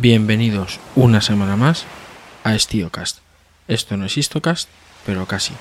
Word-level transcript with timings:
Bienvenidos 0.00 0.80
una 0.96 1.20
semana 1.20 1.56
más 1.56 1.84
a 2.42 2.54
Estiocast. 2.54 3.18
Esto 3.68 3.98
no 3.98 4.06
es 4.06 4.16
Histocast, 4.16 4.70
pero 5.04 5.26
casi. 5.26 5.52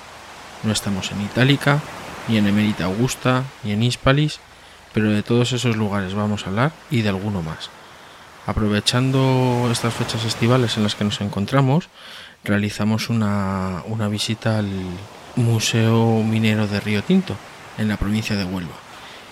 No 0.63 0.71
estamos 0.71 1.11
en 1.11 1.19
Itálica, 1.23 1.81
ni 2.29 2.37
en 2.37 2.47
Emerita 2.47 2.85
Augusta, 2.85 3.43
ni 3.65 3.73
en 3.73 3.83
Hispalis, 3.83 4.39
pero 4.93 5.09
de 5.09 5.23
todos 5.23 5.51
esos 5.51 5.75
lugares 5.75 6.13
vamos 6.13 6.45
a 6.45 6.51
hablar 6.51 6.71
y 6.89 7.01
de 7.01 7.09
alguno 7.09 7.41
más. 7.41 7.69
Aprovechando 8.45 9.67
estas 9.69 9.93
fechas 9.93 10.23
estivales 10.23 10.77
en 10.77 10.83
las 10.83 10.95
que 10.95 11.03
nos 11.03 11.19
encontramos, 11.19 11.89
realizamos 12.45 13.09
una, 13.09 13.83
una 13.87 14.07
visita 14.07 14.57
al 14.57 14.69
Museo 15.35 16.23
Minero 16.23 16.65
de 16.65 16.79
Río 16.79 17.03
Tinto, 17.03 17.35
en 17.77 17.89
la 17.89 17.97
provincia 17.97 18.37
de 18.37 18.45
Huelva. 18.45 18.75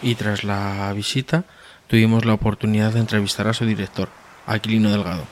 Y 0.02 0.16
tras 0.16 0.44
la 0.44 0.92
visita 0.92 1.46
tuvimos 1.88 2.26
la 2.26 2.34
oportunidad 2.34 2.92
de 2.92 3.00
entrevistar 3.00 3.48
a 3.48 3.54
su 3.54 3.66
director, 3.66 4.10
Aquilino 4.48 4.90
Delgado, 4.90 5.26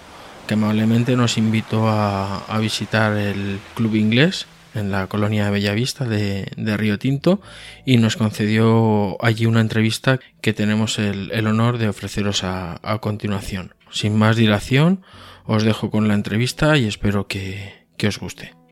que 0.48 0.54
amablemente 0.54 1.16
nos 1.16 1.38
invitó 1.38 1.88
a, 1.88 2.60
visitar 2.60 3.18
el 3.18 3.60
club 3.74 3.96
inglés 3.96 4.46
en 4.76 4.92
la 4.92 5.08
colonia 5.08 5.46
de 5.46 5.52
Bellavista 5.52 6.06
de, 6.06 6.52
de, 6.58 6.78
Río 6.78 7.00
Tinto 7.00 7.42
y 7.86 7.98
nos 7.98 8.18
concedió 8.18 9.18
allí 9.24 9.46
una 9.46 9.62
entrevista 9.62 10.20
que 10.42 10.54
tenemos 10.54 11.00
el, 11.00 11.48
honor 11.48 11.78
de 11.78 11.88
ofreceros 11.88 12.44
a, 12.44 12.80
continuación. 13.02 13.74
Sin 13.90 14.16
más 14.18 14.36
dilación, 14.36 15.02
os 15.46 15.64
dejo 15.64 15.90
con 15.90 16.08
la 16.08 16.14
entrevista 16.14 16.78
y 16.78 16.86
espero 16.86 17.28
que 17.28 17.86
os 18.06 18.20
guste. 18.20 18.65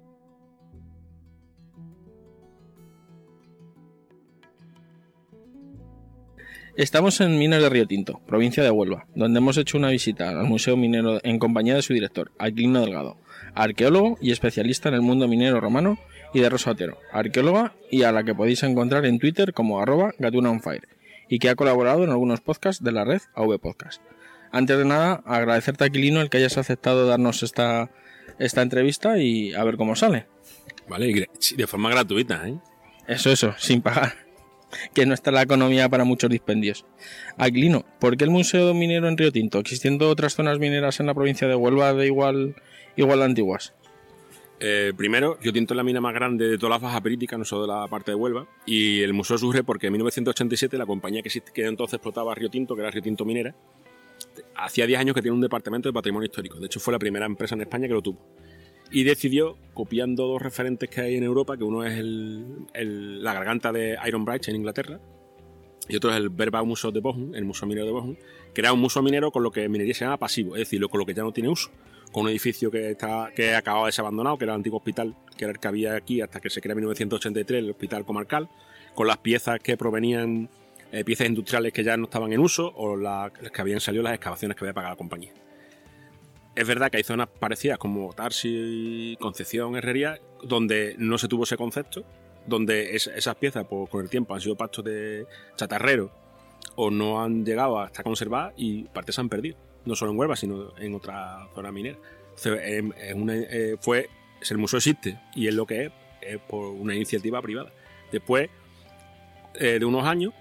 Estamos 6.75 7.21
en 7.21 7.37
Minas 7.37 7.61
de 7.61 7.69
Río 7.69 7.85
Tinto, 7.85 8.19
provincia 8.25 8.63
de 8.63 8.71
Huelva, 8.71 9.05
donde 9.13 9.37
hemos 9.37 9.57
hecho 9.57 9.77
una 9.77 9.91
visita 9.91 10.29
al 10.29 10.45
Museo 10.45 10.75
Minero 10.75 11.19
en 11.23 11.37
compañía 11.37 11.75
de 11.75 11.83
su 11.83 11.93
director, 11.93 12.31
Aquilino 12.39 12.81
Delgado, 12.81 13.17
arqueólogo 13.53 14.17
y 14.19 14.31
especialista 14.31 14.89
en 14.89 14.95
el 14.95 15.01
mundo 15.01 15.27
minero 15.27 15.61
romano, 15.61 15.99
y 16.33 16.39
de 16.39 16.49
Rosa 16.49 16.71
Otero, 16.71 16.97
arqueóloga 17.11 17.75
y 17.91 18.01
a 18.01 18.11
la 18.11 18.23
que 18.23 18.33
podéis 18.33 18.63
encontrar 18.63 19.05
en 19.05 19.19
Twitter 19.19 19.53
como 19.53 19.79
arroba 19.79 20.15
gatunaonfire, 20.17 20.87
y 21.29 21.37
que 21.37 21.49
ha 21.49 21.55
colaborado 21.55 22.03
en 22.05 22.09
algunos 22.09 22.41
podcasts 22.41 22.83
de 22.83 22.91
la 22.91 23.05
red 23.05 23.21
AV 23.35 23.59
Podcast. 23.59 24.01
Antes 24.51 24.75
de 24.75 24.85
nada, 24.85 25.21
agradecerte 25.27 25.83
Aquilino 25.83 26.21
el 26.21 26.31
que 26.31 26.37
hayas 26.37 26.57
aceptado 26.57 27.05
darnos 27.05 27.43
esta, 27.43 27.91
esta 28.39 28.63
entrevista 28.63 29.19
y 29.19 29.53
a 29.53 29.63
ver 29.63 29.77
cómo 29.77 29.95
sale. 29.95 30.25
Vale, 30.89 31.29
de 31.55 31.67
forma 31.67 31.91
gratuita, 31.91 32.47
¿eh? 32.47 32.57
Eso, 33.07 33.29
eso, 33.29 33.53
sin 33.59 33.83
pagar 33.83 34.22
que 34.93 35.05
no 35.05 35.13
está 35.13 35.31
la 35.31 35.41
economía 35.41 35.89
para 35.89 36.03
muchos 36.03 36.29
dispendios. 36.29 36.85
Aquilino, 37.37 37.85
¿por 37.99 38.17
qué 38.17 38.23
el 38.23 38.29
Museo 38.29 38.73
Minero 38.73 39.07
en 39.07 39.17
Río 39.17 39.31
Tinto, 39.31 39.59
existiendo 39.59 40.09
otras 40.09 40.35
zonas 40.35 40.59
mineras 40.59 40.99
en 40.99 41.07
la 41.07 41.13
provincia 41.13 41.47
de 41.47 41.55
Huelva 41.55 41.93
de 41.93 42.05
igual, 42.05 42.55
igual 42.95 43.19
de 43.19 43.25
antiguas? 43.25 43.73
Eh, 44.59 44.93
primero, 44.95 45.37
Río 45.41 45.51
Tinto 45.51 45.73
es 45.73 45.77
la 45.77 45.83
mina 45.83 45.99
más 45.99 46.13
grande 46.13 46.47
de 46.47 46.57
toda 46.57 46.71
la 46.71 46.79
faja 46.79 47.01
perítica, 47.01 47.37
no 47.37 47.45
solo 47.45 47.63
de 47.63 47.67
la 47.67 47.87
parte 47.87 48.11
de 48.11 48.15
Huelva, 48.15 48.47
y 48.65 49.01
el 49.01 49.13
museo 49.13 49.37
surge 49.37 49.63
porque 49.63 49.87
en 49.87 49.93
1987 49.93 50.77
la 50.77 50.85
compañía 50.85 51.21
que, 51.21 51.29
que 51.53 51.65
entonces 51.65 51.95
explotaba 51.95 52.33
Río 52.33 52.49
Tinto, 52.49 52.75
que 52.75 52.81
era 52.81 52.91
Río 52.91 53.01
Tinto 53.01 53.25
Minera, 53.25 53.53
hacía 54.55 54.87
10 54.87 54.99
años 54.99 55.15
que 55.15 55.21
tiene 55.21 55.35
un 55.35 55.41
departamento 55.41 55.89
de 55.89 55.93
patrimonio 55.93 56.27
histórico. 56.27 56.59
De 56.59 56.67
hecho, 56.67 56.79
fue 56.79 56.93
la 56.93 56.99
primera 56.99 57.25
empresa 57.25 57.55
en 57.55 57.61
España 57.61 57.87
que 57.87 57.93
lo 57.93 58.01
tuvo 58.01 58.19
y 58.93 59.03
decidió, 59.03 59.57
copiando 59.73 60.27
dos 60.27 60.41
referentes 60.41 60.87
que 60.87 61.01
hay 61.01 61.15
en 61.15 61.23
Europa, 61.23 61.57
que 61.57 61.63
uno 61.63 61.83
es 61.83 61.97
el, 61.97 63.23
la 63.23 63.33
garganta 63.33 63.71
de 63.71 63.97
Iron 64.05 64.23
Bright 64.23 64.47
en 64.47 64.55
Inglaterra 64.55 64.99
y 65.89 65.95
otro 65.95 66.11
es 66.11 66.17
el 66.17 66.29
Verba 66.29 66.63
Museo 66.63 66.91
de 66.91 66.99
Bochum, 66.99 67.33
el 67.33 67.43
Museo 67.43 67.67
Minero 67.67 67.87
de 67.87 67.91
Bochum, 67.91 68.15
que 68.53 68.61
era 68.61 68.71
un 68.71 68.79
museo 68.79 69.01
minero 69.01 69.31
con 69.31 69.41
lo 69.41 69.51
que 69.51 69.67
minería 69.67 69.95
se 69.95 70.05
llama 70.05 70.17
pasivo, 70.17 70.55
es 70.55 70.59
decir, 70.59 70.79
con 70.87 70.99
lo 70.99 71.05
que 71.07 71.13
ya 71.15 71.23
no 71.23 71.31
tiene 71.31 71.49
uso, 71.49 71.71
con 72.11 72.23
un 72.23 72.29
edificio 72.29 72.69
que, 72.69 72.91
está, 72.91 73.31
que 73.35 73.55
acababa 73.55 73.87
de 73.87 73.91
ser 73.91 74.03
abandonado, 74.03 74.37
que 74.37 74.45
era 74.45 74.53
el 74.53 74.57
antiguo 74.57 74.77
hospital, 74.77 75.15
que 75.35 75.45
era 75.45 75.53
el 75.53 75.59
que 75.59 75.67
había 75.67 75.95
aquí 75.95 76.21
hasta 76.21 76.39
que 76.39 76.51
se 76.51 76.61
crea 76.61 76.73
en 76.73 76.77
1983 76.77 77.63
el 77.63 77.71
hospital 77.71 78.05
comarcal, 78.05 78.47
con 78.93 79.07
las 79.07 79.17
piezas 79.17 79.59
que 79.59 79.75
provenían, 79.75 80.49
eh, 80.91 81.03
piezas 81.03 81.27
industriales 81.27 81.73
que 81.73 81.83
ya 81.83 81.97
no 81.97 82.03
estaban 82.03 82.31
en 82.31 82.39
uso 82.39 82.71
o 82.75 82.95
las 82.95 83.31
que 83.31 83.61
habían 83.61 83.79
salido 83.79 84.03
las 84.03 84.13
excavaciones 84.13 84.55
que 84.55 84.63
había 84.63 84.73
pagado 84.73 84.93
la 84.93 84.97
compañía. 84.97 85.31
Es 86.55 86.67
verdad 86.67 86.91
que 86.91 86.97
hay 86.97 87.03
zonas 87.03 87.27
parecidas 87.27 87.77
como 87.77 88.13
Tarsi, 88.13 89.17
Concepción, 89.19 89.75
Herrería, 89.75 90.19
donde 90.43 90.95
no 90.99 91.17
se 91.17 91.27
tuvo 91.27 91.43
ese 91.43 91.57
concepto, 91.57 92.03
donde 92.45 92.95
es, 92.95 93.07
esas 93.07 93.35
piezas 93.35 93.65
pues, 93.67 93.89
con 93.89 94.03
el 94.03 94.09
tiempo 94.09 94.35
han 94.35 94.41
sido 94.41 94.55
pastos 94.55 94.85
de 94.85 95.25
chatarrero 95.55 96.11
o 96.75 96.91
no 96.91 97.21
han 97.21 97.45
llegado 97.45 97.79
a 97.79 97.87
estar 97.87 98.03
conservadas 98.03 98.53
y 98.57 98.83
partes 98.83 99.15
se 99.15 99.21
han 99.21 99.29
perdido. 99.29 99.57
No 99.85 99.95
solo 99.95 100.11
en 100.11 100.19
Huelva, 100.19 100.35
sino 100.35 100.77
en 100.77 100.95
otra 100.95 101.47
zona 101.53 101.71
minera. 101.71 101.97
Una, 103.15 103.35
eh, 103.35 103.75
fue, 103.79 104.09
el 104.49 104.57
museo 104.57 104.77
existe 104.77 105.19
y 105.35 105.47
es 105.47 105.53
lo 105.53 105.65
que 105.65 105.91
es, 106.21 106.39
por 106.47 106.67
una 106.67 106.95
iniciativa 106.95 107.41
privada. 107.41 107.71
Después 108.11 108.49
eh, 109.55 109.77
de 109.79 109.85
unos 109.85 110.05
años, 110.05 110.33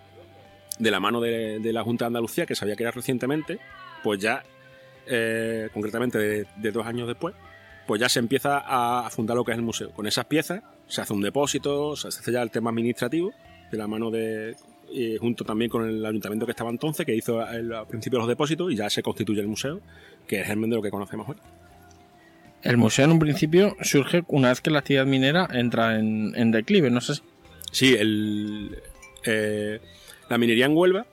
de 0.78 0.90
la 0.90 1.00
mano 1.00 1.20
de, 1.20 1.60
la 1.72 1.82
Junta 1.82 2.04
de 2.04 2.08
Andalucía, 2.08 2.46
que 2.46 2.54
se 2.54 2.64
había 2.64 2.76
creado 2.76 2.96
recientemente, 2.96 3.58
pues 4.02 4.20
ya 4.20 4.44
eh, 5.06 5.68
concretamente 5.72 6.18
de, 6.18 6.46
de, 6.56 6.72
dos 6.72 6.86
años 6.86 7.08
después, 7.08 7.34
pues 7.86 8.00
ya 8.00 8.08
se 8.08 8.18
empieza 8.18 8.62
a, 8.64 9.08
fundar 9.10 9.36
lo 9.36 9.44
que 9.44 9.52
es 9.52 9.58
el 9.58 9.64
museo. 9.64 9.90
Con 9.90 10.06
esas 10.06 10.24
piezas 10.26 10.62
se 10.86 11.00
hace 11.00 11.12
un 11.12 11.20
depósito, 11.20 11.96
se 11.96 12.08
hace 12.08 12.32
ya 12.32 12.42
el 12.42 12.50
tema 12.50 12.70
administrativo, 12.70 13.32
de 13.70 13.78
la 13.78 13.86
mano 13.86 14.10
de, 14.10 14.56
eh, 14.94 15.16
junto 15.18 15.44
también 15.44 15.70
con 15.70 15.88
el 15.88 16.04
ayuntamiento 16.04 16.46
que 16.46 16.52
estaba 16.52 16.70
entonces, 16.70 17.06
que 17.06 17.14
hizo 17.14 17.46
el, 17.48 17.72
al 17.72 17.86
principio 17.86 18.18
los 18.18 18.28
depósitos 18.28 18.72
y 18.72 18.76
ya 18.76 18.90
se 18.90 19.02
constituye 19.02 19.40
el 19.40 19.48
museo, 19.48 19.80
que 20.26 20.40
es 20.40 20.48
el 20.48 20.60
de 20.60 20.68
lo 20.68 20.82
que 20.82 20.90
conocemos 20.90 21.28
hoy. 21.28 21.36
El 22.62 22.76
museo 22.76 23.06
en 23.06 23.12
un 23.12 23.18
principio 23.18 23.76
surge 23.80 24.22
una 24.28 24.50
vez 24.50 24.60
que 24.60 24.70
la 24.70 24.78
actividad 24.80 25.06
minera 25.06 25.48
entra 25.52 25.98
en, 25.98 26.32
en 26.36 26.52
declive, 26.52 26.90
no 26.90 27.00
sé 27.00 27.16
si. 27.16 27.22
Sí, 27.72 27.94
el, 27.94 28.78
eh, 29.24 29.80
la 30.28 30.38
minería 30.38 30.66
en 30.66 30.76
Huelva 30.76 31.06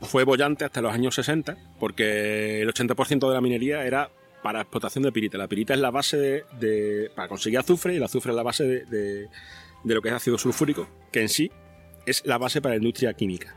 fue 0.00 0.24
bollante 0.24 0.64
hasta 0.64 0.80
los 0.80 0.92
años 0.92 1.14
60, 1.14 1.56
porque 1.78 2.62
el 2.62 2.68
80% 2.72 3.28
de 3.28 3.34
la 3.34 3.40
minería 3.40 3.84
era 3.84 4.10
para 4.42 4.60
explotación 4.60 5.04
de 5.04 5.12
pirita. 5.12 5.38
La 5.38 5.48
pirita 5.48 5.74
es 5.74 5.80
la 5.80 5.90
base 5.90 6.44
de, 6.58 7.10
para 7.14 7.28
conseguir 7.28 7.58
azufre 7.58 7.94
y 7.94 7.96
el 7.96 8.02
azufre 8.02 8.32
es 8.32 8.36
la 8.36 8.42
base 8.42 8.64
de, 8.64 9.28
lo 9.84 10.02
que 10.02 10.08
es 10.08 10.14
ácido 10.14 10.38
sulfúrico, 10.38 10.88
que 11.10 11.22
en 11.22 11.28
sí 11.28 11.50
es 12.06 12.24
la 12.24 12.38
base 12.38 12.60
para 12.60 12.74
la 12.74 12.78
industria 12.78 13.12
química. 13.14 13.54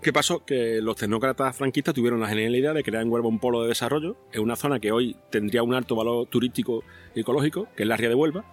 ¿Qué 0.00 0.12
pasó? 0.12 0.44
Que 0.44 0.80
los 0.80 0.96
tecnócratas 0.96 1.56
franquistas 1.56 1.92
tuvieron 1.92 2.20
la 2.20 2.28
genial 2.28 2.54
idea 2.54 2.72
de 2.72 2.84
crear 2.84 3.02
en 3.02 3.10
Huelva 3.10 3.28
un 3.28 3.40
polo 3.40 3.62
de 3.62 3.68
desarrollo 3.68 4.16
en 4.32 4.42
una 4.42 4.54
zona 4.54 4.78
que 4.78 4.92
hoy 4.92 5.16
tendría 5.30 5.64
un 5.64 5.74
alto 5.74 5.96
valor 5.96 6.28
turístico 6.28 6.84
y 7.16 7.20
ecológico, 7.20 7.68
que 7.76 7.82
es 7.82 7.88
la 7.88 7.96
ría 7.96 8.08
de 8.08 8.14
Huelva, 8.14 8.44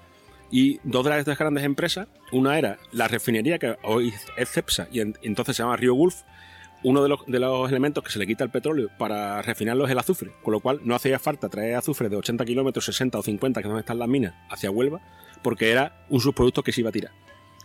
y 0.50 0.80
dos 0.84 1.06
de 1.06 1.12
las 1.12 1.38
grandes 1.38 1.64
empresas, 1.64 2.08
una 2.32 2.58
era 2.58 2.80
la 2.92 3.08
refinería, 3.08 3.60
que 3.60 3.78
hoy 3.84 4.14
es 4.38 4.50
CEPSA, 4.50 4.88
y 4.92 5.02
en, 5.02 5.16
entonces 5.22 5.56
se 5.56 5.64
llama 5.64 5.78
Río 5.78 5.94
Gulf, 5.94 6.24
uno 6.86 7.02
de 7.02 7.10
los, 7.10 7.26
de 7.26 7.40
los, 7.40 7.68
elementos 7.72 8.04
que 8.04 8.12
se 8.12 8.20
le 8.20 8.28
quita 8.28 8.44
al 8.44 8.52
petróleo 8.52 8.90
para 9.00 9.42
refinarlo 9.42 9.86
es 9.86 9.92
el 9.92 9.98
azufre, 9.98 10.32
con 10.44 10.52
lo 10.52 10.60
cual 10.60 10.82
no 10.84 10.94
hacía 10.94 11.18
falta 11.18 11.50
traer 11.50 11.76
azufre 11.76 12.10
de 12.10 12.16
80 12.16 12.46
kilómetros, 12.46 12.86
60 12.86 13.18
o 13.18 13.24
50, 13.24 13.60
que 13.60 13.68
es 13.68 13.70
donde 13.70 13.80
están 13.80 13.98
las 13.98 14.08
minas, 14.08 14.36
hacia 14.52 14.70
Huelva, 14.70 15.02
porque 15.42 15.72
era 15.72 16.06
un 16.10 16.22
subproducto 16.22 16.62
que 16.62 16.72
se 16.72 16.82
iba 16.82 16.90
a 16.90 16.94
tirar. 16.94 17.12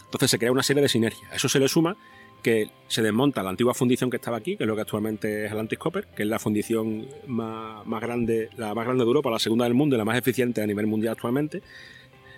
Entonces 0.06 0.30
se 0.30 0.38
crea 0.38 0.50
una 0.50 0.62
serie 0.62 0.82
de 0.82 0.88
sinergias. 0.88 1.30
A 1.30 1.36
eso 1.36 1.50
se 1.50 1.60
le 1.60 1.69
suma 1.69 1.98
que 2.42 2.70
se 2.88 3.03
desmonta 3.03 3.42
la 3.42 3.50
antigua 3.50 3.74
fundición 3.74 4.09
que 4.09 4.16
estaba 4.16 4.39
aquí, 4.39 4.56
que 4.56 4.65
es 4.65 4.66
lo 4.66 4.74
que 4.74 4.80
actualmente 4.80 5.44
es 5.44 5.50
Atlantis 5.50 5.78
Copper, 5.78 6.06
que 6.16 6.22
es 6.22 6.28
la 6.28 6.39
fundición 6.39 7.06
más, 7.27 7.86
más, 7.86 8.00
grande, 8.00 8.48
la 8.56 8.74
más 8.74 8.86
grande 8.86 9.04
de 9.04 9.06
Europa, 9.06 9.30
la 9.30 9.39
segunda 9.39 9.65
del 9.65 9.74
mundo 9.74 9.97
y 9.97 9.98
la 9.98 10.06
más 10.06 10.16
eficiente 10.16 10.62
a 10.62 10.66
nivel 10.66 10.86
mundial 10.86 11.12
actualmente, 11.12 11.62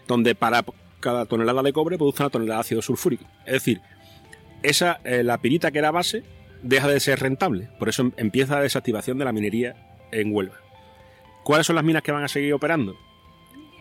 donde 0.08 0.34
para 0.34 0.64
cada 0.98 1.26
tonelada 1.26 1.62
de 1.62 1.72
cobre 1.72 1.96
produce 1.96 2.24
una 2.24 2.30
tonelada 2.30 2.56
de 2.56 2.60
ácido 2.62 2.82
sulfúrico. 2.82 3.24
Es 3.46 3.52
decir, 3.52 3.80
esa, 4.64 5.00
eh, 5.04 5.22
la 5.22 5.38
pirita 5.38 5.70
que 5.70 5.78
era 5.78 5.92
base 5.92 6.24
deja 6.62 6.88
de 6.88 7.00
ser 7.00 7.20
rentable. 7.20 7.68
Por 7.78 7.88
eso 7.88 8.12
empieza 8.16 8.56
la 8.56 8.62
desactivación 8.62 9.18
de 9.18 9.24
la 9.24 9.32
minería 9.32 9.74
en 10.10 10.34
Huelva. 10.34 10.56
¿Cuáles 11.44 11.66
son 11.66 11.76
las 11.76 11.84
minas 11.84 12.02
que 12.02 12.12
van 12.12 12.24
a 12.24 12.28
seguir 12.28 12.54
operando? 12.54 12.96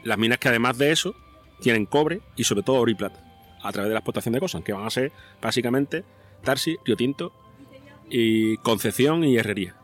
Las 0.03 0.17
minas 0.17 0.39
que 0.39 0.49
además 0.49 0.77
de 0.77 0.91
eso 0.91 1.15
tienen 1.61 1.85
cobre 1.85 2.21
y 2.35 2.43
sobre 2.43 2.63
todo 2.63 2.77
oro 2.77 2.91
y 2.91 2.95
plata 2.95 3.23
a 3.63 3.71
través 3.71 3.89
de 3.89 3.93
la 3.93 3.99
explotación 3.99 4.33
de 4.33 4.39
cosas, 4.39 4.63
que 4.63 4.73
van 4.73 4.85
a 4.85 4.89
ser 4.89 5.11
básicamente 5.39 6.03
Tarsi, 6.43 6.77
Río 6.83 6.97
Tinto 6.97 7.31
y 8.09 8.57
Concepción 8.57 9.23
y 9.23 9.37
Herrería. 9.37 9.75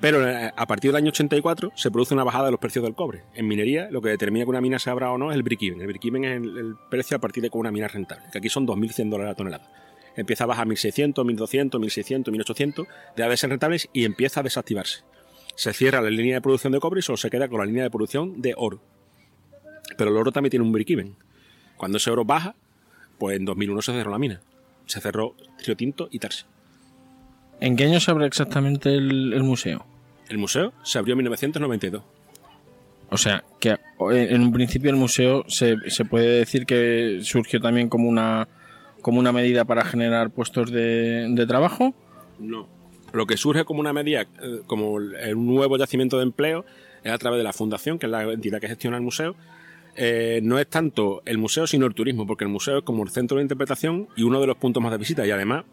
Pero 0.00 0.26
eh, 0.26 0.50
a 0.56 0.66
partir 0.66 0.90
del 0.90 0.96
año 0.96 1.10
84 1.10 1.72
se 1.74 1.90
produce 1.90 2.14
una 2.14 2.24
bajada 2.24 2.46
de 2.46 2.52
los 2.52 2.60
precios 2.60 2.82
del 2.82 2.94
cobre. 2.94 3.24
En 3.34 3.46
minería 3.46 3.90
lo 3.90 4.00
que 4.00 4.08
determina 4.08 4.46
que 4.46 4.50
una 4.50 4.62
mina 4.62 4.78
se 4.78 4.88
abra 4.88 5.12
o 5.12 5.18
no 5.18 5.30
es 5.30 5.36
el 5.36 5.42
break-even. 5.42 5.78
El 5.82 5.86
break-even 5.88 6.24
es 6.24 6.36
el, 6.36 6.76
precio 6.88 7.18
a 7.18 7.20
partir 7.20 7.42
de 7.42 7.50
que 7.50 7.58
una 7.58 7.70
mina 7.70 7.84
es 7.84 7.92
rentable, 7.92 8.24
que 8.32 8.38
aquí 8.38 8.48
son 8.48 8.66
2.100 8.66 9.10
dólares 9.10 9.32
la 9.32 9.36
tonelada 9.36 9.89
empieza 10.20 10.44
a 10.44 10.46
bajar 10.46 10.66
1600, 10.66 11.24
1200, 11.24 11.80
1600, 11.80 12.32
1800, 12.32 12.86
deja 13.16 13.28
de 13.28 13.36
ser 13.36 13.50
rentables 13.50 13.88
y 13.92 14.04
empieza 14.04 14.40
a 14.40 14.42
desactivarse. 14.42 15.02
Se 15.54 15.72
cierra 15.72 16.00
la 16.00 16.10
línea 16.10 16.36
de 16.36 16.40
producción 16.40 16.72
de 16.72 16.80
cobre 16.80 17.00
y 17.00 17.02
solo 17.02 17.16
se 17.16 17.30
queda 17.30 17.48
con 17.48 17.58
la 17.58 17.66
línea 17.66 17.82
de 17.82 17.90
producción 17.90 18.40
de 18.40 18.54
oro. 18.56 18.80
Pero 19.96 20.10
el 20.10 20.16
oro 20.16 20.32
también 20.32 20.50
tiene 20.50 20.64
un 20.64 20.72
break-even. 20.72 21.16
Cuando 21.76 21.98
ese 21.98 22.10
oro 22.10 22.24
baja, 22.24 22.54
pues 23.18 23.36
en 23.36 23.44
2001 23.44 23.82
se 23.82 23.92
cerró 23.92 24.10
la 24.10 24.18
mina. 24.18 24.40
Se 24.86 25.00
cerró 25.00 25.34
Río 25.64 25.76
Tinto 25.76 26.08
y 26.10 26.18
Tarsi. 26.18 26.44
¿En 27.60 27.76
qué 27.76 27.84
año 27.84 28.00
se 28.00 28.10
abre 28.10 28.26
exactamente 28.26 28.94
el, 28.94 29.32
el 29.34 29.42
museo? 29.42 29.84
El 30.28 30.38
museo 30.38 30.72
se 30.82 30.98
abrió 30.98 31.12
en 31.12 31.18
1992. 31.18 32.02
O 33.10 33.16
sea, 33.16 33.44
que 33.58 33.76
en 34.12 34.40
un 34.40 34.52
principio 34.52 34.90
el 34.90 34.96
museo 34.96 35.44
se, 35.48 35.76
se 35.88 36.04
puede 36.04 36.38
decir 36.38 36.64
que 36.64 37.18
surgió 37.22 37.60
también 37.60 37.88
como 37.88 38.08
una, 38.08 38.46
como 39.00 39.18
una 39.18 39.32
medida 39.32 39.64
para 39.64 39.84
generar 39.84 40.30
puestos 40.30 40.70
de, 40.70 41.44
trabajo. 41.48 41.94
No. 42.38 42.68
Lo 43.12 43.26
que 43.26 43.36
surge 43.36 43.64
como 43.64 43.80
una 43.80 43.92
medida, 43.92 44.22
eh, 44.22 44.60
como 44.66 44.92
un 44.92 45.46
nuevo 45.46 45.76
yacimiento 45.76 46.16
de 46.18 46.24
empleo, 46.24 46.64
es 47.02 47.12
a 47.12 47.18
través 47.18 47.38
de 47.38 47.44
la 47.44 47.52
fundación, 47.52 47.98
que 47.98 48.06
es 48.06 48.12
la 48.12 48.22
entidad 48.22 48.60
que 48.60 48.68
gestiona 48.68 48.96
el 48.96 49.02
museo. 49.02 49.34
Eh, 49.96 50.40
no 50.42 50.58
es 50.58 50.68
tanto 50.68 51.22
el 51.24 51.38
museo, 51.38 51.66
sino 51.66 51.86
el 51.86 51.94
turismo, 51.94 52.26
porque 52.26 52.44
el 52.44 52.50
museo 52.50 52.78
es 52.78 52.84
como 52.84 53.02
el 53.02 53.10
centro 53.10 53.38
de 53.38 53.42
interpretación 53.42 54.08
y 54.16 54.22
uno 54.22 54.40
de 54.40 54.46
los 54.46 54.56
puntos 54.56 54.82
más 54.82 54.92
de 54.92 54.98
visita. 54.98 55.26
Y 55.26 55.30
además, 55.30 55.64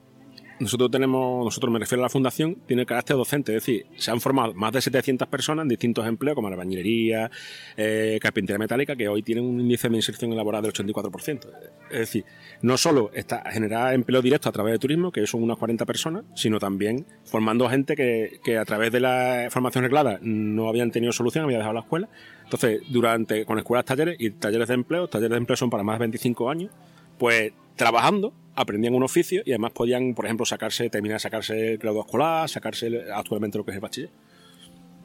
nosotros 0.60 0.90
tenemos, 0.92 1.46
nosotros 1.46 1.72
me 1.72 1.80
refiero 1.80 2.02
a 2.02 2.06
la 2.06 2.10
fundación, 2.10 2.56
tiene 2.66 2.86
carácter 2.86 3.16
docente, 3.16 3.56
es 3.56 3.64
decir, 3.64 3.86
se 3.96 4.12
han 4.12 4.20
formado 4.20 4.54
más 4.54 4.72
de 4.72 4.82
700 4.82 5.28
personas 5.28 5.64
en 5.64 5.70
distintos 5.70 6.08
empleos 6.08 6.36
como 6.36 6.50
la 6.50 6.56
bañilería, 6.56 7.30
eh, 7.76 8.18
carpintería 8.22 8.58
metálica, 8.58 8.96
que 8.96 9.08
hoy 9.08 9.22
tienen 9.24 9.46
un 9.46 9.60
índice 9.60 9.90
de 9.90 9.96
inserción 9.96 10.36
laboral 10.36 10.62
del 10.64 10.74
84%. 10.74 11.48
Es 11.92 12.00
decir, 12.00 12.26
no 12.62 12.78
solo 12.78 13.12
está 13.14 13.44
generar 13.52 13.94
empleo 13.94 14.22
directo 14.22 14.50
a 14.50 14.52
través 14.52 14.74
de 14.74 14.80
turismo, 14.80 15.12
que 15.12 15.26
son 15.28 15.44
unas 15.44 15.58
40 15.58 15.86
personas, 15.86 16.26
sino 16.36 16.60
también 16.60 17.06
formando 17.26 17.70
gente 17.70 17.96
que, 17.96 18.40
que 18.44 18.58
a 18.58 18.66
través 18.66 18.92
de 18.92 19.00
la 19.00 19.48
formación 19.52 19.84
reglada 19.84 20.20
no 20.22 20.70
habían 20.70 20.92
tenido 20.92 21.12
solución, 21.12 21.44
habían 21.44 21.60
dejado 21.60 21.76
la 21.76 21.82
escuela. 21.82 22.10
Entonces, 22.44 22.82
durante, 22.90 23.46
con 23.46 23.58
escuelas, 23.60 23.86
talleres 23.86 24.16
y 24.20 24.32
talleres 24.32 24.70
de 24.70 24.74
empleo, 24.74 25.08
talleres 25.08 25.32
de 25.32 25.38
empleo 25.38 25.58
son 25.58 25.70
para 25.70 25.84
más 25.84 25.96
de 25.96 26.00
25 26.00 26.50
años, 26.50 26.72
pues 27.18 27.54
trabajando 27.76 28.34
aprendían 28.56 28.96
un 28.96 29.04
oficio 29.04 29.44
y 29.46 29.52
además 29.52 29.72
podían, 29.72 30.16
por 30.16 30.26
ejemplo, 30.26 30.46
sacarse, 30.46 30.90
terminar 30.90 31.18
de 31.18 31.20
sacarse 31.20 31.74
el 31.74 31.78
grado 31.78 32.02
escolar, 32.02 32.50
sacarse 32.50 33.04
actualmente 33.14 33.58
lo 33.58 33.64
que 33.64 33.72
es 33.72 33.76
el 33.76 33.82
bachiller. 33.82 34.10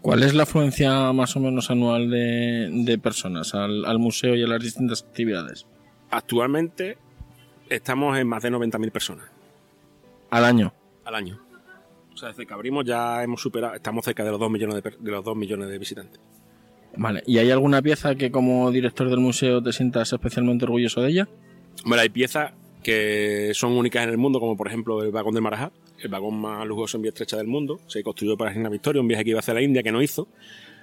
¿Cuál 0.01 0.23
es 0.25 0.35
la 0.35 0.45
afluencia 0.45 1.13
más 1.13 1.37
o 1.37 1.41
menos 1.41 1.71
anual 1.71 2.11
de, 2.11 2.99
personas 3.01 3.55
al, 3.55 3.99
museo 3.99 4.35
y 4.35 4.43
a 4.43 4.47
las 4.47 4.61
distintas 4.61 5.03
actividades? 5.03 5.67
Actualmente 6.11 6.99
estamos 7.69 8.19
en 8.19 8.27
más 8.27 8.43
de 8.43 8.51
90.000 8.51 8.91
personas. 8.91 9.27
¿Al 10.31 10.45
año? 10.45 10.73
Al 11.05 11.15
año. 11.15 11.41
O 12.13 12.17
sea, 12.17 12.31
desde 12.31 12.47
que 12.47 12.55
abrimos 12.55 12.85
ya 12.85 13.23
hemos 13.23 13.41
superado, 13.41 13.75
estamos 13.75 14.05
cerca 14.05 14.25
de 14.25 14.31
los 14.31 14.41
2 14.41 14.51
millones 14.51 14.83
de, 14.83 14.95
de 14.99 15.11
los 15.11 15.25
2 15.25 15.37
millones 15.37 15.69
de 15.69 15.79
visitantes. 15.79 16.21
Vale, 16.97 17.23
¿y 17.27 17.39
hay 17.39 17.51
alguna 17.51 17.81
pieza 17.81 18.15
que 18.15 18.31
como 18.31 18.71
director 18.71 19.09
del 19.09 19.21
museo 19.21 19.63
te 19.63 19.73
sientas 19.73 20.13
especialmente 20.13 20.65
orgulloso 20.65 21.01
de 21.01 21.11
ella? 21.11 21.29
Bueno, 21.85 22.03
hay 22.03 22.09
piezas 22.09 22.53
que 22.83 23.53
son 23.55 23.73
únicas 23.73 24.05
en 24.05 24.11
el 24.11 24.19
mundo, 24.19 24.41
como 24.41 24.57
por 24.57 24.67
ejemplo 24.67 25.03
el 25.03 25.13
vagón 25.13 25.35
de 25.35 25.41
Marajá, 25.41 25.73
el 26.01 26.09
vagón 26.09 26.41
más 26.41 26.67
lujoso 26.67 26.97
en 26.97 27.03
vía 27.03 27.11
estrecha 27.11 27.37
del 27.37 27.47
mundo. 27.47 27.81
Se 27.87 28.03
construyó 28.03 28.37
para 28.37 28.51
la 28.51 28.55
reina 28.55 28.69
Victoria, 28.69 29.01
un 29.01 29.09
viaje 29.09 29.25
que 29.25 29.31
iba 29.31 29.41
hacia 29.41 29.55
la 29.55 29.63
India 29.63 29.83
que 29.83 29.93
no 29.93 30.03
hizo. 30.03 30.29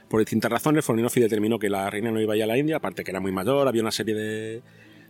Por 0.07 0.19
distintas 0.19 0.51
razones, 0.51 0.83
Forninofi 0.83 1.19
determinó 1.19 1.59
que 1.59 1.69
la 1.69 1.89
reina 1.89 2.11
no 2.11 2.19
iba 2.19 2.33
a 2.33 2.43
a 2.43 2.47
la 2.47 2.57
India, 2.57 2.77
aparte 2.77 3.03
que 3.03 3.11
era 3.11 3.19
muy 3.19 3.31
mayor, 3.31 3.67
había 3.67 3.81
una 3.81 3.91
serie 3.91 4.15
de, 4.15 4.61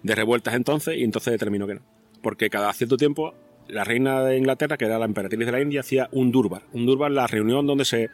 de 0.04 0.16
revueltas 0.16 0.56
entonces, 0.56 0.98
y 0.98 1.04
entonces 1.04 1.31
determinó 1.31 1.68
que 1.68 1.76
no. 1.76 1.82
Porque 2.22 2.50
cada 2.50 2.74
cierto 2.74 2.98
tiempo, 2.98 3.34
la 3.68 3.84
reina 3.84 4.24
de 4.24 4.38
Inglaterra, 4.38 4.78
que 4.78 4.86
era 4.86 5.00
la 5.00 5.06
emperatriz 5.06 5.46
de 5.46 5.52
la 5.52 5.62
India, 5.62 5.82
hacía 5.82 6.10
un 6.12 6.32
Durbar. 6.32 6.64
Un 6.74 6.86
Durbar, 6.86 7.12
la 7.12 7.28
reunión 7.28 7.66
donde 7.66 7.86
se. 7.86 8.10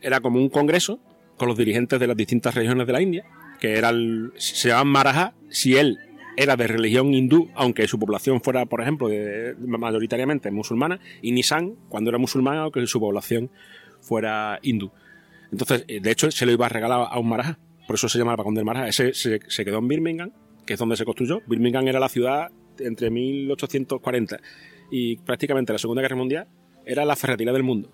Era 0.00 0.20
como 0.20 0.38
un 0.38 0.48
congreso 0.48 0.98
con 1.36 1.48
los 1.48 1.56
dirigentes 1.56 2.00
de 2.00 2.06
las 2.06 2.16
distintas 2.16 2.54
regiones 2.54 2.86
de 2.86 2.92
la 2.92 3.00
India, 3.00 3.24
que 3.60 3.74
era 3.74 3.92
se 4.36 4.68
llamaban 4.68 4.88
Marajá. 4.88 5.34
Si 5.48 5.76
él 5.76 5.98
era 6.36 6.56
de 6.56 6.66
religión 6.66 7.14
hindú, 7.14 7.50
aunque 7.54 7.86
su 7.88 7.98
población 7.98 8.40
fuera, 8.40 8.66
por 8.66 8.80
ejemplo, 8.80 9.08
mayoritariamente 9.58 10.50
musulmana, 10.50 11.00
y 11.22 11.32
Nisan, 11.32 11.74
cuando 11.88 12.10
era 12.10 12.18
musulmana, 12.18 12.62
aunque 12.62 12.86
su 12.86 13.00
población 13.00 13.50
fuera 14.00 14.58
hindú. 14.62 14.90
Entonces, 15.52 15.84
eh, 15.88 16.00
de 16.00 16.10
hecho, 16.10 16.30
se 16.30 16.46
lo 16.46 16.52
iba 16.52 16.66
a 16.66 16.68
regalar 16.68 17.08
a 17.10 17.18
un 17.18 17.28
marajá, 17.28 17.58
por 17.86 17.94
eso 17.94 18.08
se 18.08 18.18
llama 18.18 18.32
el 18.32 18.36
vagón 18.36 18.54
del. 18.54 18.66
Ese 18.86 19.14
se, 19.14 19.64
quedó 19.64 19.78
en 19.78 19.88
Birmingham, 19.88 20.32
que 20.66 20.74
es 20.74 20.78
donde 20.78 20.96
se 20.96 21.04
construyó. 21.04 21.42
Birmingham 21.46 21.86
era 21.86 22.00
la 22.00 22.08
ciudad 22.08 22.50
entre 22.78 23.10
1840 23.10 24.40
y 24.90 25.16
prácticamente 25.18 25.72
la 25.72 25.78
Segunda 25.78 26.02
Guerra 26.02 26.16
Mundial, 26.16 26.48
era 26.84 27.04
la 27.04 27.14
ferretería 27.14 27.52
del 27.52 27.62
mundo. 27.62 27.90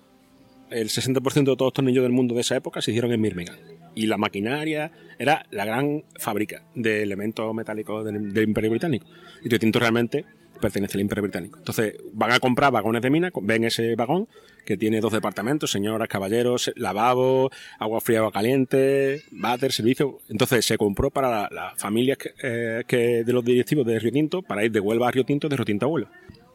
El 0.69 0.89
60% 0.89 1.21
de 1.33 1.55
todos 1.55 1.69
estos 1.69 1.83
niños 1.83 2.03
del 2.03 2.13
mundo 2.13 2.33
de 2.33 2.41
esa 2.41 2.55
época 2.55 2.81
se 2.81 2.91
hicieron 2.91 3.11
en 3.11 3.21
Birmingham 3.21 3.57
y 3.95 4.07
la 4.07 4.17
maquinaria 4.17 4.91
era 5.19 5.45
la 5.51 5.65
gran 5.65 6.03
fábrica 6.17 6.63
de 6.75 7.03
elementos 7.03 7.53
metálicos 7.53 8.05
del, 8.05 8.43
Imperio 8.43 8.71
Británico. 8.71 9.05
Y 9.43 9.49
Tinto 9.49 9.79
realmente 9.79 10.25
pertenece 10.61 10.97
al 10.97 11.01
Imperio 11.01 11.23
Británico. 11.23 11.57
Entonces 11.57 11.95
van 12.13 12.31
a 12.31 12.39
comprar 12.39 12.71
vagones 12.71 13.01
de 13.01 13.09
mina, 13.09 13.31
ven 13.41 13.65
ese 13.65 13.95
vagón 13.95 14.27
que 14.65 14.77
tiene 14.77 15.01
dos 15.01 15.11
departamentos, 15.11 15.71
señoras, 15.71 16.07
caballeros, 16.07 16.71
lavabo, 16.75 17.51
agua 17.79 17.99
fría, 17.99 18.19
agua 18.19 18.31
caliente, 18.31 19.23
váter, 19.31 19.73
servicio. 19.73 20.19
Entonces 20.29 20.65
se 20.65 20.77
compró 20.77 21.09
para 21.09 21.49
las 21.51 21.77
familias 21.77 22.19
eh, 22.43 22.83
que, 22.87 23.23
de 23.23 23.33
los 23.33 23.43
directivos 23.43 23.85
de 23.85 23.99
Río 23.99 24.11
Tinto 24.11 24.41
para 24.41 24.63
ir 24.63 24.71
de 24.71 24.79
Huelva 24.79 25.09
a 25.09 25.11
Río 25.11 25.25
Tinto, 25.25 25.49
de 25.49 25.57
Río 25.57 25.65
Tinto 25.65 25.87
a 25.87 25.89
Huelva. 25.89 26.11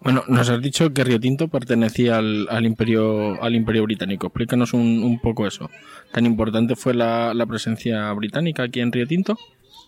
Bueno, 0.06 0.22
nos 0.28 0.48
has 0.48 0.62
dicho 0.62 0.92
que 0.92 1.02
Río 1.02 1.18
Tinto 1.18 1.48
pertenecía 1.48 2.18
al, 2.18 2.64
imperio, 2.64 3.42
al 3.42 3.56
imperio 3.56 3.82
británico. 3.82 4.28
Explícanos 4.28 4.72
un, 4.72 5.18
poco 5.20 5.48
eso. 5.48 5.68
¿Tan 6.12 6.24
importante 6.26 6.76
fue 6.76 6.94
la, 6.94 7.44
presencia 7.48 8.12
británica 8.12 8.62
aquí 8.62 8.78
en 8.78 8.92
Río 8.92 9.04
Tinto? 9.08 9.36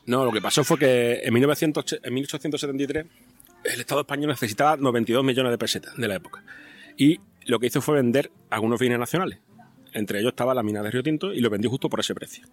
No, 0.06 0.25
lo 0.25 0.32
que 0.32 0.41
pasó 0.41 0.65
fue 0.65 0.76
que 0.76 1.20
en, 1.23 1.32
1900, 1.32 2.00
en 2.03 2.15
1873 2.15 3.06
el 3.62 3.81
Estado 3.81 4.00
español 4.00 4.31
necesitaba 4.31 4.76
92 4.76 5.23
millones 5.23 5.53
de 5.53 5.59
pesetas 5.59 5.97
de 5.97 6.09
la 6.09 6.17
época. 6.17 6.43
Y 6.97 7.20
lo 7.47 7.61
que 7.61 7.69
hizo 7.69 7.81
fue 7.81 7.94
vender 7.94 8.32
algunos 8.50 8.81
bienes 8.81 8.99
nacionales. 8.99 9.38
Entre 9.93 10.19
ellos 10.19 10.31
estaba 10.31 10.53
la 10.53 10.65
mina 10.65 10.82
de 10.82 10.91
Río 10.91 11.05
Tinto 11.05 11.32
y 11.32 11.41
lo 11.41 11.49
vendió 11.49 11.70
justo 11.70 11.88
por 11.88 12.00
ese 12.00 12.17
precio. 12.17 12.44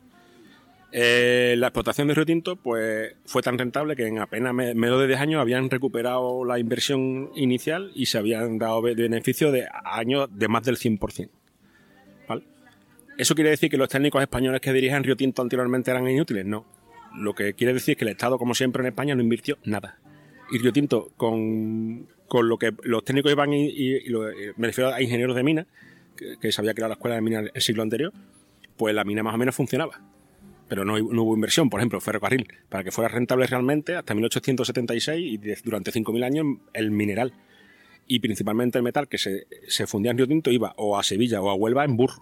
Eh, 0.97 1.55
la 1.57 1.67
explotación 1.67 2.07
de 2.07 2.13
Río 2.13 2.25
Tinto 2.25 2.55
pues, 2.55 3.15
fue 3.25 3.41
tan 3.41 3.57
rentable 3.57 3.97
que 3.97 4.07
en 4.07 4.17
apenas 4.19 4.53
menos 4.53 4.97
de 4.97 5.07
10 5.07 5.19
años 5.19 5.41
habían 5.41 5.69
recuperado 5.69 6.45
la 6.45 6.57
inversión 6.57 7.31
inicial 7.35 7.91
y 7.93 8.05
se 8.05 8.17
habían 8.17 8.57
dado 8.57 8.81
beneficios 8.81 9.51
de 9.51 9.67
años 9.83 10.29
de 10.31 10.47
más 10.47 10.63
del 10.63 10.77
100%. 10.77 11.29
¿Vale? 12.29 12.43
¿Eso 13.17 13.35
quiere 13.35 13.49
decir 13.49 13.69
que 13.69 13.75
los 13.75 13.89
técnicos 13.89 14.21
españoles 14.21 14.61
que 14.61 14.71
dirigían 14.71 15.03
Río 15.03 15.17
Tinto 15.17 15.41
anteriormente 15.41 15.91
eran 15.91 16.07
inútiles? 16.07 16.45
No. 16.45 16.65
Lo 17.13 17.35
que 17.35 17.55
quiere 17.55 17.73
decir 17.73 17.91
es 17.91 17.97
que 17.97 18.05
el 18.05 18.11
Estado, 18.11 18.37
como 18.37 18.55
siempre 18.55 18.81
en 18.81 18.87
España, 18.87 19.15
no 19.15 19.21
invirtió 19.21 19.57
nada. 19.65 19.99
Y 20.49 20.59
Río 20.59 20.71
Tinto, 20.71 21.11
con, 21.17 22.07
lo 22.31 22.57
que 22.57 22.71
los 22.83 23.03
técnicos 23.03 23.33
iban 23.33 23.51
y, 23.51 23.99
me 24.55 24.67
refiero 24.67 24.93
a 24.93 25.01
ingenieros 25.01 25.35
de 25.35 25.43
mina, 25.43 25.67
que, 26.15 26.37
que 26.39 26.53
se 26.53 26.61
había 26.61 26.73
creado 26.73 26.91
la 26.91 26.95
escuela 26.95 27.15
de 27.17 27.21
mina 27.21 27.43
el 27.53 27.61
siglo 27.61 27.83
anterior, 27.83 28.13
pues 28.77 28.95
la 28.95 29.03
mina 29.03 29.23
más 29.23 29.35
o 29.35 29.37
menos 29.37 29.53
funcionaba 29.53 30.14
pero 30.67 30.85
no, 30.85 30.95
hubo 30.95 31.35
inversión. 31.35 31.69
Por 31.69 31.79
ejemplo, 31.79 31.99
ferrocarril, 32.01 32.47
para 32.69 32.83
que 32.83 32.91
fuera 32.91 33.07
rentable 33.07 33.45
realmente, 33.47 33.95
hasta 33.95 34.13
1876 34.13 35.33
y 35.33 35.37
durante 35.63 35.91
5.000 35.91 36.23
años 36.23 36.45
el 36.73 36.91
mineral. 36.91 37.33
Y 38.07 38.19
principalmente 38.19 38.77
el 38.77 38.83
metal 38.83 39.07
que 39.07 39.17
se, 39.17 39.87
fundía 39.87 40.11
en 40.11 40.17
Río 40.17 40.27
Tinto 40.27 40.51
iba 40.51 40.73
o 40.77 40.97
a 40.97 41.03
Sevilla 41.03 41.41
o 41.41 41.49
a 41.49 41.55
Huelva 41.55 41.85
en 41.85 41.97
burro. 41.97 42.21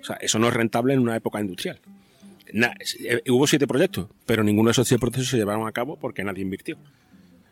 O 0.00 0.04
sea, 0.04 0.16
eso 0.16 0.38
no 0.38 0.48
es 0.48 0.54
rentable 0.54 0.94
en 0.94 1.00
una 1.00 1.16
época 1.16 1.40
industrial. 1.40 1.80
Eh, 2.46 3.22
hubo 3.28 3.46
siete 3.46 3.66
proyectos, 3.66 4.08
pero 4.26 4.42
ninguno 4.42 4.68
de 4.68 4.72
esos 4.72 4.88
siete 4.88 5.00
procesos 5.00 5.28
se 5.28 5.36
llevaron 5.36 5.66
a 5.66 5.72
cabo 5.72 5.96
porque 5.96 6.24
nadie 6.24 6.42
invirtió. 6.42 6.76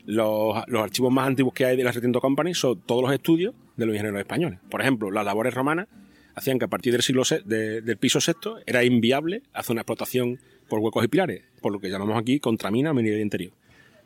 Los, 0.06 0.56
archivos 0.56 1.12
más 1.12 1.26
antiguos 1.26 1.52
que 1.52 1.66
hay 1.66 1.76
de 1.76 1.82
la 1.82 1.90
Retinto 1.90 2.20
Company 2.20 2.54
son 2.54 2.80
todos 2.80 3.02
los 3.02 3.12
estudios 3.12 3.54
de 3.76 3.86
los 3.86 3.94
ingenieros 3.94 4.20
españoles. 4.20 4.60
Por 4.70 4.80
ejemplo, 4.80 5.10
las 5.10 5.24
labores 5.24 5.52
romanas 5.52 5.88
hacían 6.36 6.58
que 6.58 6.66
a 6.66 6.68
partir 6.68 6.92
del 6.92 7.02
siglo 7.02 7.22
del 7.44 7.96
piso 7.96 8.20
sexto 8.20 8.58
era 8.66 8.84
inviable 8.84 9.42
hacer 9.52 9.72
una 9.72 9.80
explotación 9.80 10.38
por 10.68 10.78
huecos 10.78 11.04
y 11.04 11.08
pilares, 11.08 11.42
por 11.60 11.72
lo 11.72 11.80
que 11.80 11.88
llamamos 11.90 12.16
aquí 12.16 12.38
contramina 12.38 12.92
o 12.92 12.94
minería 12.94 13.20
interior. 13.20 13.52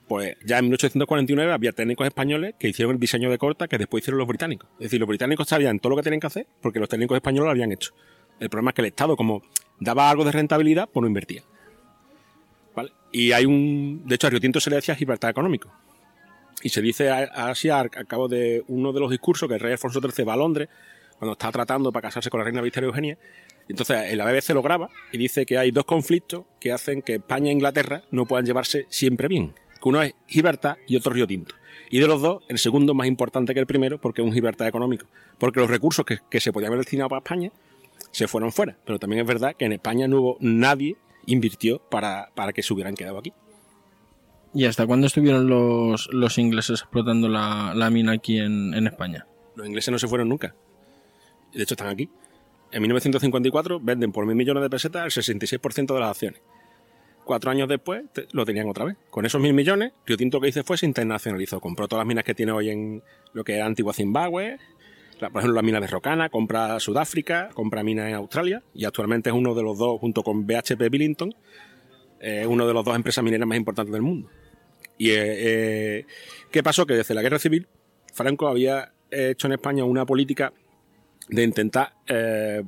Pues 0.09 0.37
ya 0.45 0.59
en 0.59 0.65
1849 0.65 1.53
había 1.53 1.73
técnicos 1.73 2.07
españoles 2.07 2.55
que 2.59 2.69
hicieron 2.69 2.95
el 2.95 3.01
diseño 3.01 3.31
de 3.31 3.39
corta 3.39 3.69
que 3.69 3.79
después 3.79 4.03
hicieron 4.03 4.19
los 4.19 4.27
británicos. 4.27 4.69
Es 4.75 4.85
decir, 4.85 4.99
los 4.99 5.09
británicos 5.09 5.49
sabían 5.49 5.79
todo 5.79 5.91
lo 5.91 5.97
que 5.97 6.03
tenían 6.03 6.21
que 6.21 6.27
hacer 6.27 6.47
porque 6.61 6.81
los 6.81 6.89
técnicos 6.89 7.17
españoles 7.17 7.45
lo 7.45 7.51
habían 7.51 7.73
hecho. 7.73 7.93
El 8.41 8.49
problema 8.49 8.71
es 8.71 8.75
que 8.75 8.83
el 8.83 8.87
Estado, 8.87 9.17
como 9.17 9.43
daba 9.79 10.09
algo 10.09 10.25
de 10.25 10.33
rentabilidad, 10.33 10.89
pues 10.89 11.03
no 11.03 11.09
invertía. 11.09 11.43
Y 13.13 13.33
hay 13.33 13.45
un. 13.45 14.03
De 14.07 14.15
hecho, 14.15 14.29
a 14.29 14.31
Río 14.31 14.41
Tinto 14.41 14.61
se 14.61 14.71
le 14.71 14.77
decía 14.77 14.97
libertad 14.99 15.31
económico. 15.31 15.73
Y 16.63 16.69
se 16.69 16.81
dice 16.81 17.11
así 17.11 17.69
al 17.71 17.91
cabo 17.91 18.29
de 18.29 18.63
uno 18.69 18.93
de 18.93 19.01
los 19.01 19.11
discursos 19.11 19.49
que 19.49 19.55
el 19.55 19.61
rey 19.61 19.73
Alfonso 19.73 20.01
XIII 20.01 20.25
va 20.25 20.35
a 20.35 20.37
Londres 20.37 20.69
cuando 21.21 21.33
está 21.33 21.53
tratando 21.53 21.93
para 21.93 22.09
casarse 22.09 22.31
con 22.31 22.39
la 22.41 22.45
reina 22.45 22.63
Victoria 22.63 22.87
Eugenia. 22.87 23.19
Entonces, 23.69 24.11
en 24.11 24.17
la 24.17 24.25
BBC 24.25 24.55
lo 24.55 24.63
graba 24.63 24.89
y 25.13 25.19
dice 25.19 25.45
que 25.45 25.59
hay 25.59 25.71
dos 25.71 25.85
conflictos 25.85 26.47
que 26.59 26.73
hacen 26.73 27.03
que 27.03 27.17
España 27.17 27.51
e 27.51 27.53
Inglaterra 27.53 28.05
no 28.11 28.25
puedan 28.25 28.47
llevarse 28.47 28.87
siempre 28.89 29.29
bien. 29.29 29.53
Que 29.83 29.89
uno 29.91 30.03
es 30.03 30.15
Gibraltar 30.27 30.79
y 30.89 30.97
otro 30.97 31.13
Río 31.13 31.27
Tinto. 31.27 31.55
Y 31.91 32.01
de 32.01 32.07
los 32.07 32.23
dos, 32.23 32.43
el 32.49 32.59
segundo 32.59 32.93
es 32.93 32.97
más 32.97 33.07
importante 33.07 33.53
que 33.53 33.61
el 33.61 33.67
primero 33.67 34.01
porque 34.01 34.23
es 34.23 34.27
un 34.27 34.33
Gibraltar 34.33 34.67
económico. 34.67 35.09
Porque 35.37 35.61
los 35.61 35.69
recursos 35.69 36.07
que, 36.07 36.41
se 36.41 36.53
podían 36.55 36.69
haber 36.69 36.81
destinado 36.81 37.11
para 37.11 37.19
España 37.19 37.53
se 38.11 38.27
fueron 38.27 38.51
fuera. 38.51 38.79
Pero 38.87 38.99
también 38.99 39.21
es 39.21 39.29
verdad 39.29 39.55
que 39.55 39.67
en 39.67 39.73
España 39.73 40.09
no 40.09 40.21
hubo 40.21 40.37
nadie 40.41 40.97
invirtió 41.27 41.81
para, 41.91 42.31
para 42.35 42.55
que 42.55 42.63
se 42.63 42.73
hubieran 42.73 42.95
quedado 42.95 43.19
aquí. 43.19 43.35
¿Y 44.55 44.65
hasta 44.65 44.87
cuándo 44.87 45.07
estuvieron 45.07 45.51
los, 45.51 46.09
los 46.13 46.39
ingleses 46.39 46.81
explotando 46.81 47.29
la, 47.29 47.91
mina 47.93 48.13
aquí 48.13 48.39
en, 48.39 48.73
en 48.73 48.87
España? 48.87 49.27
Los 49.55 49.67
ingleses 49.67 49.93
no 49.93 49.99
se 49.99 50.09
fueron 50.09 50.31
nunca 50.31 50.57
de 51.53 51.63
hecho 51.63 51.75
están 51.75 51.89
aquí. 51.89 52.09
En 52.73 52.83
1954 52.83 53.81
venden 53.81 54.13
por 54.13 54.27
mil 54.27 54.37
millones 54.37 54.63
de 54.63 54.71
pesetas 54.71 55.17
el 55.17 55.23
66% 55.23 55.95
de 55.95 56.01
las 56.01 56.11
acciones. 56.11 56.41
Cuatro 57.25 57.51
años 57.51 57.69
después 57.69 58.05
lo 58.33 58.45
tenían 58.45 58.69
otra 58.69 58.85
vez. 58.85 58.97
Con 59.11 59.27
esos 59.27 59.41
mil 59.41 59.53
millones, 59.53 59.93
Río 60.07 60.17
Tinto 60.17 60.41
que 60.41 60.49
hizo 60.49 60.65
fue 60.65 60.77
se 60.77 60.87
internacionalizó. 60.87 61.61
Compró 61.61 61.87
todas 61.87 62.01
las 62.01 62.09
minas 62.09 62.25
que 62.25 62.35
tiene 62.35 62.53
hoy 62.53 62.71
en 62.71 63.03
lo 63.33 63.45
que 63.45 63.55
era 63.55 63.67
antigua 63.67 63.93
Zimbabue, 63.93 64.59
por 65.29 65.43
ejemplo 65.43 65.55
la 65.55 65.63
mina 65.63 65.81
de 65.81 65.87
Rocana, 65.87 66.31
compra 66.31 66.81
Sudáfrica, 66.81 67.51
compra 67.53 67.83
minas 67.83 68.09
en 68.09 68.15
Australia 68.15 68.63
y 68.73 68.87
actualmente 68.87 69.29
es 69.29 69.37
uno 69.37 69.55
de 69.55 69.63
los 69.63 69.77
dos, 69.77 70.01
junto 70.01 70.23
con 70.23 70.47
BHP 70.47 70.89
Billington, 70.91 71.35
es 72.21 72.47
uno 72.47 72.67
de 72.67 72.73
los 72.73 72.85
dos 72.85 72.97
empresas 72.97 73.23
mineras 73.23 73.47
más 73.47 73.59
importantes 73.59 73.93
del 73.93 74.03
mundo. 74.03 74.31
¿Y 74.97 75.11
eh, 75.11 75.17
eh, 75.19 76.07
qué 76.51 76.63
pasó? 76.63 76.87
Que 76.87 76.95
desde 76.95 77.15
la 77.15 77.23
guerra 77.23 77.39
civil, 77.39 77.69
Franco 78.13 78.49
había 78.49 78.93
hecho 79.11 79.47
en 79.47 79.55
España 79.55 79.85
una 79.85 80.07
política 80.07 80.53
de 81.31 81.43
intentar 81.43 81.95
eh, 82.07 82.63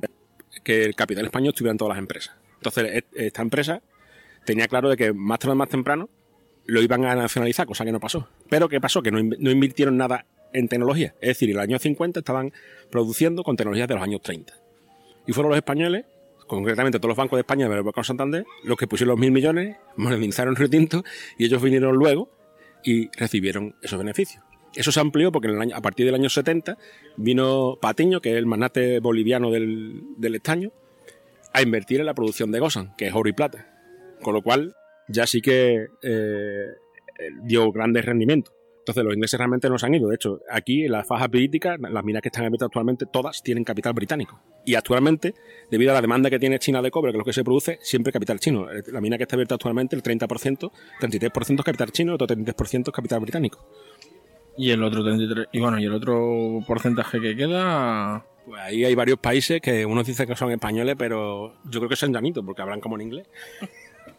que 0.63 0.85
el 0.85 0.95
capital 0.95 1.25
español 1.25 1.49
estuviera 1.49 1.71
en 1.71 1.77
todas 1.77 1.95
las 1.95 1.99
empresas. 1.99 2.35
Entonces, 2.55 3.03
esta 3.13 3.41
empresa 3.41 3.81
tenía 4.45 4.67
claro 4.67 4.89
de 4.89 4.97
que 4.97 5.13
más 5.13 5.39
tarde 5.39 5.53
o 5.53 5.55
más 5.55 5.69
temprano 5.69 6.09
lo 6.65 6.81
iban 6.81 7.05
a 7.05 7.15
nacionalizar, 7.15 7.67
cosa 7.67 7.83
que 7.83 7.91
no 7.91 7.99
pasó. 7.99 8.27
Pero 8.49 8.69
¿qué 8.69 8.79
pasó? 8.79 9.01
Que 9.01 9.11
no, 9.11 9.19
invirtieron 9.19 9.97
nada 9.97 10.25
en 10.53 10.67
tecnología. 10.67 11.13
Es 11.19 11.29
decir, 11.29 11.49
en 11.49 11.57
los 11.57 11.63
años 11.63 11.81
50 11.81 12.19
estaban 12.19 12.53
produciendo 12.89 13.43
con 13.43 13.57
tecnologías 13.57 13.87
de 13.87 13.95
los 13.95 14.03
años 14.03 14.21
30. 14.21 14.53
Y 15.27 15.33
fueron 15.33 15.49
los 15.49 15.57
españoles, 15.57 16.05
concretamente 16.47 16.99
todos 16.99 17.09
los 17.09 17.17
bancos 17.17 17.37
de 17.37 17.41
España, 17.41 17.67
de 17.67 17.81
Banco 17.81 18.03
Santander, 18.03 18.45
los 18.63 18.77
que 18.77 18.87
pusieron 18.87 19.11
los 19.11 19.19
mil 19.19 19.31
millones, 19.31 19.77
modernizaron 19.97 20.55
Río 20.55 20.69
Tinto 20.69 21.03
y 21.37 21.45
ellos 21.45 21.61
vinieron 21.61 21.95
luego 21.95 22.29
y 22.83 23.09
recibieron 23.17 23.75
esos 23.81 23.99
beneficios. 23.99 24.43
Eso 24.75 24.91
se 24.91 24.99
amplió 24.99 25.31
porque 25.31 25.49
a 25.73 25.81
partir 25.81 26.05
del 26.05 26.15
año 26.15 26.29
70 26.29 26.77
vino 27.17 27.77
Patiño, 27.81 28.21
que 28.21 28.31
es 28.31 28.37
el 28.37 28.45
magnate 28.45 28.99
boliviano 28.99 29.51
del, 29.51 30.35
estaño, 30.35 30.71
a 31.53 31.61
invertir 31.61 31.99
en 31.99 32.07
la 32.07 32.13
producción 32.13 32.51
de 32.51 32.59
Gosan, 32.59 32.95
que 32.97 33.07
es 33.07 33.13
oro 33.13 33.29
y 33.29 33.33
plata. 33.33 33.67
Con 34.21 34.33
lo 34.33 34.41
cual 34.41 34.75
ya 35.07 35.27
sí 35.27 35.41
que 35.41 35.87
eh, 36.01 36.65
dio 37.43 37.71
grandes 37.71 38.05
rendimientos. 38.05 38.53
Entonces 38.83 39.05
los 39.05 39.13
ingleses 39.13 39.37
realmente 39.37 39.69
no 39.69 39.77
se 39.77 39.85
han 39.85 39.95
ido. 39.95 40.09
De 40.09 40.15
hecho, 40.15 40.41
aquí 40.51 40.83
en 40.83 40.91
la 40.91 41.05
faja 41.05 41.29
política, 41.29 41.77
las 41.79 42.03
minas 42.03 42.21
que 42.21 42.27
están 42.27 42.43
abiertas 42.43 42.65
actualmente, 42.65 43.05
todas 43.05 43.41
tienen 43.41 43.63
capital 43.63 43.93
británico. 43.93 44.41
Y 44.65 44.75
actualmente, 44.75 45.35
debido 45.71 45.91
a 45.91 45.93
la 45.93 46.01
demanda 46.01 46.29
que 46.29 46.37
tiene 46.37 46.59
China 46.59 46.81
de 46.81 46.91
cobre, 46.91 47.11
que 47.11 47.15
es 47.15 47.19
lo 47.19 47.23
que 47.23 47.31
se 47.31 47.45
produce, 47.45 47.79
siempre 47.81 48.11
capital 48.11 48.41
chino. 48.41 48.67
La 48.91 48.99
mina 48.99 49.17
que 49.17 49.23
está 49.23 49.37
abierta 49.37 49.55
actualmente, 49.55 49.95
el 49.95 50.03
30%, 50.03 50.69
33% 50.99 51.59
es 51.59 51.63
capital 51.63 51.91
chino, 51.93 52.11
el 52.11 52.15
otro 52.15 52.27
33% 52.27 52.87
es 52.87 52.93
capital 52.93 53.21
británico. 53.21 53.65
Y 54.57 54.71
el 54.71 54.83
otro 54.83 55.03
33, 55.03 55.47
y 55.51 55.59
bueno, 55.59 55.79
y 55.79 55.85
el 55.85 55.93
otro 55.93 56.59
porcentaje 56.67 57.19
que 57.19 57.35
queda. 57.35 58.25
Pues 58.45 58.61
ahí 58.61 58.83
hay 58.83 58.93
varios 58.93 59.19
países 59.19 59.61
que 59.61 59.85
unos 59.85 60.05
dicen 60.05 60.27
que 60.27 60.35
son 60.35 60.51
españoles, 60.51 60.95
pero 60.97 61.55
yo 61.63 61.79
creo 61.79 61.89
que 61.89 61.95
son 61.95 62.13
llanitos, 62.13 62.43
porque 62.45 62.61
hablan 62.61 62.81
como 62.81 62.95
en 62.95 63.01
inglés. 63.01 63.27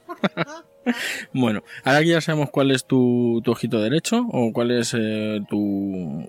bueno, 1.32 1.62
ahora 1.84 2.00
que 2.00 2.08
ya 2.08 2.20
sabemos 2.20 2.50
cuál 2.50 2.70
es 2.70 2.84
tu, 2.84 3.42
ojito 3.46 3.80
derecho 3.80 4.26
o 4.30 4.52
cuál 4.52 4.70
es 4.70 4.94
eh, 4.98 5.40
tu, 5.48 5.58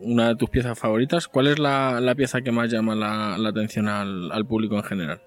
una 0.02 0.30
de 0.30 0.36
tus 0.36 0.50
piezas 0.50 0.78
favoritas, 0.78 1.28
¿cuál 1.28 1.48
es 1.48 1.60
la, 1.60 2.14
pieza 2.16 2.42
que 2.42 2.52
más 2.52 2.70
llama 2.70 2.96
la, 2.96 3.36
atención 3.48 3.88
al, 3.88 4.46
público 4.46 4.76
en 4.76 4.84
general? 4.84 5.22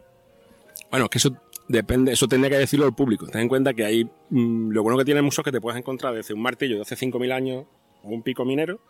Bueno, 0.90 1.08
que 1.08 1.18
eso 1.18 1.36
depende, 1.68 2.12
eso 2.12 2.28
tendría 2.28 2.50
que 2.50 2.58
decirlo 2.58 2.86
al 2.86 2.94
público. 2.94 3.26
Ten 3.26 3.42
en 3.42 3.48
cuenta 3.48 3.74
que 3.74 3.84
hay, 3.84 4.04
mm, 4.04 4.70
lo 4.70 4.82
bueno 4.82 4.98
que 4.98 5.04
tiene 5.04 5.22
mucho 5.22 5.42
es 5.42 5.44
que 5.44 5.52
te 5.52 5.60
puedes 5.60 5.78
encontrar 5.78 6.14
desde 6.14 6.34
un 6.34 6.42
martillo 6.42 6.76
de 6.76 6.82
hace 6.82 6.96
5.000 6.96 7.32
años 7.32 7.66
un 8.02 8.22
pico 8.22 8.44
minero, 8.44 8.80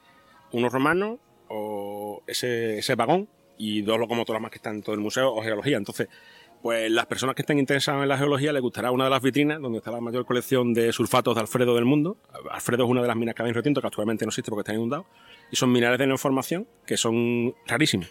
unos 0.52 0.72
romanos 0.72 1.18
o 1.48 2.22
ese, 2.26 2.78
ese 2.78 2.94
vagón 2.94 3.28
y 3.56 3.82
dos 3.82 3.98
locomotoras 3.98 4.40
más 4.40 4.50
que 4.50 4.58
están 4.58 4.76
en 4.76 4.82
todo 4.82 4.94
el 4.94 5.00
museo 5.00 5.34
o 5.34 5.42
geología. 5.42 5.76
Entonces, 5.76 6.08
pues 6.62 6.90
las 6.90 7.06
personas 7.06 7.34
que 7.36 7.42
estén 7.42 7.58
interesadas 7.58 8.02
en 8.02 8.08
la 8.08 8.18
geología 8.18 8.52
les 8.52 8.62
gustará 8.62 8.90
una 8.90 9.04
de 9.04 9.10
las 9.10 9.22
vitrinas 9.22 9.60
donde 9.60 9.78
está 9.78 9.90
la 9.90 10.00
mayor 10.00 10.24
colección 10.24 10.74
de 10.74 10.92
sulfatos 10.92 11.34
de 11.34 11.40
Alfredo 11.40 11.74
del 11.74 11.84
mundo. 11.84 12.16
Alfredo 12.50 12.84
es 12.84 12.90
una 12.90 13.02
de 13.02 13.08
las 13.08 13.16
minas 13.16 13.34
que 13.34 13.42
hay 13.42 13.50
en 13.50 13.74
que 13.74 13.86
actualmente 13.86 14.24
no 14.24 14.30
existe 14.30 14.50
porque 14.50 14.62
está 14.62 14.74
inundado. 14.74 15.06
Y 15.52 15.56
son 15.56 15.70
minerales 15.70 15.98
de 15.98 16.06
neoformación 16.06 16.66
que 16.84 16.96
son 16.96 17.54
rarísimos. 17.66 18.10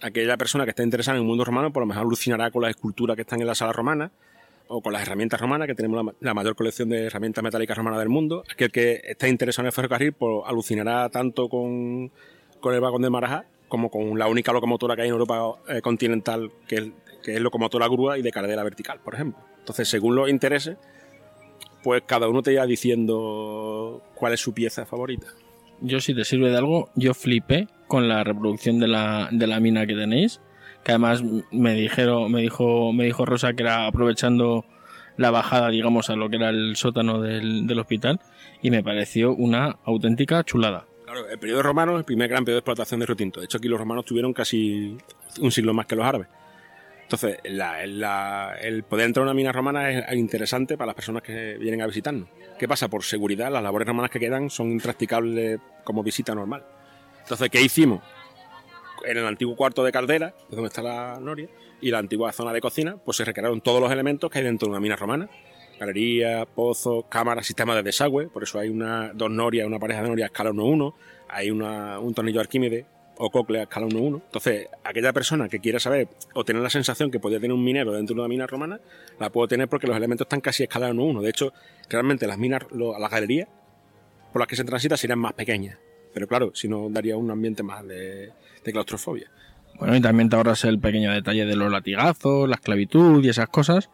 Aquella 0.00 0.36
persona 0.36 0.64
que 0.64 0.70
esté 0.70 0.82
interesada 0.82 1.16
en 1.16 1.22
el 1.22 1.28
mundo 1.28 1.44
romano, 1.44 1.72
por 1.72 1.82
lo 1.82 1.86
mejor 1.86 2.04
alucinará 2.04 2.50
con 2.50 2.62
las 2.62 2.70
esculturas 2.70 3.16
que 3.16 3.22
están 3.22 3.40
en 3.40 3.46
la 3.46 3.54
sala 3.54 3.72
romana 3.72 4.12
o 4.68 4.80
con 4.80 4.92
las 4.92 5.02
herramientas 5.02 5.40
romanas, 5.40 5.66
que 5.66 5.74
tenemos 5.74 6.14
la, 6.20 6.34
mayor 6.34 6.54
colección 6.54 6.90
de 6.90 7.06
herramientas 7.06 7.42
metálicas 7.42 7.76
romanas 7.76 7.98
del 8.00 8.08
mundo. 8.08 8.44
Aquel 8.50 8.70
que 8.70 9.00
esté 9.04 9.28
interesado 9.28 9.64
en 9.64 9.66
el 9.66 9.72
ferrocarril, 9.72 10.12
pues 10.12 10.42
alucinará 10.46 11.08
tanto 11.08 11.48
con, 11.48 12.12
con 12.60 12.74
el 12.74 12.80
vagón 12.80 13.02
de 13.02 13.10
Marajá 13.10 13.46
como 13.68 13.90
con 13.90 14.18
la 14.18 14.28
única 14.28 14.52
locomotora 14.52 14.96
que 14.96 15.02
hay 15.02 15.08
en 15.08 15.14
Europa 15.14 15.56
eh, 15.68 15.80
continental, 15.82 16.50
que 16.66 16.76
es, 16.76 16.88
que 17.22 17.34
es 17.34 17.40
locomotora 17.40 17.86
grúa 17.86 18.18
y 18.18 18.22
de 18.22 18.32
carretera 18.32 18.62
vertical, 18.64 19.00
por 19.04 19.14
ejemplo. 19.14 19.42
Entonces, 19.58 19.88
según 19.88 20.16
los 20.16 20.30
intereses, 20.30 20.78
pues 21.82 22.02
cada 22.06 22.28
uno 22.28 22.42
te 22.42 22.52
irá 22.52 22.66
diciendo 22.66 24.02
cuál 24.14 24.32
es 24.32 24.40
su 24.40 24.54
pieza 24.54 24.86
favorita. 24.86 25.28
Yo, 25.80 26.00
si 26.00 26.14
te 26.14 26.24
sirve 26.24 26.50
de 26.50 26.56
algo, 26.56 26.90
yo 26.94 27.14
flipé 27.14 27.68
con 27.86 28.08
la 28.08 28.24
reproducción 28.24 28.80
de 28.80 28.88
la, 28.88 29.28
de 29.30 29.46
la 29.46 29.60
mina 29.60 29.86
que 29.86 29.94
tenéis 29.94 30.40
además 30.92 31.22
me 31.50 31.74
dijeron, 31.74 32.30
me 32.32 32.40
dijo, 32.40 32.92
me 32.92 33.04
dijo 33.04 33.24
Rosa 33.24 33.52
que 33.52 33.62
era 33.62 33.86
aprovechando 33.86 34.64
la 35.16 35.30
bajada, 35.30 35.68
digamos, 35.68 36.10
a 36.10 36.16
lo 36.16 36.30
que 36.30 36.36
era 36.36 36.48
el 36.48 36.76
sótano 36.76 37.20
del, 37.20 37.78
hospital, 37.78 38.20
y 38.62 38.70
me 38.70 38.82
pareció 38.82 39.34
una 39.34 39.78
auténtica 39.84 40.44
chulada. 40.44 40.86
Claro, 41.04 41.28
el 41.28 41.38
periodo 41.38 41.62
romano 41.62 41.92
es 41.92 41.98
el 41.98 42.04
primer 42.04 42.28
gran 42.28 42.44
periodo 42.44 42.56
de 42.56 42.60
explotación 42.60 43.00
de 43.00 43.06
Rotinto. 43.06 43.40
De 43.40 43.46
hecho, 43.46 43.58
aquí 43.58 43.68
los 43.68 43.80
romanos 43.80 44.04
tuvieron 44.04 44.32
casi 44.32 44.96
un 45.40 45.50
siglo 45.50 45.74
más 45.74 45.86
que 45.86 45.96
los 45.96 46.06
árabes. 46.06 46.28
Entonces, 47.02 47.38
el 47.42 48.82
poder 48.84 49.06
entrar 49.06 49.22
a 49.22 49.26
una 49.28 49.34
mina 49.34 49.50
romana 49.50 49.90
es 49.90 50.16
interesante 50.16 50.76
para 50.76 50.88
las 50.88 50.94
personas 50.94 51.22
que 51.22 51.56
vienen 51.58 51.80
a 51.80 51.86
visitarnos. 51.86 52.28
¿Qué 52.58 52.68
pasa? 52.68 52.88
Por 52.88 53.02
seguridad, 53.02 53.50
las 53.50 53.62
labores 53.62 53.88
romanas 53.88 54.10
que 54.10 54.20
quedan 54.20 54.50
son 54.50 54.72
impracticables 54.72 55.58
como 55.84 56.02
visita 56.02 56.34
normal. 56.34 56.64
Entonces, 57.22 57.48
¿qué 57.48 57.62
hicimos? 57.62 58.02
En 59.04 59.16
el 59.16 59.26
antiguo 59.26 59.56
cuarto 59.56 59.84
de 59.84 59.92
caldera, 59.92 60.34
donde 60.50 60.68
está 60.68 60.82
la 60.82 61.18
noria, 61.20 61.48
y 61.80 61.90
la 61.90 61.98
antigua 61.98 62.32
zona 62.32 62.52
de 62.52 62.60
cocina, 62.60 62.96
pues 62.96 63.16
se 63.16 63.24
recrearon 63.24 63.60
todos 63.60 63.80
los 63.80 63.90
elementos 63.90 64.30
que 64.30 64.38
hay 64.38 64.44
dentro 64.44 64.66
de 64.66 64.70
una 64.70 64.80
mina 64.80 64.96
romana. 64.96 65.28
Galería, 65.78 66.44
pozos, 66.44 67.04
cámaras, 67.08 67.46
sistema 67.46 67.74
de 67.76 67.82
desagüe, 67.82 68.28
por 68.28 68.42
eso 68.42 68.58
hay 68.58 68.68
una, 68.68 69.12
dos 69.14 69.30
norias, 69.30 69.66
una 69.66 69.78
pareja 69.78 70.02
de 70.02 70.08
norias 70.08 70.26
a 70.26 70.32
escala 70.32 70.50
1-1, 70.50 70.94
hay 71.28 71.50
una, 71.50 72.00
un 72.00 72.14
tornillo 72.14 72.40
Arquímedes 72.40 72.84
o 73.16 73.30
cóclea 73.30 73.60
a 73.60 73.64
escala 73.64 73.86
1-1. 73.86 74.22
Entonces, 74.24 74.68
aquella 74.82 75.12
persona 75.12 75.48
que 75.48 75.60
quiera 75.60 75.78
saber 75.78 76.08
o 76.34 76.44
tener 76.44 76.62
la 76.62 76.70
sensación 76.70 77.12
que 77.12 77.20
podría 77.20 77.38
tener 77.38 77.54
un 77.54 77.62
minero 77.62 77.92
dentro 77.92 78.14
de 78.14 78.20
una 78.20 78.28
mina 78.28 78.46
romana, 78.46 78.80
la 79.20 79.30
puedo 79.30 79.46
tener 79.46 79.68
porque 79.68 79.86
los 79.86 79.96
elementos 79.96 80.24
están 80.24 80.40
casi 80.40 80.64
a 80.64 80.66
escala 80.66 80.90
1-1. 80.90 81.20
De 81.20 81.30
hecho, 81.30 81.52
realmente 81.88 82.26
las 82.26 82.38
minas, 82.38 82.62
las 82.72 83.10
galerías 83.10 83.48
por 84.32 84.40
las 84.40 84.48
que 84.48 84.56
se 84.56 84.64
transita 84.64 84.96
serían 84.96 85.20
más 85.20 85.34
pequeñas. 85.34 85.78
Pero 86.18 86.26
claro, 86.26 86.50
si 86.52 86.66
no 86.66 86.88
daría 86.90 87.16
un 87.16 87.30
ambiente 87.30 87.62
más 87.62 87.86
de, 87.86 88.32
de 88.64 88.72
claustrofobia. 88.72 89.30
Bueno, 89.78 89.94
y 89.94 90.00
también 90.00 90.28
te 90.28 90.34
ahorras 90.34 90.64
el 90.64 90.80
pequeño 90.80 91.12
detalle 91.12 91.46
de 91.46 91.54
los 91.54 91.70
latigazos, 91.70 92.48
la 92.48 92.56
esclavitud 92.56 93.24
y 93.24 93.28
esas 93.28 93.48
cosas. 93.48 93.88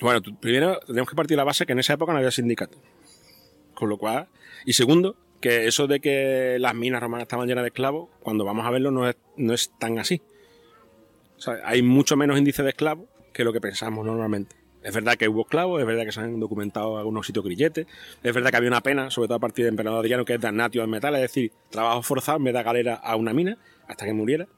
Bueno, 0.00 0.20
primero 0.40 0.80
tenemos 0.84 1.08
que 1.08 1.14
partir 1.14 1.36
de 1.36 1.36
la 1.36 1.44
base 1.44 1.66
que 1.66 1.72
en 1.72 1.78
esa 1.78 1.92
época 1.92 2.10
no 2.10 2.18
había 2.18 2.32
sindicato. 2.32 2.76
Con 3.74 3.88
lo 3.88 3.98
cual, 3.98 4.26
y 4.66 4.72
segundo, 4.72 5.14
que 5.40 5.68
eso 5.68 5.86
de 5.86 6.00
que 6.00 6.56
las 6.58 6.74
minas 6.74 7.00
romanas 7.00 7.26
estaban 7.26 7.46
llenas 7.46 7.62
de 7.62 7.68
esclavos, 7.68 8.08
cuando 8.18 8.44
vamos 8.44 8.66
a 8.66 8.70
verlo 8.70 8.90
no 8.90 9.08
es, 9.08 9.16
no 9.36 9.54
es 9.54 9.70
tan 9.78 10.00
así. 10.00 10.20
O 11.38 11.40
sea, 11.40 11.60
hay 11.64 11.82
mucho 11.82 12.16
menos 12.16 12.36
índice 12.36 12.64
de 12.64 12.70
esclavos 12.70 13.06
que 13.32 13.44
lo 13.44 13.52
que 13.52 13.60
pensamos 13.60 14.04
normalmente. 14.04 14.56
Es 14.82 14.94
verdad 14.94 15.16
que 15.16 15.28
hubo 15.28 15.42
esclavos, 15.42 15.80
es 15.80 15.86
verdad 15.86 16.04
que 16.04 16.12
se 16.12 16.20
han 16.20 16.40
documentado 16.40 16.96
algunos 16.96 17.26
sitios 17.26 17.44
grilletes, 17.44 17.86
es 18.22 18.34
verdad 18.34 18.50
que 18.50 18.56
había 18.56 18.70
una 18.70 18.80
pena, 18.80 19.10
sobre 19.10 19.28
todo 19.28 19.36
a 19.36 19.40
partir 19.40 19.64
del 19.64 19.74
emperador 19.74 20.00
Adriano, 20.00 20.24
que 20.24 20.34
es 20.34 20.40
damnatio 20.40 20.82
en 20.82 20.90
metal, 20.90 21.14
es 21.16 21.22
decir, 21.22 21.52
trabajo 21.68 22.02
forzado 22.02 22.38
en 22.38 22.44
vez 22.44 22.54
de 22.54 22.62
galera 22.62 22.94
a 22.94 23.16
una 23.16 23.34
mina 23.34 23.58
hasta 23.86 24.06
que 24.06 24.14
muriera. 24.14 24.48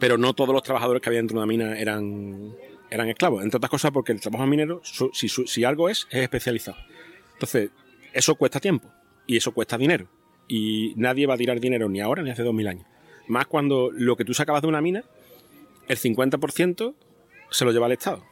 Pero 0.00 0.18
no 0.18 0.34
todos 0.34 0.52
los 0.52 0.64
trabajadores 0.64 1.00
que 1.00 1.08
había 1.08 1.20
dentro 1.20 1.36
de 1.36 1.44
una 1.44 1.46
mina 1.46 1.78
eran, 1.78 2.54
eran 2.90 3.08
esclavos, 3.08 3.44
entre 3.44 3.58
otras 3.58 3.70
cosas 3.70 3.92
porque 3.92 4.10
el 4.10 4.20
trabajo 4.20 4.46
minero, 4.46 4.82
si, 4.84 5.28
si 5.28 5.64
algo 5.64 5.88
es, 5.88 6.08
es 6.10 6.22
especializado. 6.22 6.76
Entonces, 7.34 7.70
eso 8.12 8.34
cuesta 8.34 8.58
tiempo 8.58 8.90
y 9.26 9.36
eso 9.36 9.52
cuesta 9.52 9.78
dinero. 9.78 10.08
Y 10.48 10.92
nadie 10.96 11.26
va 11.26 11.34
a 11.34 11.38
tirar 11.38 11.60
dinero 11.60 11.88
ni 11.88 12.00
ahora 12.00 12.22
ni 12.22 12.30
hace 12.30 12.42
2000 12.42 12.68
años. 12.68 12.86
Más 13.28 13.46
cuando 13.46 13.90
lo 13.92 14.16
que 14.16 14.24
tú 14.24 14.34
sacabas 14.34 14.62
de 14.62 14.68
una 14.68 14.80
mina, 14.80 15.04
el 15.88 15.96
50% 15.96 16.94
se 17.50 17.64
lo 17.64 17.72
lleva 17.72 17.86
al 17.86 17.92
Estado. 17.92 18.24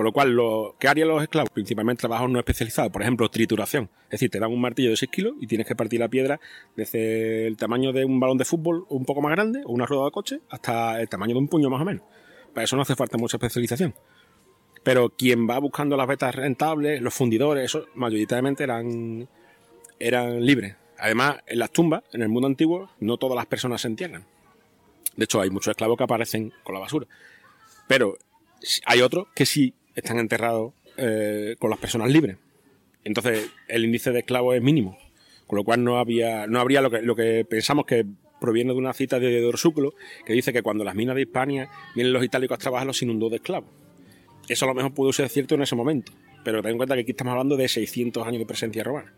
Con 0.00 0.06
lo 0.06 0.12
cual, 0.12 0.30
lo 0.30 0.76
que 0.80 0.88
harían 0.88 1.08
los 1.08 1.22
esclavos, 1.22 1.50
principalmente 1.50 2.00
trabajos 2.00 2.30
no 2.30 2.38
especializados, 2.38 2.90
por 2.90 3.02
ejemplo, 3.02 3.28
trituración. 3.28 3.90
Es 4.04 4.12
decir, 4.12 4.30
te 4.30 4.38
dan 4.38 4.50
un 4.50 4.58
martillo 4.58 4.88
de 4.88 4.96
6 4.96 5.10
kilos 5.10 5.34
y 5.38 5.46
tienes 5.46 5.66
que 5.66 5.76
partir 5.76 6.00
la 6.00 6.08
piedra 6.08 6.40
desde 6.74 7.46
el 7.46 7.58
tamaño 7.58 7.92
de 7.92 8.06
un 8.06 8.18
balón 8.18 8.38
de 8.38 8.46
fútbol 8.46 8.86
un 8.88 9.04
poco 9.04 9.20
más 9.20 9.32
grande 9.32 9.60
o 9.66 9.72
una 9.72 9.84
rueda 9.84 10.06
de 10.06 10.10
coche 10.10 10.40
hasta 10.48 10.98
el 11.02 11.06
tamaño 11.10 11.34
de 11.34 11.40
un 11.40 11.48
puño 11.48 11.68
más 11.68 11.82
o 11.82 11.84
menos. 11.84 12.02
Para 12.54 12.64
eso 12.64 12.76
no 12.76 12.82
hace 12.82 12.96
falta 12.96 13.18
mucha 13.18 13.36
especialización. 13.36 13.94
Pero 14.82 15.10
quien 15.10 15.46
va 15.46 15.58
buscando 15.58 15.98
las 15.98 16.08
vetas 16.08 16.34
rentables, 16.34 17.02
los 17.02 17.12
fundidores, 17.12 17.66
eso 17.66 17.84
mayoritariamente 17.94 18.64
eran, 18.64 19.28
eran 19.98 20.46
libres. 20.46 20.76
Además, 20.96 21.40
en 21.46 21.58
las 21.58 21.72
tumbas, 21.72 22.04
en 22.14 22.22
el 22.22 22.30
mundo 22.30 22.46
antiguo, 22.46 22.88
no 23.00 23.18
todas 23.18 23.36
las 23.36 23.44
personas 23.44 23.82
se 23.82 23.88
entierran. 23.88 24.24
De 25.14 25.24
hecho, 25.24 25.42
hay 25.42 25.50
muchos 25.50 25.72
esclavos 25.72 25.98
que 25.98 26.04
aparecen 26.04 26.54
con 26.64 26.72
la 26.72 26.80
basura. 26.80 27.06
Pero 27.86 28.16
hay 28.86 29.02
otros 29.02 29.28
que 29.34 29.44
sí 29.44 29.74
están 29.94 30.18
enterrados 30.18 30.72
eh, 30.96 31.56
con 31.58 31.70
las 31.70 31.78
personas 31.78 32.10
libres. 32.10 32.36
Entonces, 33.04 33.50
el 33.68 33.84
índice 33.84 34.12
de 34.12 34.20
esclavos 34.20 34.56
es 34.56 34.62
mínimo. 34.62 34.98
Con 35.46 35.56
lo 35.56 35.64
cual 35.64 35.82
no 35.82 35.98
había, 35.98 36.46
no 36.46 36.60
habría 36.60 36.80
lo 36.80 36.90
que, 36.90 37.02
lo 37.02 37.16
que 37.16 37.44
pensamos 37.44 37.86
que 37.86 38.06
proviene 38.40 38.72
de 38.72 38.78
una 38.78 38.92
cita 38.92 39.18
de 39.18 39.40
Dorsúculo, 39.40 39.94
que 40.24 40.32
dice 40.32 40.52
que 40.52 40.62
cuando 40.62 40.84
las 40.84 40.94
minas 40.94 41.14
de 41.14 41.22
Hispania 41.22 41.68
vienen 41.94 42.12
los 42.12 42.24
itálicos 42.24 42.56
a 42.56 42.58
trabajar 42.58 42.86
los 42.86 43.02
inundó 43.02 43.28
de 43.28 43.36
esclavos. 43.36 43.70
Eso 44.48 44.64
a 44.64 44.68
lo 44.68 44.74
mejor 44.74 44.94
pudo 44.94 45.12
ser 45.12 45.28
cierto 45.28 45.54
en 45.54 45.62
ese 45.62 45.76
momento, 45.76 46.12
pero 46.44 46.62
ten 46.62 46.72
en 46.72 46.76
cuenta 46.76 46.94
que 46.94 47.02
aquí 47.02 47.10
estamos 47.12 47.32
hablando 47.32 47.56
de 47.56 47.68
600 47.68 48.26
años 48.26 48.38
de 48.38 48.46
presencia 48.46 48.82
romana. 48.82 49.12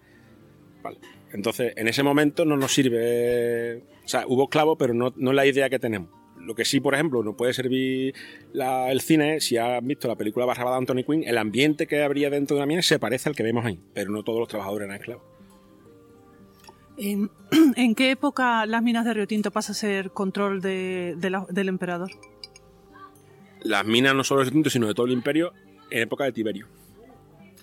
Entonces, 1.32 1.72
en 1.76 1.88
ese 1.88 2.02
momento 2.02 2.44
no 2.44 2.56
nos 2.56 2.74
sirve. 2.74 3.82
O 4.04 4.08
sea, 4.08 4.24
hubo 4.26 4.44
esclavos, 4.44 4.76
pero 4.78 4.92
no, 4.92 5.12
no 5.16 5.30
es 5.30 5.36
la 5.36 5.46
idea 5.46 5.70
que 5.70 5.78
tenemos. 5.78 6.10
Lo 6.44 6.54
que 6.54 6.64
sí, 6.64 6.80
por 6.80 6.94
ejemplo, 6.94 7.22
nos 7.22 7.34
puede 7.36 7.52
servir 7.52 8.14
el 8.54 9.00
cine, 9.00 9.40
si 9.40 9.56
has 9.56 9.84
visto 9.84 10.08
la 10.08 10.16
película 10.16 10.44
Barrabada 10.44 10.76
de 10.76 10.80
Anthony 10.80 11.04
Quinn, 11.06 11.24
el 11.24 11.38
ambiente 11.38 11.86
que 11.86 12.02
habría 12.02 12.30
dentro 12.30 12.56
de 12.56 12.60
la 12.60 12.66
mina 12.66 12.82
se 12.82 12.98
parece 12.98 13.28
al 13.28 13.36
que 13.36 13.42
vemos 13.42 13.64
ahí, 13.64 13.78
pero 13.94 14.10
no 14.10 14.22
todos 14.22 14.40
los 14.40 14.48
trabajadores 14.48 14.86
eran 14.86 14.96
esclavos. 15.00 15.24
¿En, 16.96 17.30
qué 17.96 18.10
época 18.10 18.66
las 18.66 18.82
minas 18.82 19.04
de 19.04 19.14
Río 19.14 19.26
Tinto 19.26 19.50
pasa 19.50 19.72
a 19.72 19.74
ser 19.74 20.10
control 20.10 20.60
del 20.60 21.68
emperador? 21.68 22.10
Las 23.62 23.86
minas 23.86 24.14
no 24.14 24.24
solo 24.24 24.40
de 24.40 24.46
Río 24.46 24.52
Tinto, 24.54 24.70
sino 24.70 24.86
de 24.88 24.94
todo 24.94 25.06
el 25.06 25.12
imperio 25.12 25.52
en 25.90 26.02
época 26.02 26.24
de 26.24 26.32
Tiberio. 26.32 26.68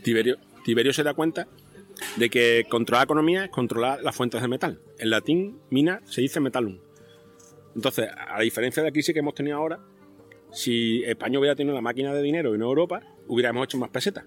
Tiberio, 0.03 0.37
Tiberio 0.63 0.93
se 0.93 1.03
da 1.03 1.13
cuenta 1.13 1.47
de 2.15 2.29
que 2.29 2.65
controlar 2.69 3.01
la 3.01 3.05
economía 3.05 3.45
es 3.45 3.51
controlar 3.51 4.01
las 4.01 4.15
fuentes 4.15 4.41
de 4.41 4.47
metal. 4.47 4.79
En 4.97 5.09
latín, 5.09 5.59
mina 5.69 6.01
se 6.05 6.21
dice 6.21 6.39
metalum. 6.39 6.79
Entonces, 7.79 8.09
a 8.13 8.41
diferencia 8.41 8.83
de 8.83 8.89
la 8.89 8.91
crisis 8.91 9.13
que 9.13 9.19
hemos 9.21 9.33
tenido 9.33 9.55
ahora, 9.55 9.79
si 10.51 11.01
España 11.05 11.39
hubiera 11.39 11.55
tenido 11.55 11.73
la 11.73 11.79
máquina 11.79 12.13
de 12.13 12.21
dinero 12.21 12.53
y 12.53 12.57
no 12.57 12.65
Europa, 12.65 13.01
hubiéramos 13.25 13.63
hecho 13.63 13.77
más 13.77 13.89
pesetas. 13.89 14.25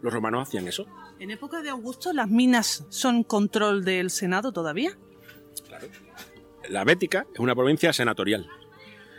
Los 0.00 0.10
romanos 0.10 0.48
hacían 0.48 0.66
eso. 0.66 0.86
¿En 1.18 1.30
época 1.30 1.60
de 1.60 1.68
Augusto 1.68 2.14
las 2.14 2.30
minas 2.30 2.86
son 2.88 3.24
control 3.24 3.84
del 3.84 4.08
Senado 4.08 4.52
todavía? 4.52 4.92
Claro. 5.66 5.86
La 6.70 6.82
Bética 6.84 7.26
es 7.34 7.40
una 7.40 7.54
provincia 7.54 7.92
senatorial. 7.92 8.48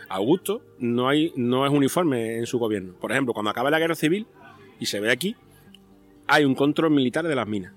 Augusto 0.07 0.63
no, 0.79 1.07
hay, 1.07 1.31
no 1.35 1.63
es 1.67 1.71
uniforme 1.71 2.39
en 2.39 2.47
su 2.47 2.57
gobierno. 2.57 2.95
Por 2.99 3.11
ejemplo, 3.11 3.35
cuando 3.35 3.51
acaba 3.51 3.69
la 3.69 3.77
guerra 3.77 3.93
civil, 3.93 4.25
y 4.79 4.87
se 4.87 4.99
ve 4.99 5.11
aquí, 5.11 5.35
hay 6.25 6.43
un 6.43 6.55
control 6.55 6.89
militar 6.89 7.27
de 7.27 7.35
las 7.35 7.47
minas. 7.47 7.75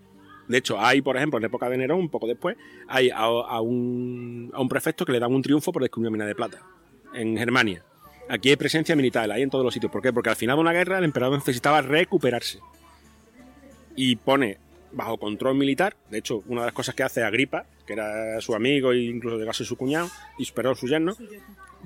De 0.53 0.59
hecho, 0.59 0.79
hay, 0.79 1.01
por 1.01 1.17
ejemplo, 1.17 1.39
en 1.39 1.43
la 1.43 1.47
época 1.47 1.71
de 1.71 1.79
Nerón, 1.79 1.99
un 1.99 2.11
poco 2.11 2.27
después, 2.27 2.59
hay 2.87 3.09
a, 3.09 3.61
un, 3.63 4.51
a 4.53 4.61
un 4.61 4.69
prefecto 4.69 5.07
que 5.07 5.13
le 5.13 5.19
dan 5.19 5.33
un 5.33 5.41
triunfo 5.41 5.73
por 5.73 5.81
descubrir 5.81 6.09
una 6.09 6.19
mina 6.19 6.27
de 6.27 6.35
plata 6.35 6.61
en 7.15 7.39
Germania. 7.39 7.83
Aquí 8.29 8.51
hay 8.51 8.57
presencia 8.57 8.95
militar, 8.95 9.31
hay 9.33 9.41
en 9.41 9.49
todos 9.49 9.65
los 9.65 9.73
sitios. 9.73 9.91
¿Por 9.91 10.03
qué? 10.03 10.13
Porque 10.13 10.29
al 10.29 10.37
final 10.37 10.57
de 10.57 10.61
una 10.61 10.75
guerra 10.75 10.99
el 10.99 11.05
emperador 11.05 11.39
necesitaba 11.39 11.81
recuperarse. 11.81 12.61
Y 13.97 14.17
pone 14.17 14.59
bajo 14.93 15.17
control 15.17 15.55
militar, 15.55 15.97
de 16.11 16.19
hecho, 16.19 16.43
una 16.47 16.61
de 16.61 16.67
las 16.67 16.75
cosas 16.75 16.95
que 16.95 17.03
hace 17.03 17.23
Agripa, 17.23 17.65
que 17.87 17.95
era 17.95 18.39
su 18.43 18.55
amigo 18.55 18.93
e 18.93 19.05
incluso 19.05 19.39
llegase 19.39 19.65
su 19.65 19.77
cuñado 19.79 20.11
y 20.37 20.45
superó 20.45 20.75
su 20.75 20.87
yerno, 20.87 21.15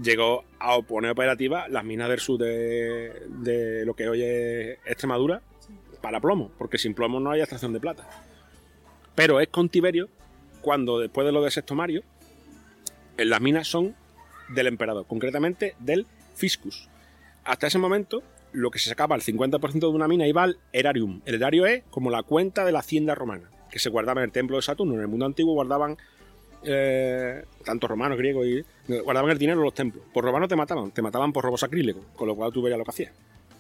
llegó 0.03 0.43
a 0.59 0.83
poner 0.83 1.13
operativa 1.13 1.69
las 1.69 1.85
minas 1.85 2.09
del 2.09 2.19
sur 2.19 2.37
de, 2.37 3.13
de 3.29 3.85
lo 3.87 3.95
que 3.95 4.09
hoy 4.09 4.23
es 4.23 4.79
Extremadura 4.85 5.41
para 6.03 6.19
plomo, 6.21 6.51
porque 6.59 6.79
sin 6.79 6.95
plomo 6.95 7.21
no 7.21 7.31
hay 7.31 7.43
extracción 7.43 7.73
de 7.73 7.79
plata. 7.79 8.09
Pero 9.17 9.41
es 9.41 9.49
con 9.49 9.69
Tiberio 9.69 10.09
cuando, 10.61 11.01
después 11.01 11.27
de 11.27 11.33
lo 11.33 11.43
de 11.43 11.51
Sexto 11.51 11.75
Mario, 11.75 12.03
las 13.17 13.41
minas 13.41 13.67
son 13.67 13.97
del 14.49 14.69
emperador, 14.69 15.07
concretamente 15.07 15.75
del 15.81 16.07
Fiscus. 16.35 16.89
Hasta 17.45 17.67
ese 17.67 17.79
momento, 17.79 18.23
lo 18.53 18.71
que 18.71 18.79
se 18.79 18.91
sacaba 18.91 19.17
el 19.17 19.23
50% 19.23 19.79
de 19.79 19.87
una 19.87 20.07
mina 20.07 20.27
iba 20.27 20.43
al 20.43 20.59
erarium. 20.73 21.23
El 21.25 21.37
erario 21.37 21.67
es 21.67 21.83
como 21.91 22.11
la 22.11 22.23
cuenta 22.23 22.65
de 22.65 22.73
la 22.73 22.81
hacienda 22.81 23.15
romana, 23.15 23.51
que 23.71 23.79
se 23.79 23.89
guardaba 23.89 24.21
en 24.21 24.27
el 24.27 24.33
templo 24.33 24.57
de 24.57 24.63
Saturno. 24.63 24.95
En 24.95 25.01
el 25.01 25.09
mundo 25.09 25.25
antiguo 25.25 25.55
guardaban, 25.55 25.97
eh, 26.65 27.45
tanto 27.65 27.89
romanos, 27.89 28.19
griegos, 28.19 28.47
y 28.47 28.65
guardaban 29.01 29.31
el 29.31 29.39
dinero 29.39 29.61
en 29.61 29.65
los 29.65 29.75
templos. 29.75 30.05
Por 30.13 30.25
romanos 30.25 30.49
te 30.49 30.57
mataban, 30.57 30.91
te 30.91 31.01
mataban 31.01 31.33
por 31.33 31.43
robo 31.43 31.57
sacrílego, 31.57 32.05
con 32.17 32.29
lo 32.29 32.37
cual 32.37 32.53
tú 32.53 32.61
veías 32.61 32.79
lo 32.79 32.85
que 32.85 32.91
hacías. 32.91 33.13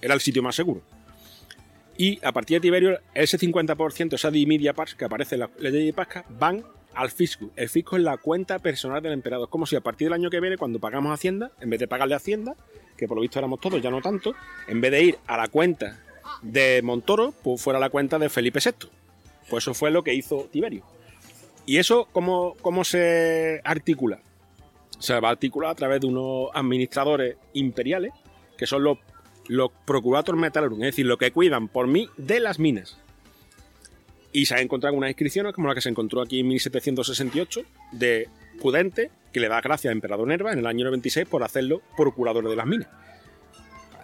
Era 0.02 0.12
el 0.12 0.20
sitio 0.20 0.42
más 0.42 0.54
seguro. 0.54 0.82
Y 1.98 2.24
a 2.24 2.32
partir 2.32 2.56
de 2.56 2.60
Tiberio, 2.60 3.00
ese 3.14 3.38
50%, 3.38 4.14
esa 4.14 4.30
dimidia 4.30 4.74
pars 4.74 4.94
que 4.94 5.04
aparece 5.04 5.36
en 5.36 5.40
la 5.40 5.50
ley 5.58 5.86
de 5.86 5.92
Pasca, 5.92 6.24
van 6.28 6.64
al 6.94 7.10
fisco. 7.10 7.50
El 7.56 7.68
fisco 7.68 7.96
es 7.96 8.02
la 8.02 8.16
cuenta 8.18 8.58
personal 8.58 9.02
del 9.02 9.12
emperador. 9.12 9.46
Es 9.46 9.50
como 9.50 9.66
si 9.66 9.76
a 9.76 9.80
partir 9.80 10.06
del 10.06 10.14
año 10.14 10.30
que 10.30 10.40
viene, 10.40 10.56
cuando 10.56 10.78
pagamos 10.78 11.12
Hacienda, 11.12 11.52
en 11.60 11.70
vez 11.70 11.80
de 11.80 11.88
pagarle 11.88 12.14
Hacienda, 12.14 12.54
que 12.96 13.06
por 13.06 13.16
lo 13.16 13.22
visto 13.22 13.38
éramos 13.38 13.60
todos, 13.60 13.80
ya 13.80 13.90
no 13.90 14.00
tanto, 14.00 14.34
en 14.68 14.80
vez 14.80 14.90
de 14.90 15.02
ir 15.02 15.18
a 15.26 15.36
la 15.36 15.48
cuenta 15.48 16.00
de 16.42 16.80
Montoro, 16.82 17.32
pues 17.42 17.60
fuera 17.60 17.78
la 17.78 17.90
cuenta 17.90 18.18
de 18.18 18.28
Felipe 18.28 18.60
VI. 18.64 18.88
Pues 19.48 19.64
eso 19.64 19.74
fue 19.74 19.90
lo 19.90 20.02
que 20.02 20.14
hizo 20.14 20.48
Tiberio. 20.50 20.82
¿Y 21.66 21.78
eso 21.78 22.08
cómo, 22.12 22.56
cómo 22.60 22.84
se 22.84 23.60
articula? 23.64 24.20
Se 24.98 25.18
va 25.20 25.28
a 25.28 25.32
articular 25.32 25.70
a 25.70 25.74
través 25.74 26.00
de 26.00 26.06
unos 26.06 26.48
administradores 26.54 27.36
imperiales, 27.52 28.12
que 28.56 28.66
son 28.66 28.82
los 28.82 28.98
los 29.48 29.70
Procurator 29.84 30.36
Metalorum, 30.36 30.82
es 30.82 30.92
decir, 30.92 31.06
lo 31.06 31.18
que 31.18 31.32
cuidan 31.32 31.68
por 31.68 31.86
mí 31.86 32.08
de 32.16 32.40
las 32.40 32.58
minas. 32.58 32.98
Y 34.32 34.46
se 34.46 34.54
ha 34.54 34.60
encontrado 34.60 34.96
unas 34.96 35.10
inscripciones 35.10 35.54
como 35.54 35.68
la 35.68 35.74
que 35.74 35.80
se 35.80 35.88
encontró 35.88 36.20
aquí 36.20 36.40
en 36.40 36.48
1768 36.48 37.62
de 37.92 38.28
Pudente, 38.60 39.10
que 39.32 39.40
le 39.40 39.48
da 39.48 39.60
gracias 39.60 39.90
a 39.90 39.92
Emperador 39.92 40.26
Nerva 40.28 40.52
en 40.52 40.58
el 40.58 40.66
año 40.66 40.84
96 40.86 41.26
por 41.26 41.42
hacerlo 41.42 41.82
procurador 41.96 42.48
de 42.48 42.56
las 42.56 42.66
minas. 42.66 42.88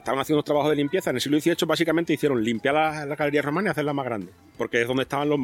Estaban 0.02 0.20
haciendo 0.20 0.38
unos 0.38 0.44
trabajos 0.44 0.70
de 0.70 0.76
limpieza. 0.76 1.11
En 1.11 1.16
el 1.16 1.22
siglo 1.22 1.38
XVIII 1.38 1.64
básicamente 1.64 2.12
hicieron 2.12 2.42
limpiar 2.42 2.74
las 2.74 3.07
la 3.07 3.14
galerías 3.14 3.44
romanas 3.44 3.70
y 3.70 3.72
hacerlas 3.72 3.94
más 3.94 4.05
grandes, 4.05 4.35
porque 4.59 4.83
es 4.83 4.88
donde 4.88 5.05
estaban 5.05 5.28
los, 5.28 5.38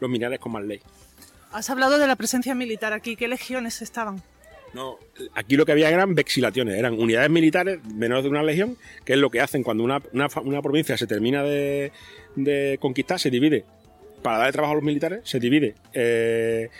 minerales 0.00 0.38
con 0.38 0.52
más 0.52 0.62
ley. 0.64 0.80
Has 1.50 1.70
hablado 1.70 1.96
de 1.96 2.06
la 2.06 2.16
presencia 2.16 2.54
militar 2.54 2.92
aquí. 2.92 3.16
¿Qué 3.16 3.28
legiones 3.28 3.80
estaban? 3.80 4.22
No, 4.74 4.98
aquí 5.34 5.56
lo 5.56 5.66
que 5.66 5.72
había 5.72 5.90
eran 5.90 6.14
vexilaciones, 6.14 6.78
eran 6.78 6.98
unidades 6.98 7.30
militares 7.30 7.84
menores 7.84 8.24
de 8.24 8.30
una 8.30 8.42
legión, 8.42 8.76
que 9.04 9.12
es 9.12 9.18
lo 9.18 9.30
que 9.30 9.40
hacen 9.40 9.62
cuando 9.62 9.84
una, 9.84 10.00
provincia 10.62 10.96
se 10.96 11.06
termina 11.06 11.42
de, 11.42 11.92
conquistar, 12.80 13.20
se 13.20 13.30
divide, 13.30 13.64
para 14.22 14.38
darle 14.38 14.52
trabajo 14.52 14.72
a 14.72 14.76
los 14.76 14.84
militares, 14.84 15.20
se 15.24 15.38
divide 15.38 15.74
eh, 15.92 16.70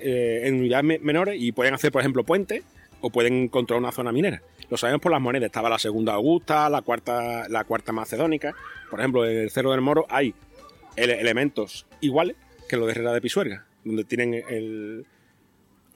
eh, 0.00 0.42
en 0.44 0.56
unidades 0.56 1.00
menores 1.02 1.36
y 1.40 1.52
pueden 1.52 1.74
hacer, 1.74 1.92
por 1.92 2.00
ejemplo, 2.00 2.24
puentes 2.24 2.62
o 3.00 3.10
pueden 3.10 3.48
controlar 3.48 3.82
una 3.82 3.92
zona 3.92 4.10
minera. 4.10 4.42
Lo 4.68 4.76
sabemos 4.76 5.00
por 5.00 5.12
las 5.12 5.20
monedas, 5.20 5.46
estaba 5.46 5.68
la 5.68 5.78
segunda 5.78 6.14
Augusta, 6.14 6.68
la 6.68 6.82
cuarta, 6.82 7.48
la 7.48 7.62
cuarta 7.62 7.92
macedónica, 7.92 8.56
por 8.90 8.98
ejemplo, 8.98 9.24
en 9.24 9.36
el 9.36 9.50
Cerro 9.50 9.70
del 9.70 9.80
Moro 9.80 10.06
hay 10.08 10.34
elementos 10.96 11.86
iguales 12.00 12.36
que 12.68 12.76
los 12.76 12.86
de 12.86 12.92
Herrera 12.92 13.12
de 13.12 13.20
Pisuerga, 13.20 13.66
donde 13.84 14.04
tienen 14.04 14.34
el, 14.34 15.06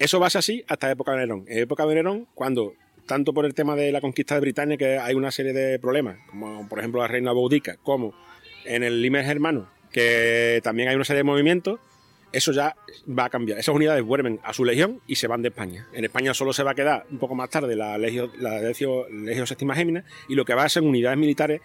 eso 0.00 0.18
va 0.18 0.28
a 0.28 0.30
ser 0.30 0.38
así 0.38 0.64
hasta 0.66 0.90
época 0.90 1.12
de 1.12 1.18
Nerón. 1.18 1.44
En 1.46 1.58
época 1.58 1.84
de 1.84 1.94
Nerón, 1.94 2.26
cuando, 2.34 2.72
tanto 3.06 3.34
por 3.34 3.44
el 3.44 3.52
tema 3.52 3.76
de 3.76 3.92
la 3.92 4.00
conquista 4.00 4.34
de 4.34 4.40
Britania, 4.40 4.78
que 4.78 4.98
hay 4.98 5.14
una 5.14 5.30
serie 5.30 5.52
de 5.52 5.78
problemas, 5.78 6.16
como 6.30 6.66
por 6.70 6.78
ejemplo 6.78 7.02
la 7.02 7.06
reina 7.06 7.32
Boudica, 7.32 7.76
como 7.82 8.14
en 8.64 8.82
el 8.82 9.02
Limes 9.02 9.26
Germano, 9.26 9.70
que 9.92 10.60
también 10.64 10.88
hay 10.88 10.96
una 10.96 11.04
serie 11.04 11.18
de 11.18 11.24
movimientos, 11.24 11.80
eso 12.32 12.50
ya 12.50 12.76
va 13.06 13.26
a 13.26 13.28
cambiar. 13.28 13.58
Esas 13.58 13.74
unidades 13.74 14.02
vuelven 14.02 14.40
a 14.42 14.54
su 14.54 14.64
legión 14.64 15.02
y 15.06 15.16
se 15.16 15.26
van 15.26 15.42
de 15.42 15.48
España. 15.48 15.86
En 15.92 16.06
España 16.06 16.32
solo 16.32 16.54
se 16.54 16.62
va 16.62 16.70
a 16.70 16.74
quedar 16.74 17.04
un 17.10 17.18
poco 17.18 17.34
más 17.34 17.50
tarde 17.50 17.76
la 17.76 17.98
Legio, 17.98 18.32
la 18.38 18.58
Legio, 18.62 19.06
Séptima 19.46 19.74
Gémina 19.74 20.04
y 20.28 20.34
lo 20.34 20.46
que 20.46 20.54
va 20.54 20.64
a 20.64 20.68
ser 20.70 20.82
unidades 20.82 21.18
militares 21.18 21.60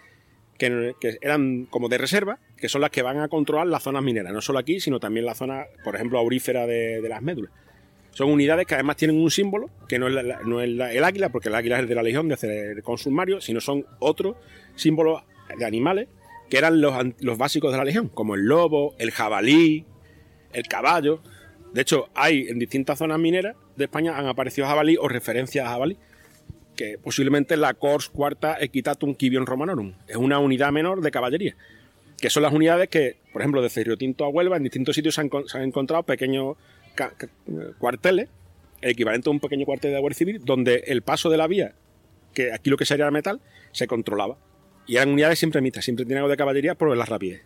que, 0.58 0.94
eran 1.22 1.68
como 1.68 1.88
de 1.88 2.00
reserva, 2.00 2.40
que 2.58 2.68
son 2.68 2.82
las 2.82 2.90
que 2.90 3.02
van 3.02 3.20
a 3.20 3.30
controlar 3.30 3.68
las 3.68 3.84
zonas 3.84 4.04
mineras, 4.04 4.34
no 4.34 4.42
solo 4.42 4.60
aquí, 4.60 4.82
sino 4.82 5.00
también 5.00 5.26
la 5.26 5.36
zona, 5.36 5.68
por 5.86 5.96
ejemplo, 5.96 6.20
aurífera 6.20 6.68
de 6.68 7.08
las 7.08 7.22
médulas. 7.22 7.52
Son 8.16 8.32
unidades 8.32 8.66
que 8.66 8.76
además 8.76 8.96
tienen 8.96 9.22
un 9.22 9.30
símbolo, 9.30 9.70
que 9.90 10.00
no 10.00 10.08
es, 10.08 10.16
el 10.66 11.04
águila, 11.04 11.28
porque 11.34 11.50
el 11.50 11.56
águila 11.56 11.82
es 11.82 11.90
de 11.90 11.96
la 11.96 12.02
Legión 12.02 12.30
de 12.30 12.36
hacer 12.36 12.82
Mario, 13.12 13.42
sino 13.42 13.60
son 13.60 13.86
otros 14.00 14.38
símbolos 14.76 15.22
de 15.58 15.66
animales 15.66 16.08
que 16.50 16.58
eran 16.58 16.80
los, 16.80 16.96
los 17.20 17.38
básicos 17.38 17.74
de 17.74 17.78
la 17.78 17.84
Legión, 17.84 18.08
como 18.08 18.36
el 18.36 18.46
lobo, 18.46 18.96
el 19.00 19.12
jabalí, 19.12 19.84
el 20.54 20.64
caballo. 20.64 21.20
De 21.74 21.82
hecho, 21.82 22.08
hay 22.16 22.48
en 22.48 22.58
distintas 22.58 23.00
zonas 23.00 23.20
mineras 23.20 23.58
de 23.76 23.84
España 23.84 24.18
han 24.18 24.28
aparecido 24.28 24.66
jabalí 24.66 24.96
o 24.96 25.10
referencias 25.10 25.66
a 25.66 25.72
jabalí, 25.72 25.98
que 26.78 26.98
posiblemente 26.98 27.58
la 27.58 27.74
Cors 27.74 28.08
Cuarta 28.08 28.56
Equitatum 28.58 29.16
Quibion 29.16 29.46
Romanorum. 29.46 29.94
Es 30.08 30.16
una 30.16 30.40
unidad 30.40 30.72
menor 30.72 31.02
de 31.02 31.12
caballería, 31.12 31.58
que 32.18 32.30
son 32.30 32.44
las 32.44 32.54
unidades 32.54 32.88
que, 32.88 33.18
por 33.34 33.42
ejemplo, 33.42 33.62
de 33.62 33.70
Cerro 33.70 33.98
Tinto 33.98 34.24
a 34.24 34.30
Huelva, 34.30 34.56
en 34.56 34.64
distintos 34.64 34.96
sitios 34.96 35.16
se 35.16 35.22
han 35.22 35.64
encontrado 35.64 36.04
pequeños 36.04 36.56
cuarteles, 37.78 38.30
el 38.82 38.92
equivalente 38.92 39.30
a 39.30 39.32
un 39.32 39.40
pequeño 39.40 39.66
cuartel 39.66 39.94
de 39.94 40.00
Guardia 40.00 40.18
Civil, 40.18 40.42
donde 40.44 40.84
el 40.88 41.02
paso 41.02 41.30
de 41.30 41.38
la 41.38 41.48
vía, 41.48 41.74
que 42.34 42.54
aquí 42.54 42.70
lo 42.70 42.78
que 42.78 42.86
sería 42.86 43.06
el 43.06 43.12
metal, 43.12 43.42
se 43.72 43.88
controlaba. 43.88 44.38
Y 44.88 44.98
eran 44.98 45.10
unidades 45.10 45.40
siempre 45.40 45.62
mixtas, 45.62 45.86
siempre 45.86 46.06
tenían 46.06 46.20
algo 46.20 46.30
de 46.30 46.38
caballería 46.38 46.76
por 46.76 46.96
la 46.96 47.06
rapidez. 47.06 47.42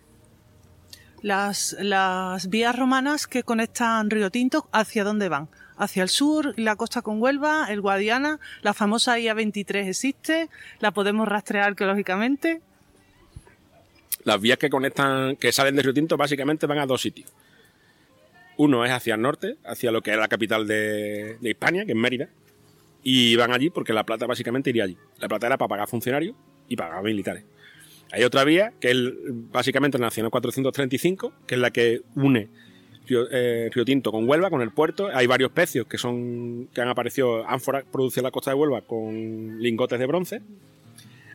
Las, 1.22 1.76
las 1.80 2.48
vías 2.48 2.76
romanas 2.76 3.26
que 3.26 3.42
conectan 3.42 4.10
Río 4.10 4.30
Tinto, 4.30 4.68
¿hacia 4.72 5.04
dónde 5.04 5.28
van? 5.28 5.48
Hacia 5.76 6.02
el 6.02 6.08
sur, 6.08 6.54
la 6.58 6.76
costa 6.76 7.02
con 7.02 7.22
Huelva, 7.22 7.66
el 7.70 7.80
Guadiana, 7.80 8.38
la 8.62 8.74
famosa 8.74 9.18
IA-23 9.18 9.88
existe, 9.88 10.48
la 10.78 10.90
podemos 10.92 11.26
rastrear 11.26 11.68
arqueológicamente. 11.68 12.60
Las 14.24 14.40
vías 14.40 14.58
que 14.58 14.68
conectan, 14.68 15.36
que 15.36 15.52
salen 15.52 15.76
de 15.76 15.82
Río 15.82 15.94
Tinto, 15.94 16.16
básicamente 16.18 16.66
van 16.66 16.78
a 16.78 16.86
dos 16.86 17.00
sitios. 17.00 17.30
Uno 18.60 18.84
es 18.84 18.90
hacia 18.90 19.14
el 19.14 19.22
norte, 19.22 19.56
hacia 19.64 19.90
lo 19.90 20.02
que 20.02 20.10
es 20.10 20.18
la 20.18 20.28
capital 20.28 20.66
de, 20.66 21.38
de 21.40 21.50
Hispania, 21.50 21.86
que 21.86 21.92
es 21.92 21.96
Mérida, 21.96 22.28
y 23.02 23.34
van 23.36 23.52
allí 23.52 23.70
porque 23.70 23.94
la 23.94 24.04
plata 24.04 24.26
básicamente 24.26 24.68
iría 24.68 24.84
allí. 24.84 24.98
La 25.18 25.28
plata 25.28 25.46
era 25.46 25.56
para 25.56 25.70
pagar 25.70 25.88
funcionarios 25.88 26.36
y 26.68 26.76
pagar 26.76 27.02
militares. 27.02 27.44
Hay 28.12 28.22
otra 28.22 28.44
vía, 28.44 28.74
que 28.78 28.90
es 28.90 28.98
básicamente 29.50 29.96
la 29.96 30.08
Nacional 30.08 30.30
435, 30.30 31.32
que 31.46 31.54
es 31.54 31.60
la 31.60 31.70
que 31.70 32.02
une 32.14 32.50
eh, 33.08 33.70
Río, 33.72 33.84
Tinto 33.86 34.12
con 34.12 34.28
Huelva, 34.28 34.50
con 34.50 34.60
el 34.60 34.72
puerto. 34.72 35.08
Hay 35.12 35.26
varios 35.26 35.52
pecios 35.52 35.86
que 35.86 35.96
son 35.96 36.68
que 36.74 36.82
han 36.82 36.88
aparecido, 36.88 37.48
ánforas 37.48 37.84
producidas 37.90 38.18
en 38.18 38.24
la 38.24 38.30
costa 38.30 38.50
de 38.50 38.56
Huelva 38.56 38.82
con 38.82 39.58
lingotes 39.60 39.98
de 39.98 40.06
bronce. 40.06 40.42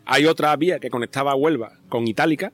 Hay 0.06 0.28
otra 0.28 0.56
vía 0.58 0.80
que 0.80 0.92
conectaba 0.92 1.34
Huelva 1.34 1.80
con 1.90 2.08
Itálica, 2.08 2.54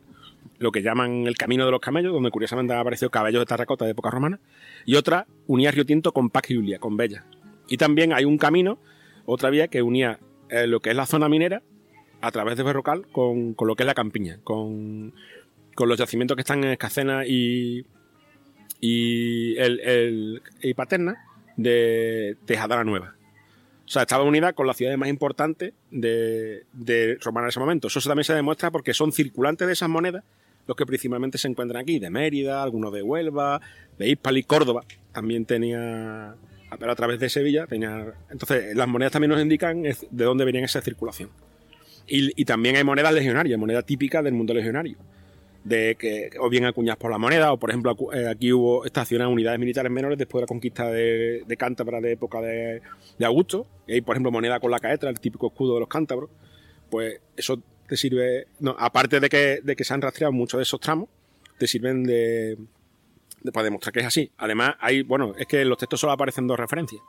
lo 0.61 0.71
que 0.71 0.83
llaman 0.83 1.25
el 1.25 1.37
Camino 1.37 1.65
de 1.65 1.71
los 1.71 1.81
Camellos, 1.81 2.13
donde 2.13 2.29
curiosamente 2.29 2.71
han 2.71 2.79
aparecido 2.79 3.09
caballos 3.09 3.41
de 3.41 3.47
terracota 3.47 3.83
de 3.83 3.91
época 3.91 4.11
romana. 4.11 4.39
Y 4.85 4.95
otra 4.95 5.25
unía 5.47 5.71
Río 5.71 5.87
Tinto 5.87 6.11
con 6.11 6.29
Pax 6.29 6.49
Julia, 6.49 6.77
con 6.77 6.97
Bella. 6.97 7.25
Y 7.67 7.77
también 7.77 8.13
hay 8.13 8.25
un 8.25 8.37
camino, 8.37 8.77
otra 9.25 9.49
vía 9.49 9.69
que 9.69 9.81
unía 9.81 10.19
eh, 10.49 10.67
lo 10.67 10.79
que 10.79 10.91
es 10.91 10.95
la 10.95 11.07
zona 11.07 11.27
minera 11.29 11.63
a 12.21 12.29
través 12.29 12.57
de 12.57 12.63
Berrocal 12.63 13.07
con, 13.11 13.55
lo 13.59 13.75
que 13.75 13.81
es 13.81 13.87
la 13.87 13.95
campiña, 13.95 14.37
con, 14.43 15.15
los 15.79 15.97
yacimientos 15.97 16.35
que 16.35 16.41
están 16.41 16.63
en 16.63 16.69
Escacena 16.69 17.25
y, 17.25 17.87
y, 18.79 19.57
el, 19.57 20.43
y 20.61 20.75
Paterna 20.75 21.25
de 21.57 22.37
Tejadara 22.45 22.83
Nueva. 22.83 23.15
O 23.83 23.89
sea, 23.89 24.03
estaba 24.03 24.23
unida 24.23 24.53
con 24.53 24.67
las 24.67 24.77
ciudades 24.77 24.99
más 24.99 25.09
importantes 25.09 25.73
de, 25.89 26.65
de 26.71 27.17
Romana 27.19 27.47
en 27.47 27.49
ese 27.49 27.59
momento. 27.59 27.87
Eso 27.87 27.99
también 28.01 28.25
se 28.25 28.35
demuestra 28.35 28.69
porque 28.69 28.93
son 28.93 29.11
circulantes 29.11 29.65
de 29.65 29.73
esas 29.73 29.89
monedas 29.89 30.23
los 30.71 30.77
que 30.77 30.85
principalmente 30.85 31.37
se 31.37 31.49
encuentran 31.49 31.81
aquí, 31.81 31.99
de 31.99 32.09
Mérida, 32.09 32.63
algunos 32.63 32.93
de 32.93 33.01
Huelva, 33.01 33.59
de 33.97 34.07
Hispali, 34.07 34.43
Córdoba. 34.43 34.85
También 35.11 35.43
tenía, 35.43 36.33
pero 36.79 36.91
a 36.93 36.95
través 36.95 37.19
de 37.19 37.29
Sevilla 37.29 37.67
tenía... 37.67 38.13
Entonces, 38.29 38.73
las 38.73 38.87
monedas 38.87 39.11
también 39.11 39.31
nos 39.31 39.41
indican 39.41 39.83
de 39.83 40.23
dónde 40.23 40.45
venían 40.45 40.63
esa 40.63 40.81
circulación. 40.81 41.29
Y, 42.07 42.45
también 42.45 42.77
hay 42.77 42.85
monedas 42.85 43.13
legionarias, 43.13 43.59
moneda 43.59 43.81
típica 43.83 44.23
del 44.23 44.33
mundo 44.33 44.53
legionario. 44.53 44.97
De 45.65 45.95
que, 45.99 46.29
o 46.39 46.49
bien 46.49 46.65
acuñadas 46.65 46.97
por 46.97 47.11
la 47.11 47.17
moneda, 47.17 47.51
o 47.51 47.59
por 47.59 47.69
ejemplo, 47.69 47.95
eh, 48.13 48.27
aquí 48.27 48.53
hubo 48.53 48.85
estacionadas 48.85 49.31
unidades 49.31 49.59
militares 49.59 49.91
menores 49.91 50.17
después 50.17 50.39
de 50.39 50.43
la 50.43 50.47
conquista 50.47 50.89
de, 50.89 51.43
de 51.45 51.57
Cántabra 51.57 51.99
de 51.99 52.13
época 52.13 52.41
de, 52.41 52.81
Augusto. 53.23 53.67
Y 53.87 53.93
hay, 53.93 54.01
por 54.01 54.15
ejemplo, 54.15 54.31
moneda 54.31 54.61
con 54.61 54.71
la 54.71 54.79
caetra, 54.79 55.09
el 55.09 55.19
típico 55.19 55.47
escudo 55.47 55.73
de 55.73 55.81
los 55.81 55.89
cántabros. 55.89 56.29
Pues 56.89 57.19
eso 57.35 57.61
te 57.91 57.97
sirve, 57.97 58.47
no, 58.61 58.73
aparte 58.79 59.19
de 59.19 59.27
que, 59.27 59.59
de 59.61 59.75
que 59.75 59.83
se 59.83 59.93
han 59.93 60.01
rastreado 60.01 60.31
muchos 60.31 60.57
de 60.57 60.61
esos 60.61 60.79
tramos, 60.79 61.09
te 61.57 61.67
sirven 61.67 62.05
de, 62.05 62.57
para 63.51 63.65
demostrar 63.65 63.91
que 63.91 63.99
es 63.99 64.05
así. 64.05 64.31
Además, 64.37 64.75
hay, 64.79 65.01
bueno, 65.01 65.33
es 65.37 65.45
que 65.45 65.59
en 65.59 65.67
los 65.67 65.77
textos 65.77 65.99
solo 65.99 66.13
aparecen 66.13 66.47
dos 66.47 66.57
referencias. 66.57 67.01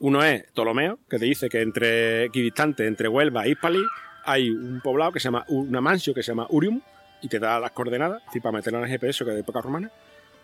Uno 0.00 0.24
es 0.24 0.44
Ptolomeo, 0.44 0.98
que 1.10 1.18
te 1.18 1.26
dice 1.26 1.50
que 1.50 1.60
entre 1.60 2.24
equidistante 2.24 2.86
entre 2.86 3.06
Huelva 3.06 3.44
e 3.44 3.50
Hispali 3.50 3.82
hay 4.24 4.48
un 4.48 4.80
poblado 4.80 5.12
que 5.12 5.20
se 5.20 5.24
llama, 5.24 5.44
una 5.48 5.82
mansio 5.82 6.14
que 6.14 6.22
se 6.22 6.32
llama 6.32 6.46
Urium, 6.48 6.80
y 7.20 7.28
te 7.28 7.38
da 7.38 7.60
las 7.60 7.72
coordenadas, 7.72 8.22
para 8.42 8.52
meterlo 8.52 8.78
en 8.78 8.84
el 8.86 8.90
GPS, 8.92 9.26
que 9.26 9.30
es 9.30 9.34
de 9.34 9.42
época 9.42 9.60
romana, 9.60 9.92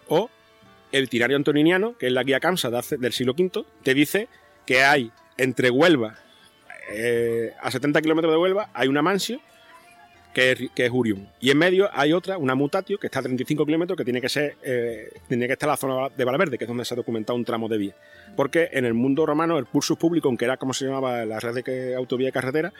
o 0.09 0.29
el 0.93 1.09
tirario 1.09 1.39
antoniniano, 1.39 1.97
que 1.97 2.09
es 2.09 2.13
la 2.13 2.23
guía 2.23 2.39
Camsa 2.39 2.69
del 2.69 3.15
siglo 3.15 3.33
V, 3.33 3.65
te 3.83 3.95
dice 3.95 4.29
que 4.67 4.83
hay 4.83 5.11
entre 5.39 5.71
Huelva, 5.71 6.19
eh, 6.93 7.55
a 7.63 7.71
70 7.71 8.03
kilómetros 8.03 8.35
de 8.35 8.39
Huelva, 8.39 8.69
hay 8.75 8.87
una 8.87 9.01
mansio 9.01 9.41
que 10.35 10.53
es, 10.53 10.71
que 10.75 10.87
es, 10.87 10.93
Urium. 10.93 11.27
Y 11.41 11.51
en 11.51 11.59
medio 11.59 11.89
hay 11.93 12.13
otra, 12.13 12.39
una 12.39 12.55
mutatio, 12.55 12.99
que 12.99 13.07
está 13.09 13.21
a 13.21 13.23
35 13.23 13.67
kilómetros, 13.67 13.97
que 13.97 14.05
tiene 14.05 14.21
que 14.21 14.29
ser, 14.29 14.57
eh, 14.63 15.13
tiene 15.29 15.47
que 15.47 15.55
estar 15.55 15.69
en 15.69 15.71
la 15.71 15.77
zona 15.77 16.09
de 16.17 16.25
Valverde, 16.25 16.59
que 16.59 16.65
es 16.65 16.69
donde 16.69 16.85
se 16.85 16.95
ha 16.95 16.97
documentado 16.97 17.37
un 17.37 17.45
tramo 17.45 17.69
de 17.69 17.79
vía. 17.79 17.95
Porque 18.37 18.71
en 18.73 18.85
el 18.85 18.95
mundo 18.95 19.27
romano 19.27 19.59
el 19.59 19.67
pulsus 19.67 19.99
público, 19.99 20.29
aunque 20.29 20.45
era 20.45 20.57
como 20.57 20.73
se 20.73 20.87
llamaba 20.87 21.25
la 21.25 21.41
red 21.41 21.65
de 21.65 21.95
autovía 21.95 22.29
y 22.29 22.33
carretera, 22.33 22.73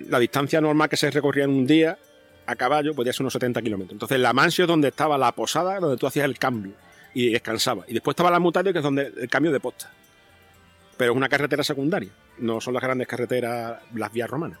la 0.00 0.18
distancia 0.18 0.60
normal 0.60 0.88
que 0.88 0.96
se 0.96 1.10
recorría 1.10 1.44
en 1.44 1.50
un 1.50 1.66
día 1.66 1.98
a 2.46 2.56
caballo 2.56 2.94
podía 2.94 3.12
ser 3.12 3.22
unos 3.22 3.32
70 3.32 3.60
kilómetros. 3.62 3.92
Entonces 3.92 4.18
la 4.18 4.32
mansio 4.32 4.64
es 4.64 4.68
donde 4.68 4.88
estaba 4.88 5.18
la 5.18 5.32
posada, 5.32 5.80
donde 5.80 5.96
tú 5.96 6.06
hacías 6.06 6.24
el 6.24 6.38
cambio 6.38 6.72
y 7.14 7.30
descansaba. 7.30 7.84
Y 7.88 7.94
después 7.94 8.12
estaba 8.12 8.30
la 8.30 8.38
mutatio, 8.38 8.72
que 8.72 8.78
es 8.78 8.84
donde 8.84 9.12
el 9.16 9.28
cambio 9.28 9.52
de 9.52 9.60
posta. 9.60 9.90
Pero 10.96 11.12
es 11.12 11.16
una 11.16 11.28
carretera 11.28 11.62
secundaria, 11.62 12.10
no 12.38 12.60
son 12.60 12.74
las 12.74 12.82
grandes 12.82 13.06
carreteras, 13.06 13.80
las 13.94 14.12
vías 14.12 14.28
romanas. 14.28 14.58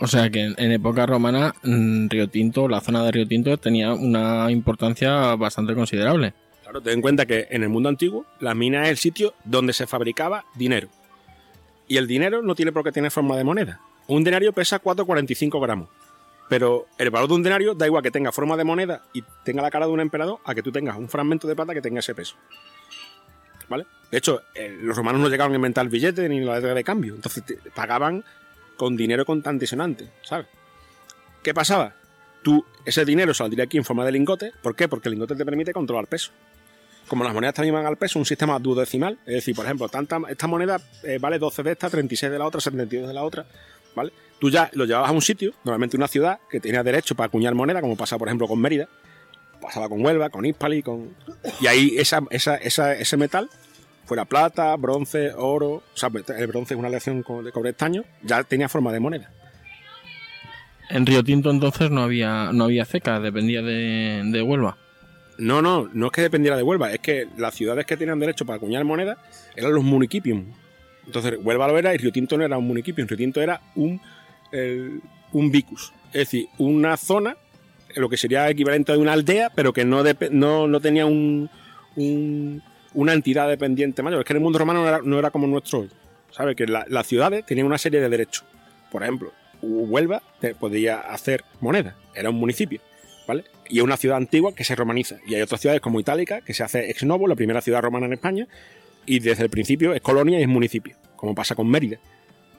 O 0.00 0.06
sea 0.06 0.30
que 0.30 0.54
en, 0.56 0.72
época 0.72 1.06
romana 1.06 1.54
mm, 1.64 2.08
Río 2.08 2.28
Tinto, 2.28 2.68
la 2.68 2.80
zona 2.80 3.02
de 3.02 3.10
Río 3.10 3.26
Tinto 3.26 3.56
tenía 3.58 3.92
una 3.92 4.50
importancia 4.50 5.34
bastante 5.34 5.74
considerable. 5.74 6.34
Claro, 6.62 6.80
ten 6.80 6.94
en 6.94 7.00
cuenta 7.02 7.26
que 7.26 7.48
en 7.50 7.64
el 7.64 7.68
mundo 7.68 7.88
antiguo 7.88 8.24
la 8.38 8.54
mina 8.54 8.84
es 8.84 8.90
el 8.90 8.96
sitio 8.96 9.34
donde 9.44 9.72
se 9.72 9.88
fabricaba 9.88 10.44
dinero. 10.54 10.88
Y 11.88 11.96
el 11.96 12.06
dinero 12.06 12.42
no 12.42 12.54
tiene 12.54 12.70
por 12.70 12.84
qué 12.84 12.92
tener 12.92 13.10
forma 13.10 13.36
de 13.36 13.42
moneda. 13.42 13.80
Un 14.06 14.22
denario 14.22 14.52
pesa 14.52 14.80
4,45 14.80 15.60
gramos. 15.60 15.88
Pero 16.48 16.86
el 16.96 17.10
valor 17.10 17.28
de 17.28 17.34
un 17.34 17.42
denario 17.42 17.74
da 17.74 17.86
igual 17.86 18.02
que 18.02 18.10
tenga 18.10 18.30
forma 18.30 18.56
de 18.56 18.64
moneda 18.64 19.02
y 19.12 19.22
tenga 19.44 19.62
la 19.62 19.70
cara 19.70 19.86
de 19.86 19.92
un 19.92 20.00
emperador 20.00 20.38
a 20.44 20.54
que 20.54 20.62
tú 20.62 20.70
tengas 20.70 20.96
un 20.96 21.08
fragmento 21.08 21.48
de 21.48 21.56
plata 21.56 21.74
que 21.74 21.82
tenga 21.82 21.98
ese 21.98 22.14
peso. 22.14 22.36
¿Vale? 23.68 23.84
De 24.10 24.16
hecho, 24.16 24.42
eh, 24.54 24.78
los 24.80 24.96
romanos 24.96 25.20
no 25.20 25.28
llegaron 25.28 25.52
a 25.52 25.56
inventar 25.56 25.84
el 25.84 25.90
billete 25.90 26.28
ni 26.28 26.40
la 26.40 26.54
letra 26.54 26.72
de 26.72 26.84
cambio. 26.84 27.16
Entonces 27.16 27.42
pagaban 27.74 28.24
con 28.78 28.96
dinero 28.96 29.26
contante 29.26 29.66
y 29.66 29.68
sonante, 29.68 30.08
¿sabes? 30.22 30.46
¿Qué 31.42 31.52
pasaba? 31.52 31.94
Tú, 32.42 32.64
ese 32.86 33.04
dinero 33.04 33.34
saldría 33.34 33.64
aquí 33.64 33.76
en 33.76 33.84
forma 33.84 34.06
de 34.06 34.12
lingote. 34.12 34.52
¿Por 34.62 34.74
qué? 34.74 34.88
Porque 34.88 35.08
el 35.08 35.14
lingote 35.14 35.34
te 35.34 35.44
permite 35.44 35.74
controlar 35.74 36.06
peso 36.06 36.30
como 37.08 37.24
las 37.24 37.34
monedas 37.34 37.54
también 37.54 37.74
van 37.74 37.86
al 37.86 37.96
peso, 37.96 38.18
un 38.18 38.24
sistema 38.24 38.58
duodecimal, 38.58 39.18
es 39.26 39.34
decir, 39.34 39.56
por 39.56 39.64
ejemplo, 39.64 39.88
tanta, 39.88 40.20
esta 40.28 40.46
moneda 40.46 40.80
eh, 41.02 41.18
vale 41.18 41.38
12 41.38 41.62
de 41.62 41.72
esta, 41.72 41.90
36 41.90 42.30
de 42.30 42.38
la 42.38 42.46
otra, 42.46 42.60
72 42.60 43.08
de 43.08 43.14
la 43.14 43.24
otra, 43.24 43.46
¿vale? 43.96 44.12
Tú 44.38 44.50
ya 44.50 44.70
lo 44.74 44.84
llevabas 44.84 45.10
a 45.10 45.12
un 45.12 45.22
sitio, 45.22 45.52
normalmente 45.64 45.96
una 45.96 46.06
ciudad, 46.06 46.38
que 46.48 46.60
tenía 46.60 46.82
derecho 46.84 47.16
para 47.16 47.26
acuñar 47.26 47.54
moneda, 47.54 47.80
como 47.80 47.96
pasa, 47.96 48.16
por 48.18 48.28
ejemplo, 48.28 48.46
con 48.46 48.60
Mérida, 48.60 48.88
pasaba 49.60 49.88
con 49.88 50.04
Huelva, 50.04 50.30
con 50.30 50.46
Hispali, 50.46 50.82
con... 50.82 51.14
Y 51.60 51.66
ahí 51.66 51.94
esa, 51.96 52.22
esa, 52.30 52.56
ese 52.56 53.16
metal, 53.16 53.50
fuera 54.08 54.24
plata, 54.24 54.74
bronce, 54.76 55.32
oro, 55.36 55.68
o 55.68 55.82
sea, 55.94 56.10
el 56.38 56.46
bronce 56.46 56.74
es 56.74 56.78
una 56.78 56.88
aleación 56.88 57.18
de 57.44 57.52
cobre 57.52 57.70
estaño, 57.70 58.04
ya 58.22 58.42
tenía 58.42 58.68
forma 58.68 58.90
de 58.90 59.00
moneda. 59.00 59.30
En 60.88 61.04
Río 61.04 61.22
Tinto 61.22 61.50
entonces 61.50 61.90
no 61.90 62.00
había, 62.02 62.50
no 62.52 62.64
había 62.64 62.86
ceca, 62.86 63.20
dependía 63.20 63.60
de, 63.60 64.22
de 64.24 64.42
Huelva. 64.42 64.78
No, 65.36 65.60
no, 65.60 65.90
no 65.92 66.06
es 66.06 66.12
que 66.12 66.22
dependiera 66.22 66.56
de 66.56 66.62
Huelva, 66.62 66.90
es 66.92 67.00
que 67.00 67.28
las 67.36 67.54
ciudades 67.54 67.84
que 67.84 67.98
tenían 67.98 68.18
derecho 68.18 68.46
para 68.46 68.56
acuñar 68.56 68.82
moneda 68.84 69.18
eran 69.54 69.74
los 69.74 69.84
municipios. 69.84 70.40
Entonces, 71.04 71.38
Huelva 71.42 71.68
lo 71.68 71.78
era 71.78 71.94
y 71.94 71.98
Río 71.98 72.10
Tinto 72.10 72.38
no 72.38 72.44
era 72.44 72.56
un 72.56 72.66
municipio, 72.66 73.06
Río 73.06 73.18
Tinto 73.18 73.42
era 73.42 73.60
un, 73.76 74.00
un 75.32 75.50
vicus, 75.50 75.92
es 76.08 76.20
decir, 76.20 76.48
una 76.56 76.96
zona, 76.96 77.36
lo 77.94 78.08
que 78.08 78.16
sería 78.16 78.48
equivalente 78.48 78.92
a 78.92 78.98
una 78.98 79.12
aldea, 79.12 79.50
pero 79.54 79.72
que 79.74 79.84
no, 79.84 80.02
no, 80.66 80.80
tenía 80.80 81.04
un, 81.06 81.50
una 82.94 83.12
entidad 83.12 83.48
dependiente 83.48 84.02
mayor. 84.02 84.20
Es 84.20 84.26
que 84.26 84.32
en 84.32 84.38
el 84.38 84.42
mundo 84.42 84.58
romano 84.58 85.00
no 85.02 85.18
era, 85.18 85.30
como 85.30 85.46
nuestro 85.46 85.80
hoy. 85.80 85.90
¿Sabes? 86.30 86.56
Que 86.56 86.66
las 86.66 87.06
ciudades 87.06 87.44
tenían 87.46 87.66
una 87.66 87.78
serie 87.78 88.00
de 88.00 88.08
derechos. 88.08 88.44
Por 88.90 89.02
ejemplo, 89.02 89.32
Huelva 89.62 90.22
podía 90.60 91.00
hacer 91.00 91.44
moneda, 91.60 91.96
era 92.14 92.30
un 92.30 92.36
municipio. 92.36 92.80
Y 93.68 93.78
es 93.78 93.84
una 93.84 93.98
ciudad 93.98 94.16
antigua 94.16 94.54
que 94.54 94.64
se 94.64 94.74
romaniza. 94.74 95.16
Y 95.26 95.34
hay 95.34 95.42
otras 95.42 95.60
ciudades 95.60 95.82
como 95.82 96.00
Itálica, 96.00 96.40
que 96.40 96.54
se 96.54 96.62
hace 96.62 96.90
ex 96.90 97.04
novo, 97.04 97.28
la 97.28 97.34
primera 97.34 97.60
ciudad 97.60 97.82
romana 97.82 98.06
en 98.06 98.14
España, 98.14 98.48
y 99.04 99.18
desde 99.20 99.42
el 99.42 99.50
principio 99.50 99.92
es 99.92 100.00
colonia 100.00 100.38
y 100.38 100.42
es 100.42 100.48
municipio, 100.48 100.96
como 101.16 101.34
pasa 101.34 101.54
con 101.54 101.68
Mérida, 101.68 101.98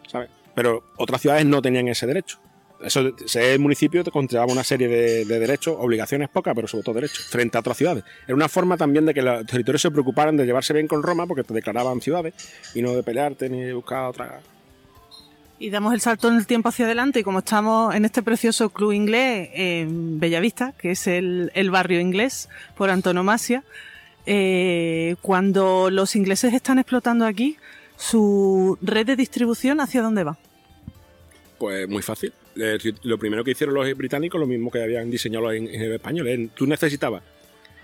¿sabes? 0.08 0.30
Pero 0.54 0.84
otras 0.98 1.22
ciudades 1.22 1.46
no 1.46 1.62
tenían 1.62 1.88
ese 1.88 2.06
derecho. 2.06 2.39
Eso, 2.82 3.12
ser 3.26 3.60
municipio 3.60 4.04
te 4.04 4.12
conllevaba 4.12 4.52
una 4.52 4.63
serie 4.63 4.88
de, 4.88 5.26
derechos, 5.26 5.76
obligaciones 5.78 6.30
pocas, 6.30 6.56
pero 6.56 6.68
sobre 6.68 6.84
todo 6.84 6.96
derechos, 6.96 7.26
frente 7.26 7.58
a 7.58 7.60
otras 7.62 7.78
ciudades. 7.78 8.04
Era 8.26 8.36
una 8.36 8.50
forma 8.50 8.78
también 8.78 9.06
de 9.06 9.13
que 9.13 9.22
los 9.22 9.46
territorios 9.46 9.82
se 9.82 9.92
preocuparan 9.92 10.38
de 10.38 10.46
llevarse 10.46 10.74
bien 10.74 10.88
con 10.88 11.04
Roma, 11.04 11.28
porque 11.28 11.44
te 11.44 11.54
declaraban 11.54 12.02
ciudades, 12.02 12.34
y 12.74 12.82
no 12.82 12.94
de 12.94 13.04
pelearte 13.04 13.50
ni 13.50 13.62
de 13.62 13.74
buscar 13.74 14.06
otra 14.06 14.39
y 15.60 15.70
damos 15.70 15.94
el 15.94 16.00
salto 16.00 16.30
en 16.30 16.36
el 16.36 16.48
tiempo 16.48 16.70
hacia 16.70 16.86
adelante 16.86 17.20
y 17.20 17.24
como 17.24 17.39
estamos 17.39 17.94
en 17.94 18.06
este 18.06 18.24
precioso 18.24 18.70
club 18.70 18.94
inglés 18.94 19.50
en 19.54 20.20
Bellavista, 20.20 20.74
que 20.78 20.92
es 20.92 21.06
el, 21.06 21.52
barrio 21.70 22.00
inglés 22.00 22.48
por 22.78 22.89
antonomasia, 22.89 23.63
eh, 24.26 25.18
cuando 25.22 25.89
los 25.89 26.15
ingleses 26.15 26.54
están 26.54 26.80
explotando 26.80 27.26
aquí, 27.26 27.58
¿su 27.98 28.78
red 28.82 29.06
de 29.06 29.18
distribución 29.18 29.82
hacia 29.82 30.02
dónde 30.02 30.24
va? 30.24 30.38
Pues 31.58 31.89
muy 31.89 32.02
fácil. 32.02 32.32
Eh, 32.60 32.78
lo 33.04 33.17
primero 33.17 33.43
que 33.43 33.52
hicieron 33.52 33.76
los 33.76 33.95
británicos, 33.95 34.39
lo 34.39 34.48
mismo 34.48 34.72
que 34.72 34.82
habían 34.82 35.10
diseñado 35.10 35.52
los 35.52 35.54
españoles, 35.54 36.50
tú 36.56 36.65
necesitabas 36.67 37.24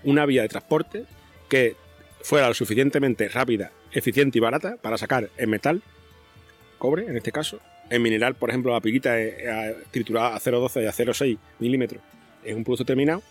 una 0.04 0.26
vía 0.26 0.44
de 0.44 0.50
transporte 0.50 1.06
que 1.50 1.76
fuera 2.22 2.48
lo 2.48 2.54
suficientemente 2.54 3.30
rápida, 3.30 3.72
eficiente 3.92 4.38
y 4.38 4.42
barata 4.42 4.78
para 4.78 4.98
sacar 4.98 5.30
en 5.38 5.50
metal, 5.50 5.82
cobre 6.78 7.06
en 7.06 7.18
este 7.18 7.32
caso, 7.32 7.60
en 7.90 8.02
mineral, 8.02 8.36
por 8.36 8.50
ejemplo, 8.50 8.74
la 8.74 8.82
piguita 8.82 9.16
triturada 9.92 10.36
a 10.36 10.40
0,12 10.40 10.84
y 10.84 10.86
a 10.88 10.92
0,6 10.92 11.38
milímetros 11.60 12.02
es 12.44 12.56
un 12.56 12.64
producto 12.64 12.86
terminado, 12.86 13.22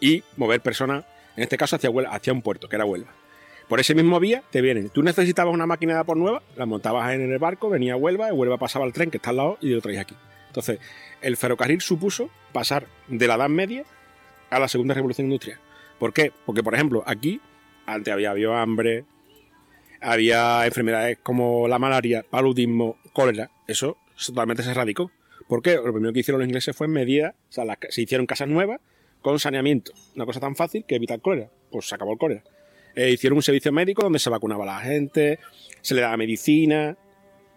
y 0.00 0.22
mover 0.36 0.60
personas, 0.60 1.04
en 1.36 1.42
este 1.42 1.56
caso 1.56 1.76
hacia, 1.76 1.90
hacia 2.10 2.32
un 2.32 2.42
puerto, 2.42 2.68
que 2.68 2.76
era 2.76 2.84
Huelva. 2.84 3.12
Por 3.68 3.78
ese 3.78 3.94
mismo 3.94 4.18
vía 4.18 4.42
te 4.50 4.60
vienen. 4.60 4.88
Tú 4.88 5.02
necesitabas 5.02 5.54
una 5.54 5.66
máquina 5.66 5.96
de 5.96 6.04
por 6.04 6.16
nueva, 6.16 6.42
la 6.56 6.66
montabas 6.66 7.12
en 7.12 7.30
el 7.30 7.38
barco, 7.38 7.68
venía 7.68 7.94
a 7.94 7.96
Huelva, 7.96 8.28
y 8.28 8.32
Huelva 8.32 8.58
pasaba 8.58 8.84
al 8.84 8.92
tren 8.92 9.10
que 9.10 9.18
está 9.18 9.30
al 9.30 9.36
lado 9.36 9.58
y 9.60 9.68
lo 9.68 9.80
traías 9.80 10.02
aquí. 10.02 10.16
Entonces, 10.50 10.80
el 11.22 11.36
ferrocarril 11.36 11.80
supuso 11.80 12.28
pasar 12.52 12.88
de 13.06 13.28
la 13.28 13.36
Edad 13.36 13.48
Media 13.48 13.84
a 14.50 14.58
la 14.58 14.66
Segunda 14.66 14.94
Revolución 14.94 15.28
Industrial. 15.28 15.60
¿Por 16.00 16.12
qué? 16.12 16.32
Porque, 16.44 16.64
por 16.64 16.74
ejemplo, 16.74 17.04
aquí 17.06 17.40
antes 17.86 18.12
había, 18.12 18.32
hambre, 18.60 19.04
había 20.00 20.66
enfermedades 20.66 21.18
como 21.22 21.68
la 21.68 21.78
malaria, 21.78 22.24
paludismo, 22.28 22.96
cólera. 23.12 23.50
Eso 23.68 23.96
totalmente 24.26 24.64
se 24.64 24.72
erradicó. 24.72 25.12
¿Por 25.48 25.62
qué? 25.62 25.76
Lo 25.76 25.92
primero 25.92 26.12
que 26.12 26.20
hicieron 26.20 26.40
los 26.40 26.48
ingleses 26.48 26.74
fue 26.74 26.88
medidas, 26.88 27.34
o 27.48 27.52
sea, 27.52 27.64
se 27.88 28.02
hicieron 28.02 28.26
casas 28.26 28.48
nuevas 28.48 28.80
con 29.22 29.38
saneamiento. 29.38 29.92
Una 30.16 30.26
cosa 30.26 30.40
tan 30.40 30.56
fácil 30.56 30.84
que 30.84 30.96
evitar 30.96 31.20
cólera. 31.20 31.48
Pues 31.70 31.86
se 31.86 31.94
acabó 31.94 32.12
el 32.12 32.18
cólera. 32.18 32.42
Eh, 32.96 33.10
hicieron 33.10 33.36
un 33.36 33.42
servicio 33.42 33.70
médico 33.70 34.02
donde 34.02 34.18
se 34.18 34.30
vacunaba 34.30 34.64
a 34.64 34.66
la 34.66 34.80
gente, 34.80 35.38
se 35.80 35.94
le 35.94 36.00
daba 36.00 36.16
medicina, 36.16 36.96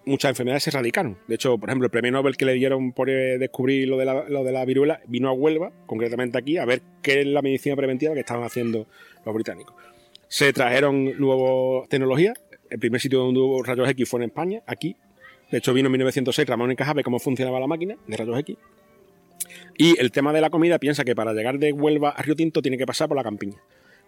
muchas 0.05 0.29
enfermedades 0.29 0.63
se 0.63 0.69
erradicaron. 0.69 1.17
De 1.27 1.35
hecho, 1.35 1.57
por 1.57 1.69
ejemplo, 1.69 1.85
el 1.85 1.91
premio 1.91 2.11
Nobel 2.11 2.37
que 2.37 2.45
le 2.45 2.53
dieron 2.53 2.91
por 2.91 3.09
eh, 3.09 3.37
descubrir 3.37 3.87
lo 3.87 3.97
de, 3.97 4.05
la, 4.05 4.65
viruela 4.65 5.01
vino 5.07 5.29
a 5.29 5.33
Huelva, 5.33 5.71
concretamente 5.85 6.37
aquí, 6.37 6.57
a 6.57 6.65
ver 6.65 6.81
qué 7.01 7.21
es 7.21 7.27
la 7.27 7.41
medicina 7.41 7.75
preventiva 7.75 8.13
que 8.13 8.21
estaban 8.21 8.43
haciendo 8.43 8.87
los 9.25 9.35
británicos. 9.35 9.75
Se 10.27 10.51
trajeron 10.53 11.17
nuevas 11.19 11.87
tecnologías. 11.89 12.33
El 12.69 12.79
primer 12.79 12.99
sitio 12.99 13.19
donde 13.19 13.39
hubo 13.39 13.61
rayos 13.61 13.87
X 13.89 14.09
fue 14.09 14.19
en 14.21 14.29
España, 14.29 14.63
aquí. 14.65 14.95
De 15.51 15.59
hecho, 15.59 15.73
vino 15.73 15.87
en 15.87 15.91
1906 15.91 16.47
Ramón 16.47 16.71
y 16.71 16.75
Cajal 16.75 17.03
cómo 17.03 17.19
funcionaba 17.19 17.59
la 17.59 17.67
máquina 17.67 17.95
de 18.07 18.17
rayos 18.17 18.39
X. 18.39 18.57
Y 19.77 19.99
el 19.99 20.11
tema 20.11 20.33
de 20.33 20.41
la 20.41 20.49
comida 20.49 20.79
piensa 20.79 21.03
que 21.03 21.15
para 21.15 21.33
llegar 21.33 21.59
de 21.59 21.71
Huelva 21.71 22.09
a 22.09 22.21
Río 22.23 22.35
Tinto 22.35 22.61
tiene 22.61 22.77
que 22.77 22.85
pasar 22.85 23.07
por 23.07 23.17
la 23.17 23.23
campiña. 23.23 23.57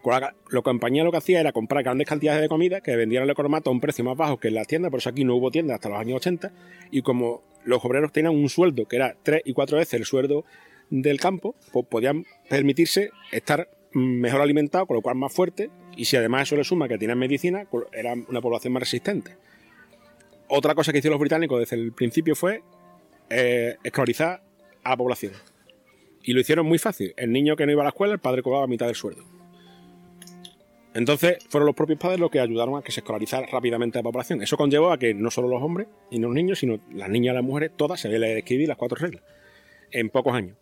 La, 0.06 0.62
compañía 0.62 1.04
lo 1.04 1.12
que 1.12 1.18
hacía 1.18 1.40
era 1.40 1.52
comprar 1.52 1.84
grandes 1.84 2.08
cantidades 2.08 2.42
de 2.42 2.48
comida 2.48 2.82
que 2.82 2.96
vendían 2.96 3.24
el 3.24 3.30
economato 3.30 3.70
a 3.70 3.74
un 3.74 3.82
precio 3.82 4.04
más 4.04 4.16
bajo 4.16 4.38
que 4.38 4.50
en 4.50 4.56
las 4.56 4.68
tiendas, 4.68 4.92
por 4.92 5.00
eso 5.00 5.10
aquí 5.10 5.24
no 5.24 5.36
hubo 5.36 5.50
tiendas 5.50 5.76
hasta 5.76 5.90
los 5.90 6.00
años 6.00 6.18
80, 6.18 6.52
y 6.92 7.02
como 7.02 7.44
los 7.64 7.84
obreros 7.84 8.12
tenían 8.12 8.36
un 8.36 8.50
sueldo 8.50 8.86
que 8.88 8.98
era 8.98 9.16
tres 9.24 9.42
y 9.46 9.54
cuatro 9.54 9.78
veces 9.78 9.96
el 9.96 10.06
sueldo 10.06 10.46
del 10.90 11.20
campo, 11.20 11.56
pues 11.74 11.86
podían 11.88 12.26
permitirse 12.50 13.10
estar 13.32 13.70
mejor 13.94 14.42
alimentados, 14.42 14.88
con 14.88 14.96
lo 14.96 15.02
cual 15.02 15.16
más 15.16 15.34
fuerte, 15.34 15.70
y 15.98 16.06
si 16.06 16.18
además 16.18 16.44
eso 16.44 16.56
le 16.56 16.64
suma 16.64 16.88
que 16.88 16.98
tenían 16.98 17.18
medicina, 17.18 17.66
pues 17.70 17.86
era 17.92 18.14
una 18.14 18.42
población 18.42 18.74
más 18.74 18.82
resistente. 18.82 19.38
Otra 20.48 20.76
cosa 20.76 20.92
que 20.92 21.00
hicieron 21.00 21.16
los 21.16 21.22
británicos 21.22 21.60
desde 21.60 21.78
el 21.78 21.94
principio 21.94 22.36
fue 22.36 22.62
eh, 23.30 23.78
escolarizar 23.84 24.44
a 24.84 24.90
la 24.92 24.98
población. 24.98 25.34
Y 26.22 26.34
lo 26.34 26.42
hicieron 26.42 26.66
muy 26.66 26.78
fácil. 26.78 27.14
El 27.18 27.32
niño 27.32 27.56
que 27.56 27.66
no 27.66 27.72
iba 27.72 27.82
a 27.82 27.86
la 27.86 27.90
escuela, 27.90 28.14
el 28.14 28.20
padre 28.20 28.44
cobraba 28.44 28.68
mitad 28.68 28.86
del 28.86 28.96
sueldo. 28.96 29.35
Entonces 30.96 31.40
fueron 31.50 31.66
los 31.66 31.76
propios 31.76 32.00
padres 32.00 32.22
los 32.22 32.32
que 32.32 32.40
ayudaron 32.40 32.78
a 32.78 32.82
que 32.82 32.94
se 32.94 33.02
escolarizara 33.02 33.46
rápidamente 33.48 34.00
la 34.00 34.04
población. 34.04 34.42
Eso 34.42 34.56
conllevó 34.56 34.92
a 34.92 34.98
que 34.98 35.14
no 35.14 35.30
solo 35.30 35.50
los 35.50 35.62
hombres 35.62 35.88
y 36.10 36.20
los 36.20 36.34
niños, 36.34 36.60
sino 36.60 36.80
las 36.94 37.10
niñas 37.10 37.34
y 37.34 37.36
las 37.36 37.44
mujeres, 37.44 37.72
todas 37.76 38.00
se 38.00 38.08
leer 38.08 38.38
escribir 38.38 38.70
las 38.70 38.78
cuatro 38.78 38.98
reglas 38.98 39.22
en 39.92 40.10
pocos 40.10 40.34
años. 40.34 40.56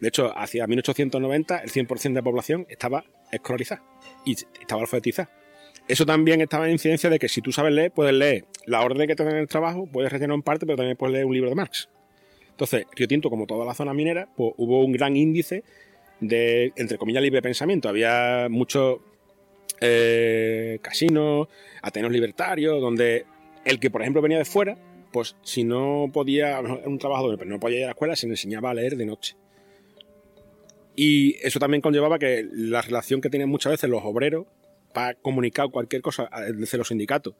De 0.00 0.08
hecho, 0.08 0.32
hacia 0.38 0.68
1890 0.68 1.58
el 1.58 1.70
100% 1.70 2.02
de 2.02 2.10
la 2.10 2.22
población 2.22 2.66
estaba 2.68 3.04
escolarizada 3.32 3.82
y 4.24 4.36
estaba 4.60 4.82
alfabetizada. 4.82 5.28
Eso 5.88 6.06
también 6.06 6.40
estaba 6.40 6.66
en 6.66 6.72
incidencia 6.72 7.10
de 7.10 7.18
que 7.18 7.28
si 7.28 7.42
tú 7.42 7.50
sabes 7.50 7.72
leer, 7.72 7.90
puedes 7.90 8.14
leer 8.14 8.44
la 8.66 8.80
orden 8.80 9.08
que 9.08 9.16
te 9.16 9.24
dan 9.24 9.34
en 9.34 9.40
el 9.40 9.48
trabajo, 9.48 9.88
puedes 9.90 10.10
rellenar 10.12 10.36
en 10.36 10.42
parte, 10.42 10.66
pero 10.66 10.76
también 10.76 10.96
puedes 10.96 11.12
leer 11.12 11.26
un 11.26 11.34
libro 11.34 11.50
de 11.50 11.56
Marx. 11.56 11.88
Entonces, 12.48 12.86
Río 12.94 13.08
Tinto, 13.08 13.28
como 13.28 13.46
toda 13.46 13.66
la 13.66 13.74
zona 13.74 13.92
minera, 13.92 14.28
pues 14.36 14.52
hubo 14.56 14.84
un 14.84 14.92
gran 14.92 15.16
índice 15.16 15.64
de, 16.20 16.72
entre 16.76 16.96
comillas, 16.96 17.22
libre 17.22 17.42
pensamiento. 17.42 17.88
Había 17.88 18.46
muchos 18.48 19.00
eh, 19.80 20.78
casinos, 20.82 21.48
atenos 21.82 22.10
libertarios, 22.10 22.80
donde 22.80 23.26
el 23.64 23.80
que, 23.80 23.90
por 23.90 24.02
ejemplo, 24.02 24.22
venía 24.22 24.38
de 24.38 24.44
fuera, 24.44 24.76
pues 25.12 25.36
si 25.42 25.64
no 25.64 26.10
podía, 26.12 26.60
un 26.60 26.98
trabajador, 26.98 27.38
pero 27.38 27.50
no 27.50 27.60
podía 27.60 27.78
ir 27.78 27.84
a 27.84 27.88
la 27.88 27.92
escuela, 27.92 28.16
se 28.16 28.26
le 28.26 28.32
enseñaba 28.32 28.70
a 28.70 28.74
leer 28.74 28.96
de 28.96 29.06
noche. 29.06 29.36
Y 30.96 31.36
eso 31.46 31.58
también 31.58 31.80
conllevaba 31.80 32.18
que 32.18 32.46
la 32.52 32.82
relación 32.82 33.20
que 33.20 33.30
tienen 33.30 33.48
muchas 33.48 33.72
veces 33.72 33.90
los 33.90 34.02
obreros 34.04 34.46
para 34.92 35.14
comunicar 35.14 35.70
cualquier 35.70 36.02
cosa 36.02 36.30
desde 36.56 36.78
los 36.78 36.88
sindicatos 36.88 37.34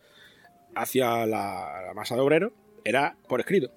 hacia 0.75 1.25
la, 1.25 1.93
masa 1.95 2.17
de 2.17 2.21
obreros 2.21 2.53
era 2.85 3.17
por 3.29 3.41
escrito. 3.41 3.71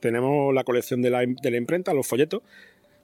Tenemos 0.00 0.54
la 0.54 0.64
colección 0.64 1.02
de 1.02 1.10
la, 1.10 1.20
de 1.20 1.50
la 1.50 1.56
imprenta, 1.56 1.92
los 1.92 2.06
folletos, 2.06 2.42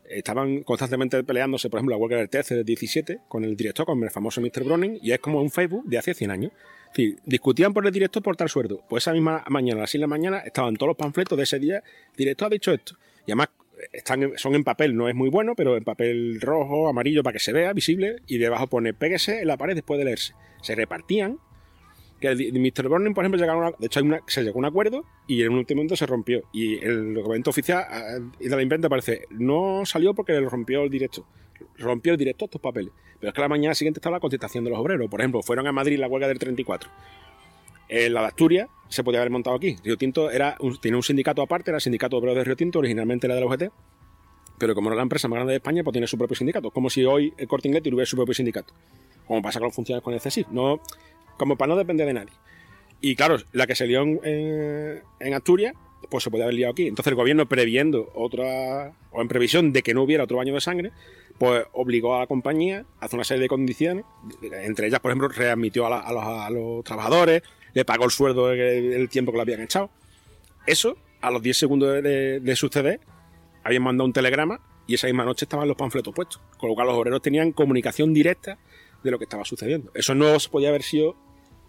estaban 0.08 0.62
constantemente 0.62 1.22
peleándose, 1.24 1.70
por 1.70 1.78
ejemplo, 1.78 1.96
la 1.96 2.00
huelga 2.00 2.18
del 2.18 2.28
TC 2.28 2.54
del 2.56 2.64
17 2.64 3.20
con 3.28 3.44
el 3.44 3.56
director, 3.56 3.86
con 3.86 4.02
el 4.02 4.10
famoso 4.10 4.40
Mr. 4.40 4.64
Browning, 4.64 4.98
y 5.02 5.12
es 5.12 5.18
como 5.18 5.40
un 5.40 5.50
Facebook 5.50 5.84
de 5.86 5.98
hace 5.98 6.14
100 6.14 6.30
años. 6.30 6.52
Es 6.94 7.14
discutían 7.24 7.72
por 7.72 7.86
el 7.86 7.92
director 7.92 8.22
por 8.22 8.36
tal 8.36 8.48
sueldo. 8.48 8.82
Pues 8.88 9.04
esa 9.04 9.12
misma 9.12 9.44
mañana, 9.48 9.80
a 9.80 9.82
las 9.82 9.90
6 9.90 10.00
de 10.00 10.02
la 10.02 10.08
mañana, 10.08 10.38
estaban 10.40 10.76
todos 10.76 10.88
los 10.88 10.96
panfletos 10.96 11.38
de 11.38 11.44
ese 11.44 11.58
día. 11.58 11.76
El 11.76 12.16
director 12.16 12.46
ha 12.46 12.50
dicho 12.50 12.72
esto. 12.72 12.96
Y 13.26 13.32
además 13.32 13.48
están, 13.92 14.32
son 14.36 14.54
en 14.54 14.64
papel, 14.64 14.94
no 14.94 15.08
es 15.08 15.14
muy 15.14 15.30
bueno, 15.30 15.54
pero 15.56 15.76
en 15.76 15.84
papel 15.84 16.40
rojo, 16.40 16.88
amarillo, 16.88 17.22
para 17.22 17.34
que 17.34 17.40
se 17.40 17.52
vea 17.52 17.72
visible, 17.72 18.16
y 18.26 18.38
debajo 18.38 18.66
pone 18.66 18.92
péguese 18.92 19.40
en 19.40 19.48
la 19.48 19.56
pared 19.56 19.74
después 19.74 19.98
de 19.98 20.04
leerse. 20.04 20.34
Se 20.62 20.74
repartían 20.74 21.38
que 22.22 22.52
Mr. 22.52 22.88
Burning, 22.88 23.12
por 23.12 23.24
ejemplo, 23.24 23.40
llegaron 23.40 23.74
de 23.78 23.86
hecho 23.86 24.00
se 24.26 24.42
llegó 24.42 24.56
a 24.56 24.60
un 24.60 24.64
acuerdo 24.64 25.04
y 25.26 25.42
en 25.42 25.50
un 25.50 25.58
último 25.58 25.78
momento 25.80 25.96
se 25.96 26.06
rompió. 26.06 26.42
Y 26.52 26.78
el 26.78 27.14
documento 27.14 27.50
oficial 27.50 28.32
de 28.38 28.48
la 28.48 28.62
imprenta 28.62 28.88
parece, 28.88 29.26
no 29.30 29.82
salió 29.84 30.14
porque 30.14 30.32
lo 30.32 30.48
rompió 30.48 30.82
el 30.82 30.90
directo. 30.90 31.26
Rompió 31.78 32.12
el 32.12 32.18
directo 32.18 32.46
estos 32.46 32.60
papeles. 32.60 32.92
Pero 33.20 33.28
es 33.30 33.34
que 33.34 33.40
la 33.40 33.48
mañana 33.48 33.74
siguiente 33.74 33.98
estaba 33.98 34.16
la 34.16 34.20
contestación 34.20 34.64
de 34.64 34.70
los 34.70 34.78
obreros. 34.78 35.08
Por 35.10 35.20
ejemplo, 35.20 35.42
fueron 35.42 35.66
a 35.66 35.72
Madrid 35.72 35.98
la 35.98 36.08
huelga 36.08 36.28
del 36.28 36.38
34. 36.38 36.90
En 37.88 38.14
la 38.14 38.22
de 38.22 38.26
Asturias 38.28 38.68
se 38.88 39.04
podía 39.04 39.20
haber 39.20 39.30
montado 39.30 39.56
aquí. 39.56 39.76
Río 39.84 39.96
Tinto 39.96 40.30
era 40.30 40.56
tiene 40.80 40.96
un 40.96 41.02
sindicato 41.02 41.42
aparte, 41.42 41.70
era 41.70 41.76
el 41.76 41.82
sindicato 41.82 42.16
obrero 42.16 42.34
de 42.34 42.44
Río 42.44 42.56
Tinto, 42.56 42.78
originalmente 42.78 43.26
era 43.26 43.34
de 43.34 43.40
la 43.40 43.46
UGT. 43.46 43.64
Pero 44.58 44.74
como 44.74 44.88
era 44.88 44.96
la 44.96 45.02
empresa 45.02 45.28
más 45.28 45.36
grande 45.36 45.52
de 45.52 45.56
España, 45.56 45.82
pues 45.82 45.92
tiene 45.92 46.06
su 46.06 46.16
propio 46.16 46.36
sindicato. 46.36 46.70
Como 46.70 46.88
si 46.88 47.04
hoy 47.04 47.34
el 47.36 47.48
Corte 47.48 47.68
Inglés 47.68 47.82
tuviera 47.82 48.06
su 48.06 48.16
propio 48.16 48.34
sindicato. 48.34 48.72
Como 49.26 49.42
pasa 49.42 49.58
con 49.58 49.66
los 49.66 49.74
funcionarios 49.74 50.04
con 50.04 50.14
el. 50.14 50.46
No, 50.52 50.80
como 51.36 51.56
para 51.56 51.70
no 51.70 51.76
depender 51.76 52.06
de 52.06 52.14
nadie. 52.14 52.32
Y 53.00 53.16
claro, 53.16 53.36
la 53.52 53.66
que 53.66 53.74
se 53.74 53.86
lió 53.86 54.02
en, 54.02 55.34
Asturias, 55.34 55.74
pues 56.08 56.24
se 56.24 56.30
podía 56.30 56.44
haber 56.44 56.54
liado 56.54 56.72
aquí. 56.72 56.86
Entonces 56.86 57.10
el 57.10 57.16
gobierno, 57.16 57.46
previendo 57.46 58.10
otra, 58.14 58.92
o 59.10 59.20
en 59.20 59.28
previsión 59.28 59.72
de 59.72 59.82
que 59.82 59.94
no 59.94 60.02
hubiera 60.02 60.24
otro 60.24 60.36
baño 60.36 60.54
de 60.54 60.60
sangre, 60.60 60.92
pues 61.38 61.64
obligó 61.72 62.14
a 62.14 62.20
la 62.20 62.26
compañía 62.26 62.84
a 63.00 63.06
hacer 63.06 63.16
una 63.16 63.24
serie 63.24 63.42
de 63.42 63.48
condiciones, 63.48 64.04
entre 64.42 64.86
ellas, 64.86 65.00
por 65.00 65.10
ejemplo, 65.10 65.28
readmitió 65.28 65.86
a, 65.86 66.50
los, 66.50 66.84
trabajadores, 66.84 67.42
le 67.74 67.84
pagó 67.84 68.04
el 68.04 68.10
sueldo 68.10 68.48
del 68.48 69.08
tiempo 69.08 69.32
que 69.32 69.36
lo 69.36 69.42
habían 69.42 69.62
echado. 69.62 69.90
Eso, 70.66 70.96
a 71.20 71.30
los 71.30 71.42
10 71.42 71.56
segundos 71.56 72.02
de 72.02 72.56
suceder, 72.56 73.00
habían 73.64 73.82
mandado 73.82 74.06
un 74.06 74.12
telegrama 74.12 74.60
y 74.86 74.94
esa 74.94 75.06
misma 75.06 75.24
noche 75.24 75.44
estaban 75.44 75.68
los 75.68 75.76
panfletos 75.76 76.14
puestos, 76.14 76.40
con 76.58 76.68
lo 76.68 76.74
cual 76.74 76.88
los 76.88 76.96
obreros 76.96 77.22
tenían 77.22 77.52
comunicación 77.52 78.12
directa 78.12 78.58
de 79.02 79.10
lo 79.10 79.18
que 79.18 79.24
estaba 79.24 79.44
sucediendo. 79.44 79.90
Eso 79.94 80.14
no 80.14 80.38
se 80.38 80.48
podía 80.48 80.68
haber 80.68 80.82
sido 80.82 81.16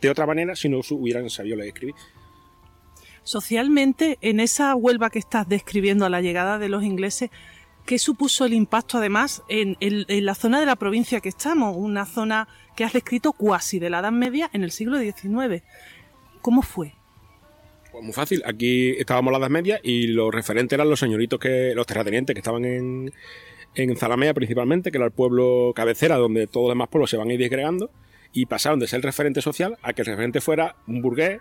de 0.02 0.10
otra 0.10 0.26
manera 0.26 0.56
si 0.56 0.70
no 0.70 0.82
hubieran 0.92 1.30
sabido 1.30 1.56
leer 1.56 1.68
y 1.68 1.70
escribir. 1.70 1.96
Socialmente, 3.24 4.18
en 4.22 4.42
esa 4.42 4.76
Huelva 4.76 5.10
que 5.10 5.20
estás 5.20 5.48
describiendo 5.48 6.06
a 6.06 6.10
la 6.10 6.22
llegada 6.22 6.60
de 6.60 6.68
los 6.68 6.84
ingleses, 6.84 7.30
¿qué 7.86 7.98
supuso 7.98 8.46
el 8.46 8.54
impacto 8.54 8.98
además 8.98 9.44
en, 9.48 9.78
la 9.80 10.36
zona 10.36 10.60
de 10.60 10.66
la 10.66 10.76
provincia 10.76 11.22
que 11.22 11.30
estamos? 11.30 11.76
Una 11.78 12.06
zona 12.06 12.50
que 12.76 12.84
has 12.84 12.92
descrito 12.92 13.32
cuasi 13.32 13.80
de 13.80 13.90
la 13.90 14.00
Edad 14.00 14.12
Media 14.12 14.50
en 14.52 14.64
el 14.64 14.72
siglo 14.72 15.00
XIX. 15.00 15.64
¿Cómo 16.42 16.62
fue? 16.62 16.96
Pues 17.94 18.04
muy 18.04 18.14
fácil. 18.14 18.44
Aquí 18.46 18.90
estábamos 18.98 19.30
en 19.30 19.40
la 19.40 19.46
Edad 19.46 19.52
Media 19.52 19.80
y 19.82 20.08
los 20.08 20.34
referentes 20.34 20.76
eran 20.76 20.90
los 20.90 21.00
señoritos 21.00 21.40
que, 21.40 21.74
los 21.74 21.88
terratenientes 21.88 22.34
que 22.34 22.40
estaban 22.40 22.66
en, 22.66 23.14
en 23.76 23.96
Zalamea 23.96 24.34
principalmente, 24.34 24.92
que 24.92 24.98
era 24.98 25.06
el 25.06 25.12
pueblo 25.12 25.74
cabecera 25.76 26.18
donde 26.18 26.48
todos 26.48 26.68
los 26.68 26.76
demás 26.76 26.90
pueblos 26.90 27.10
se 27.10 27.18
van 27.18 27.30
a 27.30 27.34
ir 27.34 27.40
disgregando, 27.40 27.90
y 28.32 28.46
pasaron 28.48 28.80
de 28.80 28.88
ser 28.88 28.98
el 28.98 29.04
referente 29.04 29.42
social 29.42 29.78
a 29.84 29.94
que 29.94 30.02
el 30.02 30.08
referente 30.08 30.42
fuera 30.42 30.76
un 30.88 31.02
burgués 31.02 31.40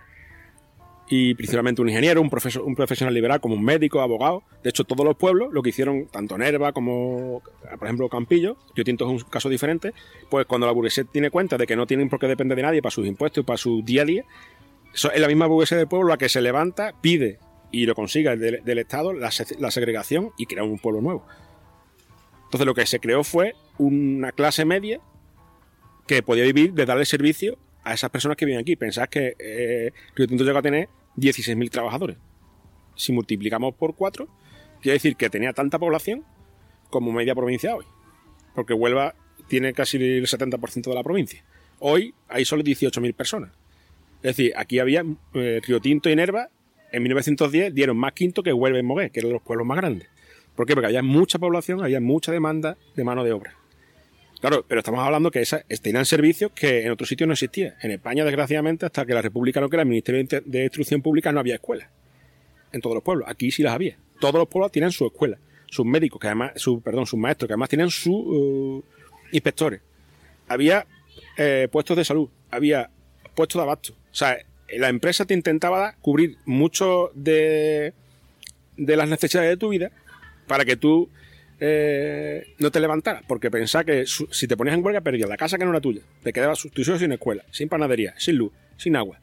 y 1.09 1.33
principalmente 1.35 1.81
un 1.81 1.89
ingeniero, 1.89 2.21
un, 2.21 2.29
profesor, 2.29 2.63
un 2.63 2.75
profesional 2.75 3.13
liberal 3.13 3.41
como 3.41 3.55
un 3.55 3.63
médico, 3.63 3.99
abogado. 4.01 4.43
De 4.63 4.69
hecho, 4.69 4.83
todos 4.83 5.05
los 5.05 5.15
pueblos 5.17 5.49
lo 5.51 5.61
que 5.61 5.69
hicieron, 5.69 6.07
tanto 6.07 6.37
Nerva 6.37 6.71
como, 6.71 7.41
por 7.77 7.83
ejemplo, 7.87 8.07
Campillo, 8.09 8.57
yo 8.75 8.83
Tinto 8.83 9.05
es 9.05 9.23
un 9.23 9.29
caso 9.29 9.49
diferente, 9.49 9.93
pues 10.29 10.45
cuando 10.45 10.65
la 10.65 10.73
burguesía 10.73 11.03
tiene 11.03 11.29
cuenta 11.29 11.57
de 11.57 11.67
que 11.67 11.75
no 11.75 11.85
tienen 11.85 12.09
por 12.09 12.19
qué 12.19 12.27
depender 12.27 12.55
de 12.55 12.61
nadie 12.63 12.81
para 12.81 12.91
sus 12.91 13.05
impuestos 13.05 13.43
y 13.43 13.45
para 13.45 13.57
su 13.57 13.81
día 13.83 14.03
a 14.03 14.05
día, 14.05 14.23
es 14.93 15.19
la 15.19 15.27
misma 15.27 15.47
burguesía 15.47 15.77
del 15.77 15.87
pueblo 15.87 16.07
la 16.07 16.17
que 16.17 16.29
se 16.29 16.41
levanta, 16.41 16.93
pide 17.01 17.37
y 17.71 17.85
lo 17.85 17.95
consiga 17.95 18.35
del, 18.35 18.77
Estado 18.79 19.13
la, 19.13 19.29
se- 19.31 19.59
la 19.59 19.71
segregación 19.71 20.29
y 20.37 20.45
crear 20.45 20.63
un 20.65 20.79
pueblo 20.79 21.01
nuevo. 21.01 21.25
Entonces 22.53 22.67
lo 22.67 22.75
que 22.75 22.85
se 22.85 22.99
creó 22.99 23.23
fue 23.23 23.55
una 23.79 24.31
clase 24.31 24.63
media 24.63 25.01
que 26.05 26.21
podía 26.21 26.43
vivir 26.43 26.73
de 26.73 26.85
darle 26.85 27.03
servicio 27.03 27.57
a 27.83 27.95
esas 27.95 28.11
personas 28.11 28.37
que 28.37 28.45
viven 28.45 28.61
aquí. 28.61 28.75
Pensad 28.75 29.09
que 29.09 29.35
eh, 29.39 29.91
Río 30.15 30.27
Tinto 30.27 30.43
llegó 30.43 30.59
a 30.59 30.61
tener 30.61 30.87
16.000 31.17 31.71
trabajadores. 31.71 32.17
Si 32.95 33.11
multiplicamos 33.11 33.73
por 33.73 33.95
4, 33.95 34.27
quiere 34.83 34.93
decir 34.93 35.15
que 35.15 35.31
tenía 35.31 35.51
tanta 35.53 35.79
población 35.79 36.25
como 36.91 37.11
media 37.11 37.33
provincia 37.33 37.75
hoy. 37.75 37.85
Porque 38.53 38.75
Huelva 38.75 39.15
tiene 39.47 39.73
casi 39.73 39.97
el 39.97 40.27
70% 40.27 40.83
de 40.83 40.93
la 40.93 41.01
provincia. 41.01 41.43
Hoy 41.79 42.13
hay 42.27 42.45
solo 42.45 42.61
18.000 42.61 43.15
personas. 43.15 43.49
Es 44.17 44.37
decir, 44.37 44.53
aquí 44.55 44.77
había 44.77 45.03
eh, 45.33 45.59
Río 45.65 45.79
Tinto 45.79 46.07
y 46.07 46.15
Nerva 46.15 46.49
en 46.91 47.01
1910 47.01 47.73
dieron 47.73 47.97
más 47.97 48.13
quinto 48.13 48.43
que 48.43 48.53
Huelva 48.53 48.77
y 48.77 48.83
Moguer, 48.83 49.09
que 49.09 49.21
eran 49.21 49.33
los 49.33 49.41
pueblos 49.41 49.65
más 49.65 49.77
grandes. 49.77 50.07
¿Por 50.55 50.67
qué? 50.67 50.73
Porque 50.73 50.87
había 50.87 51.01
mucha 51.01 51.39
población, 51.39 51.83
había 51.83 51.99
mucha 51.99 52.31
demanda 52.31 52.77
de 52.95 53.03
mano 53.03 53.23
de 53.23 53.33
obra. 53.33 53.55
Claro, 54.43 54.65
pero 54.67 54.79
estamos 54.79 54.99
hablando 54.99 55.31
que 55.31 55.39
esas 55.39 55.63
tenían 55.81 56.05
servicios 56.05 56.51
que 56.51 56.83
en 56.83 56.91
otros 56.91 57.07
sitios 57.07 57.27
no 57.27 57.33
existían. 57.33 57.75
En 57.81 57.91
España, 57.91 58.25
desgraciadamente, 58.25 58.85
hasta 58.85 59.05
que 59.05 59.13
la 59.13 59.21
República 59.21 59.61
no 59.61 59.69
crea 59.69 59.83
el 59.83 59.87
Ministerio 59.87 60.41
de 60.45 60.63
Instrucción 60.63 61.01
Pública, 61.01 61.31
no 61.31 61.39
había 61.39 61.55
escuelas. 61.55 61.87
En 62.73 62.81
todos 62.81 62.93
los 62.93 63.03
pueblos. 63.03 63.27
Aquí 63.29 63.51
sí 63.51 63.63
las 63.63 63.73
había. 63.73 63.97
Todos 64.19 64.35
los 64.35 64.49
pueblos 64.49 64.71
tienen 64.71 64.91
su 64.91 65.05
escuela. 65.05 65.37
Sus 65.67 65.85
médicos, 65.85 66.19
que 66.19 66.27
además, 66.27 66.51
su, 66.57 66.81
perdón, 66.81 67.05
sus 67.07 67.17
maestros, 67.17 67.47
que 67.47 67.53
además 67.53 67.69
tienen 67.69 67.89
sus 67.89 68.13
uh, 68.13 68.83
inspectores. 69.31 69.79
Había 70.49 70.85
eh, 71.37 71.69
puestos 71.71 71.95
de 71.95 72.03
salud. 72.03 72.27
Había 72.51 72.89
puestos 73.35 73.59
de 73.59 73.63
abasto. 73.63 73.93
O 73.93 74.15
sea, 74.15 74.37
la 74.75 74.89
empresa 74.89 75.23
te 75.23 75.33
intentaba 75.33 75.95
cubrir 76.01 76.37
mucho 76.45 77.11
de, 77.15 77.93
de 78.75 78.97
las 78.97 79.07
necesidades 79.07 79.51
de 79.51 79.57
tu 79.57 79.69
vida 79.69 79.91
para 80.53 80.65
que 80.65 80.75
tú 80.75 81.09
eh, 81.59 82.53
no 82.59 82.69
te 82.69 82.79
levantaras, 82.79 83.23
porque 83.27 83.49
pensaba 83.49 83.83
que 83.83 84.05
si 84.05 84.47
te 84.47 84.55
ponías 84.55 84.77
en 84.77 84.85
huelga 84.85 85.01
perdías 85.01 85.27
la 85.27 85.35
casa 85.35 85.57
que 85.57 85.65
no 85.65 85.71
era 85.71 85.81
tuya, 85.81 86.01
te 86.21 86.31
quedabas 86.31 86.67
tú 86.71 86.83
solo 86.83 86.99
sin 86.99 87.11
escuela, 87.11 87.43
sin 87.49 87.69
panadería, 87.69 88.13
sin 88.19 88.35
luz, 88.35 88.51
sin 88.77 88.95
agua. 88.95 89.19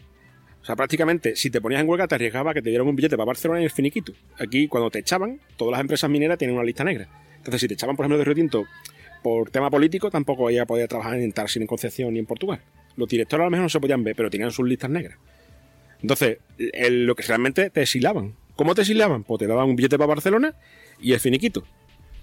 O 0.60 0.64
sea, 0.64 0.74
prácticamente, 0.74 1.36
si 1.36 1.50
te 1.50 1.60
ponías 1.60 1.82
en 1.82 1.88
huelga 1.88 2.08
te 2.08 2.16
arriesgaba 2.16 2.52
que 2.52 2.62
te 2.62 2.70
dieran 2.70 2.88
un 2.88 2.96
billete 2.96 3.16
para 3.16 3.26
Barcelona 3.26 3.60
y 3.60 3.64
el 3.66 3.70
finiquito. 3.70 4.12
Aquí, 4.40 4.66
cuando 4.66 4.90
te 4.90 4.98
echaban, 4.98 5.38
todas 5.56 5.70
las 5.70 5.80
empresas 5.82 6.10
mineras 6.10 6.36
tienen 6.36 6.56
una 6.56 6.64
lista 6.64 6.82
negra. 6.82 7.08
Entonces, 7.36 7.60
si 7.60 7.68
te 7.68 7.74
echaban, 7.74 7.94
por 7.94 8.06
ejemplo, 8.06 8.18
de 8.18 8.24
Río 8.24 8.34
Tinto 8.34 8.64
por 9.22 9.50
tema 9.50 9.70
político, 9.70 10.10
tampoco 10.10 10.50
ella 10.50 10.66
podía 10.66 10.88
trabajar 10.88 11.14
en 11.14 11.30
Tarsi, 11.30 11.60
ni 11.60 11.62
en 11.62 11.68
Concepción, 11.68 12.12
ni 12.12 12.18
en 12.18 12.26
Portugal. 12.26 12.60
Los 12.96 13.08
directores 13.08 13.42
a 13.42 13.44
lo 13.44 13.50
mejor 13.52 13.62
no 13.62 13.68
se 13.68 13.78
podían 13.78 14.02
ver, 14.02 14.16
pero 14.16 14.30
tenían 14.30 14.50
sus 14.50 14.66
listas 14.66 14.90
negras. 14.90 15.16
Entonces, 16.02 16.38
lo 16.90 17.14
que 17.14 17.22
realmente 17.22 17.70
te 17.70 17.82
exilaban. 17.82 18.34
¿Cómo 18.56 18.74
te 18.74 18.80
exilaban? 18.80 19.22
Pues 19.22 19.38
te 19.38 19.46
daban 19.46 19.68
un 19.68 19.76
billete 19.76 19.96
para 19.96 20.08
Barcelona 20.08 20.56
y 21.00 21.12
el 21.12 21.20
finiquito. 21.20 21.64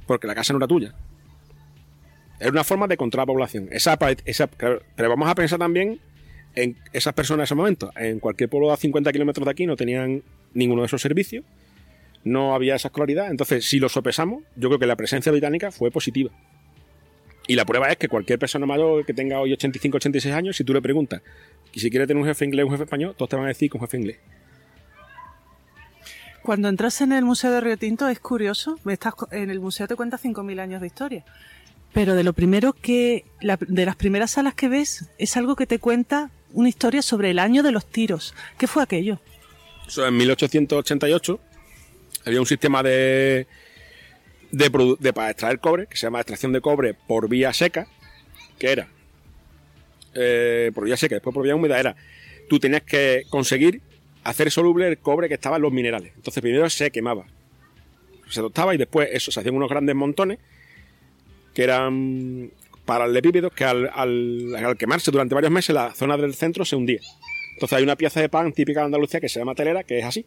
Porque 0.05 0.27
la 0.27 0.35
casa 0.35 0.53
no 0.53 0.57
era 0.57 0.67
tuya. 0.67 0.93
Era 2.39 2.51
una 2.51 2.63
forma 2.63 2.87
de 2.87 2.97
controlar 2.97 3.27
la 3.27 3.33
población. 3.33 3.67
Esa, 3.71 3.97
esa- 4.25 4.47
pero 4.47 5.09
vamos 5.09 5.27
a 5.29 5.35
pensar 5.35 5.59
también 5.59 5.99
en 6.55 6.77
esas 6.93 7.13
personas 7.13 7.39
en 7.39 7.43
ese 7.45 7.55
momento. 7.55 7.91
En 7.95 8.19
cualquier 8.19 8.49
pueblo 8.49 8.71
a 8.71 8.77
50 8.77 9.11
kilómetros 9.11 9.45
de 9.45 9.51
aquí 9.51 9.65
no 9.65 9.75
tenían 9.75 10.23
ninguno 10.53 10.81
de 10.81 10.85
esos 10.87 11.01
servicios. 11.01 11.43
No 12.23 12.53
había 12.53 12.75
esa 12.75 12.89
escolaridad. 12.89 13.29
Entonces, 13.31 13.65
si 13.65 13.79
lo 13.79 13.89
sopesamos, 13.89 14.43
yo 14.55 14.69
creo 14.69 14.79
que 14.79 14.85
la 14.87 14.95
presencia 14.95 15.31
británica 15.31 15.71
fue 15.71 15.91
positiva. 15.91 16.31
Y 17.47 17.55
la 17.55 17.65
prueba 17.65 17.87
es 17.89 17.97
que 17.97 18.07
cualquier 18.09 18.37
persona 18.39 18.65
mayor 18.65 19.05
que 19.05 19.13
tenga 19.13 19.39
hoy 19.39 19.53
85, 19.53 19.97
86 19.97 20.35
años, 20.35 20.57
si 20.57 20.63
tú 20.63 20.73
le 20.73 20.81
preguntas 20.81 21.21
y 21.73 21.79
si 21.79 21.89
quiere 21.89 22.05
tener 22.05 22.21
un 22.21 22.27
jefe 22.27 22.43
inglés 22.43 22.63
o 22.63 22.67
un 22.67 22.71
jefe 22.73 22.83
español, 22.83 23.15
todos 23.17 23.29
te 23.29 23.35
van 23.37 23.45
a 23.45 23.47
decir 23.49 23.69
que 23.71 23.77
un 23.77 23.81
jefe 23.81 23.97
inglés. 23.97 24.17
Cuando 26.47 26.69
entras 26.69 27.01
en 27.01 27.11
el 27.11 27.25
Museo 27.25 27.51
de 27.51 27.59
Río 27.59 27.75
Tinto 27.75 28.07
es 28.07 28.21
curioso, 28.21 28.79
estás 28.87 29.15
en 29.31 29.49
el 29.49 29.59
museo 29.59 29.85
te 29.85 29.97
cuenta 29.97 30.17
5.000 30.17 30.61
años 30.61 30.79
de 30.79 30.87
historia, 30.87 31.25
pero 31.91 32.15
de 32.15 32.23
lo 32.23 32.31
primero 32.31 32.71
que, 32.71 33.25
la- 33.41 33.57
de 33.59 33.85
las 33.85 33.97
primeras 33.97 34.31
salas 34.31 34.53
que 34.53 34.69
ves, 34.69 35.09
es 35.17 35.35
algo 35.35 35.57
que 35.57 35.67
te 35.67 35.77
cuenta 35.79 36.31
una 36.53 36.69
historia 36.69 37.01
sobre 37.01 37.31
el 37.31 37.39
año 37.39 37.63
de 37.63 37.73
los 37.73 37.85
tiros. 37.85 38.33
¿Qué 38.57 38.65
fue 38.65 38.81
aquello? 38.81 39.19
Eso 39.89 40.07
en 40.07 40.15
1888 40.15 41.37
había 42.25 42.39
un 42.39 42.45
sistema 42.45 42.81
de, 42.81 43.45
de, 44.53 44.95
de 45.01 45.11
para 45.11 45.31
extraer 45.31 45.59
cobre, 45.59 45.87
que 45.87 45.97
se 45.97 46.03
llama 46.07 46.21
extracción 46.21 46.53
de 46.53 46.61
cobre 46.61 46.93
por 46.93 47.27
vía 47.27 47.51
seca, 47.51 47.87
que 48.57 48.71
era 48.71 48.87
eh, 50.13 50.71
por 50.73 50.85
vía 50.85 50.95
seca, 50.95 51.15
después 51.15 51.33
por 51.33 51.43
vía 51.43 51.57
húmeda, 51.57 51.77
era 51.77 51.97
tú 52.47 52.57
tenías 52.57 52.83
que 52.83 53.23
conseguir 53.29 53.81
hacer 54.27 54.51
soluble 54.51 54.87
el 54.87 54.97
cobre 54.97 55.29
que 55.29 55.35
estaba 55.35 55.55
en 55.55 55.61
los 55.61 55.71
minerales. 55.71 56.11
Entonces 56.15 56.41
primero 56.41 56.69
se 56.69 56.91
quemaba, 56.91 57.25
se 58.29 58.41
tostaba 58.41 58.75
y 58.75 58.77
después 58.77 59.09
eso, 59.11 59.31
se 59.31 59.39
hacían 59.39 59.55
unos 59.55 59.69
grandes 59.69 59.95
montones 59.95 60.39
que 61.53 61.63
eran 61.63 62.51
paralelepípedos 62.85 63.53
que 63.53 63.63
al, 63.63 63.89
al, 63.93 64.53
al 64.55 64.77
quemarse 64.77 65.11
durante 65.11 65.33
varios 65.33 65.51
meses 65.51 65.73
la 65.73 65.93
zona 65.93 66.17
del 66.17 66.33
centro 66.35 66.65
se 66.65 66.75
hundía. 66.75 66.99
Entonces 67.53 67.77
hay 67.77 67.83
una 67.83 67.95
pieza 67.95 68.19
de 68.19 68.27
pan 68.27 68.51
típica 68.51 68.81
de 68.81 68.87
Andalucía 68.87 69.21
que 69.21 69.29
se 69.29 69.39
llama 69.39 69.55
telera, 69.55 69.83
que 69.83 69.99
es 69.99 70.05
así. 70.05 70.25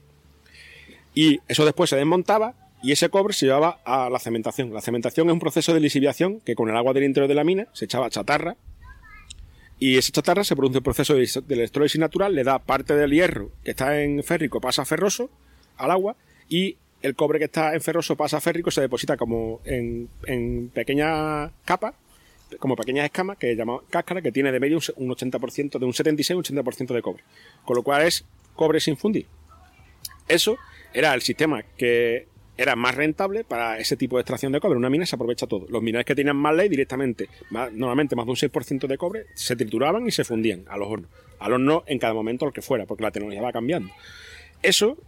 Y 1.15 1.41
eso 1.47 1.65
después 1.65 1.91
se 1.91 1.97
desmontaba 1.97 2.55
y 2.83 2.93
ese 2.93 3.11
cobre 3.11 3.35
se 3.35 3.47
llevaba 3.47 3.81
a 3.85 4.09
la 4.09 4.19
cementación. 4.19 4.73
La 4.73 4.81
cementación 4.81 5.29
es 5.29 5.35
un 5.35 5.41
proceso 5.41 5.75
de 5.75 5.81
lisiviación 5.81 6.41
que 6.41 6.55
con 6.55 6.71
el 6.71 6.77
agua 6.77 6.95
del 6.95 7.05
interior 7.05 7.29
de 7.29 7.35
la 7.35 7.45
mina 7.45 7.69
se 7.75 7.85
echaba 7.85 8.09
chatarra 8.09 8.57
y 9.81 9.97
esa 9.97 10.13
chatarra 10.13 10.45
se 10.45 10.55
produce 10.55 10.79
un 10.79 10.85
proceso 10.85 11.15
de 11.15 11.27
de 11.27 11.99
natural, 11.99 12.35
le 12.35 12.45
da 12.45 12.59
parte 12.59 12.95
del 12.95 13.11
hierro 13.11 13.51
que 13.65 13.71
está 13.71 14.01
en 14.03 14.23
férrico, 14.23 14.61
pasa 14.61 14.83
a 14.83 14.85
ferroso 14.85 15.31
al 15.79 15.91
agua 15.91 16.17
y 16.49 16.77
el 17.03 17.15
cobre 17.15 17.39
que 17.39 17.47
está 17.47 17.75
en 17.75 17.81
ferroso 17.81 18.15
pasa 18.15 18.37
a 18.37 18.41
férrico, 18.43 18.71
se 18.71 18.83
deposita 18.83 19.17
como 19.17 19.61
en, 19.65 20.11
en 20.27 20.69
pequeñas 20.69 21.51
capas, 21.65 21.95
como 22.59 22.77
pequeñas 22.77 23.07
escamas 23.07 23.39
que 23.39 23.57
llamamos 23.57 23.85
cáscara, 23.89 24.21
que 24.21 24.33
tiene 24.33 24.53
de 24.53 24.61
medio 24.61 24.79
un 24.97 25.09
80%, 25.09 25.79
de 25.79 25.87
un 25.87 25.95
76 25.95 26.37
un 26.37 26.57
80% 26.57 26.95
de 26.95 27.01
cobre. 27.01 27.25
Con 27.65 27.77
lo 27.77 27.83
cual 27.83 28.03
es 28.03 28.27
cobre 28.55 28.81
sin 28.81 28.99
fundir. 28.99 29.27
Eso 30.29 30.59
era 30.93 31.15
el 31.15 31.23
sistema 31.23 31.63
que 31.79 32.29
era 32.61 32.77
más 32.77 32.95
rentable 32.95 33.43
para 33.43 33.79
ese 33.79 33.97
tipo 33.97 34.17
de 34.17 34.21
extracción 34.21 34.53
de 34.53 34.61
cobre. 34.61 34.77
Una 34.77 34.91
mina 34.91 35.07
se 35.07 35.17
aprovecha 35.17 35.47
todo. 35.47 35.67
Los 35.71 35.83
minerales 35.83 36.05
que 36.05 36.15
tenían 36.15 36.37
más 36.37 36.55
ley 36.55 36.69
directamente, 36.69 37.29
más- 37.49 37.73
normalmente 37.73 38.15
más 38.15 38.27
de 38.27 38.31
un 38.33 38.37
6% 38.37 38.87
de 38.87 38.99
cobre, 38.99 39.25
se 39.35 39.57
trituraban 39.57 40.07
y 40.07 40.11
se 40.11 40.25
fundían 40.25 40.65
a 40.69 40.77
los 40.77 40.89
hornos. 40.89 41.11
Al 41.39 41.55
horno 41.55 41.85
en 41.87 41.99
cada 41.99 42.13
momento 42.13 42.45
lo 42.45 42.53
que 42.53 42.61
fuera, 42.61 42.85
porque 42.85 43.03
la 43.03 43.11
tecnología 43.13 43.41
va 43.43 43.51
cambiando. 43.51 43.91
Eso 44.63 44.99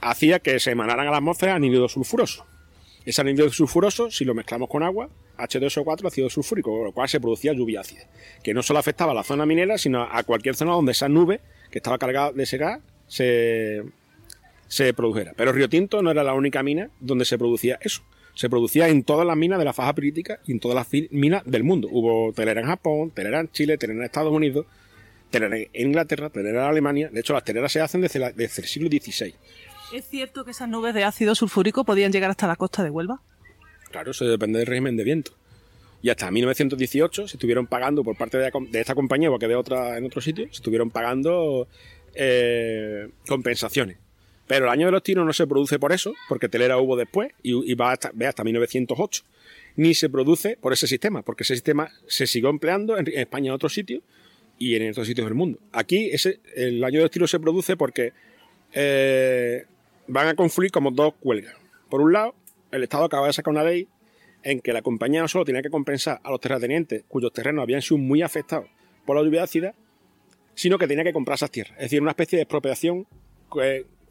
hacía 0.00 0.40
que 0.40 0.58
se 0.58 0.72
emanaran 0.72 1.06
a 1.06 1.12
la 1.12 1.18
atmósfera 1.18 1.54
anhídrido 1.54 1.88
sulfuroso. 1.88 2.44
Ese 3.04 3.20
anhídrido 3.20 3.50
sulfuroso, 3.52 4.10
si 4.10 4.24
lo 4.24 4.34
mezclamos 4.34 4.68
con 4.68 4.82
agua, 4.82 5.08
H2O4, 5.38 6.08
ácido 6.08 6.28
sulfúrico, 6.28 6.72
con 6.72 6.86
lo 6.86 6.92
cual 6.92 7.08
se 7.08 7.20
producía 7.20 7.52
lluvia 7.52 7.82
ácida, 7.82 8.02
que 8.42 8.52
no 8.52 8.64
solo 8.64 8.80
afectaba 8.80 9.12
a 9.12 9.14
la 9.14 9.22
zona 9.22 9.46
minera, 9.46 9.78
sino 9.78 10.02
a 10.02 10.24
cualquier 10.24 10.56
zona 10.56 10.72
donde 10.72 10.90
esa 10.90 11.08
nube 11.08 11.40
que 11.70 11.78
estaba 11.78 11.98
cargada 11.98 12.32
de 12.32 12.42
ese 12.42 12.56
gas 12.58 12.80
se, 13.06 13.84
se 14.68 14.92
produjera. 14.94 15.32
Pero 15.36 15.52
Río 15.52 15.68
Tinto 15.68 16.02
no 16.02 16.10
era 16.10 16.22
la 16.24 16.34
única 16.34 16.62
mina 16.62 16.90
donde 17.00 17.24
se 17.24 17.38
producía 17.38 17.78
eso. 17.80 18.02
Se 18.34 18.50
producía 18.50 18.88
en 18.88 19.02
todas 19.02 19.26
las 19.26 19.36
minas 19.36 19.58
de 19.58 19.64
la 19.64 19.72
faja 19.72 19.94
crítica 19.94 20.40
y 20.46 20.52
en 20.52 20.60
todas 20.60 20.74
las 20.74 20.88
minas 21.10 21.42
del 21.46 21.64
mundo. 21.64 21.88
Hubo 21.90 22.32
telera 22.34 22.60
en 22.60 22.66
Japón, 22.66 23.10
telera 23.10 23.40
en 23.40 23.50
Chile, 23.50 23.78
telera 23.78 23.98
en 24.00 24.04
Estados 24.04 24.32
Unidos, 24.32 24.66
telera 25.30 25.56
en 25.56 25.68
Inglaterra, 25.72 26.28
telera 26.28 26.64
en 26.64 26.70
Alemania. 26.70 27.08
De 27.10 27.20
hecho, 27.20 27.32
las 27.32 27.44
teleras 27.44 27.72
se 27.72 27.80
hacen 27.80 28.02
desde, 28.02 28.18
la- 28.18 28.32
desde 28.32 28.60
el 28.62 28.68
siglo 28.68 28.88
XVI. 28.90 29.34
¿Es 29.94 30.04
cierto 30.08 30.44
que 30.44 30.50
esas 30.50 30.68
nubes 30.68 30.92
de 30.94 31.04
ácido 31.04 31.34
sulfúrico 31.34 31.84
podían 31.84 32.12
llegar 32.12 32.28
hasta 32.30 32.46
la 32.46 32.56
costa 32.56 32.82
de 32.84 32.90
Huelva? 32.90 33.22
Claro, 33.90 34.10
eso 34.10 34.26
depende 34.26 34.58
del 34.58 34.66
régimen 34.66 34.96
de 34.96 35.04
viento. 35.04 35.32
Y 36.02 36.10
hasta 36.10 36.30
1918 36.30 37.28
se 37.28 37.36
estuvieron 37.36 37.66
pagando 37.66 38.04
por 38.04 38.16
parte 38.18 38.36
de, 38.36 38.50
esta 38.74 38.94
compañía, 38.94 39.30
o 39.30 39.38
que 39.38 39.48
de 39.48 39.56
otra 39.56 39.96
en 39.96 40.04
otro 40.04 40.20
sitio, 40.20 40.44
se 40.46 40.56
estuvieron 40.56 40.90
pagando 40.90 41.68
eh, 42.14 43.08
compensaciones. 43.26 43.96
Pero 44.46 44.66
el 44.66 44.70
año 44.70 44.86
de 44.86 44.92
los 44.92 45.02
tiros 45.02 45.26
no 45.26 45.32
se 45.32 45.46
produce 45.46 45.78
por 45.78 45.92
eso, 45.92 46.14
porque 46.28 46.48
telera 46.48 46.78
hubo 46.78 46.96
después 46.96 47.32
y, 47.42 47.70
y 47.70 47.74
va 47.74 47.92
hasta, 47.92 48.10
ve 48.14 48.26
hasta 48.26 48.44
1908. 48.44 49.24
Ni 49.76 49.94
se 49.94 50.08
produce 50.08 50.56
por 50.56 50.72
ese 50.72 50.86
sistema, 50.86 51.22
porque 51.22 51.42
ese 51.42 51.54
sistema 51.54 51.90
se 52.06 52.26
siguió 52.26 52.50
empleando 52.50 52.96
en, 52.96 53.08
España 53.08 53.48
en 53.48 53.54
otros 53.54 53.74
sitios 53.74 54.02
y 54.58 54.74
en 54.76 54.90
otros 54.90 55.06
sitios 55.06 55.26
del 55.26 55.34
mundo. 55.34 55.58
Aquí 55.72 56.10
el 56.54 56.82
año 56.84 56.98
de 56.98 57.02
los 57.02 57.10
tiros 57.10 57.30
se 57.30 57.40
produce 57.40 57.76
porque 57.76 58.12
eh, 58.72 59.64
van 60.06 60.28
a 60.28 60.34
confluir 60.34 60.70
como 60.70 60.90
dos 60.90 61.14
huelgas. 61.22 61.54
Por 61.90 62.00
un 62.00 62.12
lado, 62.12 62.34
el 62.70 62.82
Estado 62.82 63.04
acaba 63.04 63.26
de 63.26 63.32
sacar 63.32 63.52
una 63.52 63.64
ley 63.64 63.88
en 64.42 64.60
que 64.60 64.72
la 64.72 64.82
compañía 64.82 65.20
no 65.20 65.28
solo 65.28 65.44
tenía 65.44 65.62
que 65.62 65.70
compensar 65.70 66.20
a 66.22 66.30
los 66.30 66.40
terratenientes 66.40 67.04
cuyos 67.08 67.32
terrenos 67.32 67.62
habían 67.62 67.82
sido 67.82 67.98
muy 67.98 68.22
afectados 68.22 68.68
por 69.04 69.16
la 69.16 69.22
lluvia 69.22 69.42
ácida, 69.42 69.74
sino 70.54 70.78
que 70.78 70.86
tenía 70.86 71.04
que 71.04 71.12
comprar 71.12 71.34
esas 71.34 71.50
tierras. 71.50 71.74
Es 71.76 71.84
decir, 71.84 72.00
una 72.00 72.12
especie 72.12 72.36
de 72.36 72.42
expropiación 72.42 73.06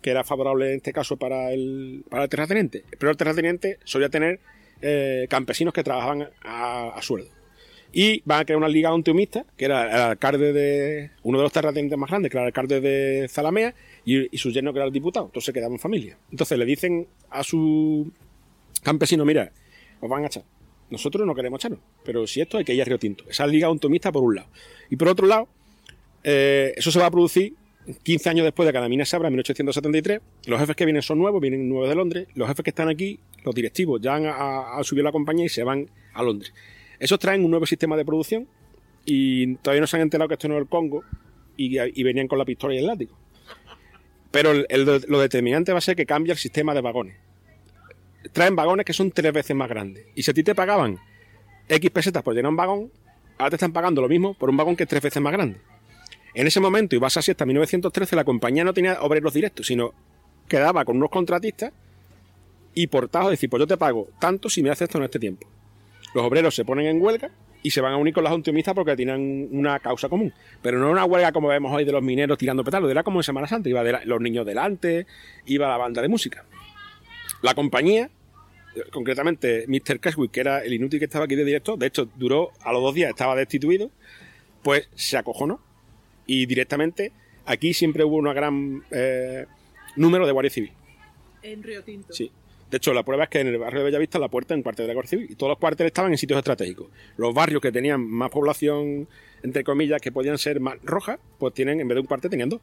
que, 0.02 0.12
era 0.12 0.24
favorable 0.24 0.72
en 0.72 0.78
este 0.78 0.94
caso 0.94 1.18
para 1.18 1.52
el, 1.52 2.06
para 2.10 2.24
el 2.24 2.30
terrateniente. 2.30 2.84
Pero 3.00 3.12
el 3.12 3.18
terrateniente 3.18 3.80
solía 3.84 4.10
tener 4.10 4.40
eh, 4.82 5.28
campesinos 5.30 5.74
que 5.74 5.84
trabajaban 5.84 6.30
a, 6.44 6.90
a 6.90 7.02
sueldo. 7.02 7.36
Y 7.98 8.22
van 8.26 8.42
a 8.42 8.46
crear 8.46 8.58
una 8.58 8.68
liga 8.68 8.94
onteumista, 8.94 9.46
que 9.56 9.64
era 9.64 9.86
el 9.86 10.02
alcalde 10.12 10.52
de. 10.52 11.12
uno 11.24 11.38
de 11.38 11.44
los 11.44 11.54
terratenientes 11.54 11.98
más 11.98 12.10
grandes, 12.10 12.30
que 12.30 12.38
era 12.38 12.44
el 12.44 12.48
alcalde 12.48 12.82
de 12.82 13.30
Zalamea, 13.30 13.74
y, 14.04 14.38
su 14.38 14.52
yerno, 14.52 14.74
que 14.74 14.80
era 14.80 14.86
el 14.86 14.92
diputado. 14.92 15.28
Entonces 15.28 15.54
quedaban 15.54 15.80
familia. 15.80 16.18
Entonces 16.30 16.60
le 16.60 16.66
dicen 16.66 17.08
a 17.30 17.42
su 17.42 18.12
campesino: 18.84 19.24
mira, 19.24 19.50
os 20.02 20.10
van 20.10 20.26
a 20.26 20.28
echar. 20.28 20.44
Nosotros 20.90 21.26
no 21.26 21.34
queremos 21.34 21.62
echarnos, 21.62 21.80
pero 22.04 22.28
si 22.28 22.42
esto 22.42 22.58
hay 22.58 22.66
que 22.66 22.74
ir 22.74 22.82
a 22.82 22.86
Río 22.86 23.00
Tinto. 23.00 23.24
Esa 23.30 23.48
liga 23.48 23.70
ontomista 23.70 24.12
por 24.12 24.24
un 24.24 24.36
lado. 24.36 24.50
Y 24.90 24.98
por 24.98 25.08
otro 25.08 25.26
lado, 25.26 25.48
eh, 26.22 26.74
eso 26.76 26.92
se 26.92 27.00
va 27.00 27.06
a 27.06 27.12
producir 27.12 27.56
15 28.04 28.30
años 28.30 28.44
después 28.44 28.66
de 28.66 28.74
que 28.74 28.80
la 28.80 28.90
mina 28.90 29.06
se 29.06 29.16
abra, 29.16 29.28
en 29.28 29.34
1873. 29.34 30.22
Los 30.48 30.60
jefes 30.60 30.76
que 30.76 30.86
vienen 30.86 31.02
son 31.02 31.20
nuevos, 31.20 31.42
vienen 31.42 31.70
nuevos 31.70 31.90
de 31.90 31.96
Londres. 31.96 32.28
Los 32.34 32.48
jefes 32.48 32.64
que 32.64 32.72
están 32.72 32.90
aquí, 32.90 33.20
los 33.44 33.54
directivos, 33.54 34.02
ya 34.02 34.16
han, 34.16 34.26
a, 34.26 34.80
subido 34.84 35.04
la 35.04 35.12
compañía 35.12 35.46
y 35.46 35.50
se 35.50 35.64
van 35.64 35.90
a 36.14 36.24
Londres. 36.24 36.54
Esos 37.00 37.20
traen 37.20 37.44
un 37.44 37.52
nuevo 37.52 37.66
sistema 37.66 37.96
de 37.96 38.06
producción 38.06 38.48
y 39.06 39.56
todavía 39.58 39.82
no 39.82 39.88
se 39.88 39.98
han 39.98 40.02
enterado 40.02 40.28
que 40.28 40.34
esto 40.34 40.48
no 40.48 40.56
es 40.56 40.62
el 40.62 40.68
Congo 40.68 41.04
y, 41.58 42.04
venían 42.04 42.28
con 42.28 42.40
la 42.40 42.46
pistola 42.46 42.74
y 42.74 42.80
el 42.80 42.88
látigo. 42.88 43.16
Pero 44.32 44.52
lo 44.54 45.20
determinante 45.20 45.72
va 45.72 45.78
a 45.78 45.82
ser 45.82 45.96
que 45.96 46.06
cambia 46.06 46.34
el 46.34 46.38
sistema 46.38 46.74
de 46.74 46.82
vagones. 46.82 47.16
Traen 48.34 48.56
vagones 48.56 48.86
que 48.86 48.94
son 48.94 49.12
tres 49.12 49.32
veces 49.32 49.56
más 49.56 49.70
grandes. 49.70 50.06
Y 50.16 50.24
si 50.24 50.32
a 50.32 50.34
ti 50.34 50.44
te 50.44 50.56
pagaban 50.56 50.98
X 51.70 51.92
pesetas 51.92 52.24
por 52.24 52.34
llenar 52.34 52.50
un 52.50 52.58
vagón, 52.58 52.92
ahora 53.38 53.52
te 53.52 53.56
están 53.58 53.72
pagando 53.72 54.02
lo 54.02 54.10
mismo 54.10 54.34
por 54.34 54.50
un 54.50 54.58
vagón 54.58 54.76
que 54.76 54.84
es 54.84 54.90
tres 54.90 55.04
veces 55.04 55.22
más 55.22 55.32
grande. 55.32 55.60
En 56.36 56.48
ese 56.48 56.60
momento, 56.60 56.96
y 56.96 57.00
vas 57.00 57.18
así 57.18 57.32
hasta 57.32 57.46
1913, 57.46 58.16
la 58.16 58.24
compañía 58.24 58.64
no 58.64 58.74
tenía 58.74 59.02
obreros 59.02 59.34
directos, 59.34 59.66
sino 59.68 59.94
quedaba 60.48 60.86
con 60.86 60.98
unos 60.98 61.10
contratistas 61.10 61.72
y 62.74 62.88
portados, 62.88 63.32
decir, 63.32 63.50
pues 63.50 63.62
yo 63.62 63.68
te 63.68 63.78
pago 63.78 64.10
tanto 64.20 64.50
si 64.50 64.62
me 64.62 64.70
haces 64.70 64.84
esto 64.84 64.98
en 64.98 65.06
este 65.06 65.18
tiempo 65.18 65.48
los 66.16 66.24
obreros 66.24 66.56
se 66.56 66.64
ponen 66.64 66.88
en 66.88 67.02
huelga 67.02 67.30
y 67.62 67.72
se 67.72 67.82
van 67.82 67.92
a 67.92 67.98
unir 67.98 68.14
con 68.14 68.24
las 68.24 68.32
optimistas 68.32 68.74
porque 68.74 68.96
tienen 68.96 69.50
una 69.52 69.80
causa 69.80 70.08
común. 70.08 70.34
Pero 70.62 70.80
no 70.80 70.90
una 70.90 71.04
huelga 71.04 71.34
como 71.34 71.50
vemos 71.50 71.74
hoy 71.74 71.84
de 71.84 71.92
los 71.92 72.02
mineros 72.02 72.38
tirando 72.38 72.64
petalos, 72.64 72.90
era 72.90 73.04
como 73.04 73.20
en 73.20 73.24
Semana 73.24 73.48
Santa, 73.48 73.68
iba 73.68 73.84
los 74.06 74.22
niños 74.22 74.46
delante, 74.46 75.06
iba 75.46 75.68
la 75.68 75.76
banda 75.76 76.02
de 76.02 76.08
música. 76.08 76.46
La 77.42 77.54
compañía, 77.54 78.10
concretamente 78.92 79.66
Mr. 79.68 80.00
Cashwick, 80.00 80.32
que 80.32 80.40
era 80.40 80.64
el 80.64 80.74
inútil 80.74 81.00
que 81.00 81.06
estaba 81.06 81.26
aquí 81.26 81.36
de 81.36 81.44
directo, 81.44 81.76
de 81.76 81.88
hecho 81.88 82.08
duró, 82.16 82.52
a 82.62 82.72
los 82.72 82.82
dos 82.82 82.96
días 82.96 83.10
estaba 83.10 83.36
destituido, 83.36 83.92
pues 84.64 84.88
se 84.96 85.18
acojonó 85.18 85.60
y 86.26 86.46
directamente 86.46 87.12
aquí 87.46 87.74
siempre 87.74 88.04
hubo 88.04 88.18
un 88.18 88.26
gran 88.26 88.84
eh, 88.92 89.46
número 89.96 90.26
de 90.26 90.32
guardia 90.32 90.50
civil. 90.50 90.72
En 91.44 91.64
Río 91.64 91.84
Tinto. 91.84 92.14
Sí. 92.14 92.32
De 92.70 92.78
hecho, 92.78 92.94
la 92.94 93.04
prueba 93.04 93.26
es 93.26 93.30
que 93.30 93.40
en 93.40 93.48
el 93.48 93.58
barrio 93.60 93.80
de 93.80 93.86
Bellavista 93.86 94.18
la 94.18 94.28
puerta 94.28 94.54
en 94.54 94.64
cuartel 94.64 94.86
de 94.86 94.88
la 94.88 94.94
Guardia 94.96 95.10
Civil 95.12 95.28
y 95.30 95.36
todos 95.36 95.52
los 95.52 95.60
cuarteles 95.60 95.92
estaban 95.92 96.12
en 96.12 96.18
sitios 96.18 96.40
estratégicos. 96.40 96.88
Los 97.16 97.34
barrios 97.34 97.62
que 97.62 97.72
tenían 97.72 98.06
más 98.06 98.32
población, 98.32 99.08
entre 99.44 99.64
comillas, 99.64 100.02
que 100.02 100.12
podían 100.12 100.38
ser 100.40 100.60
más 100.60 100.78
rojas, 100.84 101.20
pues 101.38 101.54
tienen, 101.54 101.80
en 101.80 101.88
vez 101.88 101.96
de 101.96 102.02
un 102.02 102.08
cuartel, 102.08 102.32
tenían 102.32 102.50
dos. 102.50 102.62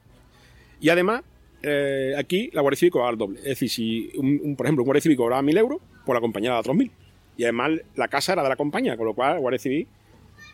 Y 0.81 0.89
además, 0.89 1.23
eh, 1.63 2.15
aquí 2.19 2.51
la 2.53 2.63
Guardia 2.63 2.79
Civil 2.81 2.93
cobraba 2.93 3.13
el 3.13 3.19
doble. 3.19 3.39
Es 3.39 3.45
decir, 3.45 3.71
si, 3.71 4.11
un, 4.17 4.57
por 4.57 4.67
ejemplo, 4.67 4.83
un 4.83 4.87
Guardia 4.87 5.03
Civil 5.03 5.17
cobraba 5.17 5.41
mil 5.41 5.57
euros, 5.57 5.81
pues 6.05 6.15
la 6.15 6.21
compañía 6.21 6.51
daba 6.51 6.61
otros 6.61 6.77
mil. 6.77 6.91
Y 7.37 7.45
además 7.45 7.71
la 7.95 8.09
casa 8.09 8.33
era 8.33 8.43
de 8.43 8.49
la 8.49 8.57
compañía, 8.57 8.97
con 8.97 9.07
lo 9.07 9.15
cual 9.15 9.35
la 9.35 9.39
Guardia 9.39 9.61
Civil 9.61 9.87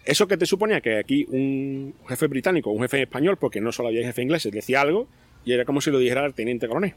eso 0.08 0.26
que 0.26 0.38
te 0.38 0.46
suponía 0.46 0.80
que 0.80 0.96
aquí 0.96 1.26
un 1.28 1.94
jefe 2.08 2.28
británico, 2.28 2.70
un 2.70 2.80
jefe 2.80 3.02
español, 3.02 3.36
porque 3.36 3.60
no 3.60 3.72
solo 3.72 3.90
había 3.90 4.02
jefe 4.06 4.22
inglés, 4.22 4.48
decía 4.50 4.80
algo 4.80 5.06
y 5.44 5.52
era 5.52 5.66
como 5.66 5.82
si 5.82 5.90
lo 5.90 5.98
dijera 5.98 6.24
el 6.24 6.32
teniente 6.32 6.66
coronel. 6.66 6.94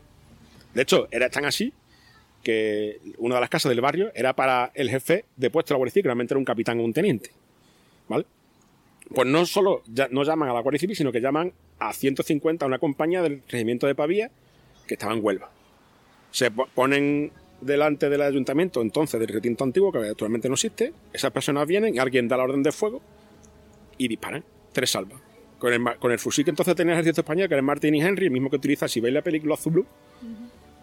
De 0.74 0.84
hecho, 0.84 1.10
era 1.12 1.30
tan 1.30 1.44
así 1.44 1.74
que 2.42 3.00
una 3.18 3.36
de 3.36 3.42
las 3.42 3.50
casas 3.50 3.70
del 3.70 3.82
barrio 3.82 4.14
era 4.16 4.34
para 4.34 4.72
el 4.76 4.90
jefe 4.90 5.26
de 5.36 5.50
puesto 5.50 5.74
de 5.74 5.76
la 5.76 5.78
Guardia 5.80 5.92
Civil, 5.92 6.04
que 6.04 6.08
realmente 6.08 6.34
era 6.34 6.40
un 6.40 6.46
capitán 6.46 6.80
o 6.80 6.84
un 6.86 6.94
teniente. 6.94 7.32
¿Vale? 8.08 8.26
Pues 9.14 9.28
no 9.28 9.46
solo 9.46 9.84
no 10.10 10.24
llaman 10.24 10.48
a 10.48 10.54
la 10.54 10.62
Guardia 10.62 10.80
Civil, 10.80 10.96
sino 10.96 11.12
que 11.12 11.20
llaman 11.20 11.52
a 11.80 11.92
150 11.92 12.64
a 12.64 12.68
una 12.68 12.80
compañía 12.80 13.22
del 13.22 13.44
regimiento 13.50 13.88
de 13.88 13.96
Pavía 13.96 14.32
que 14.88 14.94
estaba 14.94 15.12
en 15.12 15.20
Huelva. 15.22 15.52
Se 16.32 16.50
ponen 16.50 17.34
delante 17.62 18.10
del 18.10 18.22
ayuntamiento 18.22 18.82
entonces 18.82 19.20
del 19.20 19.30
retinto 19.30 19.64
antiguo, 19.64 19.92
que 19.92 20.00
actualmente 20.00 20.48
no 20.50 20.56
existe. 20.56 20.94
Esas 21.14 21.32
personas 21.32 21.68
vienen, 21.68 22.00
alguien 22.00 22.28
da 22.28 22.38
la 22.38 22.44
orden 22.44 22.64
de 22.64 22.72
fuego 22.72 23.02
y 23.98 24.08
disparan. 24.08 24.44
Tres 24.74 24.92
salvas. 24.92 25.20
Con 25.60 25.74
el, 25.74 25.82
con 26.00 26.12
el 26.12 26.18
fusil 26.20 26.44
que 26.44 26.50
entonces 26.50 26.76
tenía 26.76 26.94
el 26.94 27.00
ejército 27.00 27.22
español, 27.22 27.48
que 27.48 27.54
era 27.54 27.60
el 27.60 27.66
Martin 27.66 27.94
y 27.94 28.02
Henry, 28.02 28.26
el 28.26 28.32
mismo 28.32 28.50
que 28.50 28.56
utiliza 28.56 28.88
si 28.88 29.00
veis 29.00 29.14
la 29.14 29.22
película 29.22 29.54
Azul 29.54 29.74
Blue. 29.74 29.86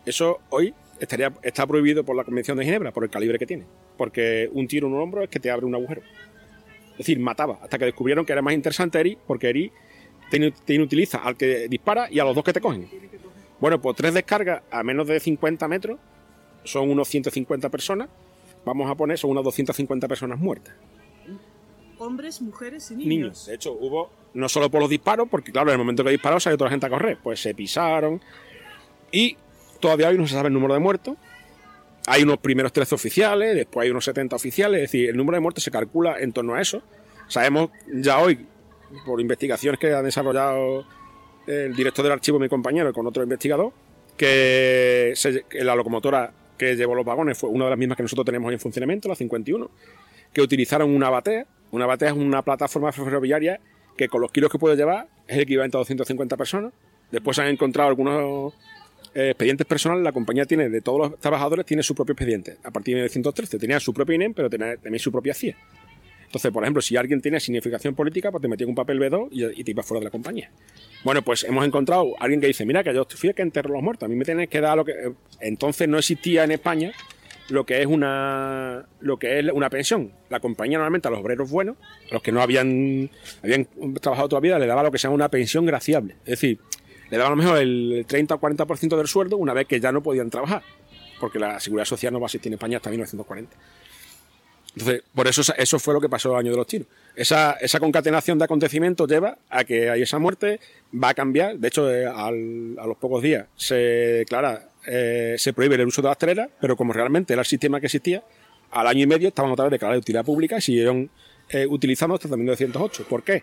Eso 0.07 0.39
hoy 0.51 0.73
estaría, 1.01 1.33
está 1.43 1.67
prohibido 1.67 2.05
por 2.05 2.17
la 2.17 2.25
Convención 2.25 2.57
de 2.57 2.65
Ginebra, 2.65 2.93
por 2.93 3.05
el 3.05 3.11
calibre 3.11 3.39
que 3.39 3.47
tiene. 3.47 3.65
Porque 3.97 4.49
un 4.53 4.69
tiro 4.69 4.87
en 4.87 4.95
un 4.95 5.01
hombro 5.01 5.23
es 5.23 5.29
que 5.29 5.41
te 5.41 5.51
abre 5.51 5.67
un 5.67 5.75
agujero. 5.75 6.03
Es 6.93 6.99
decir, 6.99 7.19
mataba. 7.19 7.59
Hasta 7.63 7.79
que 7.79 7.87
descubrieron 7.87 8.25
que 8.25 8.33
era 8.33 8.43
más 8.43 8.55
interesante 8.55 9.01
Eri, 9.01 9.19
porque 9.27 9.51
Eri 9.51 9.73
te, 10.31 10.75
inutiliza 10.75 11.19
al 11.19 11.37
que 11.37 11.69
dispara 11.69 12.09
y 12.11 12.21
a 12.21 12.25
los 12.25 12.35
dos 12.35 12.45
que 12.45 12.53
te 12.53 12.61
cogen. 12.61 12.89
Bueno, 13.61 13.81
pues 13.81 13.97
tres 13.97 14.15
descargas 14.15 14.63
a 14.71 14.83
menos 14.83 15.07
de 15.09 15.19
50 15.19 15.67
metros 15.69 15.99
son 16.65 16.91
unos 16.91 17.09
150 17.09 17.69
personas. 17.69 18.09
Vamos 18.65 18.91
a 18.91 18.95
poner, 18.95 19.19
son 19.19 19.31
unas 19.31 19.45
250 19.45 20.09
personas 20.09 20.39
muertas. 20.39 20.75
Hombres, 21.99 22.41
mujeres 22.41 22.91
y 22.91 22.97
niños. 22.97 23.09
Niños. 23.09 23.47
De 23.47 23.55
hecho, 23.55 23.73
hubo, 23.73 24.11
no 24.35 24.49
solo 24.49 24.71
por 24.71 24.81
los 24.81 24.91
disparos, 24.91 25.29
porque 25.31 25.51
claro, 25.51 25.71
en 25.71 25.75
el 25.75 25.79
momento 25.79 26.05
que 26.05 26.11
disparó 26.11 26.39
salió 26.39 26.57
toda 26.57 26.69
la 26.69 26.73
gente 26.73 26.87
a 26.87 26.91
correr. 26.91 27.19
Pues 27.23 27.41
se 27.41 27.55
pisaron. 27.55 28.21
Y 29.11 29.37
Todavía 29.81 30.09
hoy 30.09 30.19
no 30.19 30.27
se 30.27 30.35
sabe 30.35 30.49
el 30.49 30.55
número 30.55 30.75
de 30.75 30.81
muertos. 30.81 31.17
Hay 32.07 32.23
unos 32.23 32.39
primeros 32.39 32.73
13 32.73 32.95
oficiales, 32.95 33.55
después 33.55 33.85
hay 33.85 33.91
unos 33.91 34.05
70 34.05 34.35
oficiales, 34.35 34.79
es 34.79 34.93
decir, 34.93 35.11
el 35.11 35.17
número 35.17 35.37
de 35.37 35.41
muertos 35.41 35.63
se 35.63 35.71
calcula 35.71 36.19
en 36.19 36.33
torno 36.33 36.55
a 36.55 36.61
eso. 36.61 36.83
Sabemos 37.29 37.71
ya 37.93 38.19
hoy, 38.19 38.47
por 39.05 39.21
investigaciones 39.21 39.79
que 39.79 39.93
ha 39.93 40.03
desarrollado 40.03 40.87
el 41.47 41.75
director 41.75 42.03
del 42.03 42.13
archivo, 42.13 42.39
mi 42.39 42.49
compañero, 42.49 42.93
con 42.93 43.07
otro 43.07 43.23
investigador, 43.23 43.73
que, 44.17 45.15
la 45.53 45.75
locomotora 45.75 46.33
que 46.59 46.77
llevó 46.77 46.95
los 46.95 47.05
vagones 47.05 47.39
fue 47.39 47.49
una 47.49 47.65
de 47.65 47.71
las 47.71 47.79
mismas 47.79 47.97
que 47.97 48.03
nosotros 48.03 48.27
tenemos 48.27 48.53
en 48.53 48.59
funcionamiento, 48.59 49.09
la 49.09 49.15
51, 49.15 49.71
que 50.33 50.43
utilizaron 50.43 50.91
una 50.95 51.09
batea. 51.09 51.47
Una 51.71 51.87
batea 51.87 52.11
es 52.11 52.17
una 52.17 52.43
plataforma 52.43 52.93
ferroviaria 52.93 53.61
que 53.97 54.09
con 54.09 54.21
los 54.21 54.31
kilos 54.33 54.51
que 54.51 54.59
puede 54.59 54.77
llevar 54.77 55.09
es 55.27 55.37
el 55.37 55.43
equivalente 55.43 55.77
a 55.77 55.81
250 55.81 56.37
personas. 56.37 56.73
Después 57.11 57.39
han 57.39 57.49
encontrado 57.49 57.89
algunos 57.89 58.55
eh, 59.15 59.31
expedientes 59.31 59.67
personales, 59.67 60.05
la 60.05 60.13
compañía 60.13 60.45
tiene, 60.45 60.69
de 60.69 60.81
todos 60.81 60.99
los 60.99 61.21
trabajadores, 61.21 61.65
tiene 61.65 61.83
su 61.83 61.95
propio 61.95 62.13
expediente. 62.13 62.57
A 62.63 62.71
partir 62.71 62.95
de 62.95 63.03
1913 63.03 63.59
tenía 63.59 63.81
su 63.81 63.93
propio 63.93 64.15
INEM, 64.15 64.35
pero 64.35 64.51
tenía 64.51 64.77
también 64.77 64.99
su 64.99 65.11
propia 65.11 65.35
CIA. 65.35 65.57
Entonces, 66.29 66.53
por 66.53 66.63
ejemplo, 66.63 66.83
si 66.83 66.95
alguien 66.95 67.23
tiene 67.23 67.41
significación 67.41 67.95
política, 67.95 68.31
pues 68.31 68.43
te 68.43 68.49
metía 68.49 68.67
un 68.67 68.75
papel 68.75 69.01
B2 69.01 69.29
y, 69.31 69.65
te 69.65 69.71
ibas 69.71 69.87
fuera 69.87 70.01
de 70.01 70.05
la 70.05 70.11
compañía. 70.11 70.51
Bueno, 71.03 71.23
pues 71.23 71.43
hemos 71.45 71.65
encontrado 71.65 72.15
a 72.21 72.25
alguien 72.25 72.39
que 72.39 72.49
dice, 72.49 72.67
mira, 72.67 72.85
que 72.85 72.93
yo 72.93 73.07
fui 73.09 73.31
el 73.31 73.35
que 73.35 73.41
enterró 73.41 73.73
los 73.73 73.83
muertos, 73.83 74.05
a 74.05 74.09
mí 74.09 74.15
me 74.15 74.27
tienes 74.27 74.51
que 74.51 74.61
dar 74.61 74.77
lo 74.77 74.85
que... 74.85 74.93
Entonces 75.41 75.89
no 75.89 75.97
existía 75.97 76.45
en 76.45 76.51
España 76.51 76.93
lo 77.49 77.65
que 77.65 77.81
es 77.81 77.87
una 77.87 78.85
lo 79.01 79.19
que 79.19 79.39
es 79.39 79.47
una 79.51 79.71
pensión. 79.71 80.13
La 80.29 80.39
compañía 80.39 80.77
normalmente 80.77 81.09
a 81.09 81.11
los 81.11 81.21
obreros 81.21 81.51
buenos, 81.51 81.79
a 82.11 82.15
los 82.15 82.23
que 82.23 82.31
no 82.31 82.43
habían, 82.43 83.09
habían 83.43 83.67
trabajado 83.99 84.29
toda 84.29 84.41
la 84.41 84.43
vida, 84.43 84.59
le 84.59 84.67
daba 84.67 84.83
lo 84.83 84.91
que 84.91 84.99
se 84.99 85.05
llama 85.05 85.15
una 85.15 85.31
pensión 85.31 85.65
graciable. 85.65 86.17
Es 86.27 86.41
decir, 86.41 86.59
le 87.11 87.17
daban 87.17 87.33
a 87.33 87.37
lo 87.37 87.43
mejor 87.43 87.59
el 87.59 88.05
30 88.07 88.35
o 88.35 88.39
40% 88.39 88.99
del 88.99 89.09
sueldo 89.09 89.39
una 89.39 89.55
vez 89.55 89.67
que 89.67 89.81
ya 89.81 89.93
no 89.93 90.03
podían 90.03 90.29
trabajar, 90.29 90.63
porque 91.21 91.39
la 91.39 91.59
seguridad 91.59 91.87
social 91.87 92.13
no 92.13 92.21
va 92.21 92.27
a 92.27 92.29
existir 92.29 92.51
en 92.51 92.55
España 92.55 92.77
hasta 92.77 92.91
1940. 92.91 93.57
Entonces, 94.75 95.03
por 95.15 95.27
eso 95.27 95.43
eso 95.57 95.79
fue 95.79 95.95
lo 95.95 96.01
que 96.01 96.09
pasó 96.09 96.33
el 96.33 96.39
año 96.39 96.51
de 96.53 96.57
los 96.57 96.67
chinos. 96.67 96.89
Esa, 97.17 97.53
esa 97.53 97.81
concatenación 97.81 98.39
de 98.39 98.45
acontecimientos 98.45 99.09
lleva 99.09 99.39
a 99.49 99.65
que 99.65 99.91
hay 99.91 100.03
esa 100.03 100.19
muerte, 100.19 100.61
va 100.93 101.11
a 101.11 101.15
cambiar. 101.15 101.59
De 101.59 101.69
hecho, 101.69 101.93
eh, 101.93 102.07
a 102.07 102.31
los 102.31 102.97
pocos 102.99 103.23
días 103.23 103.47
se 103.57 103.75
declara, 103.75 104.69
eh, 104.87 105.35
se 105.39 105.53
prohíbe 105.53 105.77
el 105.77 105.87
uso 105.87 106.03
de 106.03 106.09
las 106.09 106.19
teleras, 106.19 106.49
pero 106.61 106.77
como 106.77 106.93
realmente 106.93 107.33
era 107.33 107.43
el 107.43 107.47
sistema 107.47 107.81
que 107.81 107.87
existía, 107.87 108.23
al 108.71 108.87
año 108.87 109.05
y 109.05 109.07
medio 109.07 109.29
estaban 109.29 109.51
otra 109.51 109.65
vez 109.65 109.73
declaradas 109.73 109.97
de 109.97 110.01
utilidad 110.01 110.25
pública 110.25 110.59
y 110.59 110.61
siguieron 110.61 111.11
eh, 111.49 111.67
utilizando 111.67 112.15
hasta 112.15 112.29
1908. 112.29 113.07
¿Por 113.09 113.23
qué? 113.23 113.43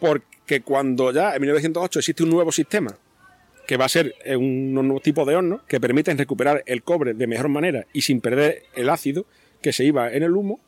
Porque 0.00 0.62
cuando 0.62 1.12
ya 1.12 1.34
en 1.34 1.42
1908 1.42 1.98
existe 1.98 2.22
un 2.22 2.30
nuevo 2.30 2.52
sistema, 2.52 2.96
que 3.66 3.76
va 3.76 3.84
a 3.84 3.88
ser 3.90 4.14
un 4.38 4.72
nuevo 4.72 5.00
tipo 5.00 5.26
de 5.26 5.36
horno, 5.36 5.60
que 5.68 5.78
permiten 5.78 6.16
recuperar 6.16 6.62
el 6.64 6.82
cobre 6.82 7.12
de 7.12 7.26
mejor 7.26 7.50
manera 7.50 7.84
y 7.92 8.00
sin 8.00 8.22
perder 8.22 8.62
el 8.74 8.88
ácido 8.88 9.26
que 9.60 9.72
se 9.72 9.84
iba 9.84 10.12
en 10.12 10.22
el 10.22 10.32
humo, 10.32 10.60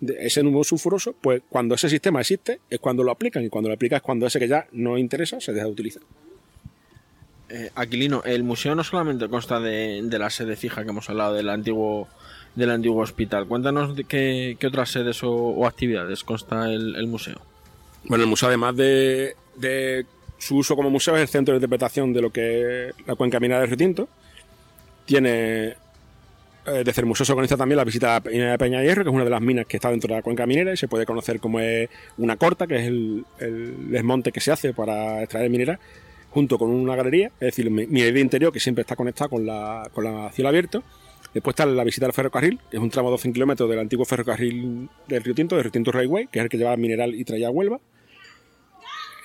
ese 0.00 0.42
humo 0.42 0.62
sulfuroso, 0.64 1.14
pues 1.20 1.42
cuando 1.48 1.74
ese 1.74 1.88
sistema 1.88 2.20
existe 2.20 2.60
es 2.70 2.78
cuando 2.78 3.02
lo 3.02 3.10
aplican 3.10 3.44
y 3.44 3.48
cuando 3.48 3.68
lo 3.68 3.74
aplicas 3.74 3.98
es 3.98 4.02
cuando 4.02 4.26
ese 4.26 4.38
que 4.38 4.48
ya 4.48 4.66
no 4.72 4.96
interesa 4.96 5.40
se 5.40 5.52
deja 5.52 5.66
de 5.66 5.72
utilizar. 5.72 6.02
Eh, 7.50 7.70
Aquilino, 7.74 8.22
el 8.24 8.44
museo 8.44 8.74
no 8.74 8.84
solamente 8.84 9.28
consta 9.28 9.58
de, 9.58 10.02
la 10.18 10.30
sede 10.30 10.54
fija 10.54 10.84
que 10.84 10.90
hemos 10.90 11.08
hablado 11.08 11.34
del 11.34 11.48
antiguo 11.48 12.08
del 12.54 12.70
antiguo 12.70 13.02
hospital. 13.02 13.46
Cuéntanos 13.46 13.94
de 13.94 14.04
qué, 14.04 14.56
otras 14.66 14.90
sedes 14.90 15.20
o, 15.22 15.66
actividades 15.66 16.24
consta 16.24 16.70
el 16.70 17.06
museo. 17.06 17.40
Bueno, 18.04 18.24
el 18.24 18.30
museo, 18.30 18.48
además 18.48 18.76
de, 18.76 19.34
su 20.38 20.56
uso 20.56 20.76
como 20.76 20.90
museo, 20.90 21.16
es 21.16 21.22
el 21.22 21.28
centro 21.28 21.52
de 21.52 21.58
interpretación 21.58 22.12
de 22.12 22.22
lo 22.22 22.30
que 22.30 22.88
es 22.88 22.94
la 23.06 23.14
cuenca 23.16 23.40
minera 23.40 23.60
de 23.60 23.66
Retinto. 23.66 24.08
Tiene 25.04 25.76
eh, 26.74 26.82
desde 26.84 27.00
el 27.02 27.06
museo 27.06 27.24
se 27.26 27.32
organiza 27.32 27.56
también 27.56 27.76
la 27.76 27.84
visita 27.84 28.16
a 28.16 28.20
la 28.24 28.30
mina 28.30 28.50
de 28.52 28.58
Peña 28.58 28.82
Hierro, 28.82 29.02
que 29.04 29.10
es 29.10 29.14
una 29.14 29.24
de 29.24 29.30
las 29.30 29.40
minas 29.40 29.66
que 29.66 29.76
está 29.76 29.90
dentro 29.90 30.08
de 30.08 30.14
la 30.16 30.22
cuenca 30.22 30.46
minera 30.46 30.72
y 30.72 30.76
se 30.76 30.88
puede 30.88 31.06
conocer 31.06 31.40
como 31.40 31.60
es 31.60 31.88
una 32.18 32.36
corta, 32.36 32.66
que 32.66 32.76
es 32.76 32.86
el, 32.86 33.24
el 33.40 33.90
desmonte 33.90 34.32
que 34.32 34.40
se 34.40 34.52
hace 34.52 34.72
para 34.74 35.22
extraer 35.22 35.50
mineral, 35.50 35.78
junto 36.30 36.58
con 36.58 36.70
una 36.70 36.94
galería, 36.96 37.28
es 37.40 37.40
decir, 37.46 37.70
mi- 37.70 37.86
minería 37.86 38.20
interior 38.22 38.52
que 38.52 38.60
siempre 38.60 38.82
está 38.82 38.96
conectada 38.96 39.28
con 39.28 39.44
la, 39.46 39.88
con 39.92 40.04
la 40.04 40.30
cielo 40.32 40.48
abierto. 40.48 40.82
Después 41.34 41.52
está 41.52 41.66
la 41.66 41.84
visita 41.84 42.06
al 42.06 42.12
ferrocarril, 42.14 42.58
que 42.70 42.78
es 42.78 42.82
un 42.82 42.88
tramo 42.90 43.08
de 43.10 43.12
12 43.12 43.32
kilómetros 43.32 43.68
del 43.68 43.78
antiguo 43.80 44.04
ferrocarril 44.06 44.88
del 45.06 45.22
Río 45.22 45.34
Tinto, 45.34 45.56
del 45.56 45.64
Río 45.64 45.72
Tinto 45.72 45.92
Railway, 45.92 46.26
que 46.26 46.38
es 46.38 46.42
el 46.44 46.48
que 46.48 46.56
llevaba 46.56 46.76
mineral 46.78 47.14
y 47.14 47.24
traía 47.24 47.48
a 47.48 47.50
Huelva. 47.50 47.80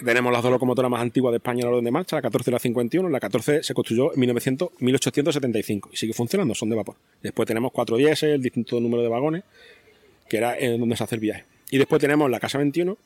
Tenemos 0.03 0.33
las 0.33 0.43
dos 0.43 0.51
locomotoras 0.51 0.91
más 0.91 1.01
antiguas 1.01 1.31
de 1.31 1.37
España 1.37 1.61
en 1.61 1.67
orden 1.67 1.85
de 1.85 1.91
marcha, 1.91 2.17
la 2.17 2.21
14 2.21 2.49
y 2.49 2.53
la 2.53 2.59
51. 2.59 3.09
La 3.09 3.19
14 3.19 3.63
se 3.63 3.73
construyó 3.73 4.13
en 4.13 4.19
1900 4.19 4.69
1875 4.79 5.89
y 5.93 5.97
sigue 5.97 6.13
funcionando, 6.13 6.53
son 6.55 6.69
de 6.69 6.75
vapor. 6.75 6.95
Después 7.21 7.47
tenemos 7.47 7.71
cuatro 7.71 7.95
diésel, 7.95 8.41
distinto 8.41 8.79
número 8.79 9.01
de 9.01 9.09
vagones, 9.09 9.43
que 10.27 10.37
era 10.37 10.57
en 10.57 10.79
donde 10.79 10.97
se 10.97 11.03
hace 11.03 11.15
el 11.15 11.21
viaje. 11.21 11.45
Y 11.71 11.77
después 11.77 12.01
tenemos 12.01 12.29
la 12.29 12.39
Casa 12.39 12.57
21, 12.57 12.97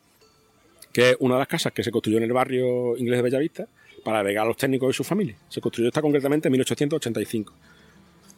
que 0.92 1.12
es 1.12 1.18
una 1.20 1.36
de 1.36 1.40
las 1.40 1.48
casas 1.48 1.72
que 1.72 1.84
se 1.84 1.92
construyó 1.92 2.18
en 2.18 2.24
el 2.24 2.34
barrio 2.34 2.98
inglés 2.98 3.20
de 3.20 3.22
Bellavista 3.22 3.68
para 4.04 4.20
albergar 4.20 4.46
a 4.46 4.48
los 4.48 4.58
técnicos 4.58 4.90
y 4.90 4.94
sus 4.94 5.06
familias. 5.06 5.38
Se 5.50 5.62
construyó 5.62 5.90
esta 5.90 6.02
concretamente 6.02 6.48
en 6.48 6.54
1885. 6.54 7.54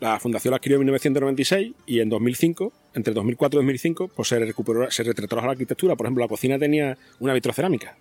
La 0.02 0.20
fundación 0.20 0.52
la 0.52 0.58
adquirió 0.58 0.76
en 0.78 0.82
1996 0.82 1.74
y 1.86 2.00
en 2.00 2.10
2005, 2.10 2.74
entre 2.94 3.14
2004 3.14 3.60
y 3.60 3.64
2005, 3.64 4.08
pues 4.10 4.28
se 4.28 4.40
recuperó, 4.40 4.90
se 4.92 5.04
retrató 5.04 5.38
la 5.38 5.44
arquitectura. 5.44 5.96
Por 5.96 6.06
ejemplo, 6.06 6.24
la 6.24 6.30
cocina 6.30 6.58
tenía 6.58 6.98
una 7.20 7.34
vitrocerámica. 7.34 7.98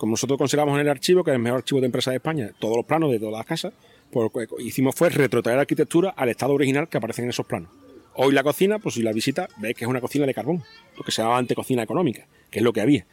Como 0.00 0.12
nosotros 0.12 0.38
consideramos 0.38 0.76
en 0.76 0.80
el 0.80 0.88
archivo, 0.88 1.22
que 1.22 1.30
es 1.30 1.34
el 1.34 1.42
mejor 1.42 1.58
archivo 1.58 1.78
de 1.78 1.84
empresa 1.84 2.10
de 2.10 2.16
España, 2.16 2.52
todos 2.58 2.74
los 2.74 2.86
planos 2.86 3.10
de 3.10 3.18
todas 3.18 3.34
las 3.34 3.44
casas, 3.44 3.74
pues 4.10 4.24
lo 4.24 4.30
que 4.30 4.64
hicimos 4.64 4.94
fue 4.94 5.10
retrotraer 5.10 5.56
la 5.56 5.60
arquitectura 5.60 6.14
al 6.16 6.30
estado 6.30 6.54
original 6.54 6.88
que 6.88 6.96
aparece 6.96 7.22
en 7.22 7.28
esos 7.28 7.44
planos. 7.44 7.68
Hoy 8.14 8.32
la 8.32 8.42
cocina, 8.42 8.78
pues 8.78 8.94
si 8.94 9.02
la 9.02 9.12
visita, 9.12 9.46
ves 9.58 9.74
que 9.74 9.84
es 9.84 9.90
una 9.90 10.00
cocina 10.00 10.24
de 10.24 10.32
carbón, 10.32 10.64
lo 10.96 11.04
que 11.04 11.12
se 11.12 11.20
llamaba 11.20 11.36
antes 11.36 11.54
cocina 11.54 11.82
económica, 11.82 12.26
que 12.50 12.60
es 12.60 12.64
lo 12.64 12.72
que 12.72 12.80
había. 12.80 13.04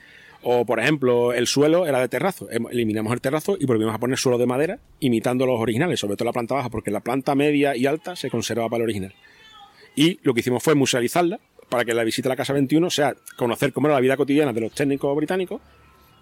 O, 0.44 0.66
por 0.66 0.80
ejemplo, 0.80 1.34
el 1.34 1.46
suelo 1.46 1.86
era 1.86 2.00
de 2.00 2.08
terrazo. 2.08 2.48
Eliminamos 2.50 3.12
el 3.12 3.20
terrazo 3.20 3.58
y 3.60 3.66
volvimos 3.66 3.94
a 3.94 3.98
poner 3.98 4.18
suelo 4.18 4.38
de 4.38 4.46
madera, 4.46 4.80
imitando 5.02 5.46
los 5.46 5.60
originales, 5.60 6.00
sobre 6.00 6.16
todo 6.16 6.28
la 6.28 6.32
planta 6.32 6.56
baja, 6.56 6.70
porque 6.70 6.90
la 6.90 7.02
planta 7.02 7.36
media 7.36 7.76
y 7.76 7.86
alta 7.86 8.16
se 8.16 8.30
conserva 8.30 8.70
para 8.70 8.78
el 8.78 8.84
original. 8.84 9.14
Y 9.94 10.22
lo 10.24 10.34
que 10.34 10.40
hicimos 10.40 10.64
fue 10.64 10.74
musealizarla 10.74 11.42
para 11.68 11.84
que 11.84 11.94
la 11.94 12.06
visita 12.06 12.30
a 12.30 12.32
la 12.32 12.38
Casa 12.38 12.54
21 12.54 12.90
sea 12.92 13.14
conocer 13.36 13.74
cómo 13.74 13.88
era 13.88 13.96
la 13.96 14.00
vida 14.02 14.16
cotidiana 14.16 14.54
de 14.54 14.62
los 14.62 14.72
técnicos 14.72 15.14
británicos 15.18 15.60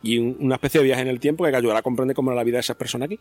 y 0.06 0.20
un- 0.20 0.38
una 0.40 0.56
especie 0.56 0.80
de 0.80 0.86
viaje 0.86 1.02
en 1.02 1.08
el 1.10 1.20
tiempo 1.20 1.44
que 1.44 1.56
ayudará 1.56 1.80
a 1.80 1.82
comprender 1.82 2.16
cómo 2.16 2.32
era 2.32 2.36
la 2.38 2.44
vida 2.44 2.58
de 2.58 2.62
esas 2.62 2.78
personas 2.78 3.08
aquí. 3.08 3.20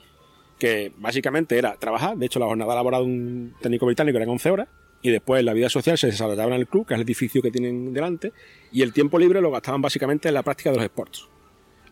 Que 0.59 0.93
básicamente 0.99 1.59
era 1.59 1.75
trabajar, 1.77 2.17
de 2.17 2.27
hecho 2.27 2.39
la 2.39 2.47
jornada 2.47 2.75
laboral 2.75 3.05
de 3.05 3.11
un 3.11 3.55
técnico 3.61 3.87
británico 3.87 4.19
era 4.19 4.31
11 4.31 4.51
horas, 4.51 4.69
y 5.03 5.11
después 5.11 5.43
la 5.45 5.53
vida 5.53 5.69
social 5.69 5.99
se 5.99 6.07
desarrollaba 6.07 6.55
en 6.55 6.61
el 6.61 6.67
club, 6.69 6.87
que 6.87 6.95
es 6.95 7.01
el 7.01 7.05
edificio 7.05 7.43
que 7.43 7.51
tienen 7.51 7.93
delante, 7.93 8.33
y 8.73 8.83
el 8.83 8.93
tiempo 8.93 9.19
libre 9.19 9.41
lo 9.41 9.51
gastaban 9.51 9.83
básicamente 9.83 10.29
en 10.29 10.35
la 10.35 10.43
práctica 10.43 10.71
de 10.71 10.77
los 10.77 10.85
sports. 10.85 11.29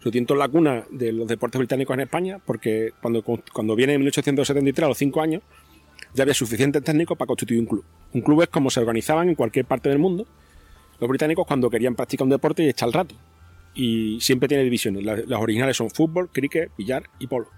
Su 0.00 0.10
tiento 0.10 0.34
es 0.34 0.38
la 0.38 0.48
cuna 0.48 0.84
de 0.90 1.12
los 1.12 1.26
deportes 1.28 1.58
británicos 1.58 1.94
en 1.94 2.00
España, 2.00 2.38
porque 2.44 2.92
cuando, 3.00 3.22
cuando 3.22 3.74
viene 3.76 3.94
en 3.94 4.00
1873, 4.00 4.84
a 4.84 4.88
los 4.88 4.98
5 4.98 5.20
años, 5.20 5.42
ya 6.14 6.22
había 6.22 6.34
suficientes 6.34 6.82
técnicos 6.82 7.16
para 7.18 7.26
constituir 7.26 7.60
un 7.60 7.66
club. 7.66 7.84
Un 8.12 8.20
club 8.20 8.42
es 8.42 8.48
como 8.48 8.70
se 8.70 8.80
organizaban 8.80 9.28
en 9.28 9.34
cualquier 9.34 9.64
parte 9.64 9.88
del 9.88 9.98
mundo 9.98 10.26
los 11.00 11.08
británicos 11.08 11.46
cuando 11.46 11.68
querían 11.68 11.94
practicar 11.96 12.24
un 12.24 12.30
deporte 12.30 12.62
y 12.62 12.68
echar 12.68 12.88
el 12.88 12.92
rato. 12.92 13.14
Y 13.74 14.20
siempre 14.20 14.48
tiene 14.48 14.64
divisiones. 14.64 15.04
Las, 15.04 15.40
originales 15.40 15.76
son 15.76 15.90
fútbol, 15.90 16.30
cricket, 16.30 16.70
billar 16.76 17.04
y 17.18 17.26
polo. 17.26 17.48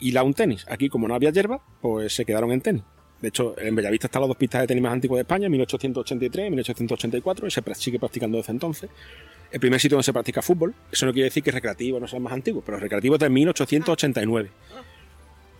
Y 0.00 0.12
la 0.12 0.22
un 0.22 0.34
tenis. 0.34 0.66
Aquí, 0.68 0.88
como 0.88 1.06
no 1.06 1.14
había 1.14 1.30
hierba, 1.30 1.62
pues 1.80 2.14
se 2.14 2.24
quedaron 2.24 2.52
en 2.52 2.60
tenis. 2.60 2.82
De 3.20 3.28
hecho, 3.28 3.54
en 3.58 3.74
Bellavista 3.74 4.06
están 4.06 4.22
las 4.22 4.28
dos 4.28 4.36
pistas 4.36 4.62
de 4.62 4.66
tenis 4.66 4.82
más 4.82 4.92
antiguas 4.92 5.18
de 5.18 5.22
España, 5.22 5.48
1883 5.48 6.46
y 6.46 6.50
1884, 6.50 7.46
y 7.46 7.50
se 7.50 7.62
sigue 7.74 7.98
practicando 7.98 8.36
desde 8.36 8.52
entonces. 8.52 8.90
El 9.50 9.60
primer 9.60 9.80
sitio 9.80 9.96
donde 9.96 10.04
se 10.04 10.12
practica 10.12 10.42
fútbol, 10.42 10.74
eso 10.90 11.06
no 11.06 11.12
quiere 11.12 11.26
decir 11.26 11.42
que 11.42 11.50
recreativo 11.50 12.00
no 12.00 12.08
sea 12.08 12.20
más 12.20 12.32
antiguo, 12.32 12.62
pero 12.64 12.78
recreativo 12.78 13.14
es 13.14 13.20
de 13.20 13.30
1889. 13.30 14.50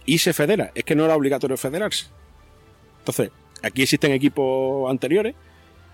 Y 0.07 0.19
se 0.19 0.33
federa, 0.33 0.73
es 0.75 0.85
que 0.85 0.95
no 0.95 1.05
era 1.05 1.17
obligatorio 1.17 1.57
federarse. 1.57 2.07
Entonces, 2.99 3.31
aquí 3.63 3.83
existen 3.83 4.13
equipos 4.13 4.91
anteriores 4.91 5.35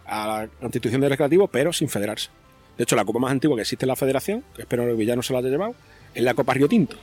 a 0.06 0.26
la 0.26 0.48
constitución 0.48 1.00
de 1.02 1.08
recreativo, 1.08 1.46
pero 1.48 1.72
sin 1.72 1.88
federarse. 1.88 2.30
De 2.76 2.84
hecho, 2.84 2.96
la 2.96 3.04
copa 3.04 3.18
más 3.18 3.30
antigua 3.32 3.56
que 3.56 3.62
existe 3.62 3.84
en 3.84 3.88
la 3.88 3.96
federación, 3.96 4.42
que 4.54 4.62
espero 4.62 4.96
que 4.96 5.04
ya 5.06 5.14
no 5.16 5.22
se 5.22 5.32
la 5.32 5.40
haya 5.40 5.48
llevado, 5.48 5.74
es 6.14 6.22
la 6.22 6.34
Copa 6.34 6.54
Río 6.54 6.68
Tinto, 6.68 6.96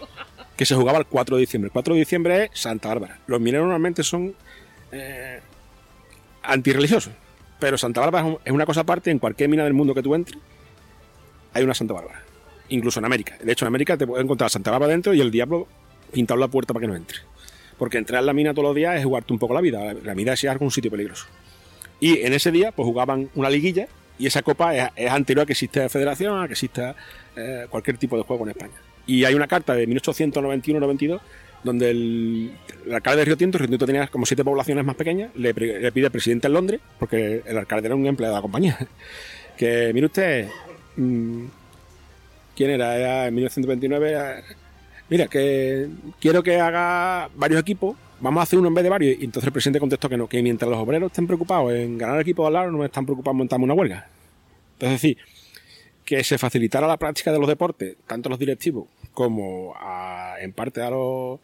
que 0.55 0.65
se 0.65 0.75
jugaba 0.75 0.97
el 0.97 1.05
4 1.05 1.35
de 1.37 1.41
diciembre. 1.41 1.67
El 1.67 1.71
4 1.73 1.93
de 1.93 1.99
diciembre 1.99 2.43
es 2.51 2.59
Santa 2.59 2.89
Bárbara. 2.89 3.19
Los 3.27 3.39
mineros 3.39 3.65
normalmente 3.65 4.03
son 4.03 4.33
eh, 4.91 5.39
antirreligiosos, 6.43 7.13
pero 7.59 7.77
Santa 7.77 8.01
Bárbara 8.01 8.27
es 8.27 8.33
un- 8.33 8.39
es 8.43 8.51
una 8.51 8.65
cosa 8.65 8.81
aparte. 8.81 9.11
En 9.11 9.19
cualquier 9.19 9.49
mina 9.49 9.63
del 9.63 9.73
mundo 9.73 9.93
que 9.93 10.01
tú 10.01 10.15
entres, 10.15 10.39
hay 11.53 11.63
una 11.63 11.73
Santa 11.73 11.93
Bárbara. 11.93 12.23
Incluso 12.69 12.99
en 12.99 13.05
América. 13.05 13.37
De 13.41 13.51
hecho, 13.51 13.65
en 13.65 13.67
América 13.67 13.97
te 13.97 14.05
puedes 14.07 14.23
encontrar 14.23 14.49
Santa 14.49 14.71
Bárbara 14.71 14.91
dentro 14.91 15.13
y 15.13 15.21
el 15.21 15.31
diablo 15.31 15.67
pintado 16.11 16.39
la 16.39 16.47
puerta 16.47 16.73
para 16.73 16.81
que 16.81 16.87
no 16.87 16.95
entre. 16.95 17.19
Porque 17.77 17.97
entrar 17.97 18.21
en 18.21 18.25
la 18.25 18.33
mina 18.33 18.53
todos 18.53 18.65
los 18.69 18.75
días 18.75 18.97
es 18.97 19.05
jugarte 19.05 19.31
un 19.33 19.39
poco 19.39 19.53
la 19.53 19.61
vida. 19.61 19.93
La, 20.03 20.15
mina 20.15 20.33
es 20.33 20.43
algo 20.45 20.65
un 20.65 20.71
sitio 20.71 20.89
peligroso. 20.91 21.27
Y 21.99 22.19
en 22.21 22.33
ese 22.33 22.51
día, 22.51 22.71
pues 22.71 22.85
jugaban 22.85 23.29
una 23.35 23.49
liguilla 23.49 23.87
y 24.19 24.27
esa 24.27 24.41
copa 24.41 24.75
es, 24.75 25.09
anterior 25.09 25.43
a 25.43 25.45
que 25.45 25.53
exista 25.53 25.87
federación, 25.89 26.41
a 26.41 26.47
que 26.47 26.53
exista 26.53 26.95
eh, 27.35 27.67
cualquier 27.69 27.97
tipo 27.97 28.17
de 28.17 28.23
juego 28.23 28.43
en 28.45 28.49
España. 28.51 28.73
Y 29.05 29.23
hay 29.23 29.33
una 29.33 29.47
carta 29.47 29.73
de 29.73 29.87
1891-92 29.87 31.19
donde 31.63 31.89
el, 31.89 32.51
alcalde 32.93 33.19
de 33.19 33.25
Río 33.25 33.37
Tinto, 33.37 33.57
Río 33.57 33.67
Tinto 33.67 33.85
tenía 33.85 34.07
como 34.07 34.25
siete 34.25 34.43
poblaciones 34.43 34.85
más 34.85 34.95
pequeñas, 34.95 35.31
le, 35.35 35.53
pide 35.53 36.05
al 36.05 36.11
presidente 36.11 36.47
en 36.47 36.53
Londres, 36.53 36.79
porque 36.99 37.41
el 37.45 37.57
alcalde 37.57 37.87
era 37.87 37.95
un 37.95 38.05
empleado 38.05 38.35
de 38.35 38.37
la 38.37 38.41
compañía, 38.41 38.77
que 39.57 39.91
mire 39.93 40.05
usted, 40.05 40.47
mm, 40.95 41.45
¿quién 42.55 42.69
era? 42.69 43.27
En 43.27 43.33
1929, 43.35 44.09
era- 44.11 44.43
mira, 45.09 45.27
que 45.27 45.87
quiero 46.19 46.43
que 46.43 46.59
haga 46.59 47.29
varios 47.35 47.59
equipos, 47.59 47.95
vamos 48.19 48.39
a 48.39 48.43
hacer 48.43 48.59
uno 48.59 48.67
en 48.69 48.73
vez 48.73 48.83
de 48.83 48.89
varios. 48.89 49.17
Y 49.19 49.25
entonces 49.25 49.47
el 49.47 49.53
presidente 49.53 49.79
contestó 49.79 50.09
que 50.09 50.17
no, 50.17 50.27
que 50.27 50.41
mientras 50.41 50.69
los 50.69 50.79
obreros 50.79 51.11
estén 51.11 51.27
preocupados 51.27 51.73
en 51.73 51.97
ganar 51.97 52.15
el 52.15 52.21
equipo 52.21 52.43
de 52.43 52.47
al 52.47 52.53
lado, 52.53 52.71
no 52.71 52.83
están 52.85 53.05
preocupados 53.05 53.33
en 53.33 53.37
montar 53.39 53.59
una 53.59 53.73
huelga. 53.73 54.07
Es 54.79 54.89
decir, 54.91 55.17
que 56.05 56.23
se 56.23 56.37
facilitara 56.37 56.87
la 56.87 56.97
práctica 56.97 57.31
de 57.31 57.39
los 57.39 57.47
deportes, 57.47 57.95
tanto 58.07 58.29
a 58.29 58.31
los 58.31 58.39
directivos 58.39 58.87
como 59.13 59.73
a- 59.79 60.35
en 60.39 60.53
parte 60.53 60.81
a 60.81 60.89
los, 60.89 61.39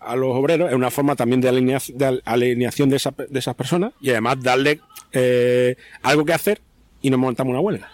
a 0.00 0.16
los 0.16 0.34
obreros, 0.34 0.70
es 0.70 0.74
una 0.74 0.90
forma 0.90 1.14
también 1.14 1.40
de, 1.40 1.48
alinea- 1.50 1.92
de 1.94 2.04
al- 2.06 2.22
alineación 2.24 2.88
de, 2.88 2.96
esa- 2.96 3.14
de 3.28 3.38
esas 3.38 3.54
personas 3.54 3.92
y 4.00 4.10
además 4.10 4.42
darle 4.42 4.80
eh, 5.12 5.76
algo 6.02 6.24
que 6.24 6.32
hacer 6.32 6.60
y 7.02 7.10
no 7.10 7.18
montamos 7.18 7.50
una 7.52 7.60
huelga. 7.60 7.90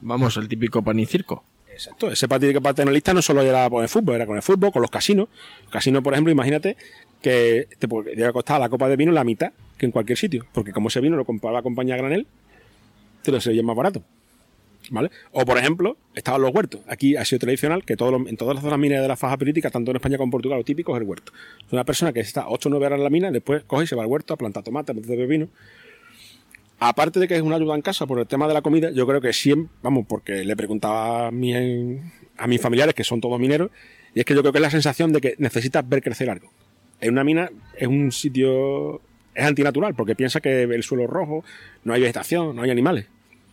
Vamos, 0.00 0.36
el 0.36 0.46
típico 0.48 0.82
pan 0.82 0.98
y 1.00 1.06
circo. 1.06 1.42
Exacto, 1.72 2.10
ese 2.10 2.26
partido 2.28 2.58
paternalista 2.62 3.12
no 3.12 3.20
solo 3.20 3.42
era 3.42 3.68
con 3.68 3.82
el 3.82 3.88
fútbol, 3.88 4.14
era 4.16 4.26
con 4.26 4.36
el 4.36 4.42
fútbol, 4.42 4.72
con 4.72 4.80
los 4.82 4.90
casinos. 4.90 5.28
Los 5.64 5.70
casinos, 5.72 6.02
por 6.02 6.12
ejemplo, 6.14 6.32
imagínate 6.32 6.76
que 7.26 7.66
te 7.78 7.88
podría 7.88 8.32
costar 8.32 8.60
la 8.60 8.68
copa 8.68 8.88
de 8.88 8.94
vino 8.96 9.10
la 9.10 9.24
mitad 9.24 9.50
que 9.76 9.86
en 9.86 9.90
cualquier 9.92 10.16
sitio, 10.16 10.46
porque 10.52 10.72
como 10.72 10.86
ese 10.88 11.00
vino 11.00 11.16
lo 11.16 11.24
compraba 11.24 11.56
la 11.58 11.62
compañía 11.62 11.96
granel, 11.96 12.26
te 13.22 13.32
lo 13.32 13.40
sería 13.40 13.62
más 13.64 13.74
barato. 13.74 14.04
¿Vale? 14.90 15.10
O 15.32 15.44
por 15.44 15.58
ejemplo, 15.58 15.96
estaban 16.14 16.40
los 16.40 16.54
huertos. 16.54 16.82
Aquí 16.86 17.16
ha 17.16 17.24
sido 17.24 17.40
tradicional 17.40 17.84
que 17.84 17.96
todos 17.96 18.12
los- 18.12 18.28
en 18.28 18.36
todas 18.36 18.54
las 18.54 18.62
zonas 18.62 18.78
mineras 18.78 19.02
de 19.02 19.08
la 19.08 19.16
faja 19.16 19.36
política, 19.36 19.68
tanto 19.70 19.90
en 19.90 19.96
España 19.96 20.16
como 20.16 20.26
en 20.28 20.30
Portugal, 20.30 20.58
lo 20.58 20.64
típico 20.64 20.94
es 20.96 21.02
el 21.02 21.08
huerto. 21.08 21.32
Una 21.72 21.82
persona 21.82 22.12
que 22.12 22.20
está 22.20 22.46
8 22.48 22.68
o 22.68 22.70
9 22.70 22.86
horas 22.86 22.98
en 22.98 23.02
la 23.04 23.10
mina, 23.10 23.32
después 23.32 23.64
coge 23.64 23.82
y 23.82 23.86
se 23.88 23.96
va 23.96 24.04
al 24.04 24.08
huerto 24.08 24.34
a 24.34 24.36
plantar 24.36 24.62
tomate, 24.62 24.92
a 24.92 24.94
plantar 24.94 25.16
pepino. 25.16 25.48
Aparte 26.78 27.18
de 27.18 27.26
que 27.26 27.34
es 27.34 27.42
una 27.42 27.56
ayuda 27.56 27.74
en 27.74 27.82
casa 27.82 28.06
por 28.06 28.20
el 28.20 28.26
tema 28.28 28.46
de 28.46 28.54
la 28.54 28.62
comida, 28.62 28.90
yo 28.92 29.06
creo 29.08 29.20
que 29.20 29.32
siempre, 29.32 29.72
vamos, 29.82 30.04
porque 30.08 30.44
le 30.44 30.54
preguntaba 30.56 31.24
a, 31.24 31.28
a 31.28 32.46
mis 32.46 32.60
familiares, 32.60 32.94
que 32.94 33.02
son 33.02 33.20
todos 33.20 33.40
mineros, 33.40 33.70
y 34.14 34.20
es 34.20 34.24
que 34.24 34.34
yo 34.34 34.40
creo 34.42 34.52
que 34.52 34.58
es 34.58 34.62
la 34.62 34.70
sensación 34.70 35.12
de 35.12 35.20
que 35.20 35.34
necesitas 35.38 35.88
ver 35.88 36.00
crecer 36.02 36.30
algo. 36.30 36.48
En 37.00 37.12
una 37.12 37.24
mina 37.24 37.50
es 37.76 37.88
un 37.88 38.12
sitio, 38.12 39.00
es 39.34 39.44
antinatural, 39.44 39.94
porque 39.94 40.14
piensa 40.14 40.40
que 40.40 40.62
el 40.62 40.82
suelo 40.82 41.06
rojo, 41.06 41.44
no 41.84 41.92
hay 41.92 42.00
vegetación, 42.00 42.56
no 42.56 42.62
hay 42.62 42.70
animales. 42.70 43.06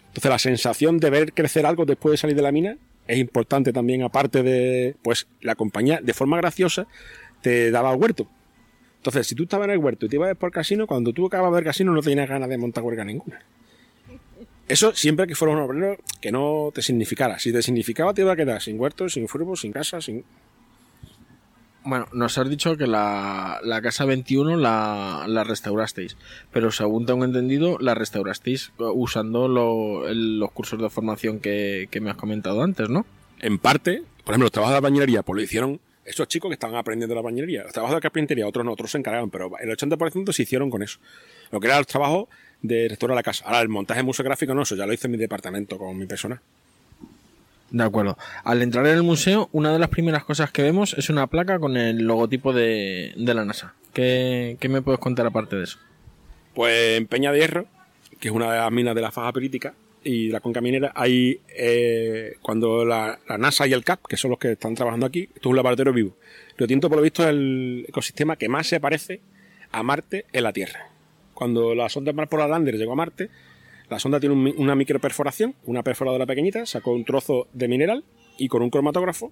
Entonces 0.08 0.30
la 0.30 0.40
sensación 0.40 1.00
de 1.00 1.10
ver 1.10 1.34
crecer 1.34 1.66
algo 1.66 1.86
después 1.86 2.12
de 2.12 2.18
salir 2.18 2.36
de 2.36 2.42
la 2.42 2.52
mina 2.52 2.78
es 3.08 3.18
importante 3.18 3.74
también, 3.74 4.04
aparte 4.04 4.44
de, 4.44 4.96
pues, 5.02 5.28
la 5.42 5.56
compañía, 5.56 6.00
de 6.02 6.14
forma 6.14 6.38
graciosa, 6.38 6.88
te 7.42 7.72
daba 7.72 7.92
al 7.92 7.98
huerto. 7.98 8.28
Entonces, 8.98 9.28
si 9.28 9.36
tú 9.36 9.44
estabas 9.44 9.66
en 9.66 9.74
el 9.74 9.80
huerto 9.80 10.06
y 10.06 10.10
te 10.10 10.16
ibas 10.16 10.36
por 10.38 10.48
el 10.48 10.54
casino, 10.54 10.88
cuando 10.88 11.12
tú 11.12 11.26
acabas 11.26 11.52
de 11.52 11.56
ver 11.56 11.64
casino 11.66 11.92
no 11.92 12.02
tenías 12.02 12.30
ganas 12.30 12.48
de 12.48 12.58
montar 12.58 12.84
huelga 12.84 13.04
ninguna. 13.04 13.42
Eso 14.70 14.96
siempre 14.96 15.28
que 15.28 15.36
fuera 15.36 15.54
un 15.54 15.60
obrero 15.60 15.98
que 16.22 16.32
no 16.32 16.72
te 16.74 16.82
significara. 16.82 17.38
Si 17.38 17.52
te 17.52 17.62
significaba, 17.62 18.14
te 18.14 18.22
iba 18.22 18.32
a 18.32 18.36
quedar 18.38 18.62
sin 18.62 18.80
huerto, 18.80 19.10
sin 19.10 19.28
furbo, 19.28 19.58
sin 19.58 19.74
casa, 19.74 20.00
sin. 20.00 20.24
Bueno, 21.86 22.08
nos 22.14 22.38
has 22.38 22.50
dicho 22.50 22.78
que 22.78 22.88
la, 22.88 23.60
la 23.64 23.82
casa 23.82 24.06
21 24.06 24.56
la, 24.58 25.26
la 25.28 25.44
restaurasteis, 25.44 26.16
pero 26.52 26.72
según 26.72 27.06
tengo 27.06 27.26
entendido, 27.26 27.78
la 27.80 27.94
restaurasteis 27.94 28.72
eh, 28.80 28.84
usando 28.94 29.48
los 29.50 30.52
cursos 30.52 30.82
de 30.82 30.90
formación 30.90 31.40
que, 31.40 31.90
que 31.92 32.00
me 32.00 32.10
has 32.10 32.16
comentado 32.16 32.64
antes, 32.64 32.90
¿no? 32.90 33.06
En 33.40 33.60
parte, 33.60 34.04
por 34.24 34.34
ejemplo, 34.34 34.46
los 34.46 34.52
trabajos 34.52 34.76
de 34.76 34.82
la 34.82 34.90
bañería, 34.90 35.24
pues 35.24 35.36
lo 35.36 35.44
hicieron 35.44 35.82
esos 36.06 36.28
chicos 36.28 36.50
que 36.50 36.54
estaban 36.54 36.76
aprendiendo 36.76 37.16
la 37.16 37.22
bañería. 37.22 37.64
Los 37.64 37.74
trabajos 37.74 37.96
de 37.96 38.02
carpintería, 38.02 38.48
otros 38.48 38.66
no, 38.66 38.72
otros 38.72 38.92
se 38.92 38.98
encargaban, 38.98 39.30
pero 39.30 39.52
el 39.60 39.70
80% 39.70 40.32
se 40.32 40.44
hicieron 40.44 40.70
con 40.70 40.84
eso. 40.84 41.00
Lo 41.52 41.60
que 41.60 41.68
era 41.68 41.78
el 41.78 41.86
trabajo 41.86 42.30
de 42.62 42.88
restaurar 42.90 43.16
la 43.16 43.24
casa. 43.24 43.46
Ahora, 43.46 43.62
el 43.62 43.70
montaje 43.70 44.04
museográfico 44.04 44.54
no, 44.54 44.64
eso 44.64 44.76
ya 44.76 44.86
lo 44.86 44.94
hice 44.94 45.08
en 45.08 45.12
mi 45.12 45.18
departamento 45.18 45.78
con 45.78 45.98
mi 45.98 46.06
persona. 46.06 46.42
De 47.74 47.84
acuerdo. 47.84 48.20
Al 48.44 48.62
entrar 48.62 48.86
en 48.86 48.94
el 48.94 49.02
museo, 49.02 49.50
una 49.52 49.74
de 49.74 49.80
las 49.80 49.90
primeras 49.90 50.24
cosas 50.24 50.52
que 50.52 50.62
vemos 50.62 50.94
es 50.94 51.10
una 51.10 51.26
placa 51.26 51.58
con 51.58 51.76
el 51.76 52.04
logotipo 52.04 52.54
de, 52.54 53.14
de 53.18 53.34
la 53.34 53.46
NASA. 53.46 53.74
¿Qué, 53.94 54.58
¿Qué 54.60 54.70
me 54.70 54.84
puedes 54.84 55.00
contar 55.00 55.26
aparte 55.26 55.56
de 55.56 55.64
eso? 55.64 55.80
Pues 56.54 57.00
en 57.00 57.08
Peña 57.08 57.32
de 57.32 57.40
Hierro, 57.40 57.66
que 58.20 58.28
es 58.28 58.34
una 58.34 58.52
de 58.52 58.60
las 58.60 58.72
minas 58.72 58.94
de 58.94 59.02
la 59.02 59.12
faja 59.12 59.34
perítica 59.34 59.74
y 60.04 60.30
la 60.30 60.40
conca 60.40 60.62
minera, 60.62 60.92
hay 60.94 61.40
eh, 61.50 62.36
cuando 62.44 62.86
la, 62.86 63.18
NASA 63.40 63.66
y 63.66 63.74
el 63.74 63.84
CAP, 63.84 64.06
que 64.06 64.18
son 64.18 64.30
los 64.30 64.40
que 64.40 64.52
están 64.52 64.76
trabajando 64.76 65.08
aquí, 65.08 65.24
esto 65.24 65.40
es 65.40 65.46
un 65.48 65.56
laboratorio 65.56 65.94
vivo. 65.94 66.16
Río 66.56 66.68
Tinto, 66.68 66.90
por 66.90 66.98
lo 66.98 67.02
visto, 67.02 67.24
es 67.24 67.30
el 67.30 67.86
ecosistema 67.90 68.36
que 68.36 68.50
más 68.50 68.68
se 68.68 68.80
parece 68.80 69.20
a 69.72 69.82
Marte 69.82 70.26
en 70.32 70.44
la 70.44 70.54
Tierra. 70.54 70.90
Cuando 71.34 71.74
la 71.74 71.90
sonda 71.90 72.14
Mars 72.14 72.30
Polar 72.30 72.52
Lander 72.52 72.78
llegó 72.78 72.92
a 72.92 72.98
Marte, 72.98 73.32
la 73.90 74.00
sonda 74.00 74.20
tiene 74.20 74.36
un 74.36 74.54
una 74.58 74.76
microperforación, 74.76 75.56
una 75.66 75.84
perforadora 75.84 76.26
pequeñita, 76.26 76.66
sacó 76.66 76.92
un 76.92 77.06
trozo 77.06 77.48
de 77.54 77.68
mineral 77.68 78.04
y 78.38 78.48
con 78.48 78.62
un 78.62 78.70
cromatógrafo 78.70 79.32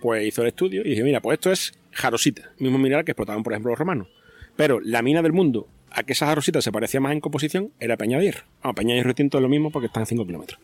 pues 0.00 0.26
hizo 0.26 0.42
el 0.42 0.48
estudio 0.48 0.82
y 0.84 0.90
dije, 0.90 1.02
mira, 1.02 1.20
pues 1.20 1.38
esto 1.38 1.50
es 1.50 1.72
jarosita, 1.92 2.52
mismo 2.58 2.78
mineral 2.78 3.04
que 3.04 3.12
explotaban, 3.12 3.42
por 3.42 3.52
ejemplo, 3.52 3.70
los 3.70 3.78
romanos. 3.78 4.08
Pero 4.56 4.80
la 4.80 5.02
mina 5.02 5.22
del 5.22 5.32
mundo 5.32 5.68
a 5.90 6.02
que 6.02 6.12
esa 6.12 6.26
jarosita 6.26 6.62
se 6.62 6.72
parecía 6.72 7.00
más 7.00 7.12
en 7.12 7.20
composición 7.20 7.72
era 7.80 7.96
Peña 7.96 8.18
de 8.18 8.24
Hierro. 8.24 8.44
Vamos, 8.62 8.76
Peña 8.76 8.94
de 8.94 9.00
Hierro 9.00 9.14
y 9.16 9.22
es 9.22 9.34
lo 9.34 9.48
mismo 9.48 9.70
porque 9.70 9.86
están 9.86 10.02
a 10.02 10.06
5 10.06 10.26
kilómetros. 10.26 10.60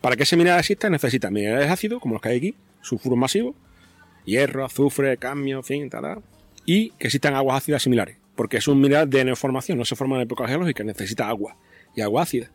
Para 0.00 0.16
que 0.16 0.24
ese 0.24 0.36
mineral 0.36 0.58
exista 0.58 0.90
necesita 0.90 1.30
minerales 1.30 1.70
ácidos, 1.70 2.00
como 2.00 2.14
los 2.14 2.22
que 2.22 2.28
hay 2.28 2.36
aquí, 2.38 2.54
sulfuros 2.82 3.18
masivos, 3.18 3.54
hierro, 4.24 4.64
azufre, 4.64 5.16
cadmio, 5.16 5.58
en 5.58 5.64
fin, 5.64 5.90
tal, 5.90 6.22
y 6.64 6.90
que 6.90 7.06
existan 7.06 7.34
aguas 7.34 7.58
ácidas 7.58 7.82
similares. 7.82 8.16
Porque 8.34 8.58
es 8.58 8.68
un 8.68 8.80
mineral 8.80 9.08
de 9.08 9.24
neoformación, 9.24 9.78
no 9.78 9.84
se 9.84 9.96
forma 9.96 10.16
en 10.16 10.22
época 10.22 10.46
geológica, 10.46 10.84
necesita 10.84 11.28
agua 11.28 11.56
y 11.94 12.02
agua 12.02 12.22
ácida. 12.22 12.50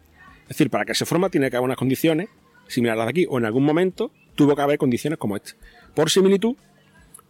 Es 0.52 0.58
decir, 0.58 0.70
para 0.70 0.84
que 0.84 0.94
se 0.94 1.06
forma 1.06 1.30
tiene 1.30 1.50
que 1.50 1.56
haber 1.56 1.64
unas 1.64 1.78
condiciones 1.78 2.28
similares 2.68 2.98
a 3.02 3.06
las 3.06 3.14
de 3.14 3.22
aquí, 3.22 3.28
o 3.30 3.38
en 3.38 3.46
algún 3.46 3.64
momento 3.64 4.12
tuvo 4.36 4.54
que 4.54 4.62
haber 4.62 4.78
condiciones 4.78 5.18
como 5.18 5.38
esta. 5.38 5.54
Por 5.96 6.10
similitud, 6.10 6.58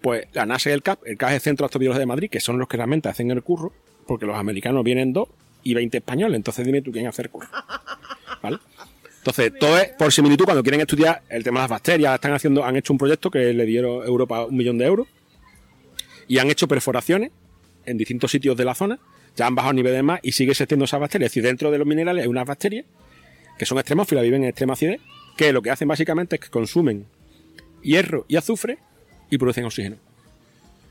pues 0.01 0.25
la 0.33 0.47
NASA 0.47 0.71
y 0.71 0.73
el 0.73 0.81
CAP, 0.81 1.05
el 1.05 1.17
CAP 1.17 1.29
es 1.29 1.35
el 1.35 1.41
Centro 1.41 1.63
de 1.63 1.67
Astrobiología 1.67 1.99
de 1.99 2.07
Madrid, 2.07 2.31
que 2.31 2.39
son 2.39 2.57
los 2.57 2.67
que 2.67 2.77
realmente 2.77 3.09
hacen 3.09 3.29
el 3.29 3.43
curro, 3.43 3.73
porque 4.07 4.25
los 4.25 4.35
americanos 4.35 4.83
vienen 4.83 5.13
dos 5.13 5.29
y 5.61 5.75
20 5.75 5.99
españoles, 5.99 6.35
entonces 6.35 6.65
dime 6.65 6.81
tú 6.81 6.91
quién 6.91 7.05
hace 7.05 7.21
el 7.21 7.29
curro. 7.29 7.47
¿Vale? 8.41 8.57
Entonces, 9.19 9.53
todo 9.59 9.77
es 9.77 9.89
por 9.89 10.11
similitud, 10.11 10.45
cuando 10.45 10.63
quieren 10.63 10.81
estudiar 10.81 11.21
el 11.29 11.43
tema 11.43 11.59
de 11.59 11.65
las 11.65 11.69
bacterias, 11.69 12.15
están 12.15 12.33
haciendo, 12.33 12.65
han 12.65 12.75
hecho 12.75 12.91
un 12.91 12.97
proyecto 12.97 13.29
que 13.29 13.53
le 13.53 13.65
dieron 13.67 14.03
Europa 14.03 14.45
un 14.45 14.57
millón 14.57 14.79
de 14.79 14.85
euros 14.85 15.07
y 16.27 16.39
han 16.39 16.49
hecho 16.49 16.67
perforaciones 16.67 17.29
en 17.85 17.99
distintos 17.99 18.31
sitios 18.31 18.57
de 18.57 18.65
la 18.65 18.73
zona, 18.73 18.97
ya 19.35 19.45
han 19.45 19.53
bajado 19.53 19.73
el 19.73 19.75
nivel 19.75 19.93
de 19.93 20.01
mar 20.01 20.19
y 20.23 20.31
sigue 20.31 20.53
existiendo 20.53 20.85
esas 20.85 20.99
bacterias. 20.99 21.27
Es 21.27 21.31
decir, 21.33 21.43
dentro 21.43 21.69
de 21.69 21.77
los 21.77 21.85
minerales 21.85 22.23
hay 22.23 22.27
unas 22.27 22.47
bacterias 22.47 22.87
que 23.57 23.65
son 23.65 23.77
extremófilas, 23.77 24.23
viven 24.23 24.43
en 24.43 24.49
extrema 24.49 24.73
acidez, 24.73 24.99
que 25.37 25.51
lo 25.53 25.61
que 25.61 25.69
hacen 25.71 25.87
básicamente 25.87 26.35
es 26.35 26.41
que 26.41 26.49
consumen 26.49 27.05
hierro 27.81 28.25
y 28.27 28.35
azufre 28.35 28.77
y 29.29 29.37
producen 29.37 29.65
oxígeno. 29.65 29.97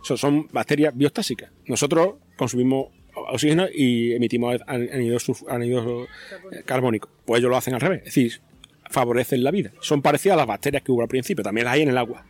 Eso 0.03 0.17
son 0.17 0.49
bacterias 0.53 0.97
biostásicas. 0.97 1.51
Nosotros 1.67 2.15
consumimos 2.37 2.89
oxígeno 3.15 3.67
y 3.73 4.13
emitimos 4.13 4.61
an- 4.67 4.89
anhídrido 4.93 5.19
sulf- 5.19 5.45
anhídrido 5.49 6.05
eh, 6.53 6.63
carbónico. 6.65 7.09
Pues 7.27 7.41
ellos 7.41 7.51
lo 7.51 7.57
hacen 7.57 7.75
al 7.75 7.81
revés. 7.81 7.99
Es 8.01 8.05
decir, 8.07 8.41
favorecen 8.89 9.45
la 9.45 9.51
vida. 9.51 9.73
Son 9.81 10.01
parecidas 10.01 10.35
a 10.35 10.39
las 10.39 10.47
bacterias 10.47 10.83
que 10.83 10.91
hubo 10.91 11.03
al 11.03 11.09
principio, 11.09 11.45
también 11.45 11.67
las 11.67 11.75
hay 11.75 11.83
en 11.83 11.91
el 11.91 11.99
agua. 11.99 12.25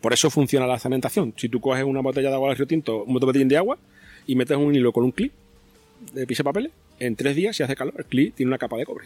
Por 0.00 0.12
eso 0.12 0.30
funciona 0.30 0.66
la 0.66 0.78
cementación. 0.78 1.32
Si 1.36 1.48
tú 1.48 1.60
coges 1.60 1.84
una 1.84 2.00
botella 2.00 2.28
de 2.30 2.34
agua 2.34 2.48
del 2.48 2.58
río 2.58 2.66
Tinto, 2.66 3.04
un 3.04 3.14
botellín 3.14 3.48
de 3.48 3.56
agua, 3.58 3.78
y 4.26 4.34
metes 4.34 4.56
un 4.56 4.74
hilo 4.74 4.92
con 4.92 5.04
un 5.04 5.12
clip 5.12 5.32
de 6.12 6.26
pise 6.26 6.42
papeles, 6.42 6.72
en 6.98 7.14
tres 7.16 7.36
días, 7.36 7.54
si 7.56 7.62
hace 7.62 7.76
calor, 7.76 7.94
el 7.98 8.04
clip 8.06 8.34
tiene 8.34 8.48
una 8.50 8.58
capa 8.58 8.76
de 8.78 8.84
cobre. 8.86 9.04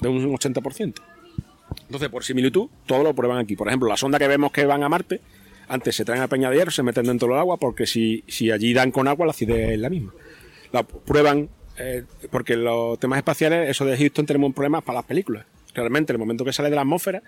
De 0.00 0.08
un 0.08 0.32
80%. 0.32 0.94
Entonces, 1.80 2.08
por 2.08 2.24
similitud, 2.24 2.68
todo 2.86 3.02
lo 3.02 3.14
prueban 3.14 3.38
aquí. 3.38 3.56
Por 3.56 3.68
ejemplo, 3.68 3.88
la 3.88 3.96
sonda 3.96 4.18
que 4.18 4.28
vemos 4.28 4.52
que 4.52 4.64
van 4.64 4.82
a 4.82 4.88
Marte, 4.88 5.20
antes 5.68 5.96
se 5.96 6.04
traen 6.04 6.22
a 6.22 6.28
Peña 6.28 6.50
de 6.50 6.56
Hierro, 6.56 6.70
se 6.70 6.82
meten 6.82 7.06
dentro 7.06 7.28
del 7.28 7.38
agua, 7.38 7.56
porque 7.56 7.86
si, 7.86 8.24
si 8.28 8.50
allí 8.50 8.74
dan 8.74 8.90
con 8.90 9.08
agua, 9.08 9.26
la 9.26 9.30
acidez 9.30 9.70
es 9.70 9.78
la 9.78 9.90
misma. 9.90 10.12
La 10.72 10.82
prueban, 10.82 11.48
eh, 11.78 12.04
porque 12.30 12.56
los 12.56 12.98
temas 12.98 13.18
espaciales, 13.18 13.70
eso 13.70 13.84
de 13.84 13.96
Houston, 13.96 14.26
tenemos 14.26 14.48
un 14.48 14.54
problema 14.54 14.80
para 14.80 14.98
las 14.98 15.06
películas. 15.06 15.46
Realmente, 15.74 16.12
el 16.12 16.18
momento 16.18 16.44
que 16.44 16.52
sale 16.52 16.70
de 16.70 16.76
la 16.76 16.82
atmósfera, 16.82 17.22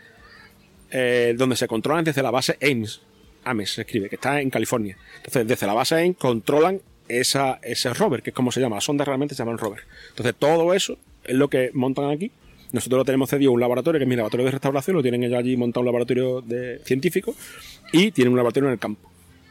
eh, 0.90 1.34
donde 1.36 1.56
se 1.56 1.66
controlan 1.66 2.04
desde 2.04 2.22
la 2.22 2.30
base 2.30 2.58
Ames, 2.62 3.00
Ames 3.44 3.74
se 3.74 3.82
escribe, 3.82 4.08
que 4.08 4.16
está 4.16 4.40
en 4.40 4.50
California. 4.50 4.96
Entonces, 5.16 5.46
desde 5.46 5.66
la 5.66 5.74
base 5.74 5.94
Ames 5.96 6.16
controlan 6.16 6.80
esa, 7.08 7.58
ese 7.62 7.92
rover, 7.92 8.22
que 8.22 8.30
es 8.30 8.36
como 8.36 8.52
se 8.52 8.60
llama, 8.60 8.76
las 8.76 8.84
sondas 8.84 9.06
realmente 9.06 9.34
se 9.34 9.42
llaman 9.42 9.58
rover. 9.58 9.82
Entonces, 10.10 10.34
todo 10.38 10.72
eso 10.72 10.98
es 11.24 11.34
lo 11.34 11.48
que 11.48 11.70
montan 11.74 12.10
aquí. 12.10 12.30
Nosotros 12.74 12.98
lo 12.98 13.04
tenemos 13.04 13.30
cedido 13.30 13.50
a 13.52 13.54
un 13.54 13.60
laboratorio, 13.60 13.98
que 14.00 14.02
es 14.04 14.08
mi 14.08 14.16
laboratorio 14.16 14.46
de 14.46 14.50
restauración, 14.50 14.96
lo 14.96 15.02
tienen 15.02 15.22
ellos 15.22 15.38
allí 15.38 15.56
montado 15.56 15.82
un 15.82 15.86
laboratorio 15.86 16.40
de 16.40 16.80
científico 16.84 17.34
y 17.92 18.10
tienen 18.10 18.32
un 18.32 18.36
laboratorio 18.36 18.68
en 18.68 18.72
el 18.72 18.78
campo. 18.80 19.08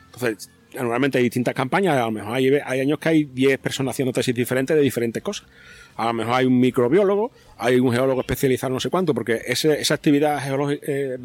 Entonces, 0.08 0.50
normalmente 0.76 1.20
hay 1.20 1.24
distintas 1.24 1.54
campañas, 1.54 1.96
a 1.98 2.02
lo 2.06 2.12
mejor 2.12 2.36
hay, 2.36 2.80
años 2.82 3.00
que 3.00 3.10
hay 3.10 3.24
10 3.24 3.60
personas 3.60 3.94
haciendo 3.96 4.12
tesis 4.12 4.36
diferentes 4.36 4.76
de 4.76 4.82
diferentes 4.84 5.24
cosas. 5.24 5.48
A 5.96 6.08
lo 6.08 6.14
mejor 6.14 6.34
hay 6.34 6.46
un 6.46 6.60
microbiólogo, 6.60 7.32
hay 7.58 7.80
un 7.80 7.94
geólogo 7.94 8.20
especializado 8.22 8.74
no 8.74 8.80
sé 8.82 8.90
cuánto, 8.90 9.14
porque 9.14 9.40
ese- 9.46 9.80
esa 9.80 9.94
actividad 9.94 10.44
geológica 10.44 10.86
eh, 10.86 11.18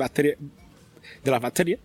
de 1.25 1.31
las 1.31 1.41
bacterias 1.41 1.81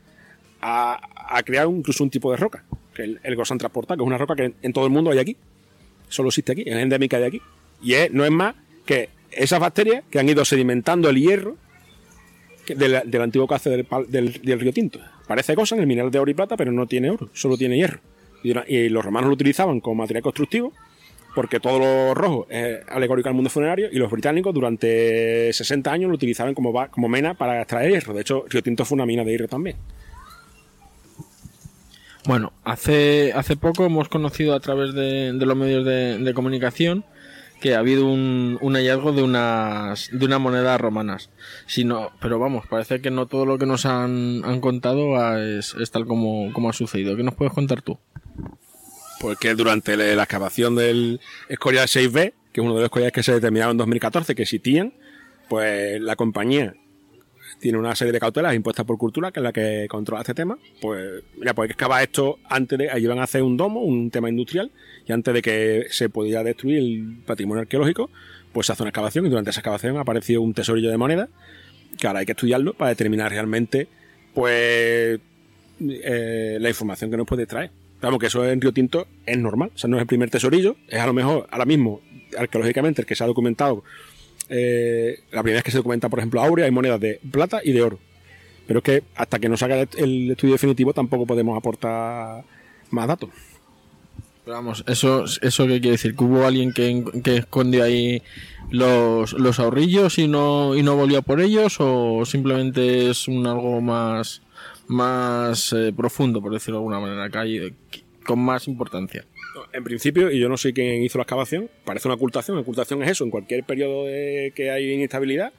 ha, 0.62 1.42
creado 1.44 1.72
incluso 1.72 2.04
un 2.04 2.10
tipo 2.12 2.30
de 2.30 2.38
roca, 2.38 2.64
que 2.94 3.04
el, 3.04 3.20
el 3.24 3.36
Gosan 3.36 3.58
transportado, 3.58 3.98
que 3.98 4.04
es 4.04 4.08
una 4.08 4.18
roca 4.18 4.36
que 4.36 4.54
en, 4.62 4.74
todo 4.74 4.86
el 4.86 4.92
mundo 4.92 5.10
hay 5.12 5.18
aquí. 5.18 5.36
Solo 6.08 6.30
existe 6.30 6.52
aquí, 6.52 6.64
es 6.68 6.76
endémica 6.76 7.18
de 7.20 7.26
aquí. 7.26 7.42
Y 7.82 7.96
no 8.12 8.24
es 8.24 8.32
más 8.32 8.54
que 8.86 9.10
esas 9.38 9.60
bacterias 9.60 10.04
que 10.10 10.20
han 10.20 10.30
ido 10.30 10.44
sedimentando 10.46 11.10
el 11.10 11.18
hierro 11.20 11.58
del, 12.68 13.02
del 13.06 13.22
antiguo 13.22 13.48
cauce 13.48 13.70
del, 13.70 13.88
del- 14.08 14.42
del 14.42 14.60
río 14.60 14.74
Tinto. 14.74 15.00
Parece 15.28 15.56
cosa 15.56 15.76
en 15.76 15.82
el 15.82 15.88
mineral 15.88 16.12
de 16.12 16.20
oro 16.20 16.32
y 16.32 16.34
plata, 16.34 16.56
pero 16.58 16.72
no 16.72 16.86
tiene 16.88 17.10
oro, 17.10 17.30
solo 17.34 17.58
tiene 17.58 17.78
hierro. 17.78 18.00
Y, 18.68 18.90
los 18.90 19.06
romanos 19.06 19.30
lo 19.30 19.34
utilizaban 19.36 19.80
como 19.80 19.96
material 20.04 20.22
constructivo, 20.24 20.74
porque 21.34 21.60
todo 21.62 21.80
lo 21.80 22.14
rojo 22.14 22.46
es 22.50 22.80
alegórico 22.90 23.30
al 23.30 23.36
mundo 23.36 23.50
funerario, 23.50 23.88
y 23.92 23.96
los 23.96 24.12
británicos 24.12 24.54
durante 24.54 25.52
60 25.54 25.92
años 25.92 26.10
lo 26.10 26.16
utilizaban 26.16 26.54
como, 26.54 26.74
como 26.92 27.08
mena 27.08 27.34
para 27.36 27.62
extraer 27.62 27.92
hierro. 27.92 28.14
De 28.14 28.22
hecho, 28.22 28.44
Río 28.50 28.62
Tinto 28.62 28.84
fue 28.86 28.96
una 28.98 29.06
mina 29.06 29.24
de 29.24 29.32
hierro 29.32 29.48
también. 29.48 29.78
Bueno, 32.26 32.54
hace, 32.64 33.34
hace 33.34 33.58
poco 33.58 33.86
hemos 33.86 34.08
conocido 34.08 34.54
a 34.56 34.60
través 34.60 34.94
de, 34.94 35.34
de 35.34 35.46
los 35.46 35.58
medios 35.58 35.86
de 35.86 36.34
comunicación 36.34 37.04
que 37.60 37.76
ha 37.76 37.80
habido 37.80 38.06
un, 38.06 38.58
hallazgo 38.62 39.14
de 39.14 39.24
unas 39.24 40.10
de 40.12 40.26
unas 40.26 40.40
monedas 40.40 40.80
romanas. 40.80 41.30
Pero 42.22 42.40
vamos, 42.40 42.66
parece 42.68 43.02
que 43.02 43.12
no 43.12 43.26
todo 43.28 43.46
lo 43.46 43.58
que 43.58 43.66
nos 43.66 43.86
han, 43.86 44.44
han 44.44 44.60
contado 44.60 45.16
ah, 45.18 45.40
es, 45.40 45.74
tal 45.92 46.06
como, 46.06 46.70
ha 46.70 46.74
sucedido. 46.74 47.16
¿Qué 47.16 47.24
nos 47.24 47.36
puedes 47.36 47.54
contar 47.54 47.82
tú? 47.82 47.98
Porque 49.20 49.56
durante 49.56 49.96
la 49.96 50.24
excavación 50.24 50.76
del 50.76 51.22
Escorial 51.48 51.88
6B, 51.88 52.34
que 52.52 52.62
es 52.62 52.66
uno 52.66 52.76
de 52.76 52.82
los 52.82 52.88
escoriales 52.88 53.14
que 53.14 53.24
se 53.24 53.34
determinaron 53.34 53.72
en 53.72 53.78
2014 53.78 54.36
que 54.36 54.42
existían, 54.44 54.94
pues 55.48 56.02
la 56.02 56.16
compañía 56.16 56.76
tiene 57.60 57.78
una 57.78 57.96
serie 57.96 58.12
de 58.12 58.20
cautelas 58.20 58.56
impuestas 58.56 58.86
por 58.86 58.98
cultura, 58.98 59.32
que 59.32 59.40
es 59.40 59.44
la 59.44 59.54
que 59.54 59.88
controla 59.90 60.22
este 60.22 60.34
tema. 60.34 60.58
Pues, 60.82 61.24
mira, 61.38 61.54
pues 61.54 61.64
hay 61.64 61.68
que 61.70 61.74
excavar 61.74 62.04
esto 62.04 62.40
antes 62.50 62.78
de. 62.78 62.90
Allí 62.90 63.08
van 63.08 63.20
a 63.20 63.24
hacer 63.24 63.42
un 63.42 63.56
domo, 63.56 63.82
un 63.82 64.12
tema 64.12 64.30
industrial, 64.30 64.70
y 65.08 65.12
antes 65.12 65.34
de 65.34 65.42
que 65.42 65.86
se 65.90 66.10
pudiera 66.10 66.44
destruir 66.44 66.78
el 66.80 67.18
patrimonio 67.26 67.62
arqueológico, 67.62 68.10
pues 68.52 68.68
se 68.68 68.74
hace 68.74 68.84
una 68.84 68.90
excavación, 68.90 69.26
y 69.26 69.30
durante 69.30 69.50
esa 69.50 69.60
excavación 69.62 69.98
ha 69.98 70.02
aparecido 70.02 70.42
un 70.42 70.54
tesorillo 70.54 70.90
de 70.90 70.98
moneda, 70.98 71.30
que 71.98 72.08
ahora 72.08 72.20
hay 72.20 72.26
que 72.26 72.32
estudiarlo 72.34 72.74
para 72.74 72.90
determinar 72.90 73.32
realmente, 73.32 73.88
pues, 74.34 75.20
eh, 75.80 76.58
la 76.60 76.70
información 76.70 77.10
que 77.12 77.18
nos 77.18 77.28
puede 77.28 77.46
traer. 77.46 77.72
Vamos, 78.02 78.20
que 78.20 78.28
eso 78.28 78.48
en 78.48 78.60
Río 78.60 78.74
Tinto 78.74 79.08
es 79.26 79.38
normal, 79.38 79.72
o 79.74 79.78
sea, 79.78 79.90
no 79.90 79.98
es 79.98 80.02
el 80.02 80.08
primer 80.08 80.30
tesorillo, 80.30 80.76
es 80.88 81.00
a 81.00 81.06
lo 81.06 81.14
mejor 81.14 81.48
ahora 81.52 81.66
mismo, 81.66 82.02
arqueológicamente, 82.38 83.02
el 83.02 83.06
que 83.06 83.16
se 83.16 83.24
ha 83.24 83.28
documentado 83.28 83.84
eh, 84.50 85.20
la 85.32 85.42
primera 85.42 85.58
vez 85.60 85.64
que 85.64 85.72
se 85.72 85.78
documenta, 85.78 86.10
por 86.10 86.20
ejemplo, 86.20 86.42
Aurea, 86.42 86.66
hay 86.66 86.72
monedas 86.72 87.00
de 87.00 87.20
plata 87.32 87.62
y 87.64 87.72
de 87.72 87.82
oro. 87.82 88.00
Pero 88.68 88.80
es 88.80 88.84
que 88.84 89.04
hasta 89.16 89.40
que 89.40 89.48
no 89.50 89.56
salga 89.58 89.80
el- 89.82 89.88
el 89.98 90.32
estudio 90.32 90.54
definitivo 90.54 90.94
tampoco 90.94 91.26
podemos 91.26 91.58
aportar 91.58 92.44
más 92.92 93.08
datos. 93.08 93.30
Pero 94.46 94.58
vamos, 94.58 94.84
eso, 94.88 95.24
eso 95.42 95.64
qué 95.68 95.80
quiere 95.80 95.92
decir, 95.92 96.16
que 96.16 96.24
hubo 96.24 96.46
alguien 96.46 96.74
que, 96.74 97.04
que 97.24 97.38
escondió 97.38 97.84
ahí 97.84 98.22
los, 98.72 99.34
los 99.34 99.60
ahorrillos 99.60 100.18
y 100.20 100.28
no, 100.28 100.76
y 100.76 100.84
no 100.84 100.96
volvió 100.98 101.20
a 101.20 101.22
por 101.22 101.40
ellos, 101.40 101.78
o 101.80 102.26
simplemente 102.26 103.10
es 103.10 103.28
un 103.30 103.48
algo 103.48 103.80
más, 103.80 104.42
más 104.88 105.72
eh, 105.74 105.94
profundo, 105.96 106.42
por 106.42 106.52
decirlo 106.52 106.80
de 106.80 106.86
alguna 106.86 107.00
manera, 107.00 107.30
que 107.30 107.74
con 108.26 108.40
más 108.40 108.68
importancia. 108.68 109.24
En 109.72 109.84
principio, 109.84 110.32
y 110.32 110.40
yo 110.40 110.50
no 110.50 110.58
sé 110.58 110.74
quién 110.74 111.04
hizo 111.04 111.18
la 111.18 111.24
excavación, 111.24 111.70
parece 111.86 112.08
una 112.08 112.16
ocultación. 112.16 112.58
Ocultación 112.58 113.02
es 113.04 113.12
eso, 113.12 113.24
en 113.24 113.30
cualquier 113.30 113.64
periodo 113.64 114.06
de- 114.08 114.52
que 114.56 114.72
hay 114.72 114.92
inestabilidad, 114.94 115.54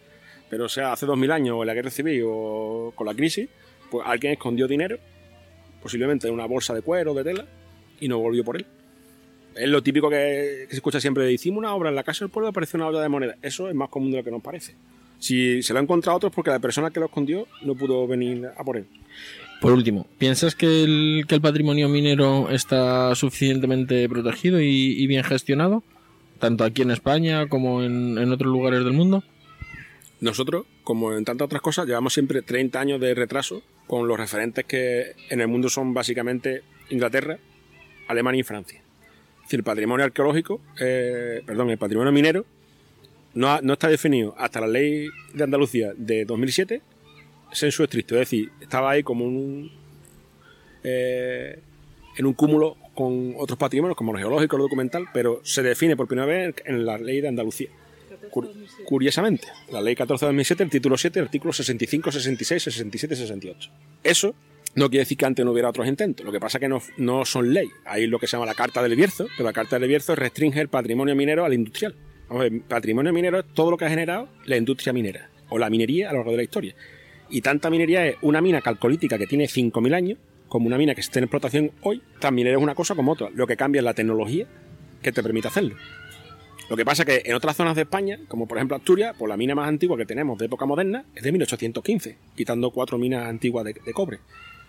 pero 0.50 0.68
sea 0.68 0.92
hace 0.92 1.06
2000 1.06 1.30
años 1.30 1.56
o 1.56 1.62
en 1.62 1.66
la 1.68 1.74
guerra 1.74 1.90
civil 1.90 2.22
o 2.26 2.92
con 2.94 3.06
la 3.06 3.14
crisis, 3.14 3.48
pues 3.90 4.04
alguien 4.06 4.32
escondió 4.32 4.66
dinero, 4.68 4.98
posiblemente 5.82 6.26
en 6.28 6.34
una 6.34 6.46
bolsa 6.46 6.74
de 6.74 6.82
cuero 6.82 7.14
de 7.14 7.24
tela, 7.24 7.46
y 8.00 8.08
no 8.08 8.18
volvió 8.18 8.44
por 8.44 8.56
él. 8.56 8.66
Es 9.56 9.68
lo 9.68 9.82
típico 9.82 10.10
que, 10.10 10.64
que 10.64 10.70
se 10.70 10.76
escucha 10.76 11.00
siempre 11.00 11.32
hicimos 11.32 11.58
una 11.58 11.74
obra 11.74 11.90
en 11.90 11.94
la 11.94 12.02
casa 12.02 12.24
del 12.24 12.30
pueblo 12.30 12.48
apareció 12.48 12.76
una 12.76 12.88
olla 12.88 13.00
de 13.00 13.08
moneda. 13.08 13.36
Eso 13.42 13.68
es 13.68 13.74
más 13.74 13.88
común 13.88 14.10
de 14.10 14.18
lo 14.18 14.24
que 14.24 14.30
nos 14.30 14.42
parece. 14.42 14.74
Si 15.18 15.62
se 15.62 15.72
lo 15.72 15.78
ha 15.78 15.82
encontrado 15.82 16.14
a 16.14 16.16
otros 16.16 16.32
porque 16.32 16.50
la 16.50 16.58
persona 16.58 16.90
que 16.90 17.00
lo 17.00 17.06
escondió 17.06 17.46
no 17.62 17.74
pudo 17.74 18.06
venir 18.06 18.48
a 18.56 18.64
por 18.64 18.76
él. 18.76 18.86
Por 19.60 19.72
último, 19.72 20.06
¿piensas 20.18 20.54
que 20.54 20.84
el, 20.84 21.24
que 21.26 21.36
el 21.36 21.40
patrimonio 21.40 21.88
minero 21.88 22.50
está 22.50 23.14
suficientemente 23.14 24.08
protegido 24.08 24.60
y, 24.60 24.66
y 24.66 25.06
bien 25.06 25.24
gestionado? 25.24 25.82
Tanto 26.38 26.64
aquí 26.64 26.82
en 26.82 26.90
España 26.90 27.48
como 27.48 27.82
en, 27.82 28.18
en 28.18 28.32
otros 28.32 28.52
lugares 28.52 28.84
del 28.84 28.92
mundo. 28.92 29.22
Nosotros, 30.20 30.66
como 30.82 31.12
en 31.12 31.24
tantas 31.24 31.46
otras 31.46 31.62
cosas, 31.62 31.86
llevamos 31.86 32.12
siempre 32.12 32.42
30 32.42 32.78
años 32.78 33.00
de 33.00 33.14
retraso 33.14 33.62
con 33.86 34.08
los 34.08 34.18
referentes 34.18 34.64
que 34.64 35.12
en 35.30 35.40
el 35.40 35.48
mundo 35.48 35.68
son 35.68 35.94
básicamente 35.94 36.62
Inglaterra, 36.90 37.38
Alemania 38.08 38.40
y 38.40 38.44
Francia. 38.44 38.80
Es 39.36 39.42
decir, 39.44 39.60
el 39.60 39.64
patrimonio 39.64 40.04
arqueológico, 40.06 40.60
eh, 40.80 41.42
perdón, 41.46 41.70
el 41.70 41.78
patrimonio 41.78 42.12
minero 42.12 42.44
no, 43.34 43.48
ha- 43.52 43.60
no 43.62 43.72
está 43.74 43.88
definido 43.88 44.34
hasta 44.38 44.60
la 44.60 44.66
ley 44.68 45.08
de 45.32 45.44
Andalucía 45.44 45.92
de 45.96 46.24
2007 46.24 46.80
sensu 47.52 47.84
estricto, 47.84 48.14
es 48.16 48.20
decir, 48.20 48.50
estaba 48.60 48.90
ahí 48.90 49.02
como 49.04 49.24
un, 49.24 49.70
eh, 50.82 51.58
en 52.16 52.26
un 52.26 52.32
cúmulo 52.34 52.76
con 52.94 53.34
otros 53.38 53.58
patrimonios 53.58 53.96
como 53.96 54.12
los 54.12 54.20
geológicos, 54.20 54.56
lo 54.58 54.64
documental, 54.64 55.06
pero 55.12 55.40
se 55.44 55.62
define 55.62 55.96
por 55.96 56.06
primera 56.06 56.26
vez 56.26 56.54
en 56.64 56.84
la 56.86 56.98
ley 56.98 57.20
de 57.20 57.28
Andalucía. 57.28 57.68
Cur- 58.30 58.50
curiosamente, 58.84 59.46
la 59.70 59.80
ley 59.80 59.94
14 59.94 60.24
de 60.24 60.28
2007, 60.28 60.62
el 60.64 60.70
título 60.70 60.96
7, 60.96 61.20
artículos 61.20 61.56
65, 61.56 62.10
66, 62.12 62.62
67 62.62 63.14
y 63.14 63.16
68. 63.16 63.70
Eso 64.02 64.34
no 64.76 64.90
quiere 64.90 65.02
decir 65.02 65.16
que 65.16 65.26
antes 65.26 65.44
no 65.44 65.52
hubiera 65.52 65.68
otros 65.68 65.86
intentos. 65.86 66.26
Lo 66.26 66.32
que 66.32 66.40
pasa 66.40 66.58
es 66.58 66.60
que 66.60 66.68
no, 66.68 66.80
no 66.96 67.24
son 67.24 67.52
ley. 67.52 67.68
Hay 67.84 68.06
lo 68.06 68.18
que 68.18 68.26
se 68.26 68.32
llama 68.32 68.46
la 68.46 68.54
Carta 68.54 68.82
del 68.82 68.96
Bierzo, 68.96 69.26
pero 69.36 69.48
la 69.48 69.52
Carta 69.52 69.78
del 69.78 69.88
Bierzo 69.88 70.14
restringe 70.14 70.60
el 70.60 70.68
patrimonio 70.68 71.14
minero 71.14 71.44
al 71.44 71.54
industrial. 71.54 71.94
Patrimonio 72.68 73.12
minero 73.12 73.38
es 73.38 73.44
todo 73.54 73.70
lo 73.70 73.76
que 73.76 73.84
ha 73.84 73.90
generado 73.90 74.28
la 74.46 74.56
industria 74.56 74.92
minera 74.92 75.30
o 75.48 75.58
la 75.58 75.70
minería 75.70 76.08
a 76.08 76.12
lo 76.12 76.18
largo 76.18 76.32
de 76.32 76.36
la 76.38 76.42
historia. 76.42 76.74
Y 77.30 77.40
tanta 77.40 77.70
minería 77.70 78.06
es 78.06 78.16
una 78.22 78.40
mina 78.40 78.60
calcolítica 78.60 79.18
que 79.18 79.26
tiene 79.26 79.44
5.000 79.44 79.94
años, 79.94 80.18
como 80.48 80.66
una 80.66 80.78
mina 80.78 80.94
que 80.94 81.00
esté 81.00 81.20
en 81.20 81.24
explotación 81.24 81.72
hoy. 81.82 82.02
También 82.18 82.48
es 82.48 82.56
una 82.56 82.74
cosa 82.74 82.94
como 82.94 83.12
otra. 83.12 83.30
Lo 83.30 83.46
que 83.46 83.56
cambia 83.56 83.80
es 83.80 83.84
la 83.84 83.94
tecnología 83.94 84.46
que 85.02 85.12
te 85.12 85.22
permite 85.22 85.48
hacerlo. 85.48 85.76
Lo 86.70 86.76
que 86.76 86.84
pasa 86.84 87.02
es 87.02 87.06
que 87.06 87.28
en 87.28 87.34
otras 87.36 87.56
zonas 87.56 87.76
de 87.76 87.82
España, 87.82 88.18
como 88.26 88.48
por 88.48 88.56
ejemplo 88.56 88.76
Asturias, 88.76 89.14
pues 89.18 89.28
la 89.28 89.36
mina 89.36 89.54
más 89.54 89.68
antigua 89.68 89.96
que 89.98 90.06
tenemos 90.06 90.38
de 90.38 90.46
época 90.46 90.64
moderna 90.64 91.04
es 91.14 91.22
de 91.22 91.30
1815, 91.30 92.18
quitando 92.34 92.70
cuatro 92.70 92.96
minas 92.98 93.26
antiguas 93.26 93.64
de 93.64 93.92
cobre. 93.92 94.20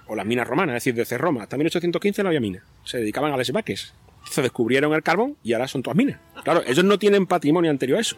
O 0.08 0.16
las 0.16 0.26
minas 0.26 0.48
romanas, 0.48 0.76
es 0.76 0.84
decir, 0.84 0.96
desde 0.96 1.18
Roma 1.18 1.44
hasta 1.44 1.58
1815 1.58 2.24
no 2.24 2.30
había 2.30 2.40
minas. 2.40 2.64
Se 2.84 2.98
dedicaban 2.98 3.34
a 3.34 3.38
desvaques. 3.38 3.94
Se 4.30 4.42
descubrieron 4.42 4.94
el 4.94 5.04
carbón 5.04 5.38
y 5.44 5.54
ahora 5.54 5.68
son 5.68 5.84
todas 5.84 5.98
minas. 5.98 6.20
Claro, 6.44 6.64
ellos 6.66 6.84
no 6.84 7.00
tienen 7.00 7.26
patrimonio 7.26 7.72
anterior 7.72 7.98
a 7.98 8.02
eso. 8.02 8.18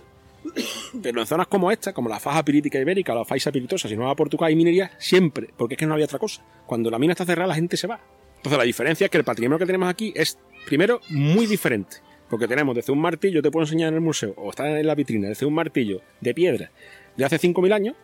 Pero 1.02 1.20
en 1.20 1.28
zonas 1.28 1.48
como 1.48 1.72
esta, 1.72 1.94
como 1.94 2.10
la 2.10 2.20
faja 2.20 2.44
pirítica 2.44 2.80
ibérica 2.80 3.14
la 3.14 3.26
faisa 3.26 3.52
piritosa, 3.52 3.88
si 3.88 3.96
no 3.96 4.04
va 4.04 4.12
a 4.12 4.16
Portugal 4.16 4.50
hay 4.50 4.56
minería 4.56 4.92
siempre, 4.98 5.50
porque 5.58 5.76
es 5.76 5.80
que 5.80 5.86
no 5.86 5.94
había 5.94 6.06
otra 6.06 6.20
cosa. 6.20 6.42
Cuando 6.66 6.90
la 6.90 7.00
mina 7.00 7.14
está 7.14 7.26
cerrada, 7.26 7.48
la 7.48 7.56
gente 7.56 7.78
se 7.78 7.88
va. 7.88 8.00
Entonces 8.38 8.58
la 8.58 8.64
diferencia 8.64 9.06
es 9.06 9.12
que 9.12 9.18
el 9.18 9.24
patrimonio 9.24 9.60
que 9.60 9.66
tenemos 9.66 9.90
aquí 9.90 10.14
es, 10.16 10.38
primero, 10.66 11.02
muy 11.10 11.46
diferente. 11.48 11.98
Porque 12.30 12.48
tenemos 12.48 12.76
desde 12.76 12.92
un 12.92 13.00
martillo, 13.00 13.42
te 13.42 13.52
puedo 13.52 13.66
enseñar 13.66 13.90
en 13.90 13.96
el 13.96 14.02
museo, 14.02 14.34
o 14.38 14.50
está 14.50 14.80
en 14.80 14.86
la 14.86 14.96
vitrina, 14.96 15.30
desde 15.30 15.46
un 15.46 15.54
martillo 15.54 16.02
de 16.20 16.34
piedra 16.34 16.72
de 17.16 17.26
hace 17.26 17.40
5.000 17.40 17.74
años, 17.74 17.96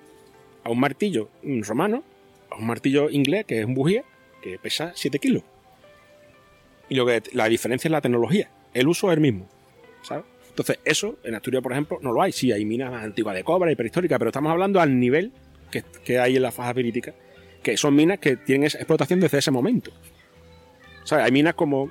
a 0.63 0.69
un 0.69 0.79
martillo 0.79 1.29
romano, 1.61 2.03
un 2.57 2.67
martillo 2.67 3.09
inglés, 3.09 3.45
que 3.45 3.59
es 3.59 3.65
un 3.65 3.73
bujía, 3.73 4.03
que 4.41 4.59
pesa 4.59 4.91
7 4.95 5.19
kilos. 5.19 5.43
Y 6.89 6.95
lo 6.95 7.05
que 7.05 7.23
la 7.31 7.47
diferencia 7.47 7.87
es 7.87 7.91
la 7.91 8.01
tecnología. 8.01 8.49
El 8.73 8.87
uso 8.87 9.09
es 9.09 9.15
el 9.15 9.21
mismo. 9.21 9.47
¿Sabes? 10.01 10.25
Entonces, 10.49 10.79
eso 10.85 11.17
en 11.23 11.33
Asturias, 11.35 11.63
por 11.63 11.71
ejemplo, 11.71 11.97
no 12.01 12.11
lo 12.11 12.21
hay. 12.21 12.31
Sí, 12.31 12.51
hay 12.51 12.65
minas 12.65 12.93
antiguas 12.93 13.35
de 13.35 13.43
cobre 13.43 13.71
y 13.71 13.75
prehistóricas, 13.75 14.19
pero 14.19 14.29
estamos 14.29 14.51
hablando 14.51 14.79
al 14.79 14.99
nivel 14.99 15.31
que, 15.71 15.83
que 16.03 16.19
hay 16.19 16.35
en 16.35 16.43
la 16.43 16.51
faja 16.51 16.73
pirítica, 16.73 17.15
que 17.63 17.75
son 17.77 17.95
minas 17.95 18.19
que 18.19 18.37
tienen 18.37 18.67
esa 18.67 18.77
explotación 18.77 19.19
desde 19.19 19.39
ese 19.39 19.49
momento. 19.49 19.91
¿Sabes? 21.05 21.25
Hay 21.25 21.31
minas 21.31 21.55
como 21.55 21.89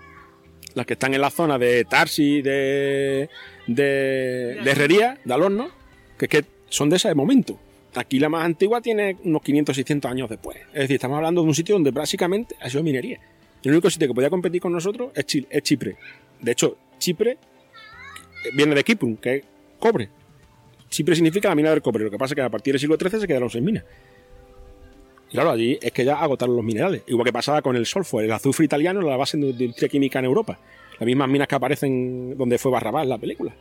las 0.74 0.86
que 0.86 0.92
están 0.92 1.14
en 1.14 1.20
la 1.20 1.30
zona 1.30 1.58
de 1.58 1.84
Tarsi, 1.84 2.42
de, 2.42 3.28
de, 3.66 4.60
de 4.62 4.70
Herrería, 4.70 5.18
de 5.24 5.34
Alorno, 5.34 5.70
que, 6.18 6.28
que 6.28 6.44
son 6.68 6.88
de 6.88 6.96
ese 6.96 7.14
momento. 7.14 7.58
Aquí 7.94 8.18
la 8.18 8.28
más 8.28 8.44
antigua 8.44 8.80
tiene 8.80 9.18
unos 9.24 9.42
500, 9.42 9.76
600 9.76 10.10
años 10.10 10.28
después. 10.30 10.56
Es 10.72 10.80
decir, 10.82 10.94
estamos 10.94 11.16
hablando 11.16 11.42
de 11.42 11.48
un 11.48 11.54
sitio 11.54 11.74
donde 11.74 11.90
básicamente 11.90 12.56
ha 12.60 12.70
sido 12.70 12.82
minería. 12.82 13.20
El 13.62 13.72
único 13.72 13.90
sitio 13.90 14.08
que 14.08 14.14
podía 14.14 14.30
competir 14.30 14.60
con 14.60 14.72
nosotros 14.72 15.12
es, 15.14 15.26
Chipre. 15.62 15.96
De 16.40 16.52
hecho, 16.52 16.76
Chipre 16.98 17.38
viene 18.54 18.74
de 18.74 18.82
Kiprum, 18.82 19.16
que 19.16 19.36
es 19.36 19.44
cobre. 19.78 20.08
Chipre 20.88 21.14
significa 21.14 21.48
la 21.48 21.54
mina 21.54 21.70
del 21.70 21.82
cobre. 21.82 22.04
Lo 22.04 22.10
que 22.10 22.18
pasa 22.18 22.32
es 22.32 22.36
que 22.36 22.42
a 22.42 22.50
partir 22.50 22.72
del 22.72 22.80
siglo 22.80 22.96
XIII 22.96 23.20
se 23.20 23.26
quedaron 23.26 23.50
sin 23.50 23.64
minas. 23.64 23.84
Y 25.30 25.32
claro, 25.32 25.50
allí 25.50 25.78
es 25.80 25.92
que 25.92 26.04
ya 26.04 26.16
agotaron 26.16 26.56
los 26.56 26.64
minerales. 26.64 27.02
Igual 27.06 27.26
que 27.26 27.32
pasaba 27.32 27.62
con 27.62 27.76
el 27.76 27.86
sulfo, 27.86 28.20
el 28.20 28.32
azufre 28.32 28.64
italiano, 28.64 29.00
la 29.00 29.16
base 29.16 29.36
de 29.36 29.50
industria 29.50 29.88
química 29.88 30.18
en 30.18 30.24
Europa. 30.24 30.58
Las 30.98 31.06
mismas 31.06 31.28
minas 31.28 31.46
que 31.46 31.54
aparecen 31.54 32.36
donde 32.36 32.58
fue 32.58 32.72
Barrabás 32.72 33.06
la 33.06 33.18
película. 33.18 33.54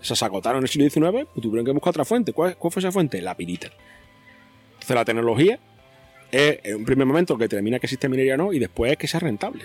Se 0.00 0.24
agotaron 0.24 0.58
en 0.58 0.64
el 0.64 0.68
siglo 0.68 0.88
XIX, 0.88 1.26
pues 1.32 1.42
tuvieron 1.42 1.64
que 1.64 1.72
buscar 1.72 1.90
otra 1.90 2.04
fuente. 2.04 2.32
¿Cuál, 2.32 2.56
fue 2.58 2.80
esa 2.80 2.92
fuente? 2.92 3.20
La 3.20 3.36
pirita. 3.36 3.68
Entonces 4.74 4.94
la 4.94 5.04
tecnología 5.04 5.58
es 6.30 6.60
en 6.62 6.76
un 6.76 6.84
primer 6.84 7.06
momento 7.06 7.36
que 7.36 7.44
determina 7.44 7.78
que 7.78 7.86
existe 7.86 8.08
minería 8.08 8.34
o 8.34 8.36
no 8.38 8.52
y 8.52 8.58
después 8.58 8.92
es 8.92 8.98
que 8.98 9.08
sea 9.08 9.20
rentable. 9.20 9.64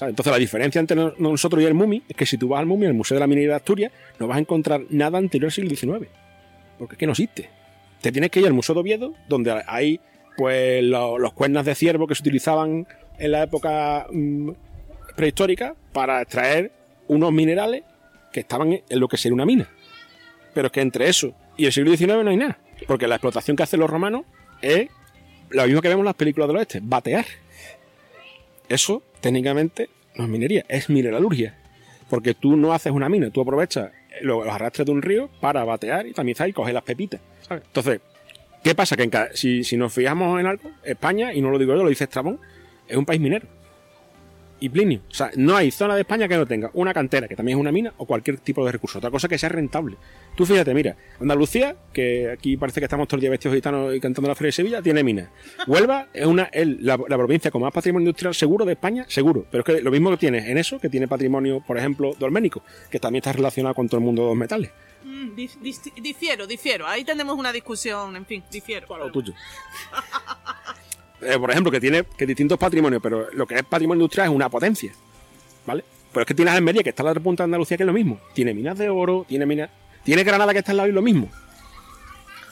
Entonces 0.00 0.32
la 0.32 0.38
diferencia 0.38 0.80
entre 0.80 0.96
no- 0.96 1.14
nosotros 1.18 1.62
y 1.62 1.66
el 1.66 1.74
MUMI 1.74 2.02
es 2.08 2.16
que 2.16 2.26
si 2.26 2.36
tú 2.36 2.48
vas 2.48 2.60
al 2.60 2.66
MUMI, 2.66 2.86
al 2.86 2.94
Museo 2.94 3.14
de 3.16 3.20
la 3.20 3.26
Minería 3.26 3.50
de 3.50 3.56
Asturias, 3.56 3.92
no 4.18 4.26
vas 4.26 4.36
a 4.36 4.40
encontrar 4.40 4.82
nada 4.90 5.18
anterior 5.18 5.46
al 5.48 5.52
siglo 5.52 5.70
XIX. 5.70 6.08
Porque 6.78 6.94
es 6.94 6.98
que 6.98 7.06
no 7.06 7.12
existe. 7.12 7.48
Te 8.00 8.10
tienes 8.12 8.30
que 8.30 8.40
ir 8.40 8.46
al 8.46 8.52
Museo 8.52 8.74
de 8.74 8.80
Oviedo, 8.80 9.14
donde 9.28 9.62
hay 9.66 10.00
pues 10.36 10.82
lo- 10.82 11.18
los 11.18 11.32
cuernas 11.32 11.64
de 11.64 11.74
ciervo 11.76 12.06
que 12.08 12.14
se 12.16 12.22
utilizaban 12.22 12.86
en 13.18 13.30
la 13.30 13.44
época 13.44 14.06
mm, 14.10 14.50
prehistórica 15.14 15.74
para 15.92 16.22
extraer 16.22 16.72
unos 17.06 17.32
minerales 17.32 17.84
que 18.34 18.40
estaban 18.40 18.72
en 18.72 19.00
lo 19.00 19.06
que 19.08 19.16
sería 19.16 19.34
una 19.34 19.46
mina. 19.46 19.68
Pero 20.52 20.66
es 20.66 20.72
que 20.72 20.80
entre 20.80 21.08
eso 21.08 21.32
y 21.56 21.66
el 21.66 21.72
siglo 21.72 21.96
XIX 21.96 22.24
no 22.24 22.30
hay 22.30 22.36
nada. 22.36 22.58
Porque 22.88 23.06
la 23.08 23.14
explotación 23.14 23.56
que 23.56 23.62
hacen 23.62 23.78
los 23.80 23.88
romanos 23.88 24.24
es 24.60 24.88
lo 25.50 25.64
mismo 25.66 25.80
que 25.80 25.88
vemos 25.88 26.00
en 26.02 26.06
las 26.06 26.14
películas 26.16 26.48
del 26.48 26.56
oeste, 26.58 26.80
batear. 26.82 27.24
Eso, 28.68 29.02
técnicamente, 29.20 29.88
no 30.16 30.24
es 30.24 30.30
minería, 30.30 30.64
es 30.68 30.88
mineralurgia. 30.90 31.54
Porque 32.10 32.34
tú 32.34 32.56
no 32.56 32.72
haces 32.72 32.92
una 32.92 33.08
mina, 33.08 33.30
tú 33.30 33.40
aprovechas 33.40 33.90
los 34.22 34.46
arrastres 34.46 34.86
de 34.86 34.92
un 34.92 35.02
río 35.02 35.28
para 35.40 35.64
batear 35.64 36.06
y 36.06 36.12
tamizar 36.12 36.48
y 36.48 36.52
coger 36.52 36.74
las 36.74 36.82
pepitas. 36.82 37.20
Entonces, 37.66 38.00
¿qué 38.62 38.74
pasa? 38.74 38.96
Que 38.96 39.02
en 39.04 39.10
ca- 39.10 39.28
si, 39.34 39.64
si 39.64 39.76
nos 39.76 39.92
fijamos 39.92 40.40
en 40.40 40.46
algo, 40.46 40.70
España, 40.84 41.32
y 41.32 41.40
no 41.40 41.50
lo 41.50 41.58
digo 41.58 41.74
yo, 41.74 41.82
lo 41.82 41.88
dice 41.88 42.04
Estrabón, 42.04 42.40
es 42.88 42.96
un 42.96 43.04
país 43.04 43.20
minero. 43.20 43.46
Y 44.64 44.68
Plinio. 44.70 45.00
O 45.10 45.12
sea, 45.14 45.30
no 45.36 45.54
hay 45.56 45.70
zona 45.70 45.94
de 45.94 46.00
España 46.00 46.26
que 46.26 46.36
no 46.38 46.46
tenga 46.46 46.70
una 46.72 46.94
cantera, 46.94 47.28
que 47.28 47.36
también 47.36 47.58
es 47.58 47.60
una 47.60 47.70
mina, 47.70 47.92
o 47.98 48.06
cualquier 48.06 48.38
tipo 48.38 48.64
de 48.64 48.72
recurso. 48.72 48.96
Otra 48.96 49.10
cosa 49.10 49.28
que 49.28 49.36
sea 49.36 49.50
rentable. 49.50 49.96
Tú 50.34 50.46
fíjate, 50.46 50.72
mira, 50.72 50.96
Andalucía, 51.20 51.76
que 51.92 52.30
aquí 52.30 52.56
parece 52.56 52.80
que 52.80 52.86
estamos 52.86 53.06
todos 53.06 53.18
el 53.18 53.20
día 53.22 53.30
vestidos 53.30 53.54
gitanos 53.56 53.94
y 53.94 54.00
cantando 54.00 54.28
la 54.28 54.34
Feria 54.34 54.48
de 54.48 54.52
Sevilla, 54.52 54.80
tiene 54.80 55.04
mina. 55.04 55.30
Huelva 55.66 56.08
es 56.14 56.24
una, 56.24 56.48
la, 56.54 56.96
la 57.08 57.16
provincia 57.18 57.50
con 57.50 57.60
más 57.60 57.72
patrimonio 57.74 58.06
industrial 58.08 58.34
seguro 58.34 58.64
de 58.64 58.72
España, 58.72 59.04
seguro. 59.06 59.44
Pero 59.50 59.64
es 59.66 59.66
que 59.76 59.82
lo 59.82 59.90
mismo 59.90 60.10
que 60.12 60.16
tiene 60.16 60.50
en 60.50 60.56
eso, 60.56 60.78
que 60.80 60.88
tiene 60.88 61.06
patrimonio, 61.08 61.62
por 61.66 61.76
ejemplo, 61.76 62.14
dolménico, 62.18 62.62
que 62.90 62.98
también 62.98 63.20
está 63.20 63.32
relacionado 63.32 63.74
con 63.74 63.86
todo 63.86 63.98
el 63.98 64.04
mundo 64.04 64.22
de 64.22 64.28
los 64.28 64.36
metales. 64.38 64.70
Mm, 65.04 65.34
dif- 65.36 65.92
difiero, 66.00 66.46
difiero. 66.46 66.86
Ahí 66.86 67.04
tenemos 67.04 67.36
una 67.36 67.52
discusión, 67.52 68.16
en 68.16 68.24
fin, 68.24 68.42
difiero. 68.50 68.86
Para 68.86 69.04
lo 69.04 69.12
tuyo. 69.12 69.34
Eh, 71.24 71.38
por 71.38 71.50
ejemplo, 71.50 71.70
que 71.72 71.80
tiene 71.80 72.04
que 72.16 72.26
distintos 72.26 72.58
patrimonios, 72.58 73.02
pero 73.02 73.28
lo 73.32 73.46
que 73.46 73.56
es 73.56 73.62
patrimonio 73.64 74.02
industrial 74.02 74.28
es 74.28 74.34
una 74.34 74.48
potencia. 74.48 74.92
¿Vale? 75.66 75.84
Pero 76.12 76.22
es 76.22 76.26
que 76.26 76.34
tienes 76.34 76.54
Almería, 76.54 76.82
que 76.82 76.90
está 76.90 77.02
en 77.02 77.06
la 77.06 77.10
otra 77.12 77.22
punta 77.22 77.42
de 77.42 77.46
Andalucía, 77.46 77.76
que 77.76 77.82
es 77.82 77.86
lo 77.86 77.92
mismo. 77.92 78.20
Tiene 78.34 78.54
minas 78.54 78.78
de 78.78 78.88
oro, 78.88 79.24
tiene 79.28 79.46
minas. 79.46 79.70
Tiene 80.04 80.22
Granada, 80.22 80.52
que 80.52 80.58
está 80.60 80.70
al 80.72 80.76
lado, 80.76 80.88
y 80.88 80.92
lo 80.92 81.02
mismo. 81.02 81.30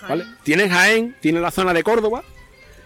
¿Vale? 0.09 0.25
Tienes 0.43 0.71
Jaén, 0.71 1.15
tiene 1.21 1.41
la 1.41 1.51
zona 1.51 1.73
de 1.73 1.83
Córdoba. 1.83 2.23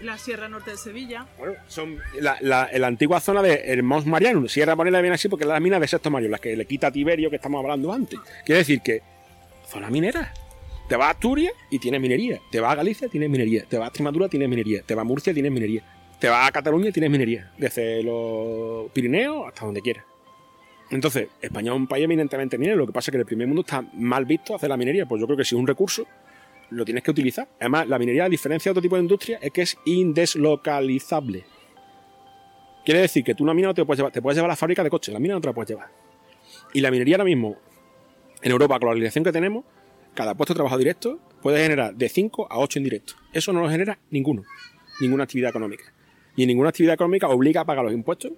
La 0.02 0.18
Sierra 0.18 0.48
Norte 0.48 0.72
de 0.72 0.76
Sevilla. 0.76 1.26
Bueno, 1.38 1.54
son 1.68 1.98
la, 2.20 2.36
la- 2.42 2.68
la 2.74 2.86
antigua 2.86 3.18
zona 3.20 3.40
de 3.40 3.54
el 3.72 3.82
Mons 3.82 4.04
Mariano. 4.04 4.46
Sierra 4.48 4.76
Morena 4.76 5.00
viene 5.00 5.14
así 5.14 5.28
porque 5.28 5.44
es 5.44 5.48
la 5.48 5.58
mina 5.60 5.80
de 5.80 5.88
Sexto 5.88 6.10
Mario, 6.10 6.28
las 6.28 6.40
que 6.40 6.54
le 6.54 6.66
quita 6.66 6.88
a 6.88 6.90
Tiberio 6.90 7.30
que 7.30 7.36
estamos 7.36 7.62
hablando 7.62 7.90
antes. 7.92 8.18
Quiere 8.44 8.58
decir 8.58 8.80
que 8.82 9.00
zona 9.70 9.88
minera. 9.88 10.34
Te 10.88 10.94
vas 10.94 11.08
a 11.08 11.10
Asturias 11.10 11.52
y 11.68 11.80
tienes 11.80 12.00
minería. 12.00 12.40
Te 12.50 12.60
vas 12.60 12.72
a 12.72 12.76
Galicia, 12.76 13.08
tienes 13.08 13.28
minería. 13.28 13.64
Te 13.68 13.76
vas 13.76 13.86
a 13.86 13.88
Extremadura, 13.88 14.28
tienes 14.28 14.48
minería. 14.48 14.82
Te 14.82 14.94
vas 14.94 15.02
a 15.02 15.04
Murcia, 15.04 15.34
tienes 15.34 15.50
minería. 15.50 15.82
Te 16.20 16.28
vas 16.28 16.48
a 16.48 16.52
Cataluña, 16.52 16.92
tienes 16.92 17.10
minería. 17.10 17.52
Desde 17.58 18.04
los 18.04 18.90
Pirineos 18.92 19.48
hasta 19.48 19.64
donde 19.64 19.80
quieras. 19.80 20.04
Entonces, 20.90 21.28
España 21.40 21.72
es 21.72 21.76
un 21.76 21.88
país 21.88 22.04
eminentemente 22.04 22.56
minero. 22.56 22.78
Lo 22.78 22.86
que 22.86 22.92
pasa 22.92 23.10
es 23.10 23.12
que 23.12 23.18
el 23.18 23.26
primer 23.26 23.48
mundo 23.48 23.62
está 23.62 23.82
mal 23.94 24.24
visto 24.24 24.54
hacer 24.54 24.68
la 24.68 24.76
minería. 24.76 25.06
Pues 25.06 25.20
yo 25.20 25.26
creo 25.26 25.36
que 25.36 25.44
si 25.44 25.56
es 25.56 25.60
un 25.60 25.66
recurso, 25.66 26.06
lo 26.70 26.84
tienes 26.84 27.02
que 27.02 27.10
utilizar. 27.10 27.48
Además, 27.58 27.88
la 27.88 27.98
minería, 27.98 28.26
a 28.26 28.28
diferencia 28.28 28.68
de 28.68 28.72
otro 28.72 28.82
tipo 28.82 28.94
de 28.94 29.02
industria, 29.02 29.38
es 29.42 29.50
que 29.50 29.62
es 29.62 29.76
indeslocalizable. 29.86 31.44
Quiere 32.84 33.00
decir 33.00 33.24
que 33.24 33.34
tú 33.34 33.42
una 33.42 33.54
mina 33.54 33.68
no 33.68 33.74
te 33.74 33.84
puedes 33.84 33.98
llevar, 33.98 34.12
te 34.12 34.22
puedes 34.22 34.36
llevar 34.36 34.50
a 34.50 34.52
la 34.52 34.56
fábrica 34.56 34.84
de 34.84 34.90
coches, 34.90 35.12
la 35.12 35.18
mina 35.18 35.34
no 35.34 35.40
te 35.40 35.48
la 35.48 35.52
puedes 35.52 35.70
llevar. 35.70 35.88
Y 36.72 36.80
la 36.80 36.92
minería 36.92 37.16
ahora 37.16 37.24
mismo, 37.24 37.56
en 38.40 38.52
Europa, 38.52 38.78
con 38.78 38.90
la 38.90 38.94
legislación 38.94 39.24
que 39.24 39.32
tenemos, 39.32 39.64
cada 40.16 40.34
puesto 40.34 40.54
de 40.54 40.56
trabajo 40.56 40.78
directo 40.78 41.20
puede 41.40 41.62
generar 41.62 41.94
de 41.94 42.08
5 42.08 42.48
a 42.50 42.58
8 42.58 42.80
indirectos. 42.80 43.16
Eso 43.32 43.52
no 43.52 43.60
lo 43.60 43.70
genera 43.70 44.00
ninguno, 44.10 44.42
ninguna 45.00 45.22
actividad 45.22 45.50
económica. 45.50 45.84
Y 46.34 46.44
ninguna 46.46 46.70
actividad 46.70 46.94
económica 46.94 47.28
obliga 47.28 47.60
a 47.60 47.64
pagar 47.64 47.84
los 47.84 47.94
impuestos 47.94 48.32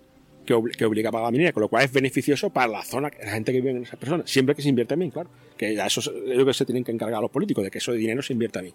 que, 0.44 0.54
obliga 0.54 1.10
a 1.10 1.12
pagar 1.12 1.26
la 1.26 1.30
minería, 1.30 1.52
con 1.52 1.62
lo 1.62 1.68
cual 1.68 1.84
es 1.84 1.92
beneficioso 1.92 2.50
para 2.50 2.68
la 2.68 2.82
zona, 2.82 3.10
la 3.22 3.32
gente 3.32 3.52
que 3.52 3.60
vive 3.60 3.70
en 3.70 3.82
esas 3.82 3.98
personas, 3.98 4.30
siempre 4.30 4.54
que 4.54 4.62
se 4.62 4.68
invierte 4.70 4.96
bien, 4.96 5.10
claro. 5.10 5.30
Que 5.56 5.74
eso 5.74 6.00
es 6.00 6.36
lo 6.36 6.46
que 6.46 6.54
se 6.54 6.64
tienen 6.64 6.84
que 6.84 6.92
encargar 6.92 7.20
los 7.20 7.30
políticos, 7.30 7.64
de 7.64 7.70
que 7.70 7.78
eso 7.78 7.92
de 7.92 7.98
dinero 7.98 8.22
se 8.22 8.32
invierta 8.32 8.60
bien. 8.60 8.74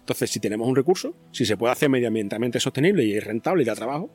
Entonces, 0.00 0.30
si 0.30 0.40
tenemos 0.40 0.66
un 0.66 0.76
recurso, 0.76 1.14
si 1.30 1.44
se 1.44 1.56
puede 1.56 1.72
hacer 1.72 1.88
medioambientalmente 1.90 2.60
sostenible 2.60 3.04
y 3.04 3.18
rentable 3.20 3.62
y 3.62 3.66
da 3.66 3.74
trabajo, 3.74 4.10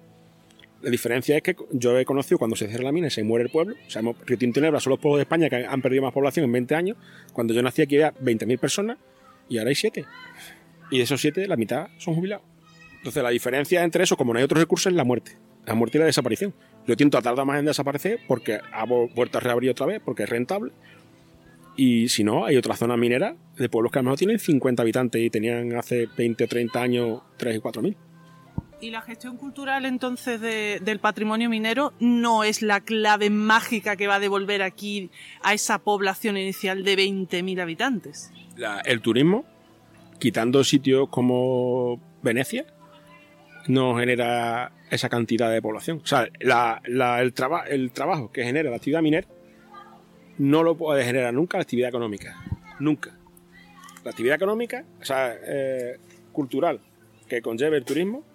la 0.82 0.90
diferencia 0.90 1.36
es 1.36 1.44
que 1.44 1.56
yo 1.72 1.98
he 1.98 2.06
conocido 2.06 2.38
cuando 2.38 2.56
se 2.56 2.68
cierra 2.68 2.86
la 2.86 2.92
mina 2.92 3.08
y 3.08 3.12
se 3.12 3.24
muere 3.24 3.46
el 3.46 3.52
pueblo. 3.52 3.76
O 3.86 3.90
sea, 3.90 4.02
Río 4.02 4.38
Tinto 4.38 4.60
y 4.60 4.64
Nebra 4.64 4.80
son 4.80 4.92
los 4.92 5.00
pueblos 5.00 5.18
de 5.18 5.24
España 5.24 5.50
que 5.50 5.66
han 5.66 5.82
perdido 5.82 6.04
más 6.04 6.14
población 6.14 6.46
en 6.46 6.52
20 6.52 6.76
años. 6.76 6.98
Cuando 7.34 7.54
yo 7.54 7.62
nací 7.62 7.82
aquí 7.82 7.96
había 7.96 8.14
20.000 8.14 8.58
personas 8.60 8.98
y 9.50 9.58
ahora 9.58 9.70
hay 9.70 9.76
7. 9.76 10.06
Y 10.92 10.98
de 10.98 11.04
esos 11.04 11.20
7, 11.20 11.48
la 11.48 11.58
mitad 11.58 11.88
son 11.98 12.16
jubilados. 12.16 12.46
Entonces, 12.98 13.22
la 13.22 13.30
diferencia 13.30 13.84
entre 13.84 14.04
eso, 14.04 14.18
como 14.18 14.34
no 14.34 14.40
hay 14.40 14.46
otros 14.46 14.60
recursos, 14.60 14.92
es 14.92 14.96
la 14.96 15.04
muerte. 15.04 15.38
La 15.66 15.76
muerte 15.76 15.98
y 15.98 16.00
la 16.00 16.06
desaparición. 16.06 16.54
Río 16.88 16.96
Tinto 16.96 17.18
ha 17.18 17.22
tardado 17.22 17.46
más 17.46 17.60
en 17.60 17.66
desaparecer 17.66 18.20
porque 18.28 18.60
ha 18.72 18.86
vuelto 18.86 19.38
a 19.38 19.42
reabrir 19.42 19.72
otra 19.72 19.86
vez, 19.86 20.02
porque 20.04 20.24
es 20.24 20.30
rentable. 20.30 20.72
Y 21.76 22.10
si 22.10 22.24
no, 22.24 22.46
hay 22.46 22.58
otra 22.58 22.76
zona 22.76 22.98
minera 22.98 23.36
de 23.58 23.70
pueblos 23.70 23.92
que 23.92 24.00
a 24.00 24.02
lo 24.02 24.06
mejor 24.06 24.18
tienen 24.18 24.40
50 24.40 24.82
habitantes 24.82 25.22
y 25.22 25.30
tenían 25.30 25.76
hace 25.76 26.08
20 26.18 26.44
o 26.44 26.48
30 26.48 26.82
años 26.82 27.22
3 27.38 27.56
y 27.56 27.60
4 27.60 27.82
mil. 27.82 27.96
¿Y 28.82 28.92
la 28.92 29.02
gestión 29.02 29.36
cultural 29.36 29.86
entonces 29.86 30.40
del 30.40 31.00
patrimonio 31.00 31.50
minero 31.50 31.94
no 32.00 32.46
es 32.46 32.62
la 32.62 32.80
clave 32.80 33.30
mágica 33.30 33.98
que 33.98 34.08
va 34.08 34.16
a 34.16 34.20
devolver 34.20 34.62
aquí 34.62 35.10
a 35.44 35.54
esa 35.54 35.80
población 35.80 36.38
inicial 36.38 36.84
de 36.84 36.96
20.000 36.96 37.62
habitantes? 37.62 38.32
el 38.86 39.02
turismo, 39.02 39.46
quitando 40.20 40.64
sitios 40.66 41.08
como 41.10 42.00
Venecia, 42.22 42.66
no 43.68 43.98
genera 43.98 44.72
esa 44.90 45.10
cantidad 45.10 45.52
de 45.52 45.62
población. 45.62 46.02
O 46.04 46.08
sea, 46.08 46.28
el, 46.40 47.02
el 47.70 47.92
trabajo 47.92 48.32
que 48.32 48.44
genera 48.44 48.70
la 48.70 48.78
actividad 48.78 49.02
minera 49.02 49.28
no 50.38 50.64
lo 50.64 50.76
puede 50.76 51.04
generar 51.04 51.34
nunca 51.34 51.58
la 51.58 51.64
actividad 51.64 51.90
económica. 51.90 52.36
Nunca. 52.80 53.18
La 54.04 54.12
actividad 54.12 54.36
económica, 54.36 54.86
o 55.02 55.06
sea, 55.06 55.36
eh, 55.42 56.00
cultural, 56.32 56.80
que 57.30 57.42
conlleve 57.42 57.78
el 57.78 57.86
turismo 57.86 58.26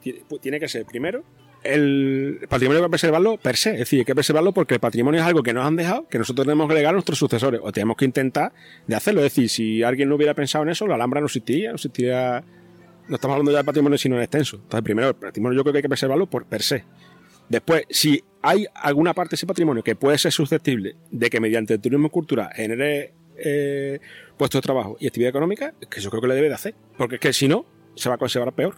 tiene 0.40 0.59
que 0.59 0.68
ser, 0.68 0.86
primero, 0.86 1.24
el 1.64 2.40
patrimonio 2.49 2.82
hay 2.82 2.86
que 2.86 2.90
preservarlo 2.90 3.38
per 3.38 3.57
se. 3.57 3.72
Es 3.72 3.78
decir, 3.80 4.01
hay 4.01 4.05
que 4.05 4.14
preservarlo 4.14 4.53
porque 4.53 4.74
el 4.74 4.80
patrimonio 4.80 5.20
es 5.20 5.26
algo 5.26 5.42
que 5.42 5.53
nos 5.53 5.66
han 5.66 5.76
dejado, 5.76 6.07
que 6.09 6.18
nosotros 6.18 6.47
tenemos 6.47 6.68
que 6.68 6.74
legar 6.74 6.90
a 6.90 6.92
nuestros 6.92 7.18
sucesores, 7.18 7.61
o 7.62 7.72
tenemos 7.72 7.97
que 7.97 8.05
intentar 8.05 8.53
de 8.86 8.95
hacerlo. 8.95 9.20
Es 9.20 9.34
decir, 9.34 9.49
si 9.49 9.82
alguien 9.82 10.09
no 10.09 10.14
hubiera 10.14 10.34
pensado 10.34 10.64
en 10.64 10.70
eso, 10.70 10.86
la 10.86 10.95
Alhambra 10.95 11.20
no 11.20 11.26
existiría, 11.26 11.70
no 11.70 11.76
existiría. 11.76 12.45
No 13.09 13.16
estamos 13.16 13.34
hablando 13.34 13.53
ya 13.53 13.59
de 13.59 13.64
patrimonio, 13.64 13.99
sino 13.99 14.16
en 14.16 14.22
extenso. 14.22 14.57
Entonces, 14.57 14.82
primero, 14.82 15.09
el 15.09 15.14
patrimonio 15.14 15.57
yo 15.57 15.62
creo 15.62 15.72
que 15.72 15.78
hay 15.78 15.82
que 15.82 15.88
preservarlo 15.88 16.26
por 16.26 16.47
per 16.47 16.62
se. 16.62 16.84
Después, 17.49 17.84
si 17.90 18.22
hay 18.40 18.66
alguna 18.74 19.12
parte 19.12 19.32
de 19.32 19.36
ese 19.36 19.47
patrimonio 19.47 19.82
que 19.82 19.95
puede 19.95 20.16
ser 20.16 20.32
susceptible 20.32 20.97
de 21.11 21.28
que 21.28 21.40
mediante 21.40 21.74
el 21.74 21.80
turismo 21.80 22.09
cultural 22.09 22.51
genere 22.55 23.12
eh, 23.36 24.01
puestos 24.38 24.62
de 24.62 24.64
trabajo 24.64 24.97
y 24.99 25.07
actividad 25.07 25.30
económica, 25.30 25.74
que 25.90 26.01
yo 26.01 26.09
creo 26.09 26.22
que 26.22 26.28
le 26.28 26.34
debe 26.34 26.49
de 26.49 26.55
hacer. 26.55 26.74
Porque 26.97 27.16
es 27.16 27.20
que 27.20 27.32
si 27.34 27.47
no, 27.47 27.66
se 27.95 28.09
va 28.09 28.14
a 28.14 28.18
conservar 28.18 28.55
peor. 28.55 28.76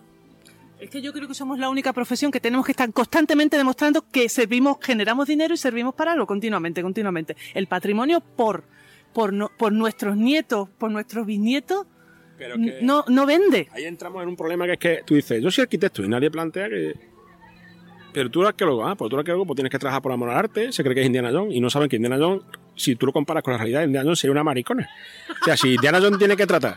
Es 0.78 0.90
que 0.90 1.00
yo 1.00 1.12
creo 1.12 1.26
que 1.26 1.34
somos 1.34 1.58
la 1.58 1.70
única 1.70 1.92
profesión 1.92 2.30
que 2.30 2.40
tenemos 2.40 2.66
que 2.66 2.72
estar 2.72 2.92
constantemente 2.92 3.56
demostrando 3.56 4.04
que 4.10 4.28
servimos, 4.28 4.76
generamos 4.82 5.26
dinero 5.26 5.54
y 5.54 5.56
servimos 5.56 5.94
para 5.94 6.12
algo 6.12 6.26
continuamente, 6.26 6.82
continuamente. 6.82 7.34
El 7.54 7.66
patrimonio 7.66 8.20
por, 8.20 8.64
por, 9.14 9.32
por 9.56 9.72
nuestros 9.72 10.16
nietos, 10.16 10.68
por 10.78 10.90
nuestros 10.90 11.24
bisnietos, 11.24 11.86
no, 12.82 13.04
no 13.08 13.24
vende. 13.26 13.68
Ahí 13.72 13.84
entramos 13.84 14.22
en 14.22 14.28
un 14.28 14.36
problema 14.36 14.66
que 14.66 14.72
es 14.72 14.78
que 14.78 15.00
tú 15.06 15.14
dices, 15.14 15.42
yo 15.42 15.50
soy 15.50 15.62
arquitecto 15.62 16.04
y 16.04 16.08
nadie 16.08 16.30
plantea 16.30 16.68
que... 16.68 16.94
Pero 18.12 18.30
tú 18.30 18.40
eres 18.40 18.50
arqueólogo, 18.50 18.86
ah, 18.86 18.94
pues 18.94 19.10
tú 19.10 19.16
eres 19.16 19.22
arqueólogo, 19.24 19.46
pues 19.46 19.56
tienes 19.56 19.70
que 19.70 19.78
trabajar 19.78 20.02
por 20.02 20.12
amor 20.12 20.30
al 20.30 20.38
arte, 20.38 20.72
se 20.72 20.82
cree 20.82 20.94
que 20.94 21.00
es 21.02 21.06
Indiana 21.06 21.30
Jones 21.32 21.54
y 21.54 21.60
no 21.60 21.70
saben 21.70 21.88
que 21.88 21.96
Indiana 21.96 22.16
Jones, 22.18 22.42
si 22.74 22.96
tú 22.96 23.06
lo 23.06 23.12
comparas 23.12 23.42
con 23.42 23.52
la 23.52 23.58
realidad, 23.58 23.84
Indiana 23.84 24.04
Jones 24.04 24.18
sería 24.18 24.32
una 24.32 24.44
maricona. 24.44 24.88
O 25.40 25.44
sea, 25.44 25.56
si 25.56 25.74
Indiana 25.74 25.98
Jones 26.00 26.18
tiene 26.18 26.36
que 26.36 26.46
tratar 26.46 26.76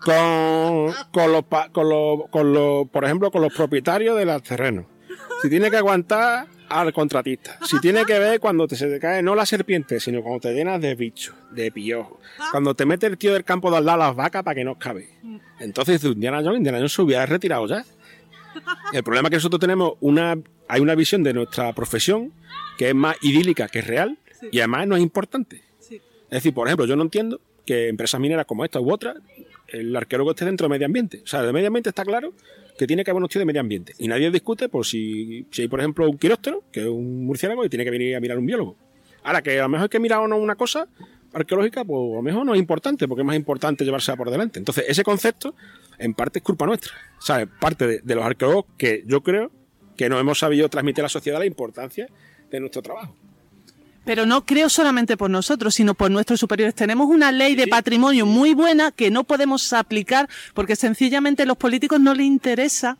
con, 0.00 0.92
con, 1.12 1.32
los, 1.32 1.44
con, 1.72 1.88
los, 1.88 2.28
con 2.30 2.52
los, 2.52 2.88
por 2.88 3.04
ejemplo, 3.04 3.30
con 3.30 3.42
los 3.42 3.52
propietarios 3.52 4.16
de 4.16 4.24
los 4.24 4.42
terrenos. 4.42 4.86
Si 5.42 5.48
tiene 5.48 5.70
que 5.70 5.76
aguantar 5.76 6.46
al 6.70 6.92
contratista. 6.92 7.58
Si 7.62 7.80
tiene 7.80 8.04
que 8.04 8.18
ver 8.18 8.40
cuando 8.40 8.66
te 8.66 8.76
se 8.76 8.86
te 8.86 9.00
cae 9.00 9.22
no 9.22 9.34
la 9.34 9.44
serpiente, 9.44 9.98
sino 9.98 10.22
cuando 10.22 10.40
te 10.40 10.54
llenas 10.54 10.80
de 10.80 10.94
bichos, 10.94 11.34
de 11.50 11.70
piojos. 11.72 12.18
Cuando 12.52 12.74
te 12.74 12.86
mete 12.86 13.06
el 13.06 13.18
tío 13.18 13.32
del 13.32 13.44
campo 13.44 13.70
de 13.70 13.78
al 13.78 13.86
lado 13.86 13.98
las 13.98 14.16
vacas 14.16 14.42
para 14.44 14.54
que 14.54 14.64
no 14.64 14.78
cabe. 14.78 15.08
Entonces, 15.58 16.02
Indiana 16.04 16.38
Jones, 16.42 16.58
Indiana 16.58 16.78
Jones 16.78 16.92
se 16.92 17.02
hubiera 17.02 17.26
retirado 17.26 17.66
ya. 17.66 17.84
El 18.92 19.02
problema 19.02 19.28
es 19.28 19.30
que 19.30 19.36
nosotros 19.36 19.60
tenemos 19.60 19.94
una, 20.00 20.38
hay 20.68 20.80
una 20.80 20.94
visión 20.94 21.22
de 21.22 21.34
nuestra 21.34 21.72
profesión 21.72 22.32
que 22.78 22.90
es 22.90 22.94
más 22.94 23.16
idílica 23.20 23.68
que 23.68 23.82
real 23.82 24.18
y 24.52 24.60
además 24.60 24.86
no 24.86 24.96
es 24.96 25.02
importante. 25.02 25.64
Es 25.80 26.30
decir, 26.30 26.54
por 26.54 26.68
ejemplo, 26.68 26.86
yo 26.86 26.94
no 26.94 27.02
entiendo 27.02 27.40
que 27.66 27.88
empresas 27.88 28.20
mineras 28.20 28.46
como 28.46 28.64
esta 28.64 28.80
u 28.80 28.92
otra 28.92 29.16
el 29.72 29.94
arqueólogo 29.94 30.30
esté 30.30 30.44
dentro 30.44 30.66
de 30.66 30.70
medio 30.70 30.86
ambiente. 30.86 31.20
O 31.24 31.26
sea, 31.26 31.42
de 31.42 31.52
medio 31.52 31.68
ambiente 31.68 31.90
está 31.90 32.04
claro 32.04 32.32
que 32.78 32.86
tiene 32.86 33.04
que 33.04 33.10
haber 33.10 33.22
un 33.22 33.28
tío 33.28 33.38
de 33.38 33.44
medio 33.44 33.60
ambiente. 33.60 33.94
Y 33.98 34.08
nadie 34.08 34.30
discute 34.30 34.68
por 34.68 34.86
si, 34.86 35.46
si 35.50 35.62
hay, 35.62 35.68
por 35.68 35.80
ejemplo, 35.80 36.08
un 36.08 36.18
quiróptero, 36.18 36.64
que 36.72 36.80
es 36.80 36.86
un 36.86 37.26
murciélago, 37.26 37.64
y 37.64 37.68
tiene 37.68 37.84
que 37.84 37.90
venir 37.90 38.16
a 38.16 38.20
mirar 38.20 38.38
un 38.38 38.46
biólogo. 38.46 38.76
Ahora, 39.22 39.42
que 39.42 39.58
a 39.58 39.62
lo 39.62 39.68
mejor 39.68 39.84
hay 39.84 39.88
que 39.90 40.00
mirar 40.00 40.20
o 40.20 40.28
no 40.28 40.36
una 40.36 40.54
cosa 40.54 40.88
arqueológica, 41.32 41.84
pues 41.84 42.12
a 42.12 42.16
lo 42.16 42.22
mejor 42.22 42.46
no 42.46 42.54
es 42.54 42.58
importante, 42.58 43.06
porque 43.06 43.22
es 43.22 43.26
más 43.26 43.36
importante 43.36 43.84
llevársela 43.84 44.16
por 44.16 44.30
delante. 44.30 44.58
Entonces, 44.58 44.84
ese 44.88 45.04
concepto, 45.04 45.54
en 45.98 46.14
parte, 46.14 46.38
es 46.38 46.42
culpa 46.42 46.66
nuestra. 46.66 46.92
Sea, 47.18 47.46
parte 47.46 48.00
de 48.02 48.14
los 48.14 48.24
arqueólogos 48.24 48.64
que 48.76 49.04
yo 49.06 49.22
creo 49.22 49.50
que 49.96 50.08
no 50.08 50.18
hemos 50.18 50.38
sabido 50.38 50.68
transmitir 50.68 51.02
a 51.02 51.04
la 51.04 51.08
sociedad 51.10 51.38
la 51.38 51.46
importancia 51.46 52.08
de 52.50 52.60
nuestro 52.60 52.80
trabajo. 52.80 53.14
Pero 54.04 54.26
no 54.26 54.46
creo 54.46 54.68
solamente 54.68 55.16
por 55.16 55.30
nosotros, 55.30 55.74
sino 55.74 55.94
por 55.94 56.10
nuestros 56.10 56.40
superiores. 56.40 56.74
Tenemos 56.74 57.08
una 57.08 57.32
ley 57.32 57.54
de 57.54 57.66
patrimonio 57.66 58.26
muy 58.26 58.54
buena 58.54 58.92
que 58.92 59.10
no 59.10 59.24
podemos 59.24 59.72
aplicar 59.72 60.28
porque 60.54 60.74
sencillamente 60.76 61.42
a 61.42 61.46
los 61.46 61.56
políticos 61.56 62.00
no 62.00 62.14
les 62.14 62.26
interesa 62.26 62.98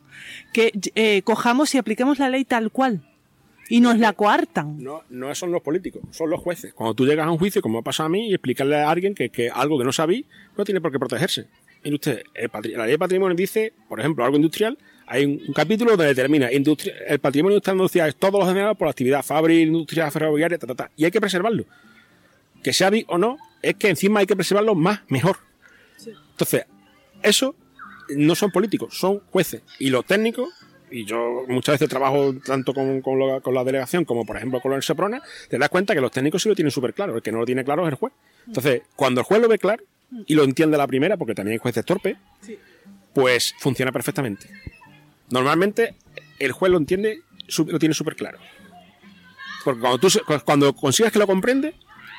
que 0.53 0.73
eh, 0.95 1.23
cojamos 1.23 1.75
y 1.75 1.79
apliquemos 1.79 2.19
la 2.19 2.29
ley 2.29 2.45
tal 2.45 2.71
cual. 2.71 3.03
Y 3.69 3.81
nos 3.81 3.99
la 3.99 4.13
coartan. 4.13 4.83
No, 4.83 5.05
no 5.11 5.33
son 5.35 5.53
los 5.53 5.63
políticos, 5.63 6.03
son 6.11 6.29
los 6.29 6.41
jueces. 6.41 6.75
Cuando 6.75 6.95
tú 6.95 7.07
llegas 7.07 7.27
a 7.27 7.31
un 7.31 7.39
juicio, 7.39 7.63
como 7.63 7.79
ha 7.79 7.83
pasado 7.83 8.09
a 8.09 8.11
mí, 8.11 8.29
y 8.29 8.35
explicarle 8.35 8.77
a 8.77 8.91
alguien 8.91 9.15
que, 9.15 9.31
que 9.31 9.49
algo 9.49 9.79
que 9.79 9.85
no 9.85 9.93
sabí 9.93 10.27
no 10.59 10.65
tiene 10.65 10.81
por 10.81 10.91
qué 10.91 10.99
protegerse. 10.99 11.47
Mire 11.85 11.95
usted, 11.95 12.23
la 12.75 12.85
ley 12.85 12.93
de 12.93 12.99
patrimonio 12.99 13.37
dice, 13.37 13.73
por 13.89 14.01
ejemplo, 14.01 14.25
algo 14.25 14.37
industrial, 14.37 14.77
hay 15.11 15.25
un, 15.25 15.53
capítulo 15.53 15.91
donde 15.91 16.07
determina 16.07 16.49
el 16.49 17.19
patrimonio 17.19 17.61
industrial 17.67 18.09
es 18.09 18.15
todo 18.15 18.39
lo 18.39 18.47
generado 18.47 18.77
por 18.77 18.87
la 18.87 18.93
actividad 18.93 19.25
fábrica, 19.25 19.61
industria 19.61 20.09
ferroviaria, 20.09 20.57
ta, 20.57 20.69
ta, 20.69 20.75
ta, 20.77 20.91
y 20.97 21.05
hay 21.05 21.11
que 21.11 21.21
preservarlo. 21.21 21.65
Que 22.63 22.73
sea 22.73 22.91
vi 22.91 23.05
o 23.09 23.19
no, 23.19 23.37
es 23.61 23.75
que 23.75 23.89
encima 23.89 24.21
hay 24.21 24.27
que 24.27 24.37
preservarlo 24.37 24.77
más, 24.77 25.01
mejor. 25.09 25.39
Entonces, 26.31 26.65
eso 27.25 27.57
no 28.17 28.37
son 28.37 28.53
políticos, 28.53 28.97
son 28.97 29.21
jueces. 29.33 29.63
Y 29.81 29.91
los 29.91 30.07
técnicos, 30.07 30.49
y 30.93 31.05
yo 31.05 31.45
muchas 31.49 31.75
veces 31.75 31.89
trabajo 31.89 32.33
tanto 32.47 32.73
con, 32.73 33.03
la, 33.53 33.65
delegación 33.65 34.05
como 34.05 34.25
por 34.25 34.37
ejemplo 34.37 34.61
con 34.61 34.75
el 34.75 34.83
Seprona, 34.85 35.21
te 35.49 35.59
das 35.59 35.71
cuenta 35.71 35.93
que 35.93 36.01
los 36.01 36.13
técnicos 36.13 36.41
sí 36.41 36.49
lo 36.49 36.55
tienen 36.55 36.71
súper 36.71 36.95
claro, 36.95 37.17
el 37.17 37.23
que 37.23 37.33
no 37.33 37.41
lo 37.41 37.47
tiene 37.47 37.65
claro 37.65 37.83
es 37.83 37.89
el 37.89 37.97
juez. 37.97 38.13
Entonces, 38.47 38.83
cuando 38.95 39.23
el 39.23 39.25
juez 39.25 39.43
lo 39.43 39.49
ve 39.49 39.59
claro 39.59 39.83
y 40.25 40.37
lo 40.37 40.45
entiende 40.45 40.77
a 40.77 40.79
la 40.79 40.87
primera, 40.87 41.17
porque 41.17 41.35
también 41.35 41.55
hay 41.55 41.59
jueces 41.59 41.85
torpes, 41.85 42.17
pues 43.13 43.57
funciona 43.59 43.91
perfectamente. 43.91 44.47
Normalmente 45.31 45.95
el 46.39 46.53
juez 46.53 46.71
lo 46.73 46.79
entiende, 46.79 47.23
lo 47.67 47.79
tiene 47.79 47.95
súper 47.95 48.17
claro. 48.17 48.39
Porque 49.65 49.81
cuando, 49.81 49.99
tú, 49.99 50.09
cuando 50.45 50.75
consigues 50.75 51.13
que 51.13 51.19
lo 51.19 51.27
comprende, 51.27 51.75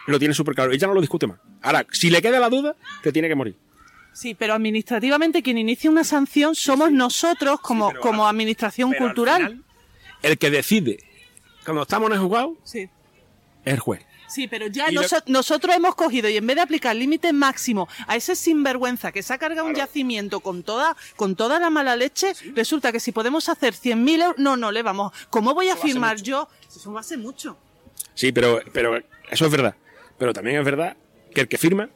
lo 0.07 0.19
tiene 0.19 0.33
súper 0.33 0.55
claro 0.55 0.73
y 0.73 0.77
ya 0.77 0.87
no 0.87 0.93
lo 0.93 1.01
discute 1.01 1.27
más. 1.27 1.39
Ahora, 1.61 1.85
si 1.91 2.09
le 2.09 2.21
queda 2.21 2.39
la 2.39 2.49
duda, 2.49 2.75
te 3.03 3.11
tiene 3.11 3.27
que 3.27 3.35
morir. 3.35 3.57
Sí, 4.13 4.35
pero 4.35 4.53
administrativamente 4.53 5.41
quien 5.41 5.57
inicia 5.57 5.89
una 5.89 6.03
sanción 6.03 6.53
somos 6.53 6.91
nosotros 6.91 7.59
como, 7.61 7.93
como 7.93 8.27
administración 8.27 8.93
cultural. 8.93 9.63
el 10.21 10.37
que 10.37 10.49
decide, 10.49 10.99
cuando 11.63 11.83
estamos 11.83 12.09
en 12.09 12.15
el 12.15 12.19
juzgado, 12.19 12.57
es 12.73 12.89
el 13.63 13.79
juez. 13.79 14.05
Sí, 14.31 14.47
pero 14.47 14.67
ya 14.67 14.87
nosotros 15.27 15.75
hemos 15.75 15.95
cogido 15.95 16.29
y 16.29 16.37
en 16.37 16.47
vez 16.47 16.55
de 16.55 16.61
aplicar 16.61 16.95
límite 16.95 17.33
máximo 17.33 17.89
a 18.07 18.15
ese 18.15 18.35
sinvergüenza 18.35 19.11
que 19.11 19.21
se 19.21 19.33
ha 19.33 19.37
cargado 19.37 19.67
un 19.67 19.75
yacimiento 19.75 20.39
con 20.39 20.63
toda, 20.63 20.95
con 21.17 21.35
toda 21.35 21.59
la 21.59 21.69
mala 21.69 21.97
leche, 21.97 22.33
resulta 22.55 22.91
que 22.91 23.01
si 23.01 23.11
podemos 23.11 23.49
hacer 23.49 23.73
100.000 23.73 24.23
euros, 24.23 24.37
no, 24.37 24.55
no 24.55 24.71
le 24.71 24.83
vamos. 24.83 25.11
¿Cómo 25.29 25.53
voy 25.53 25.67
a 25.67 25.75
firmar 25.75 26.21
yo? 26.21 26.47
Eso 26.73 26.93
va 26.93 27.01
a 27.01 27.03
ser 27.03 27.17
mucho. 27.17 27.57
Sí, 28.13 28.31
pero, 28.31 28.61
pero 28.71 28.97
eso 29.29 29.45
es 29.45 29.51
verdad. 29.51 29.75
Pero 30.17 30.31
también 30.31 30.57
es 30.57 30.65
verdad 30.65 30.95
que 31.33 31.41
el 31.41 31.47
que 31.47 31.57
firma 31.57 31.89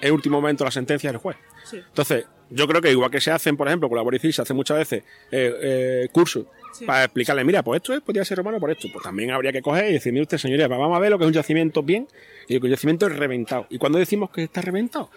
el 0.00 0.12
último 0.12 0.40
momento 0.40 0.64
la 0.64 0.70
sentencia 0.70 1.10
del 1.10 1.18
juez. 1.18 1.38
Sí. 1.64 1.78
Entonces, 1.78 2.26
yo 2.50 2.66
creo 2.66 2.80
que 2.80 2.90
igual 2.90 3.10
que 3.10 3.20
se 3.20 3.30
hacen, 3.30 3.56
por 3.56 3.66
ejemplo, 3.68 3.88
con 3.88 3.96
la 3.98 4.18
Civil, 4.18 4.32
se 4.32 4.42
hacen 4.42 4.56
muchas 4.56 4.78
veces 4.78 5.02
eh, 5.30 5.54
eh, 5.62 6.08
cursos 6.12 6.44
Sí. 6.72 6.84
para 6.84 7.04
explicarle, 7.04 7.44
mira, 7.44 7.62
pues 7.62 7.78
esto 7.78 7.94
es, 7.94 8.00
podría 8.02 8.24
ser 8.24 8.38
romano 8.38 8.60
por 8.60 8.70
esto. 8.70 8.88
Pues 8.92 9.02
también 9.02 9.30
habría 9.30 9.50
que 9.52 9.62
coger 9.62 9.88
y 9.90 9.94
decir, 9.94 10.12
mire 10.12 10.22
usted, 10.22 10.36
señoría, 10.38 10.68
vamos 10.68 10.96
a 10.96 11.00
ver 11.00 11.10
lo 11.10 11.18
que 11.18 11.24
es 11.24 11.28
un 11.28 11.32
yacimiento 11.34 11.82
bien 11.82 12.06
y 12.46 12.56
el 12.56 12.70
yacimiento 12.70 13.06
es 13.06 13.16
reventado. 13.16 13.66
¿Y 13.70 13.78
cuando 13.78 13.98
decimos 13.98 14.30
que 14.30 14.44
está 14.44 14.60
reventado? 14.60 15.10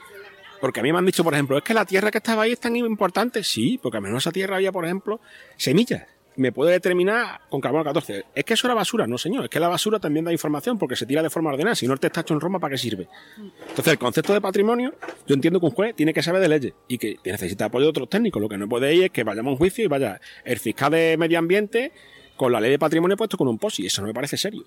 Porque 0.62 0.80
a 0.80 0.84
mí 0.84 0.92
me 0.92 0.98
han 1.00 1.06
dicho, 1.06 1.24
por 1.24 1.34
ejemplo, 1.34 1.58
es 1.58 1.64
que 1.64 1.74
la 1.74 1.86
tierra 1.86 2.10
que 2.10 2.20
estaba 2.20 2.44
ahí 2.44 2.54
es 2.54 2.60
tan 2.60 2.76
importante. 2.76 3.44
Sí, 3.44 3.80
porque 3.82 3.98
a 3.98 4.02
menos 4.02 4.24
esa 4.24 4.32
tierra 4.32 4.56
había, 4.56 4.72
por 4.72 4.86
ejemplo, 4.86 5.20
semillas. 5.58 6.04
Me 6.42 6.52
puede 6.52 6.72
determinar 6.72 7.42
con 7.52 7.62
carbono 7.62 7.84
14. 7.84 8.26
Es 8.34 8.44
que 8.44 8.56
eso 8.56 8.66
era 8.66 8.74
basura, 8.74 9.06
no 9.06 9.20
señor. 9.20 9.44
Es 9.44 9.50
que 9.52 9.60
la 9.60 9.68
basura 9.68 10.00
también 10.00 10.26
da 10.26 10.32
información 10.32 10.80
porque 10.80 10.96
se 10.96 11.06
tira 11.06 11.22
de 11.22 11.30
forma 11.30 11.52
ordenada. 11.52 11.76
Si 11.76 11.88
no 11.88 11.96
te 11.98 12.08
está 12.08 12.22
hecho 12.22 12.34
en 12.34 12.40
Roma, 12.40 12.58
¿para 12.58 12.72
qué 12.72 12.80
sirve? 12.80 13.08
Entonces, 13.38 13.94
el 13.94 14.00
concepto 14.00 14.34
de 14.34 14.42
patrimonio, 14.42 14.92
yo 15.28 15.36
entiendo 15.36 15.60
que 15.60 15.68
un 15.68 15.72
juez 15.72 15.96
tiene 15.96 16.16
que 16.16 16.24
saber 16.24 16.42
de 16.42 16.48
leyes 16.48 16.74
y 16.88 16.98
que 16.98 17.20
necesita 17.24 17.66
apoyo 17.66 17.86
de 17.86 17.90
otros 17.92 18.10
técnicos. 18.10 18.42
Lo 18.42 18.50
que 18.50 18.58
no 18.58 18.68
puede 18.68 18.92
ir 18.96 19.04
es 19.04 19.12
que 19.12 19.24
vayamos 19.24 19.50
a 19.50 19.52
un 19.52 19.58
juicio 19.58 19.86
y 19.86 19.88
vaya 19.88 20.20
el 20.44 20.58
fiscal 20.58 20.92
de 20.94 21.16
medio 21.16 21.38
ambiente 21.38 21.92
con 22.36 22.52
la 22.52 22.60
ley 22.60 22.72
de 22.72 22.80
patrimonio 22.80 23.16
puesto 23.16 23.38
con 23.38 23.48
un 23.48 23.60
posi. 23.60 23.86
Eso 23.86 24.02
no 24.02 24.08
me 24.08 24.14
parece 24.16 24.36
serio. 24.36 24.66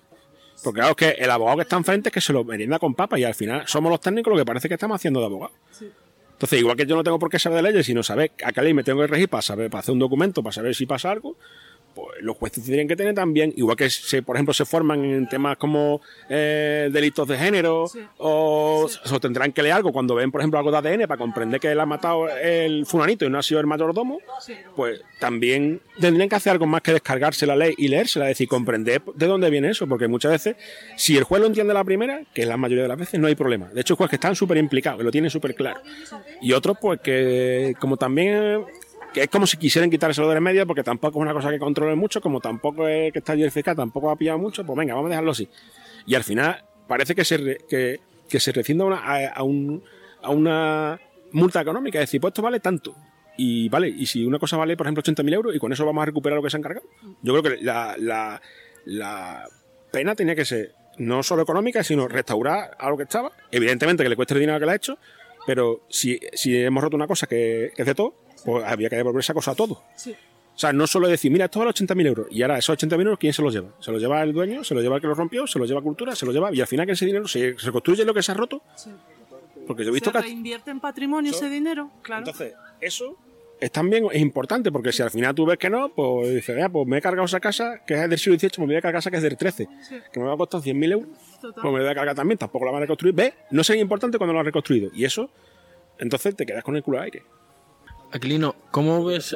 Porque 0.63 0.79
claro, 0.79 0.91
es 0.91 0.95
que 0.95 1.09
el 1.21 1.29
abogado 1.29 1.57
que 1.57 1.63
está 1.63 1.75
enfrente 1.75 2.07
es 2.07 2.13
que 2.13 2.21
se 2.21 2.31
lo 2.31 2.45
merienda 2.45 2.79
con 2.79 2.95
papa 2.95 3.19
y 3.19 3.25
al 3.25 3.35
final 3.35 3.67
somos 3.67 3.91
los 3.91 3.99
técnicos 3.99 4.31
lo 4.31 4.39
que 4.39 4.45
parece 4.45 4.69
que 4.69 4.75
estamos 4.75 4.95
haciendo 4.95 5.19
de 5.19 5.25
abogado. 5.25 5.51
Entonces, 6.35 6.59
igual 6.59 6.75
que 6.75 6.85
yo 6.85 6.97
no 6.97 7.03
tengo 7.03 7.17
por 7.17 7.29
qué 7.29 7.39
saber 7.39 7.63
de 7.63 7.71
leyes, 7.71 7.85
sino 7.85 8.03
saber 8.03 8.33
a 8.43 8.51
qué 8.51 8.61
ley 8.61 8.73
me 8.73 8.83
tengo 8.83 8.99
que 8.99 9.07
regir 9.07 9.29
para 9.29 9.41
saber, 9.41 9.69
para 9.69 9.79
hacer 9.79 9.93
un 9.93 9.99
documento, 9.99 10.43
para 10.43 10.51
saber 10.51 10.75
si 10.75 10.85
pasa 10.85 11.09
algo, 11.09 11.37
pues 11.95 12.21
los 12.21 12.35
jueces 12.37 12.63
tendrían 12.63 12.87
que 12.87 12.95
tener 12.95 13.15
también, 13.15 13.53
igual 13.55 13.77
que 13.77 13.89
se, 13.89 14.21
por 14.21 14.35
ejemplo 14.35 14.53
se 14.53 14.65
forman 14.65 15.03
en 15.05 15.27
temas 15.29 15.57
como 15.57 16.01
eh, 16.29 16.89
delitos 16.91 17.27
de 17.27 17.37
género, 17.37 17.87
Sí. 17.87 17.99
o, 18.17 18.87
o 19.11 19.19
tendrán 19.19 19.51
que 19.53 19.63
leer 19.63 19.75
algo 19.75 19.91
cuando 19.93 20.13
ven, 20.15 20.31
por 20.31 20.41
ejemplo, 20.41 20.59
algo 20.59 20.71
de 20.71 20.77
ADN 20.77 21.07
para 21.07 21.17
comprender 21.17 21.59
que 21.59 21.71
él 21.71 21.79
ha 21.79 21.85
matado 21.85 22.27
el 22.29 22.85
fulanito 22.85 23.25
y 23.25 23.29
no 23.29 23.39
ha 23.39 23.43
sido 23.43 23.59
el 23.61 23.65
mayordomo, 23.67 24.19
pues 24.75 25.01
también 25.19 25.79
tendrían 25.99 26.27
que 26.29 26.35
hacer 26.35 26.51
algo 26.51 26.65
más 26.67 26.81
que 26.81 26.91
descargarse 26.91 27.45
la 27.45 27.55
ley 27.55 27.73
y 27.77 27.87
leérsela, 27.87 28.25
es 28.25 28.31
decir, 28.31 28.47
comprender 28.47 29.01
de 29.15 29.25
dónde 29.27 29.49
viene 29.49 29.69
eso, 29.69 29.87
porque 29.87 30.07
muchas 30.07 30.31
veces, 30.33 30.55
si 30.97 31.15
el 31.17 31.23
juez 31.23 31.39
lo 31.41 31.47
entiende 31.47 31.73
la 31.73 31.83
primera, 31.83 32.21
que 32.33 32.41
es 32.41 32.47
la 32.47 32.57
mayoría 32.57 32.83
de 32.83 32.89
las 32.89 32.97
veces, 32.97 33.19
no 33.19 33.27
hay 33.27 33.35
problema. 33.35 33.69
De 33.73 33.81
hecho, 33.81 33.95
jueces 33.95 34.09
que 34.11 34.15
están 34.17 34.35
súper 34.35 34.57
implicados, 34.57 34.97
que 34.99 35.03
lo 35.05 35.11
tienen 35.11 35.29
súper 35.31 35.55
claro. 35.55 35.79
Y 36.41 36.51
otros, 36.51 36.77
pues 36.81 36.99
que 37.01 37.73
como 37.79 37.95
también 37.97 38.63
que 39.15 39.23
es 39.23 39.29
como 39.29 39.47
si 39.47 39.55
quisieran 39.55 39.89
quitárselo 39.89 40.27
de 40.29 40.35
en 40.35 40.43
medio 40.43 40.67
porque 40.67 40.83
tampoco 40.83 41.19
es 41.19 41.21
una 41.21 41.31
cosa 41.33 41.49
que 41.49 41.57
controle 41.57 41.95
mucho, 41.95 42.19
como 42.19 42.41
tampoco 42.41 42.85
es 42.85 43.13
que 43.13 43.19
está 43.19 43.33
fiscal, 43.49 43.73
tampoco 43.73 44.11
ha 44.11 44.17
pillado 44.17 44.37
mucho, 44.37 44.65
pues 44.65 44.77
venga, 44.77 44.93
vamos 44.93 45.07
a 45.07 45.11
dejarlo 45.11 45.31
así. 45.31 45.47
Y 46.05 46.15
al 46.15 46.25
final 46.25 46.63
parece 46.85 47.15
que 47.15 47.23
se, 47.23 47.57
que, 47.69 47.99
se 48.39 48.51
rescinda 48.51 48.83
a 48.83 49.43
un- 49.43 49.81
a 50.21 50.29
una 50.31 50.99
multa 51.31 51.61
económica, 51.61 51.99
es 51.99 52.03
decir, 52.09 52.19
pues 52.19 52.31
esto 52.31 52.41
vale 52.41 52.59
tanto. 52.59 52.93
Y 53.37 53.69
vale, 53.69 53.87
y 53.87 54.05
si 54.05 54.25
una 54.25 54.37
cosa 54.37 54.57
vale, 54.57 54.75
por 54.75 54.85
ejemplo, 54.85 55.01
80.000 55.01 55.33
euros 55.33 55.55
y 55.55 55.59
con 55.59 55.71
eso 55.71 55.85
vamos 55.85 56.01
a 56.01 56.05
recuperar 56.07 56.35
lo 56.35 56.43
que 56.43 56.49
se 56.49 56.57
han 56.57 56.63
cargado. 56.63 56.85
Yo 57.21 57.33
creo 57.39 57.43
que 57.57 57.63
la, 57.63 57.95
la, 57.97 58.41
la 58.85 59.47
pena 59.91 60.13
tenía 60.15 60.35
que 60.35 60.43
ser 60.45 60.73
no 60.97 61.23
solo 61.23 61.43
económica, 61.43 61.83
sino 61.83 62.07
restaurar 62.09 62.75
algo 62.79 62.97
que 62.97 63.03
estaba. 63.03 63.31
Evidentemente 63.51 64.03
que 64.03 64.09
le 64.09 64.15
cueste 64.17 64.33
el 64.33 64.41
dinero 64.41 64.59
que 64.59 64.65
le 64.65 64.71
ha 64.73 64.75
hecho, 64.75 64.97
pero 65.45 65.81
si, 65.89 66.19
si 66.33 66.55
hemos 66.61 66.83
roto 66.83 66.95
una 66.97 67.07
cosa 67.07 67.27
que, 67.27 67.71
que 67.75 67.81
es 67.81 67.85
de 67.85 67.95
todo, 67.95 68.15
pues 68.45 68.63
había 68.65 68.89
que 68.89 68.95
devolver 68.95 69.19
esa 69.19 69.33
cosa 69.33 69.51
a 69.51 69.55
todo. 69.55 69.83
Sí. 69.95 70.11
O 70.11 70.57
sea, 70.57 70.71
no 70.71 70.87
solo 70.87 71.09
decir, 71.09 71.31
mira, 71.31 71.45
esto 71.45 71.59
vale 71.59 71.71
80.000 71.71 72.05
euros. 72.07 72.27
Y 72.31 72.41
ahora 72.41 72.57
esos 72.57 72.77
80.000 72.77 73.01
euros, 73.01 73.19
¿quién 73.19 73.33
se 73.33 73.41
los 73.41 73.53
lleva? 73.53 73.71
¿Se 73.81 73.91
los 73.91 74.01
lleva 74.01 74.23
el 74.23 74.31
dueño? 74.31 74.63
¿Se 74.63 74.73
los 74.73 74.81
lleva 74.81 74.95
el 74.95 75.01
que 75.01 75.07
lo 75.07 75.13
rompió? 75.15 75.45
¿Se 75.47 75.59
los 75.59 75.67
lleva 75.67 75.81
Cultura? 75.81 76.15
¿Se 76.15 76.25
los 76.25 76.33
lleva? 76.33 76.53
Y 76.53 76.61
al 76.61 76.67
final 76.67 76.85
que 76.85 76.93
ese 76.93 77.05
dinero 77.05 77.27
se, 77.27 77.57
se 77.59 77.71
construye 77.73 78.05
lo 78.05 78.13
que 78.13 78.23
se 78.23 78.31
ha 78.31 78.35
roto. 78.35 78.61
Sí. 78.75 78.89
Porque 79.67 79.83
yo 79.83 79.89
he 79.89 79.93
visto 79.93 80.11
¿Se 80.11 80.17
que... 80.17 80.21
reinvierte 80.23 80.71
en 80.71 80.79
patrimonio 80.79 81.31
ese 81.31 81.49
dinero? 81.49 81.91
Claro. 82.03 82.19
Entonces, 82.19 82.53
eso 82.79 83.17
es 83.59 83.71
también 83.71 84.05
es 84.11 84.21
importante, 84.21 84.71
porque 84.71 84.91
si 84.93 85.01
al 85.01 85.09
final 85.11 85.33
tú 85.35 85.45
ves 85.45 85.57
que 85.57 85.69
no, 85.69 85.89
pues 85.93 86.33
dices, 86.33 86.55
"Ya, 86.57 86.69
pues 86.69 86.85
me 86.87 86.97
he 86.97 87.01
cargado 87.01 87.25
esa 87.25 87.39
casa 87.39 87.81
que 87.85 87.95
es 87.95 88.09
del 88.09 88.19
siglo 88.19 88.37
XVIII, 88.37 88.51
me 88.59 88.65
voy 88.67 88.75
a 88.75 88.81
cargar 88.81 88.99
esa 88.99 89.09
que 89.11 89.17
es 89.17 89.23
del 89.23 89.37
XIII, 89.37 89.67
Sí. 89.81 89.95
que 90.13 90.19
me 90.19 90.25
va 90.27 90.33
a 90.33 90.37
costar 90.37 90.61
100.000 90.61 90.91
euros, 90.91 91.09
Total. 91.41 91.61
pues 91.63 91.73
me 91.73 91.79
voy 91.81 91.89
a 91.89 91.95
cargar 91.95 92.15
también, 92.15 92.37
tampoco 92.37 92.63
la 92.65 92.71
van 92.71 92.79
a 92.79 92.81
reconstruir. 92.85 93.13
¿Ves? 93.15 93.33
No 93.51 93.63
sería 93.63 93.81
importante 93.81 94.17
cuando 94.17 94.33
lo 94.33 94.39
han 94.39 94.45
reconstruido. 94.45 94.91
Y 94.93 95.03
eso, 95.05 95.29
entonces 95.97 96.35
te 96.35 96.45
quedas 96.45 96.63
con 96.63 96.75
el 96.75 96.83
culo 96.83 96.97
al 96.99 97.05
aire. 97.05 97.23
Aquilino, 98.15 98.55
¿cómo 98.71 99.03
ves, 99.03 99.35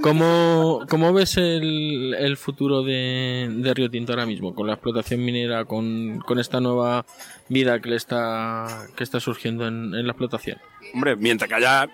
cómo, 0.00 0.84
cómo 0.88 1.12
ves 1.12 1.36
el, 1.36 2.12
el 2.18 2.36
futuro 2.36 2.82
de, 2.82 3.48
de 3.48 3.72
Río 3.72 3.88
Tinto 3.88 4.12
ahora 4.12 4.26
mismo? 4.26 4.52
Con 4.52 4.66
la 4.66 4.72
explotación 4.72 5.24
minera, 5.24 5.64
con, 5.64 6.18
con 6.26 6.40
esta 6.40 6.60
nueva 6.60 7.06
vida 7.48 7.78
que 7.80 7.90
le 7.90 7.96
está, 7.96 8.88
que 8.96 9.04
está 9.04 9.20
surgiendo 9.20 9.64
en, 9.68 9.92
la 9.92 10.10
explotación. 10.10 10.58
Hombre, 10.92 11.14
mientras 11.14 11.48
que 11.48 11.54
haya, 11.54 11.88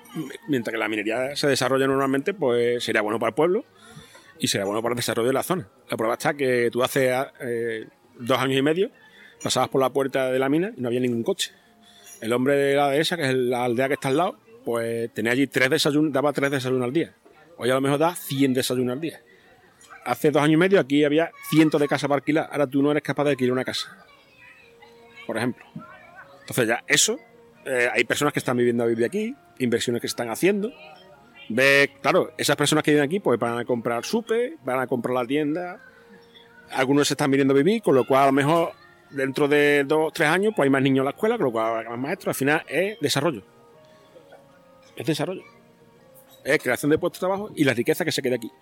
mientras 0.48 0.72
que 0.72 0.78
la 0.78 0.88
minería 0.88 1.36
se 1.36 1.46
desarrolle 1.48 1.86
normalmente, 1.86 2.32
pues 2.32 2.82
sería 2.82 3.02
bueno 3.02 3.18
para 3.18 3.28
el 3.28 3.34
pueblo 3.34 3.66
y 4.38 4.48
sería 4.48 4.64
bueno 4.64 4.80
para 4.80 4.94
el 4.94 4.96
desarrollo 4.96 5.28
de 5.28 5.34
la 5.34 5.42
zona. 5.42 5.68
La 5.90 5.98
prueba 5.98 6.14
está 6.14 6.32
que 6.32 6.70
tú 6.72 6.82
hace 6.82 7.12
eh, 7.40 7.88
dos 8.18 8.38
años 8.38 8.58
y 8.58 8.62
medio 8.62 8.90
pasabas 9.42 9.68
por 9.68 9.82
la 9.82 9.90
puerta 9.90 10.30
de 10.30 10.38
la 10.38 10.48
mina 10.48 10.72
y 10.74 10.80
no 10.80 10.88
había 10.88 11.00
ningún 11.00 11.24
coche. 11.24 11.52
El 12.22 12.32
hombre 12.32 12.56
de 12.56 12.74
la 12.74 12.88
dehesa, 12.88 13.18
que 13.18 13.28
es 13.28 13.34
la 13.34 13.64
aldea 13.64 13.88
que 13.88 13.94
está 13.94 14.08
al 14.08 14.16
lado, 14.16 14.38
pues 14.64 15.12
tenía 15.12 15.32
allí 15.32 15.46
tres 15.46 15.70
desayunos, 15.70 16.12
daba 16.12 16.32
tres 16.32 16.50
desayunos 16.50 16.84
al 16.84 16.92
día. 16.92 17.14
Hoy 17.56 17.70
a 17.70 17.74
lo 17.74 17.80
mejor 17.80 17.98
da 17.98 18.14
100 18.14 18.54
desayunos 18.54 18.94
al 18.94 19.00
día. 19.00 19.20
Hace 20.04 20.30
dos 20.30 20.42
años 20.42 20.54
y 20.54 20.56
medio 20.56 20.80
aquí 20.80 21.04
había 21.04 21.30
cientos 21.48 21.80
de 21.80 21.86
casas 21.86 22.08
para 22.08 22.18
alquilar. 22.18 22.48
Ahora 22.50 22.66
tú 22.66 22.82
no 22.82 22.90
eres 22.90 23.02
capaz 23.02 23.24
de 23.24 23.30
alquilar 23.30 23.52
una 23.52 23.64
casa. 23.64 24.04
Por 25.26 25.36
ejemplo. 25.36 25.64
Entonces 26.40 26.66
ya 26.66 26.82
eso, 26.88 27.18
eh, 27.64 27.88
hay 27.92 28.04
personas 28.04 28.32
que 28.32 28.40
están 28.40 28.56
viviendo 28.56 28.82
a 28.82 28.86
vivir 28.86 29.04
aquí, 29.04 29.36
inversiones 29.58 30.02
que 30.02 30.08
se 30.08 30.12
están 30.12 30.30
haciendo. 30.30 30.72
Ve, 31.48 31.92
claro, 32.00 32.32
esas 32.36 32.56
personas 32.56 32.82
que 32.82 32.90
viven 32.90 33.04
aquí 33.04 33.20
pues 33.20 33.38
van 33.38 33.58
a 33.58 33.64
comprar 33.64 34.04
supe, 34.04 34.56
van 34.64 34.80
a 34.80 34.86
comprar 34.86 35.14
la 35.14 35.26
tienda. 35.26 35.80
Algunos 36.72 37.06
se 37.06 37.14
están 37.14 37.30
viniendo 37.30 37.54
a 37.54 37.56
vivir, 37.56 37.82
con 37.82 37.94
lo 37.94 38.04
cual 38.06 38.22
a 38.22 38.26
lo 38.26 38.32
mejor 38.32 38.72
dentro 39.10 39.46
de 39.46 39.84
dos 39.84 40.12
tres 40.12 40.28
años 40.28 40.52
pues 40.56 40.66
hay 40.66 40.70
más 40.70 40.82
niños 40.82 41.02
en 41.02 41.04
la 41.04 41.10
escuela, 41.10 41.36
con 41.36 41.46
lo 41.46 41.52
cual 41.52 41.80
hay 41.80 41.88
más 41.88 41.98
maestros. 41.98 42.28
Al 42.28 42.34
final 42.34 42.62
es 42.66 42.98
desarrollo. 43.00 43.51
Es 45.02 45.06
desarrollo. 45.06 45.42
Es 46.44 46.62
creación 46.62 46.90
de 46.90 46.96
puestos 46.98 47.18
de 47.18 47.26
trabajo 47.26 47.50
y 47.56 47.64
la 47.64 47.74
riqueza 47.74 48.04
que 48.04 48.12
se 48.12 48.22
queda 48.22 48.36
aquí. 48.36 48.52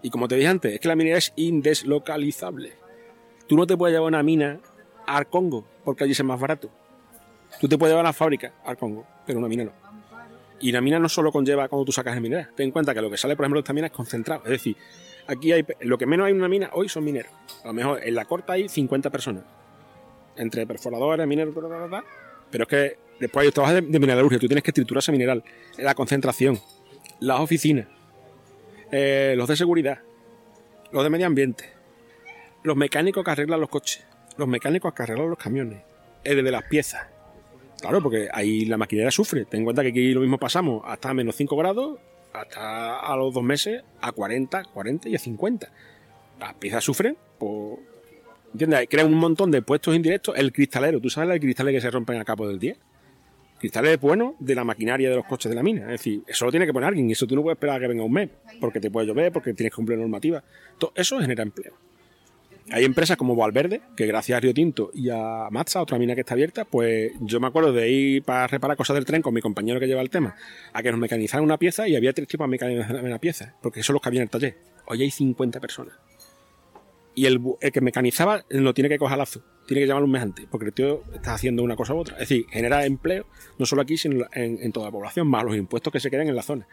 Y 0.00 0.08
como 0.08 0.28
te 0.28 0.34
dije 0.34 0.48
antes, 0.48 0.72
es 0.72 0.80
que 0.80 0.88
la 0.88 0.96
minería 0.96 1.18
es 1.18 1.34
indeslocalizable. 1.36 2.72
Tú 3.46 3.54
no 3.54 3.66
te 3.66 3.76
puedes 3.76 3.94
llevar 3.94 4.08
una 4.08 4.22
mina 4.22 4.60
al 5.06 5.28
Congo 5.28 5.66
porque 5.84 6.04
allí 6.04 6.12
es 6.12 6.24
más 6.24 6.40
barato. 6.40 6.70
Tú 7.60 7.68
te 7.68 7.76
puedes 7.76 7.92
llevar 7.92 8.06
a 8.06 8.08
la 8.08 8.12
fábrica 8.14 8.54
al 8.64 8.78
Congo, 8.78 9.06
pero 9.26 9.40
una 9.40 9.48
mina 9.48 9.64
no. 9.64 9.72
Y 10.58 10.72
la 10.72 10.80
mina 10.80 10.98
no 10.98 11.10
solo 11.10 11.30
conlleva 11.30 11.68
cuando 11.68 11.84
tú 11.84 11.92
sacas 11.92 12.16
el 12.16 12.22
mineral. 12.22 12.48
Ten 12.56 12.66
en 12.66 12.72
cuenta 12.72 12.94
que 12.94 13.02
lo 13.02 13.10
que 13.10 13.18
sale, 13.18 13.36
por 13.36 13.44
ejemplo, 13.44 13.60
esta 13.60 13.74
mina 13.74 13.88
es 13.88 13.92
concentrado. 13.92 14.42
Es 14.44 14.52
decir, 14.52 14.78
aquí 15.26 15.52
hay 15.52 15.66
lo 15.80 15.98
que 15.98 16.06
menos 16.06 16.24
hay 16.24 16.32
en 16.32 16.38
una 16.38 16.48
mina 16.48 16.70
hoy 16.72 16.88
son 16.88 17.04
mineros. 17.04 17.32
A 17.62 17.66
lo 17.66 17.74
mejor 17.74 18.00
en 18.02 18.14
la 18.14 18.24
corta 18.24 18.54
hay 18.54 18.70
50 18.70 19.10
personas. 19.10 19.44
Entre 20.36 20.66
perforadores, 20.66 21.26
mineros, 21.26 21.54
pero 22.50 22.64
es 22.64 22.68
que 22.68 23.09
después 23.20 23.46
hay 23.46 23.52
trabajo 23.52 23.74
de, 23.74 23.82
de 23.82 23.98
mineralurgia. 23.98 24.38
Tú 24.38 24.48
tienes 24.48 24.64
que 24.64 24.72
triturar 24.72 25.00
ese 25.00 25.12
mineral. 25.12 25.44
La 25.78 25.94
concentración, 25.94 26.58
las 27.20 27.40
oficinas, 27.40 27.86
eh, 28.90 29.34
los 29.36 29.48
de 29.48 29.56
seguridad, 29.56 30.00
los 30.90 31.04
de 31.04 31.10
medio 31.10 31.26
ambiente, 31.26 31.70
los 32.64 32.76
mecánicos 32.76 33.24
que 33.24 33.30
arreglan 33.30 33.60
los 33.60 33.68
coches, 33.68 34.04
los 34.36 34.48
mecánicos 34.48 34.92
que 34.92 35.02
arreglan 35.02 35.30
los 35.30 35.38
camiones, 35.38 35.82
el 36.24 36.42
de 36.44 36.50
las 36.50 36.64
piezas. 36.64 37.06
Claro, 37.80 38.02
porque 38.02 38.28
ahí 38.32 38.66
la 38.66 38.76
maquinaria 38.76 39.10
sufre. 39.10 39.44
Ten 39.44 39.60
en 39.60 39.64
cuenta 39.64 39.82
que 39.82 39.88
aquí 39.88 40.12
lo 40.12 40.20
mismo 40.20 40.38
pasamos 40.38 40.82
hasta 40.84 41.14
menos 41.14 41.36
5 41.36 41.56
grados, 41.56 41.98
hasta 42.32 42.98
a 42.98 43.16
los 43.16 43.32
dos 43.32 43.42
meses 43.42 43.82
a 44.00 44.12
40, 44.12 44.64
40 44.64 45.08
y 45.08 45.14
a 45.14 45.18
50. 45.18 45.72
Las 46.38 46.54
piezas 46.54 46.84
sufren, 46.84 47.16
pues. 47.38 47.78
¿Entiendes? 48.52 48.88
Crea 48.90 49.06
un 49.06 49.14
montón 49.14 49.50
de 49.50 49.62
puestos 49.62 49.94
indirectos. 49.94 50.36
El 50.36 50.52
cristalero, 50.52 51.00
¿tú 51.00 51.08
sabes 51.08 51.30
el 51.30 51.40
cristal 51.40 51.68
que 51.68 51.80
se 51.80 51.90
rompen 51.90 52.20
a 52.20 52.24
cabo 52.24 52.48
del 52.48 52.58
día? 52.58 52.76
Cristales 53.60 54.00
buenos 54.00 54.36
de 54.38 54.54
la 54.54 54.64
maquinaria 54.64 55.10
de 55.10 55.16
los 55.16 55.26
coches 55.26 55.50
de 55.50 55.54
la 55.54 55.62
mina. 55.62 55.82
Es 55.82 56.00
decir, 56.00 56.22
eso 56.26 56.46
lo 56.46 56.50
tiene 56.50 56.64
que 56.64 56.72
poner 56.72 56.88
alguien 56.88 57.10
y 57.10 57.12
eso 57.12 57.26
tú 57.26 57.36
no 57.36 57.42
puedes 57.42 57.56
esperar 57.56 57.76
a 57.76 57.80
que 57.80 57.88
venga 57.88 58.02
un 58.02 58.12
mes, 58.12 58.30
porque 58.58 58.80
te 58.80 58.90
puede 58.90 59.06
llover, 59.06 59.30
porque 59.32 59.52
tienes 59.52 59.70
que 59.70 59.76
cumplir 59.76 59.98
normativa. 59.98 60.42
Todo 60.78 60.92
eso 60.96 61.20
genera 61.20 61.42
empleo. 61.42 61.74
Hay 62.72 62.84
empresas 62.84 63.18
como 63.18 63.36
Valverde, 63.36 63.82
que 63.96 64.06
gracias 64.06 64.38
a 64.38 64.40
Río 64.40 64.54
Tinto 64.54 64.90
y 64.94 65.10
a 65.10 65.48
Matza, 65.50 65.82
otra 65.82 65.98
mina 65.98 66.14
que 66.14 66.20
está 66.20 66.32
abierta, 66.32 66.64
pues 66.64 67.12
yo 67.20 67.38
me 67.38 67.48
acuerdo 67.48 67.72
de 67.72 67.90
ir 67.90 68.22
para 68.22 68.46
reparar 68.46 68.78
cosas 68.78 68.94
del 68.94 69.04
tren 69.04 69.20
con 69.20 69.34
mi 69.34 69.42
compañero 69.42 69.78
que 69.78 69.86
lleva 69.86 70.00
el 70.00 70.08
tema, 70.08 70.36
a 70.72 70.82
que 70.82 70.90
nos 70.90 71.00
mecanizaran 71.00 71.44
una 71.44 71.58
pieza 71.58 71.86
y 71.86 71.96
había 71.96 72.14
tres 72.14 72.28
tipos 72.28 72.46
de 72.46 72.50
mecanizar 72.52 73.04
una 73.04 73.18
pieza, 73.18 73.56
porque 73.60 73.80
eso 73.80 73.92
los 73.92 74.00
que 74.00 74.08
había 74.08 74.20
en 74.20 74.24
el 74.24 74.30
taller. 74.30 74.56
Hoy 74.86 75.02
hay 75.02 75.10
50 75.10 75.60
personas. 75.60 75.94
Y 77.14 77.26
el, 77.26 77.40
que 77.72 77.80
mecanizaba 77.80 78.44
no 78.50 78.72
tiene 78.72 78.88
que 78.88 78.98
coger 78.98 79.18
lazo, 79.18 79.42
tiene 79.66 79.82
que 79.82 79.86
llamarlo 79.88 80.06
un 80.06 80.12
mes 80.12 80.22
antes, 80.22 80.46
porque 80.50 80.66
el 80.66 80.72
tío 80.72 81.02
está 81.12 81.34
haciendo 81.34 81.62
una 81.62 81.76
cosa 81.76 81.94
u 81.94 81.98
otra. 81.98 82.14
Es 82.14 82.28
decir, 82.28 82.46
genera 82.50 82.86
empleo 82.86 83.26
no 83.58 83.66
solo 83.66 83.82
aquí, 83.82 83.96
sino 83.96 84.26
en, 84.32 84.58
en 84.62 84.72
toda 84.72 84.86
la 84.86 84.92
población, 84.92 85.26
más 85.26 85.44
los 85.44 85.56
impuestos 85.56 85.92
que 85.92 86.00
se 86.00 86.10
quedan 86.10 86.28
en 86.28 86.36
la 86.36 86.42
zona. 86.42 86.66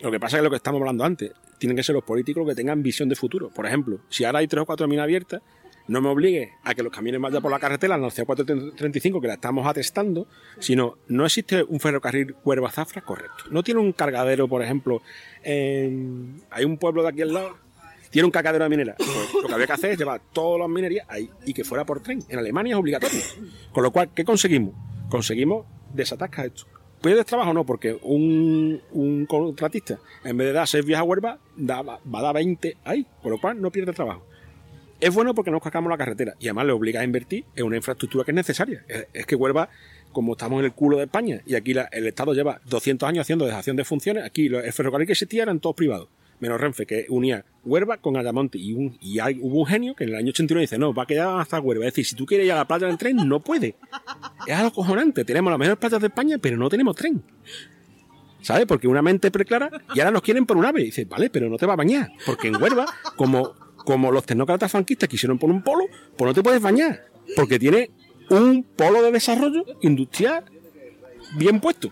Lo 0.00 0.10
que 0.10 0.20
pasa 0.20 0.36
es 0.36 0.40
que 0.40 0.44
lo 0.44 0.50
que 0.50 0.56
estamos 0.56 0.80
hablando 0.80 1.04
antes, 1.04 1.32
tienen 1.58 1.76
que 1.76 1.82
ser 1.82 1.94
los 1.94 2.04
políticos 2.04 2.46
que 2.46 2.54
tengan 2.54 2.82
visión 2.82 3.08
de 3.08 3.16
futuro. 3.16 3.50
Por 3.50 3.66
ejemplo, 3.66 4.00
si 4.08 4.24
ahora 4.24 4.40
hay 4.40 4.48
tres 4.48 4.62
o 4.62 4.66
cuatro 4.66 4.86
minas 4.86 5.04
abiertas, 5.04 5.40
no 5.86 6.00
me 6.00 6.08
obligue 6.08 6.52
a 6.62 6.74
que 6.74 6.82
los 6.82 6.92
camiones 6.92 7.20
vayan 7.20 7.42
por 7.42 7.50
la 7.50 7.58
carretera, 7.58 7.96
la 7.98 8.10
435, 8.10 9.20
que 9.20 9.28
la 9.28 9.34
estamos 9.34 9.66
atestando, 9.66 10.26
sino 10.58 10.96
no 11.08 11.26
existe 11.26 11.62
un 11.62 11.78
ferrocarril 11.78 12.34
Huerva-Zafra 12.42 13.02
correcto. 13.02 13.44
No 13.50 13.62
tiene 13.62 13.80
un 13.80 13.92
cargadero, 13.92 14.48
por 14.48 14.62
ejemplo, 14.62 15.02
en... 15.42 16.42
hay 16.50 16.64
un 16.64 16.78
pueblo 16.78 17.02
de 17.02 17.08
aquí 17.10 17.22
al 17.22 17.34
lado, 17.34 17.56
tiene 18.14 18.26
un 18.26 18.30
cargadero 18.30 18.62
de 18.62 18.70
minera. 18.70 18.94
Pues 18.96 19.42
lo 19.42 19.48
que 19.48 19.54
había 19.54 19.66
que 19.66 19.72
hacer 19.72 19.90
es 19.90 19.98
llevar 19.98 20.20
todas 20.32 20.60
las 20.60 20.68
minerías 20.68 21.04
ahí 21.08 21.28
y 21.44 21.52
que 21.52 21.64
fuera 21.64 21.84
por 21.84 22.00
tren. 22.00 22.20
En 22.28 22.38
Alemania 22.38 22.74
es 22.74 22.78
obligatorio. 22.78 23.20
Con 23.72 23.82
lo 23.82 23.90
cual, 23.90 24.10
¿qué 24.14 24.24
conseguimos? 24.24 24.72
Conseguimos 25.08 25.66
desatascar 25.92 26.46
esto. 26.46 26.64
¿Puedes 27.00 27.26
trabajo 27.26 27.52
no? 27.52 27.66
Porque 27.66 27.98
un, 28.02 29.26
contratista, 29.28 29.98
en 30.22 30.36
vez 30.36 30.46
de 30.46 30.52
dar 30.52 30.68
6 30.68 30.86
vías 30.86 31.00
a 31.00 31.02
Huerva, 31.02 31.40
va 31.58 31.98
a 32.00 32.22
dar 32.22 32.34
20 32.36 32.76
ahí. 32.84 33.04
Con 33.20 33.32
lo 33.32 33.40
cual, 33.40 33.60
no 33.60 33.72
pierde 33.72 33.92
trabajo. 33.92 34.24
Es 35.00 35.12
bueno 35.12 35.34
porque 35.34 35.50
nos 35.50 35.60
cascamos 35.60 35.90
la 35.90 35.98
carretera 35.98 36.34
y 36.38 36.46
además 36.46 36.66
le 36.66 36.72
obliga 36.72 37.00
a 37.00 37.04
invertir 37.04 37.44
en 37.56 37.66
una 37.66 37.74
infraestructura 37.74 38.24
que 38.24 38.30
es 38.30 38.36
necesaria. 38.36 38.84
Es, 39.12 39.26
que 39.26 39.34
Huelva, 39.34 39.70
como 40.12 40.34
estamos 40.34 40.60
en 40.60 40.66
el 40.66 40.72
culo 40.72 40.98
de 40.98 41.06
España 41.06 41.40
y 41.44 41.56
aquí 41.56 41.72
el 41.72 42.06
Estado 42.06 42.32
lleva 42.32 42.60
200 42.66 43.08
años 43.08 43.22
haciendo 43.22 43.44
dejación 43.44 43.74
de 43.74 43.84
funciones, 43.84 44.22
aquí 44.22 44.46
el 44.46 44.72
ferrocarril 44.72 45.08
que 45.08 45.14
existía 45.14 45.42
eran 45.42 45.58
todos 45.58 45.74
privados. 45.74 46.08
Menos 46.40 46.60
Renfe, 46.60 46.86
que 46.86 47.06
unía 47.08 47.44
Huerva 47.64 47.98
con 47.98 48.16
Ayamonte. 48.16 48.58
Y, 48.58 49.18
hay, 49.18 49.38
hubo 49.40 49.60
un 49.60 49.66
genio 49.66 49.94
que 49.94 50.04
en 50.04 50.10
el 50.10 50.16
año 50.16 50.30
89 50.30 50.62
dice, 50.62 50.78
no, 50.78 50.92
va 50.92 51.04
a 51.04 51.06
quedar 51.06 51.40
hasta 51.40 51.60
Huerva. 51.60 51.84
Es 51.84 51.92
decir, 51.92 52.06
si 52.06 52.16
tú 52.16 52.26
quieres 52.26 52.46
ir 52.46 52.52
a 52.52 52.56
la 52.56 52.66
playa 52.66 52.86
del 52.86 52.98
tren, 52.98 53.16
no 53.28 53.40
puede. 53.40 53.76
Es 54.46 54.54
algo 54.54 54.72
cojonante. 54.72 55.24
Tenemos 55.24 55.50
las 55.50 55.58
mejores 55.58 55.78
playas 55.78 56.00
de 56.00 56.08
España, 56.08 56.38
pero 56.38 56.56
no 56.56 56.68
tenemos 56.68 56.96
tren. 56.96 57.22
¿sabes? 58.42 58.66
Porque 58.66 58.86
una 58.86 59.00
mente 59.00 59.30
preclara 59.30 59.70
y 59.94 60.00
ahora 60.00 60.10
nos 60.10 60.20
quieren 60.20 60.44
por 60.44 60.56
un 60.56 60.66
ave. 60.66 60.82
Y 60.82 60.86
dice, 60.86 61.06
vale, 61.06 61.30
pero 61.30 61.48
no 61.48 61.56
te 61.56 61.64
va 61.64 61.72
a 61.72 61.76
bañar. 61.76 62.12
Porque 62.26 62.48
en 62.48 62.60
Huerva, 62.60 62.84
como 63.16 63.54
como 63.84 64.10
los 64.10 64.24
tecnócratas 64.24 64.70
franquistas 64.70 65.08
quisieron 65.08 65.38
poner 65.38 65.56
un 65.56 65.62
polo, 65.62 65.86
pues 66.16 66.26
no 66.26 66.34
te 66.34 66.42
puedes 66.42 66.60
bañar, 66.60 67.04
porque 67.36 67.58
tiene 67.58 67.90
un 68.30 68.64
polo 68.64 69.02
de 69.02 69.12
desarrollo 69.12 69.64
industrial 69.82 70.44
bien 71.36 71.60
puesto. 71.60 71.90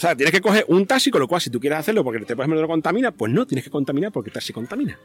O 0.00 0.02
sea, 0.02 0.16
tienes 0.16 0.32
que 0.32 0.40
coger 0.40 0.64
un 0.68 0.86
taxi, 0.86 1.10
con 1.10 1.20
lo 1.20 1.28
cual 1.28 1.42
si 1.42 1.50
tú 1.50 1.60
quieres 1.60 1.78
hacerlo 1.78 2.02
porque 2.02 2.20
te 2.20 2.34
puedes 2.34 2.48
meter 2.48 2.66
contamina, 2.66 3.10
pues 3.10 3.30
no, 3.30 3.46
tienes 3.46 3.62
que 3.62 3.70
contaminar 3.70 4.10
porque 4.10 4.30
el 4.30 4.32
taxi 4.32 4.50
contamina. 4.50 4.98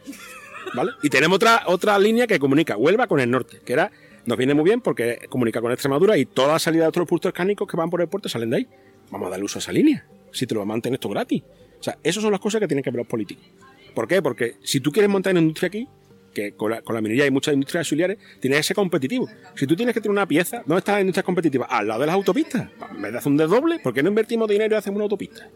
¿Vale? 0.74 0.92
Y 1.02 1.10
tenemos 1.10 1.36
otra, 1.36 1.64
otra 1.66 1.98
línea 1.98 2.26
que 2.26 2.38
comunica 2.38 2.78
Huelva 2.78 3.06
con 3.06 3.20
el 3.20 3.30
norte, 3.30 3.60
que 3.62 3.74
era, 3.74 3.92
nos 4.24 4.38
viene 4.38 4.54
muy 4.54 4.64
bien 4.64 4.80
porque 4.80 5.26
comunica 5.28 5.60
con 5.60 5.70
Extremadura 5.70 6.16
y 6.16 6.24
toda 6.24 6.54
la 6.54 6.58
salida 6.58 6.84
de 6.84 6.88
otros 6.88 7.06
puntos 7.06 7.28
escánicos 7.28 7.68
que 7.68 7.76
van 7.76 7.90
por 7.90 8.00
el 8.00 8.08
puerto 8.08 8.30
salen 8.30 8.48
de 8.48 8.56
ahí. 8.56 8.68
Vamos 9.10 9.26
a 9.26 9.30
darle 9.32 9.44
uso 9.44 9.58
a 9.58 9.60
esa 9.60 9.70
línea, 9.70 10.06
si 10.32 10.46
te 10.46 10.54
lo 10.54 10.64
mantener 10.64 10.94
esto 10.94 11.10
gratis. 11.10 11.42
O 11.78 11.82
sea, 11.82 11.98
esas 12.02 12.22
son 12.22 12.32
las 12.32 12.40
cosas 12.40 12.62
que 12.62 12.66
tienen 12.66 12.82
que 12.82 12.88
ver 12.88 13.00
los 13.00 13.06
políticos. 13.06 13.44
¿Por 13.94 14.08
qué? 14.08 14.22
Porque 14.22 14.54
si 14.62 14.80
tú 14.80 14.92
quieres 14.92 15.10
montar 15.10 15.34
una 15.34 15.42
industria 15.42 15.68
aquí, 15.68 15.86
que 16.36 16.52
con 16.52 16.70
la, 16.70 17.00
minería 17.00 17.24
hay 17.24 17.30
muchas 17.30 17.54
industrias 17.54 17.80
auxiliares, 17.80 18.18
tienes 18.40 18.58
que 18.58 18.62
ser 18.64 18.76
competitivo. 18.76 19.26
Si 19.54 19.66
tú 19.66 19.74
tienes 19.74 19.94
que 19.94 20.02
tener 20.02 20.12
una 20.12 20.28
pieza, 20.28 20.58
¿dónde 20.66 20.80
están 20.80 20.96
las 20.96 21.00
industrias 21.00 21.24
competitivas? 21.24 21.68
Al 21.70 21.88
lado 21.88 22.00
de 22.00 22.06
las 22.06 22.14
autopistas. 22.14 22.68
En 22.94 23.00
vez 23.00 23.12
de 23.12 23.18
hacer 23.18 23.32
un 23.32 23.38
desdoble, 23.38 23.78
¿por 23.78 23.94
qué 23.94 24.02
no 24.02 24.10
invertimos 24.10 24.46
dinero 24.46 24.74
y 24.74 24.78
hacemos 24.78 24.96
una 24.96 25.04
autopista? 25.04 25.48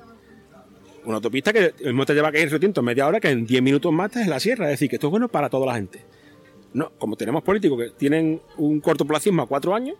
Una 1.04 1.16
autopista 1.16 1.52
que 1.52 1.74
mismo 1.84 2.06
te 2.06 2.14
lleva 2.14 2.32
que 2.32 2.40
ir 2.40 2.50
en 2.50 2.84
media 2.84 3.06
hora, 3.06 3.20
que 3.20 3.28
en 3.28 3.44
10 3.46 3.62
minutos 3.62 3.92
más 3.92 4.06
estás 4.06 4.24
en 4.24 4.30
la 4.30 4.40
sierra. 4.40 4.66
Es 4.66 4.72
decir, 4.72 4.88
que 4.88 4.96
esto 4.96 5.08
es 5.08 5.10
bueno 5.10 5.28
para 5.28 5.50
toda 5.50 5.66
la 5.66 5.74
gente. 5.74 6.00
No, 6.72 6.92
como 6.98 7.14
tenemos 7.16 7.42
políticos 7.42 7.78
que 7.78 7.90
tienen 7.90 8.40
un 8.56 8.80
cortoplacismo 8.80 9.42
a 9.42 9.46
cuatro 9.46 9.74
años, 9.74 9.96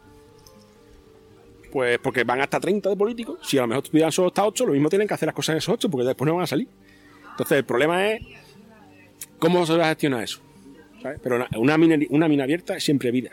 pues 1.71 1.99
porque 1.99 2.25
van 2.25 2.41
hasta 2.41 2.59
30 2.59 2.89
de 2.89 2.97
políticos, 2.97 3.39
si 3.43 3.59
a 3.59 3.63
lo 3.63 3.69
mejor 3.69 3.85
tuvieran 3.85 4.13
solo 4.13 4.29
hasta 4.29 4.47
8, 4.47 4.67
lo 4.67 4.73
mismo 4.73 4.89
tienen 4.89 5.07
que 5.07 5.15
hacer 5.15 5.27
las 5.27 5.35
cosas 5.35 5.55
en 5.55 5.59
esos 5.59 5.75
8, 5.75 5.91
porque 5.91 6.07
después 6.07 6.27
no 6.27 6.37
van 6.37 6.45
a 6.45 6.47
salir. 6.47 6.69
Entonces, 7.31 7.59
el 7.59 7.65
problema 7.65 8.09
es 8.09 8.23
cómo 9.39 9.67
se 9.67 9.77
va 9.77 9.87
a 9.87 9.89
gestionar 9.89 10.23
eso. 10.23 10.41
Pero 11.23 11.47
una, 11.57 11.79
mina, 11.79 11.97
una 12.11 12.29
mina 12.29 12.45
abierta 12.45 12.77
es 12.77 12.85
siempre 12.85 13.11
vida. 13.11 13.31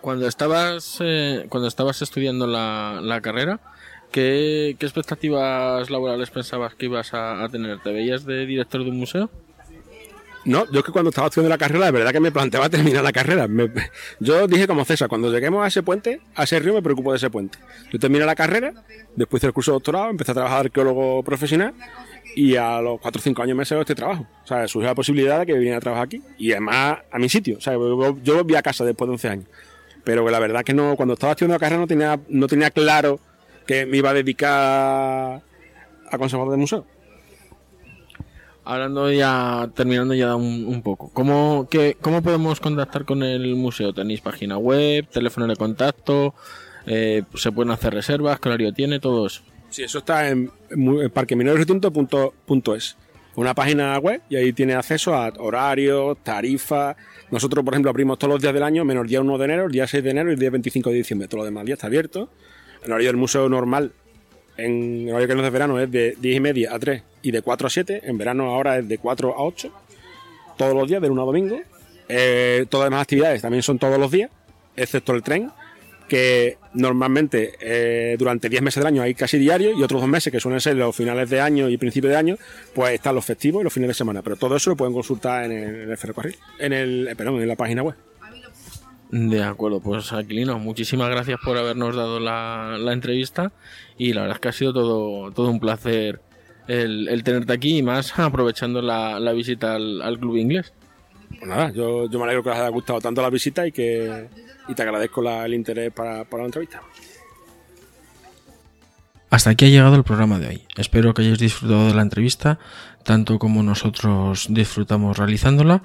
Cuando 0.00 0.26
estabas, 0.26 0.98
eh, 1.00 1.46
cuando 1.48 1.68
estabas 1.68 2.02
estudiando 2.02 2.46
la, 2.46 3.20
carrera, 3.22 3.60
¿qué, 4.12 4.70
expectativas 4.70 5.90
laborales 5.90 6.30
pensabas 6.30 6.74
que 6.74 6.86
ibas 6.86 7.10
a, 7.12 7.48
tener? 7.50 7.80
¿Te 7.80 7.92
veías 7.92 8.24
de 8.24 8.46
director 8.46 8.84
de 8.84 8.90
un 8.90 8.98
museo? 8.98 9.30
No, 10.44 10.70
yo 10.70 10.78
es 10.78 10.84
que 10.84 10.92
cuando 10.92 11.10
estaba 11.10 11.26
estudiando 11.26 11.50
la 11.50 11.58
carrera, 11.58 11.86
de 11.86 11.92
verdad 11.92 12.12
que 12.12 12.20
me 12.20 12.30
planteaba 12.30 12.68
terminar 12.70 13.02
la 13.02 13.12
carrera. 13.12 13.48
yo 14.20 14.46
dije 14.46 14.66
como 14.66 14.84
César, 14.84 15.08
cuando 15.08 15.32
lleguemos 15.32 15.64
a 15.64 15.66
ese 15.66 15.82
puente, 15.82 16.20
a 16.36 16.44
ese 16.44 16.58
río, 16.60 16.74
me 16.74 16.82
preocupo 16.82 17.10
de 17.10 17.18
ese 17.18 17.28
puente. 17.28 17.58
Yo 17.92 17.98
terminé 17.98 18.24
la 18.24 18.36
carrera, 18.36 18.72
después 19.16 19.40
hice 19.40 19.48
el 19.48 19.52
curso 19.52 19.72
de 19.72 19.76
doctorado, 19.76 20.10
empecé 20.10 20.30
a 20.30 20.34
trabajar 20.34 20.60
arqueólogo 20.60 21.22
profesional 21.22 21.74
y 22.38 22.54
a 22.54 22.80
los 22.80 23.00
4 23.00 23.18
o 23.18 23.22
5 23.22 23.42
años 23.42 23.56
me 23.56 23.64
salió 23.64 23.80
este 23.80 23.96
trabajo. 23.96 24.24
O 24.44 24.46
sea, 24.46 24.68
surgió 24.68 24.88
la 24.88 24.94
posibilidad 24.94 25.40
de 25.40 25.46
que 25.46 25.54
viniera 25.54 25.78
a 25.78 25.80
trabajar 25.80 26.04
aquí 26.04 26.22
y 26.38 26.52
además 26.52 26.98
a 27.10 27.18
mi 27.18 27.28
sitio. 27.28 27.58
O 27.58 27.60
sea, 27.60 27.72
yo, 27.72 28.36
volví 28.36 28.54
a 28.54 28.62
casa 28.62 28.84
después 28.84 29.08
de 29.08 29.12
11 29.14 29.28
años. 29.28 29.46
Pero 30.04 30.28
la 30.30 30.38
verdad 30.38 30.62
que 30.62 30.72
no, 30.72 30.94
cuando 30.94 31.14
estaba 31.14 31.32
estudiando 31.32 31.56
la 31.56 31.58
carrera 31.58 31.80
no 31.80 31.88
tenía, 31.88 32.20
no 32.28 32.46
tenía 32.46 32.70
claro 32.70 33.18
que 33.66 33.86
me 33.86 33.96
iba 33.96 34.10
a 34.10 34.14
dedicar 34.14 35.42
a 36.10 36.18
conservador 36.18 36.52
de 36.52 36.58
museo. 36.58 36.86
Hablando 38.62 39.10
ya, 39.10 39.68
terminando 39.74 40.14
ya 40.14 40.36
un, 40.36 40.80
poco, 40.82 41.10
¿cómo, 41.12 41.68
¿cómo 42.00 42.22
podemos 42.22 42.60
contactar 42.60 43.04
con 43.04 43.24
el 43.24 43.56
museo? 43.56 43.92
¿Tenéis 43.92 44.20
página 44.20 44.58
web, 44.58 45.08
teléfono 45.08 45.48
de 45.48 45.56
contacto? 45.56 46.34
Eh, 46.86 47.24
¿Se 47.34 47.50
pueden 47.50 47.72
hacer 47.72 47.94
reservas? 47.94 48.38
¿Qué 48.38 48.48
horario 48.48 48.72
tiene? 48.72 49.00
Todo 49.00 49.26
eso. 49.26 49.42
Sí, 49.70 49.82
eso 49.82 49.98
está 49.98 50.28
en, 50.28 50.50
en 50.70 51.10
parquemineroretinto.es. 51.10 52.96
Una 53.36 53.54
página 53.54 53.96
web 53.98 54.20
y 54.28 54.36
ahí 54.36 54.52
tiene 54.52 54.74
acceso 54.74 55.14
a 55.14 55.32
horarios, 55.38 56.18
tarifas. 56.24 56.96
Nosotros, 57.30 57.64
por 57.64 57.74
ejemplo, 57.74 57.90
abrimos 57.90 58.18
todos 58.18 58.34
los 58.34 58.42
días 58.42 58.52
del 58.52 58.64
año, 58.64 58.84
menos 58.84 59.02
el 59.02 59.08
día 59.08 59.20
1 59.20 59.38
de 59.38 59.44
enero, 59.44 59.66
el 59.66 59.72
día 59.72 59.86
6 59.86 60.02
de 60.02 60.10
enero 60.10 60.30
y 60.30 60.34
el 60.34 60.40
día 60.40 60.50
25 60.50 60.90
de 60.90 60.96
diciembre. 60.96 61.28
Todo 61.28 61.40
lo 61.40 61.44
demás 61.44 61.64
día 61.64 61.74
está 61.74 61.86
abierto. 61.86 62.30
El 62.82 62.90
horario 62.90 63.08
del 63.10 63.16
museo 63.16 63.48
normal, 63.48 63.92
en 64.56 65.04
el 65.06 65.10
horario 65.10 65.28
que 65.28 65.34
no 65.34 65.40
es 65.40 65.46
de 65.46 65.50
verano, 65.50 65.78
es 65.78 65.90
de 65.90 66.16
10 66.18 66.36
y 66.36 66.40
media 66.40 66.74
a 66.74 66.78
3 66.78 67.02
y 67.22 67.30
de 67.30 67.42
4 67.42 67.66
a 67.66 67.70
7. 67.70 68.00
En 68.04 68.18
verano 68.18 68.46
ahora 68.46 68.78
es 68.78 68.88
de 68.88 68.98
4 68.98 69.32
a 69.32 69.42
8. 69.42 69.72
Todos 70.56 70.74
los 70.74 70.88
días, 70.88 71.00
de 71.00 71.08
1 71.08 71.22
a 71.22 71.24
domingo. 71.24 71.60
Eh, 72.08 72.66
todas 72.68 72.86
las 72.86 72.90
demás 72.90 73.02
actividades 73.02 73.42
también 73.42 73.62
son 73.62 73.78
todos 73.78 74.00
los 74.00 74.10
días, 74.10 74.30
excepto 74.76 75.12
el 75.12 75.22
tren, 75.22 75.50
que 76.08 76.58
normalmente 76.74 77.52
eh, 77.60 78.16
durante 78.18 78.48
10 78.48 78.62
meses 78.62 78.82
del 78.82 78.86
año 78.86 79.02
hay 79.02 79.14
casi 79.14 79.38
diario 79.38 79.78
y 79.78 79.82
otros 79.82 80.00
dos 80.00 80.10
meses 80.10 80.32
que 80.32 80.40
suelen 80.40 80.60
ser 80.60 80.76
los 80.76 80.96
finales 80.96 81.30
de 81.30 81.40
año 81.40 81.68
y 81.68 81.76
principios 81.76 82.12
de 82.12 82.16
año, 82.16 82.36
pues 82.74 82.94
están 82.94 83.14
los 83.14 83.24
festivos 83.24 83.60
y 83.60 83.64
los 83.64 83.72
fines 83.72 83.88
de 83.88 83.94
semana. 83.94 84.22
Pero 84.22 84.36
todo 84.36 84.56
eso 84.56 84.70
lo 84.70 84.76
pueden 84.76 84.94
consultar 84.94 85.44
en 85.44 85.52
el, 85.52 85.96
ferrocarril, 85.96 86.36
en 86.58 86.72
el, 86.72 87.08
eh, 87.08 87.16
perdón, 87.16 87.40
en 87.40 87.48
la 87.48 87.56
página 87.56 87.82
web. 87.82 87.94
De 89.10 89.42
acuerdo, 89.42 89.80
pues 89.80 90.12
Aquilino, 90.12 90.58
muchísimas 90.58 91.08
gracias 91.08 91.38
por 91.42 91.56
habernos 91.56 91.96
dado 91.96 92.20
la, 92.20 92.92
entrevista 92.92 93.52
y 93.96 94.12
la 94.12 94.22
verdad 94.22 94.36
es 94.36 94.40
que 94.40 94.48
ha 94.48 94.52
sido 94.52 94.72
todo, 94.72 95.30
todo 95.30 95.50
un 95.50 95.60
placer 95.60 96.20
el, 96.66 97.22
tenerte 97.24 97.52
aquí 97.52 97.78
y 97.78 97.82
más 97.82 98.18
aprovechando 98.18 98.82
la, 98.82 99.32
visita 99.32 99.76
al 99.76 100.18
club 100.18 100.36
inglés. 100.36 100.72
Pues 101.28 101.48
nada, 101.48 101.70
yo, 101.72 102.08
me 102.10 102.22
alegro 102.24 102.42
que 102.42 102.50
os 102.50 102.56
haya 102.56 102.68
gustado 102.68 103.00
tanto 103.00 103.22
la 103.22 103.30
visita 103.30 103.66
y 103.66 103.72
que 103.72 104.28
te 104.74 104.82
agradezco 104.82 105.22
el 105.28 105.54
interés 105.54 105.92
para, 105.92 106.24
la 106.30 106.44
entrevista. 106.44 106.82
Hasta 109.30 109.50
aquí 109.50 109.66
ha 109.66 109.68
llegado 109.68 109.96
el 109.96 110.04
programa 110.04 110.38
de 110.38 110.48
hoy. 110.48 110.62
Espero 110.76 111.12
que 111.12 111.22
hayáis 111.22 111.38
disfrutado 111.38 111.88
de 111.88 111.94
la 111.94 112.02
entrevista, 112.02 112.58
tanto 113.02 113.38
como 113.38 113.62
nosotros 113.62 114.46
disfrutamos 114.50 115.18
realizándola. 115.18 115.82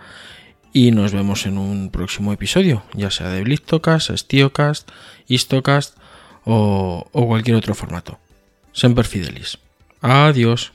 Y 0.72 0.92
nos 0.92 1.14
vemos 1.14 1.46
en 1.46 1.58
un 1.58 1.92
próximo 1.92 2.34
episodio, 2.34 2.84
ya 2.94 3.12
sea 3.12 3.30
de 3.30 3.44
Blistocast, 3.44 4.10
Stiocast, 4.10 4.90
Istocast 5.28 5.98
o, 6.46 7.08
o 7.12 7.28
cualquier 7.28 7.58
otro 7.58 7.76
formato. 7.76 8.18
Semper 8.72 9.06
Fidelis. 9.06 9.60
Adiós. 10.02 10.74